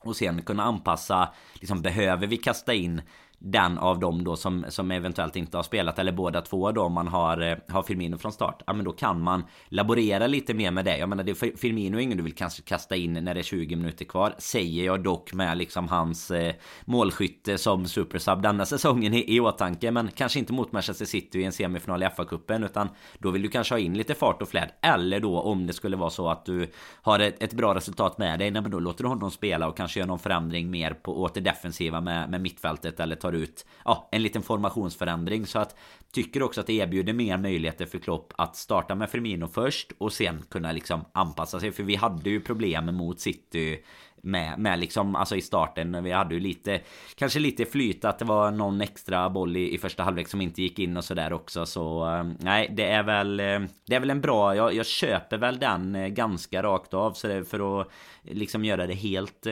Och 0.00 0.16
sen 0.16 0.42
kunna 0.42 0.62
anpassa, 0.62 1.34
liksom 1.54 1.82
behöver 1.82 2.26
vi 2.26 2.36
kasta 2.36 2.74
in 2.74 3.02
den 3.38 3.78
av 3.78 3.98
dem 3.98 4.24
då 4.24 4.36
som, 4.36 4.64
som 4.68 4.90
eventuellt 4.90 5.36
inte 5.36 5.56
har 5.56 5.62
spelat 5.62 5.98
eller 5.98 6.12
båda 6.12 6.40
två 6.40 6.72
då 6.72 6.82
om 6.82 6.92
man 6.92 7.08
har, 7.08 7.40
eh, 7.40 7.56
har 7.68 7.82
Firmino 7.82 8.18
från 8.18 8.32
start. 8.32 8.62
Ja 8.66 8.72
men 8.72 8.84
då 8.84 8.92
kan 8.92 9.20
man 9.20 9.44
laborera 9.68 10.26
lite 10.26 10.54
mer 10.54 10.70
med 10.70 10.84
det. 10.84 10.98
Jag 10.98 11.08
menar 11.08 11.24
det 11.24 11.42
är 11.42 11.56
Firmino 11.56 11.96
är 11.96 12.00
ingen 12.00 12.16
du 12.16 12.24
vill 12.24 12.34
kanske 12.34 12.62
kasta 12.62 12.96
in 12.96 13.12
när 13.12 13.34
det 13.34 13.40
är 13.40 13.44
20 13.44 13.76
minuter 13.76 14.04
kvar. 14.04 14.34
Säger 14.38 14.84
jag 14.84 15.02
dock 15.02 15.32
med 15.32 15.58
liksom 15.58 15.88
hans 15.88 16.30
eh, 16.30 16.54
målskytte 16.84 17.58
som 17.58 17.86
supersub 17.86 18.42
denna 18.42 18.66
säsongen 18.74 19.14
i, 19.14 19.36
i 19.36 19.40
åtanke. 19.40 19.90
Men 19.90 20.10
kanske 20.14 20.38
inte 20.38 20.52
mot 20.52 20.72
Manchester 20.72 21.04
City 21.04 21.38
i 21.40 21.44
en 21.44 21.52
semifinal 21.52 22.02
i 22.02 22.06
FA-cupen 22.06 22.64
utan 22.64 22.88
då 23.18 23.30
vill 23.30 23.42
du 23.42 23.48
kanske 23.48 23.74
ha 23.74 23.78
in 23.78 23.94
lite 23.94 24.14
fart 24.14 24.42
och 24.42 24.48
flärd. 24.48 24.70
Eller 24.80 25.20
då 25.20 25.40
om 25.40 25.66
det 25.66 25.72
skulle 25.72 25.96
vara 25.96 26.10
så 26.10 26.28
att 26.28 26.44
du 26.44 26.70
har 27.02 27.18
ett, 27.18 27.42
ett 27.42 27.52
bra 27.52 27.74
resultat 27.74 28.18
med 28.18 28.38
dig. 28.38 28.50
Nej, 28.50 28.62
men 28.62 28.70
då 28.70 28.78
låter 28.78 29.04
du 29.04 29.08
honom 29.08 29.30
spela 29.30 29.68
och 29.68 29.76
kanske 29.76 30.00
göra 30.00 30.08
någon 30.08 30.18
förändring 30.18 30.70
mer 30.70 30.94
på 30.94 31.22
åt 31.22 31.34
det 31.34 31.40
defensiva 31.40 32.00
med, 32.00 32.30
med 32.30 32.40
mittfältet 32.40 33.00
eller 33.00 33.16
tar 33.16 33.33
ut 33.34 33.66
ja, 33.84 34.08
en 34.12 34.22
liten 34.22 34.42
formationsförändring. 34.42 35.46
Så 35.46 35.58
att 35.58 35.76
tycker 36.12 36.42
också 36.42 36.60
att 36.60 36.66
det 36.66 36.72
erbjuder 36.72 37.12
mer 37.12 37.38
möjligheter 37.38 37.86
för 37.86 37.98
Klopp 37.98 38.32
att 38.36 38.56
starta 38.56 38.94
med 38.94 39.10
Firmino 39.10 39.48
först 39.48 39.92
och 39.98 40.12
sen 40.12 40.42
kunna 40.50 40.72
liksom 40.72 41.04
anpassa 41.12 41.60
sig. 41.60 41.72
För 41.72 41.82
vi 41.82 41.96
hade 41.96 42.30
ju 42.30 42.40
problem 42.40 42.96
mot 42.96 43.20
City 43.20 43.78
med, 44.24 44.58
med 44.58 44.78
liksom, 44.78 45.16
alltså 45.16 45.36
i 45.36 45.40
starten. 45.40 46.04
Vi 46.04 46.12
hade 46.12 46.34
ju 46.34 46.40
lite, 46.40 46.80
kanske 47.14 47.38
lite 47.38 47.64
flyt 47.64 48.04
att 48.04 48.18
det 48.18 48.24
var 48.24 48.50
någon 48.50 48.80
extra 48.80 49.30
boll 49.30 49.56
i, 49.56 49.74
i 49.74 49.78
första 49.78 50.02
halvlek 50.02 50.28
som 50.28 50.40
inte 50.40 50.62
gick 50.62 50.78
in 50.78 50.96
och 50.96 51.04
sådär 51.04 51.32
också. 51.32 51.66
Så 51.66 52.08
eh, 52.08 52.24
nej, 52.38 52.70
det 52.76 52.84
är 52.84 53.02
väl, 53.02 53.40
eh, 53.40 53.60
det 53.86 53.94
är 53.94 54.00
väl 54.00 54.10
en 54.10 54.20
bra, 54.20 54.56
jag, 54.56 54.74
jag 54.74 54.86
köper 54.86 55.38
väl 55.38 55.58
den 55.58 55.96
eh, 55.96 56.08
ganska 56.08 56.62
rakt 56.62 56.94
av. 56.94 57.12
Så 57.12 57.28
det, 57.28 57.44
för 57.44 57.80
att 57.80 57.88
liksom 58.22 58.64
göra 58.64 58.86
det 58.86 58.94
helt 58.94 59.46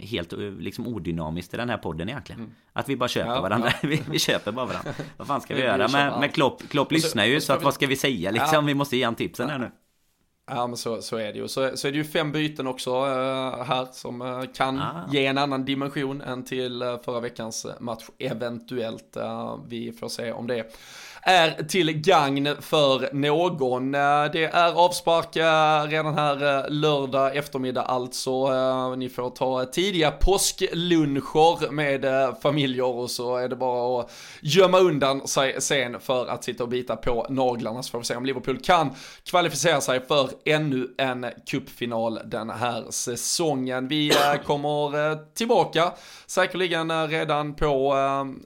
helt 0.00 0.32
eh, 0.32 0.38
liksom 0.38 0.86
odynamiskt 0.86 1.54
i 1.54 1.56
den 1.56 1.68
här 1.68 1.78
podden 1.78 2.08
egentligen. 2.08 2.40
Mm. 2.40 2.52
Att 2.72 2.88
vi 2.88 2.96
bara 2.96 3.08
köper 3.08 3.30
ja, 3.30 3.40
varandra. 3.40 3.70
Ja. 3.82 3.88
vi, 3.88 4.02
vi, 4.10 4.18
köper 4.18 4.52
bara 4.52 4.66
varandra. 4.66 4.92
vad 5.16 5.26
fan 5.26 5.40
ska 5.40 5.54
vi, 5.54 5.60
vi 5.60 5.66
göra? 5.66 5.88
Men, 5.88 6.20
men 6.20 6.28
Klopp, 6.28 6.62
Klopp 6.68 6.92
lyssnar 6.92 7.24
ju 7.24 7.40
så, 7.40 7.52
att 7.52 7.62
vad 7.62 7.74
ska 7.74 7.86
vi 7.86 7.96
säga 7.96 8.30
liksom? 8.30 8.54
Ja. 8.54 8.60
Vi 8.60 8.74
måste 8.74 8.96
ge 8.96 9.04
han 9.04 9.14
tipsen 9.14 9.50
här 9.50 9.58
nu. 9.58 9.70
Ja 10.50 10.66
men 10.66 10.76
så, 10.76 11.02
så 11.02 11.16
är 11.16 11.32
det 11.32 11.38
ju. 11.38 11.48
Så, 11.48 11.76
så 11.76 11.88
är 11.88 11.92
det 11.92 11.98
ju 11.98 12.04
fem 12.04 12.32
byten 12.32 12.66
också 12.66 12.90
uh, 12.90 13.62
här 13.62 13.88
som 13.92 14.22
uh, 14.22 14.44
kan 14.54 14.78
ah. 14.78 15.08
ge 15.12 15.26
en 15.26 15.38
annan 15.38 15.64
dimension 15.64 16.20
än 16.20 16.44
till 16.44 16.82
uh, 16.82 17.02
förra 17.02 17.20
veckans 17.20 17.66
match 17.80 18.04
eventuellt. 18.18 19.16
vi 19.66 19.92
får 19.92 20.08
se 20.08 20.32
om 20.32 20.46
det 20.46 20.76
är 21.28 21.62
till 21.62 21.92
gagn 21.92 22.48
för 22.60 23.14
någon. 23.14 23.94
Eh, 23.94 24.24
det 24.32 24.44
är 24.44 24.72
avspark 24.72 25.36
eh, 25.36 25.88
redan 25.88 26.14
här 26.14 26.64
eh, 26.64 26.70
lördag 26.70 27.36
eftermiddag 27.36 27.82
alltså. 27.82 28.94
Ni 28.94 29.08
får 29.08 29.30
ta 29.30 29.64
tidiga 29.64 30.10
påskluncher 30.10 31.70
med 31.70 32.06
familjer 32.42 32.84
och 32.84 33.10
så 33.10 33.36
är 33.36 33.48
det 33.48 33.56
bara 33.56 34.00
att 34.00 34.12
gömma 34.40 34.78
undan 34.78 35.28
sig 35.28 35.62
sen 35.62 36.00
för 36.00 36.26
att 36.26 36.44
sitta 36.44 36.62
och 36.62 36.68
bita 36.68 36.96
på 36.96 37.26
naglarna 37.28 37.82
så 37.82 37.90
får 37.90 37.98
vi 37.98 38.04
se 38.04 38.16
om 38.16 38.26
Liverpool 38.26 38.58
kan 38.58 38.90
kvalificera 39.24 39.80
sig 39.80 40.06
för 40.06 40.30
ännu 40.44 40.94
en 40.98 41.26
cupfinal 41.50 42.20
den 42.24 42.50
här 42.50 42.84
säsongen. 42.90 43.88
Vi 43.88 44.12
kommer 44.44 45.34
tillbaka 45.34 45.92
säkerligen 46.26 47.08
redan 47.08 47.54
på 47.54 47.94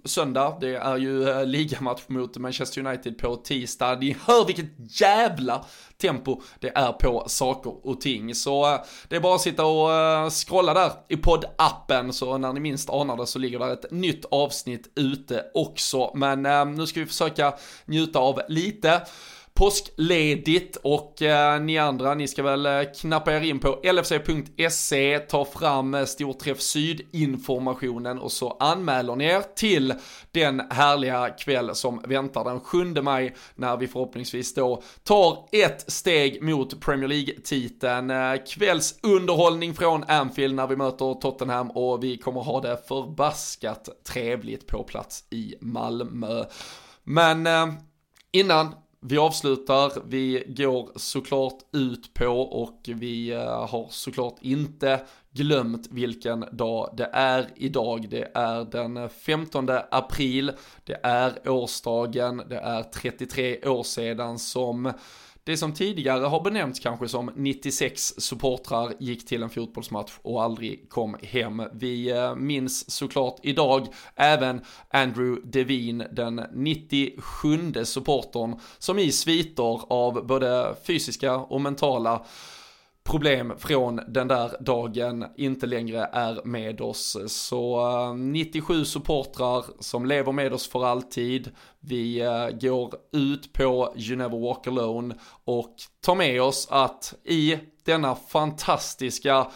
söndag. 0.04 0.58
Det 0.60 0.74
är 0.74 0.96
ju 0.96 1.44
ligamatch 1.44 2.02
mot 2.06 2.36
Manchester 2.36 2.69
Manchester 2.70 2.86
United 2.86 3.18
på 3.18 3.36
tisdag. 3.36 3.98
Ni 4.00 4.16
hör 4.24 4.46
vilket 4.46 5.00
jävla 5.00 5.64
tempo 6.00 6.40
det 6.60 6.68
är 6.74 6.92
på 6.92 7.24
saker 7.26 7.86
och 7.86 8.00
ting. 8.00 8.34
Så 8.34 8.74
eh, 8.74 8.80
det 9.08 9.16
är 9.16 9.20
bara 9.20 9.34
att 9.34 9.40
sitta 9.40 9.64
och 9.64 9.92
eh, 9.92 10.30
scrolla 10.30 10.74
där 10.74 10.92
i 11.08 11.16
poddappen 11.16 12.12
så 12.12 12.38
när 12.38 12.52
ni 12.52 12.60
minst 12.60 12.90
anar 12.90 13.16
det 13.16 13.26
så 13.26 13.38
ligger 13.38 13.58
där 13.58 13.72
ett 13.72 13.90
nytt 13.90 14.24
avsnitt 14.30 14.92
ute 14.96 15.44
också. 15.54 16.10
Men 16.14 16.46
eh, 16.46 16.64
nu 16.64 16.86
ska 16.86 17.00
vi 17.00 17.06
försöka 17.06 17.54
njuta 17.84 18.18
av 18.18 18.40
lite 18.48 19.02
påskledigt 19.54 20.76
och 20.76 21.22
eh, 21.22 21.60
ni 21.60 21.78
andra, 21.78 22.14
ni 22.14 22.28
ska 22.28 22.42
väl 22.42 22.66
eh, 22.66 22.82
knappa 23.00 23.32
er 23.32 23.40
in 23.40 23.58
på 23.58 23.80
lfc.se, 23.82 25.18
ta 25.18 25.44
fram 25.44 25.94
eh, 25.94 26.04
Storträff 26.04 26.60
Syd-informationen 26.60 28.18
och 28.18 28.32
så 28.32 28.50
anmäler 28.50 29.16
ni 29.16 29.24
er 29.24 29.42
till 29.56 29.94
den 30.30 30.62
härliga 30.70 31.28
kväll 31.28 31.74
som 31.74 32.02
väntar 32.06 32.44
den 32.44 32.60
7 32.60 32.84
maj 32.84 33.36
när 33.54 33.76
vi 33.76 33.88
förhoppningsvis 33.88 34.54
då 34.54 34.82
tar 35.04 35.48
ett 35.52 35.92
steg 35.92 36.42
mot 36.42 36.80
Premier 36.80 37.08
League-titeln. 37.08 38.10
Eh, 38.10 38.34
kvällsunderhållning 38.48 39.74
från 39.74 40.04
Anfield 40.04 40.54
när 40.54 40.66
vi 40.66 40.76
möter 40.76 41.20
Tottenham 41.20 41.70
och 41.70 42.04
vi 42.04 42.16
kommer 42.16 42.40
ha 42.40 42.60
det 42.60 42.88
förbaskat 42.88 43.88
trevligt 44.08 44.66
på 44.66 44.84
plats 44.84 45.24
i 45.30 45.54
Malmö. 45.60 46.44
Men 47.04 47.46
eh, 47.46 47.66
innan 48.32 48.74
vi 49.02 49.18
avslutar, 49.18 49.92
vi 50.06 50.44
går 50.46 50.90
såklart 50.96 51.58
ut 51.72 52.14
på 52.14 52.26
och 52.40 52.80
vi 52.84 53.30
eh, 53.30 53.66
har 53.68 53.86
såklart 53.90 54.36
inte 54.40 55.00
glömt 55.32 55.88
vilken 55.90 56.44
dag 56.52 56.94
det 56.96 57.10
är 57.12 57.48
idag. 57.56 58.06
Det 58.10 58.30
är 58.34 58.64
den 58.64 59.08
15 59.08 59.68
april, 59.90 60.52
det 60.84 61.00
är 61.02 61.48
årsdagen, 61.48 62.42
det 62.48 62.58
är 62.58 62.82
33 62.82 63.68
år 63.68 63.82
sedan 63.82 64.38
som 64.38 64.92
det 65.44 65.56
som 65.56 65.72
tidigare 65.72 66.24
har 66.24 66.40
benämnts 66.40 66.80
kanske 66.80 67.08
som 67.08 67.30
96 67.36 68.14
supportrar 68.18 68.92
gick 68.98 69.26
till 69.26 69.42
en 69.42 69.50
fotbollsmatch 69.50 70.12
och 70.22 70.42
aldrig 70.42 70.88
kom 70.88 71.16
hem. 71.22 71.62
Vi 71.72 72.10
eh, 72.10 72.34
minns 72.34 72.90
såklart 72.90 73.36
idag 73.42 73.86
även 74.16 74.60
Andrew 74.90 75.40
Devine, 75.44 76.08
den 76.12 76.42
97 76.52 77.84
supportern 77.84 78.58
som 78.78 78.98
i 78.98 79.12
sviter 79.12 79.92
av 79.92 80.26
både 80.26 80.74
fysiska 80.86 81.34
och 81.34 81.60
mentala 81.60 82.24
problem 83.04 83.52
från 83.58 84.00
den 84.08 84.28
där 84.28 84.56
dagen 84.60 85.26
inte 85.36 85.66
längre 85.66 86.08
är 86.12 86.44
med 86.44 86.80
oss. 86.80 87.16
Så 87.26 87.88
eh, 88.10 88.14
97 88.14 88.84
supportrar 88.84 89.64
som 89.80 90.06
lever 90.06 90.32
med 90.32 90.52
oss 90.52 90.68
för 90.68 90.84
alltid. 90.84 91.50
Vi 91.80 92.20
eh, 92.20 92.48
går 92.60 92.94
ut 93.12 93.52
på 93.52 93.94
You 93.96 94.16
Never 94.16 94.38
Walk 94.38 94.66
Alone 94.66 95.14
och 95.44 95.74
tar 96.00 96.14
med 96.14 96.42
oss 96.42 96.68
att 96.70 97.14
i 97.24 97.58
denna 97.84 98.14
fantastiska 98.14 99.46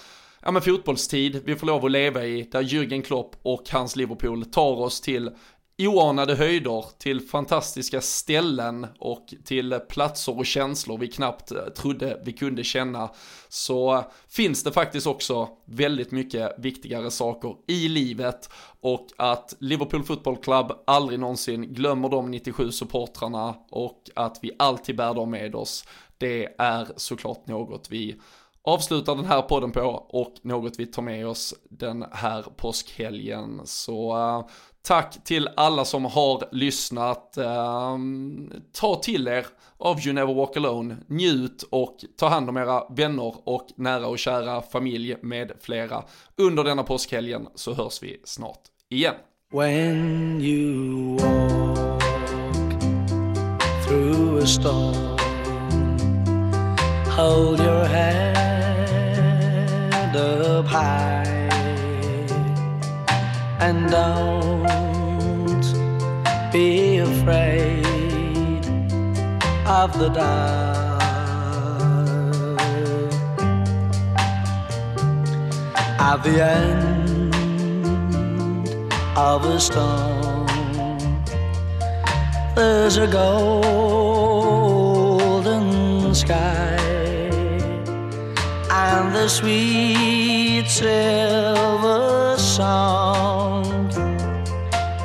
ja, 0.45 0.51
men 0.51 0.63
fotbollstid 0.63 1.43
vi 1.45 1.57
får 1.57 1.67
lov 1.67 1.85
att 1.85 1.91
leva 1.91 2.25
i, 2.25 2.43
där 2.43 2.63
Jürgen 2.63 3.03
Klopp 3.03 3.37
och 3.43 3.63
hans 3.71 3.97
Liverpool 3.97 4.45
tar 4.45 4.81
oss 4.81 5.01
till 5.01 5.31
oanade 5.79 6.35
höjder, 6.35 6.85
till 6.99 7.21
fantastiska 7.21 8.01
ställen 8.01 8.87
och 8.99 9.35
till 9.45 9.81
platser 9.89 10.39
och 10.39 10.47
känslor 10.47 10.99
vi 10.99 11.09
knappt 11.09 11.53
eh, 11.53 11.65
trodde 11.77 12.23
vi 12.25 12.33
kunde 12.33 12.65
känna, 12.65 13.11
så 13.49 14.05
finns 14.29 14.65
det 14.65 14.73
faktiskt 14.73 15.07
också 15.07 15.49
väldigt 15.65 16.11
mycket 16.11 16.55
viktigare 16.59 17.11
saker 17.11 17.55
i 17.67 17.89
livet 17.89 18.51
och 18.81 19.07
att 19.17 19.57
Liverpool 19.59 20.05
Football 20.05 20.37
Club 20.37 20.73
aldrig 20.87 21.21
någonsin 21.21 21.75
glömmer 21.75 22.09
de 22.09 22.31
97 22.31 22.73
supportrarna 22.73 23.55
och 23.71 24.11
att 24.15 24.39
vi 24.43 24.51
alltid 24.59 24.97
bär 24.97 25.15
dem 25.15 25.31
med 25.31 25.55
oss, 25.55 25.85
det 26.19 26.55
är 26.59 26.89
såklart 26.97 27.47
något 27.47 27.87
vi 27.91 28.21
avslutar 28.65 29.15
den 29.17 29.25
här 29.25 29.43
podden 29.43 29.73
på 29.73 29.81
och 30.09 30.35
något 30.43 30.79
vi 30.79 30.87
tar 30.87 31.03
med 31.03 31.27
oss 31.27 31.55
den 31.71 32.05
här 32.13 32.43
påskhelgen. 32.43 33.61
Så 33.65 34.17
uh, 34.17 34.47
tack 34.87 35.25
till 35.25 35.49
alla 35.57 35.85
som 35.85 36.05
har 36.05 36.49
lyssnat. 36.53 37.37
Ehm, 37.37 38.53
ta 38.73 38.95
till 38.95 39.29
er 39.29 39.47
av 39.79 40.01
You 40.07 40.13
Never 40.13 40.35
Walk 40.35 40.57
Alone, 40.57 40.97
njut 41.07 41.65
och 41.71 41.97
ta 42.17 42.29
hand 42.29 42.49
om 42.49 42.57
era 42.57 42.85
vänner 42.89 43.35
och 43.45 43.67
nära 43.77 44.07
och 44.07 44.19
kära 44.19 44.63
familj 44.63 45.17
med 45.23 45.53
flera. 45.61 46.05
Under 46.37 46.65
denna 46.65 46.83
påskhelgen 46.83 47.49
så 47.55 47.75
hörs 47.75 48.03
vi 48.03 48.21
snart 48.25 48.61
igen. 48.89 49.15
When 49.53 50.41
you 50.41 51.19
walk 51.19 52.03
through 53.87 54.43
a 54.43 54.47
storm 54.47 55.15
Hold 57.17 57.61
your 57.61 57.85
head 57.85 58.35
up 60.17 60.67
high 60.67 61.44
and 63.67 63.81
don't 63.91 65.65
be 66.53 66.99
afraid 66.99 68.63
of 69.65 69.89
the 69.99 70.11
dark. 70.11 71.01
At 76.11 76.19
the 76.27 76.37
end 76.45 77.33
of 79.17 79.45
a 79.47 79.59
storm, 79.59 80.47
there's 82.55 82.99
a 82.99 83.07
golden 83.07 84.05
sky 86.15 86.77
and 88.71 89.15
the 89.15 89.29
sweet 89.29 90.69
silver 90.69 92.37
song 92.55 93.91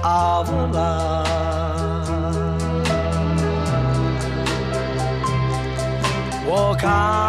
of 0.04 0.50
love. 0.72 1.28
Walk 6.46 6.84
on. 6.84 7.29